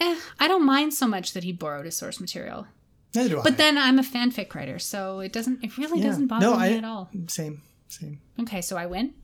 eh, 0.00 0.16
i 0.40 0.48
don't 0.48 0.66
mind 0.66 0.92
so 0.94 1.06
much 1.06 1.34
that 1.34 1.44
he 1.44 1.52
borrowed 1.52 1.84
his 1.84 1.96
source 1.96 2.18
material 2.18 2.66
Neither 3.14 3.28
do 3.28 3.38
I. 3.38 3.42
but 3.44 3.58
then 3.58 3.78
i'm 3.78 4.00
a 4.00 4.02
fanfic 4.02 4.52
writer 4.56 4.80
so 4.80 5.20
it 5.20 5.32
doesn't 5.32 5.62
it 5.62 5.78
really 5.78 6.00
Yeah. 6.00 6.06
doesn't 6.08 6.26
bother 6.26 6.46
no, 6.46 6.56
me 6.56 6.64
I, 6.64 6.72
at 6.78 6.84
all 6.84 7.10
Same, 7.28 7.62
same. 7.86 8.18
okay 8.40 8.60
so 8.60 8.76
i 8.76 8.86
win 8.86 9.14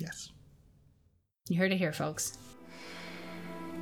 Yes. 0.00 0.30
You 1.48 1.58
heard 1.58 1.72
it 1.72 1.76
here 1.76 1.92
folks 1.92 2.38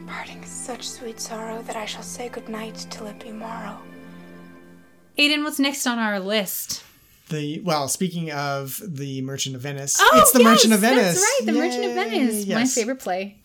Parting 0.08 0.42
is 0.42 0.48
such 0.50 0.88
sweet 0.88 1.20
sorrow 1.20 1.62
that 1.62 1.76
I 1.76 1.84
shall 1.86 2.02
say 2.02 2.28
good 2.28 2.48
night 2.48 2.86
till 2.90 3.06
it 3.06 3.20
be 3.22 3.30
morrow. 3.30 3.78
aidan 5.16 5.44
what's 5.44 5.60
next 5.60 5.86
on 5.86 5.96
our 5.98 6.18
list 6.18 6.82
The 7.28 7.60
well, 7.60 7.86
speaking 7.86 8.32
of 8.32 8.82
the 8.84 9.22
Merchant 9.22 9.54
of 9.54 9.62
Venice, 9.62 9.96
Oh, 10.00 10.10
it's 10.20 10.32
the 10.32 10.40
yes, 10.40 10.44
Merchant 10.44 10.74
of 10.74 10.80
Venice. 10.80 11.04
That's 11.14 11.20
right, 11.20 11.40
the 11.46 11.52
Merchant 11.52 11.84
of 11.84 11.90
Yay, 11.90 11.94
Venice, 11.94 12.46
my 12.48 12.64
favorite 12.66 12.98
play. 12.98 13.38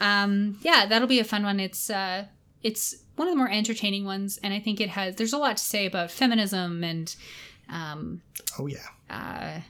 Um, 0.00 0.58
yeah, 0.62 0.86
that'll 0.86 1.06
be 1.08 1.20
a 1.20 1.24
fun 1.24 1.42
one. 1.42 1.60
It's 1.60 1.90
uh, 1.90 2.24
it's 2.62 2.96
one 3.16 3.28
of 3.28 3.32
the 3.32 3.36
more 3.36 3.50
entertaining 3.50 4.04
ones, 4.06 4.38
and 4.42 4.54
I 4.54 4.60
think 4.60 4.80
it 4.80 4.88
has. 4.88 5.16
There's 5.16 5.32
a 5.34 5.38
lot 5.38 5.58
to 5.58 5.62
say 5.62 5.84
about 5.86 6.10
feminism 6.10 6.82
and 6.84 7.14
um, 7.68 8.22
Oh 8.58 8.66
yeah. 8.66 8.78
uh, 9.10 9.60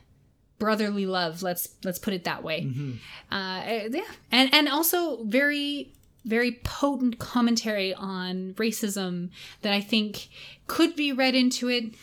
brotherly 0.58 1.06
love. 1.06 1.42
Let's 1.42 1.68
let's 1.84 1.98
put 1.98 2.14
it 2.14 2.24
that 2.24 2.42
way. 2.42 2.62
Mm-hmm. 2.62 2.92
Uh, 3.34 3.88
yeah, 3.90 4.02
and 4.32 4.52
and 4.52 4.68
also 4.68 5.24
very 5.24 5.92
very 6.24 6.52
potent 6.64 7.18
commentary 7.18 7.94
on 7.94 8.52
racism 8.54 9.30
that 9.62 9.72
I 9.72 9.80
think 9.80 10.28
could 10.66 10.94
be 10.96 11.12
read 11.12 11.34
into 11.34 11.68
it. 11.68 11.94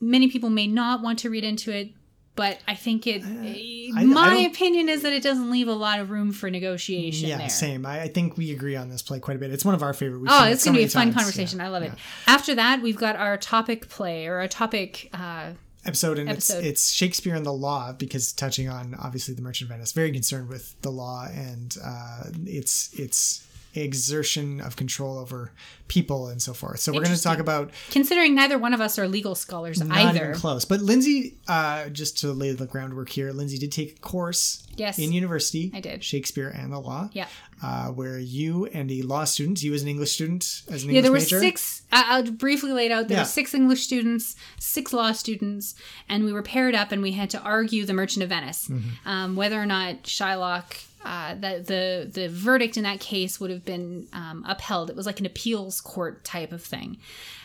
Many 0.00 0.28
people 0.28 0.50
may 0.50 0.66
not 0.66 1.00
want 1.00 1.20
to 1.20 1.30
read 1.30 1.44
into 1.44 1.70
it, 1.70 1.90
but 2.34 2.58
I 2.66 2.74
think 2.74 3.06
it. 3.06 3.22
Uh, 3.22 3.98
I 4.00 4.04
my 4.04 4.30
don't- 4.34 4.46
opinion 4.46 4.88
is 4.88 5.02
that 5.02 5.12
it 5.12 5.22
doesn't 5.22 5.48
leave 5.50 5.68
a 5.68 5.72
lot 5.74 6.00
of 6.00 6.10
room 6.10 6.32
for 6.32 6.50
negotiation. 6.50 7.28
Yeah, 7.28 7.38
there. 7.38 7.48
same. 7.48 7.86
I, 7.86 8.02
I 8.02 8.08
think 8.08 8.36
we 8.36 8.50
agree 8.52 8.74
on 8.74 8.88
this 8.88 9.02
play 9.02 9.20
quite 9.20 9.36
a 9.36 9.38
bit. 9.38 9.52
It's 9.52 9.64
one 9.64 9.74
of 9.76 9.82
our 9.82 9.92
favorite. 9.92 10.20
We've 10.20 10.30
Oh, 10.32 10.38
seen 10.40 10.48
it 10.48 10.52
it's 10.52 10.62
so 10.64 10.70
going 10.72 10.74
to 10.74 10.86
be 10.88 10.92
a 10.92 10.98
many 10.98 11.12
fun 11.12 11.14
conversation. 11.22 11.58
Yeah. 11.60 11.66
I 11.66 11.68
love 11.68 11.82
it. 11.84 11.92
After 12.26 12.54
that, 12.56 12.82
we've 12.82 12.96
got 12.96 13.14
our 13.14 13.36
topic 13.36 13.88
play 13.88 14.26
or 14.26 14.40
a 14.40 14.48
topic. 14.48 15.08
Uh, 15.12 15.50
episode 15.84 16.18
and 16.18 16.28
Episode. 16.28 16.58
It's, 16.58 16.66
it's 16.66 16.90
shakespeare 16.90 17.34
and 17.34 17.44
the 17.44 17.52
law 17.52 17.92
because 17.92 18.32
touching 18.32 18.68
on 18.68 18.94
obviously 18.98 19.34
the 19.34 19.42
merchant 19.42 19.70
of 19.70 19.76
venice 19.76 19.92
very 19.92 20.12
concerned 20.12 20.48
with 20.48 20.80
the 20.82 20.90
law 20.90 21.26
and 21.32 21.76
uh, 21.84 22.24
its 22.46 22.92
its 22.94 23.46
exertion 23.74 24.60
of 24.60 24.76
control 24.76 25.18
over 25.18 25.52
people 25.88 26.28
and 26.28 26.40
so 26.40 26.52
forth 26.54 26.80
so 26.80 26.92
we're 26.92 27.02
going 27.02 27.14
to 27.14 27.22
talk 27.22 27.38
about 27.38 27.70
considering 27.90 28.34
neither 28.34 28.58
one 28.58 28.72
of 28.72 28.80
us 28.80 28.98
are 28.98 29.06
legal 29.08 29.34
scholars 29.34 29.82
not 29.82 29.96
either. 29.98 30.28
even 30.30 30.34
close 30.34 30.64
but 30.64 30.80
lindsay 30.80 31.36
uh, 31.48 31.88
just 31.90 32.18
to 32.18 32.32
lay 32.32 32.52
the 32.52 32.66
groundwork 32.66 33.08
here 33.10 33.30
lindsay 33.32 33.58
did 33.58 33.70
take 33.72 33.96
a 33.96 34.00
course 34.00 34.66
Yes. 34.74 34.98
in 34.98 35.12
university 35.12 35.70
I 35.74 35.80
did. 35.80 36.02
shakespeare 36.02 36.48
and 36.48 36.72
the 36.72 36.78
law 36.78 37.10
Yeah. 37.12 37.26
uh, 37.62 37.88
where 37.88 38.18
you 38.18 38.64
and 38.66 38.90
a 38.90 39.02
law 39.02 39.24
student 39.24 39.62
you 39.62 39.74
as 39.74 39.82
an 39.82 39.88
english 39.88 40.12
student 40.12 40.62
as 40.70 40.82
an 40.84 40.90
Yeah, 40.90 41.00
english 41.00 41.02
there 41.02 41.12
were 41.12 41.18
major 41.18 41.40
six. 41.40 41.82
I- 41.92 42.16
I'll 42.16 42.30
briefly 42.30 42.72
lay 42.72 42.86
it 42.86 42.92
out. 42.92 43.08
There 43.08 43.18
Yeah. 43.18 43.22
were 43.24 43.28
six 43.28 43.52
English 43.54 43.82
students, 43.82 44.34
six 44.58 44.94
law 44.94 45.12
students, 45.12 45.74
and 46.08 46.24
we 46.24 46.32
were 46.32 46.42
paired 46.42 46.74
up, 46.74 46.90
and 46.90 47.02
we 47.02 47.12
had 47.12 47.28
to 47.30 47.40
argue 47.40 47.84
the 47.84 47.92
Merchant 47.92 48.22
of 48.22 48.30
Venice, 48.30 48.68
Mm-hmm. 48.68 49.06
um, 49.08 49.36
whether 49.36 49.60
or 49.60 49.66
not 49.66 50.04
Shylock. 50.04 50.64
Uh, 51.04 51.34
that 51.34 51.66
the 51.66 52.08
the 52.12 52.28
verdict 52.28 52.76
in 52.76 52.84
that 52.84 53.00
case 53.00 53.40
would 53.40 53.50
have 53.50 53.64
been 53.64 54.06
um, 54.12 54.44
upheld. 54.46 54.88
It 54.88 54.94
was 54.94 55.04
like 55.04 55.18
an 55.18 55.26
appeals 55.26 55.80
court 55.80 56.22
type 56.22 56.52
of 56.52 56.62
thing, 56.62 56.98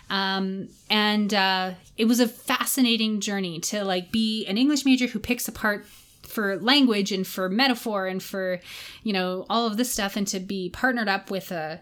um, 0.10 0.70
and 0.90 1.34
uh, 1.34 1.72
it 1.98 2.06
was 2.06 2.20
a 2.20 2.28
fascinating 2.28 3.20
journey 3.20 3.60
to 3.62 3.84
like 3.84 4.12
be 4.12 4.46
an 4.46 4.58
English 4.58 4.86
major 4.86 5.08
who 5.08 5.18
picks 5.18 5.48
apart 5.48 5.88
for 6.22 6.58
language 6.58 7.12
and 7.12 7.26
for 7.26 7.50
metaphor 7.50 8.06
and 8.06 8.22
for 8.22 8.60
you 9.04 9.14
know 9.14 9.46
all 9.50 9.66
of 9.66 9.78
this 9.78 9.92
stuff 9.92 10.16
and 10.16 10.28
to 10.28 10.40
be 10.40 10.70
partnered 10.70 11.08
up 11.08 11.32
with 11.32 11.52
a, 11.52 11.82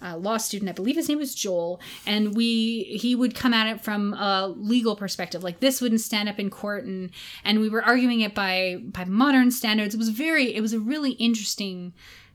a 0.00 0.16
law 0.16 0.36
student. 0.36 0.68
I 0.68 0.72
believe 0.72 0.96
his 0.96 1.08
name 1.08 1.18
was 1.18 1.34
joel. 1.34 1.80
And 2.06 2.34
we 2.34 2.84
he 2.84 3.14
would 3.14 3.34
come 3.34 3.54
at 3.54 3.66
it 3.66 3.80
from 3.80 4.14
a 4.14 4.48
legal 4.56 4.96
perspective. 4.96 5.42
Like 5.42 5.60
this 5.60 5.80
wouldn't 5.80 6.00
stand 6.00 6.28
up 6.28 6.38
in 6.38 6.50
court. 6.50 6.84
And 6.84 7.10
and 7.44 7.60
we 7.60 7.68
were 7.68 7.84
arguing 7.84 8.20
it 8.20 8.34
by 8.34 8.80
by 8.82 9.04
modern 9.04 9.50
standards. 9.50 9.94
It 9.94 9.98
was 9.98 10.10
very 10.10 10.54
it 10.54 10.60
was 10.60 10.72
a 10.72 10.80
really 10.80 11.12
interesting 11.12 11.92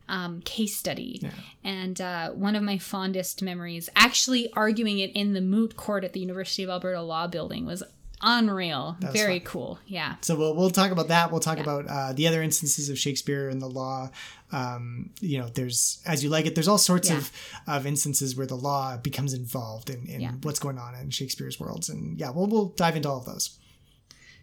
um, 0.10 0.42
case 0.42 0.76
study. 0.76 1.22
And 1.64 2.00
uh, 2.02 2.32
one 2.32 2.56
of 2.56 2.64
my 2.64 2.78
fondest 2.78 3.42
memories 3.42 3.90
actually 3.96 4.52
arguing 4.54 5.00
it 5.00 5.12
in 5.16 5.34
the 5.34 5.42
moot 5.42 5.78
court 5.78 6.04
at 6.04 6.14
the 6.14 6.20
university 6.20 6.64
of 6.64 6.70
alberta 6.70 7.02
law 7.02 7.28
building 7.28 7.66
was 7.66 7.82
unreal. 8.22 8.98
Very 9.00 9.40
fun. 9.40 9.46
cool. 9.46 9.80
Yeah. 9.88 10.16
So 10.22 10.36
we'll 10.36 10.56
we'll 10.56 10.70
talk 10.70 10.92
about 10.92 11.08
that. 11.08 11.32
We'll 11.32 11.40
talk 11.40 11.60
about 11.60 11.88
uh, 11.88 12.14
the 12.14 12.28
other 12.28 12.42
instances 12.42 12.90
of 12.90 13.00
Shakespeare 13.00 13.50
and 13.50 13.62
the 13.62 13.70
law. 13.70 14.10
Um, 14.52 15.12
you 15.22 15.38
know, 15.40 15.48
there's 15.48 16.02
as 16.06 16.24
you 16.24 16.30
like 16.30 16.46
it. 16.46 16.56
There's 16.56 16.68
all 16.68 16.78
sorts 16.78 17.10
Yeah. 17.10 17.18
of 17.18 17.32
of 17.68 17.86
instances 17.86 18.36
where 18.36 18.48
the 18.48 18.58
law 18.58 18.98
becomes 18.98 19.34
involved 19.34 19.90
in, 19.90 20.06
in 20.08 20.22
Yeah. 20.22 20.32
what's 20.42 20.60
going 20.60 20.78
on 20.78 20.94
in 20.96 21.10
Shakespeare's 21.10 21.60
worlds, 21.60 21.90
and 21.90 22.20
yeah, 22.20 22.30
we'll 22.32 22.48
we'll 22.48 22.70
dive 22.70 22.96
into 22.96 23.10
all 23.10 23.20
of 23.20 23.26
those. 23.26 23.58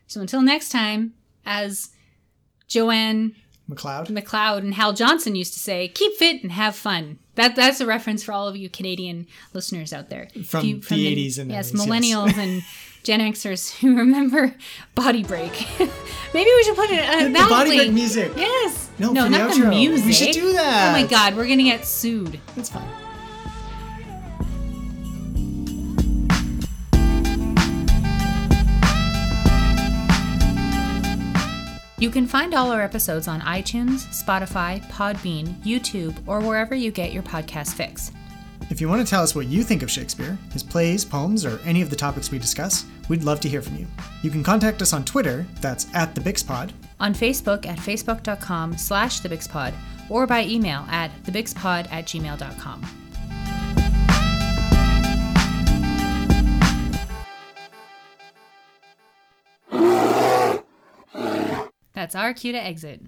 So 0.06 0.20
until 0.20 0.40
next 0.43 0.70
time, 0.70 1.14
as 1.44 1.90
Joanne 2.66 3.35
McLeod. 3.70 4.06
McLeod 4.09 4.59
and 4.59 4.74
Hal 4.74 4.94
Johnson 4.94 5.36
used 5.36 5.52
to 5.52 5.59
say, 5.60 5.89
keep 5.89 6.14
fit 6.16 6.43
and 6.43 6.52
have 6.52 6.74
fun. 6.74 7.18
That 7.35 7.55
that's 7.55 7.80
a 7.82 7.86
reference 7.86 8.22
for 8.24 8.32
all 8.32 8.48
of 8.48 8.56
you 8.56 8.70
Canadian 8.70 9.26
listeners 9.52 9.93
out 9.93 10.09
there. 10.09 10.28
From 10.47 10.64
you- 10.64 10.80
the 10.80 11.06
80s 11.06 11.39
and 11.39 11.51
yes, 11.51 11.72
90s, 11.72 11.74
yes. 11.74 11.86
millennials 11.86 12.39
and 12.39 12.62
Gen 13.09 13.20
Xers 13.20 13.74
who 13.78 13.97
remember 13.97 14.55
Body 14.94 15.22
Break. 15.24 15.66
Maybe 16.35 16.51
we 16.55 16.62
should 16.62 16.76
put 16.76 16.90
it 16.90 17.09
uh, 17.09 17.24
The 17.24 17.48
Body 17.48 17.74
Break 17.74 17.93
music. 17.94 18.32
Yes. 18.36 18.90
No, 18.98 19.12
no, 19.12 19.24
for 19.24 19.30
the 19.30 19.39
not 19.39 19.55
the 19.55 19.60
outro. 19.62 20.05
We 20.05 20.12
should 20.12 20.35
do 20.35 20.52
that. 20.52 20.90
Oh 20.94 21.01
my 21.01 21.09
God, 21.09 21.35
we're 21.35 21.48
gonna 21.48 21.62
get 21.62 21.86
sued. 21.86 22.39
That's 22.55 22.68
fine. 22.68 22.86
You 31.98 32.10
can 32.10 32.26
find 32.26 32.52
all 32.52 32.70
our 32.70 32.82
episodes 32.82 33.26
on 33.26 33.40
iTunes, 33.40 34.05
Spotify, 34.22 34.86
Podbean, 34.90 35.55
YouTube, 35.62 36.14
or 36.26 36.40
wherever 36.40 36.74
you 36.74 36.90
get 36.90 37.14
your 37.14 37.22
podcast 37.22 37.72
fix. 37.72 38.12
If 38.70 38.82
you 38.82 38.89
want 38.89 39.05
to 39.05 39.11
tell 39.11 39.23
us 39.23 39.35
what 39.35 39.47
you 39.47 39.62
think 39.62 39.82
of 39.82 39.90
Shakespeare, 39.90 40.36
his 40.53 40.62
plays, 40.62 41.05
poems, 41.05 41.47
or 41.47 41.59
any 41.65 41.81
of 41.81 41.89
the 41.89 41.97
topics 41.97 42.31
we 42.31 42.39
discuss, 42.39 42.85
we'd 43.09 43.24
love 43.24 43.40
to 43.40 43.49
hear 43.49 43.62
from 43.62 43.77
you. 43.77 43.86
You 44.23 44.31
can 44.31 44.43
contact 44.43 44.82
us 44.82 44.93
on 44.93 45.05
Twitter, 45.05 45.47
that's 45.61 45.86
at 45.95 46.15
the 46.15 46.20
BixPod, 46.20 46.73
on 47.01 47.15
Facebook 47.15 47.65
at 47.66 47.78
facebook.com 47.78 48.77
slash 48.77 49.20
thebixpod 49.20 49.73
or 50.11 50.27
by 50.27 50.45
email 50.45 50.85
at 50.90 51.11
thebixpod 51.24 51.90
at 51.90 52.05
gmail.com. 52.07 52.86
That's 61.95 62.15
our 62.15 62.32
cue 62.35 62.53
to 62.53 62.62
exit. 62.62 63.03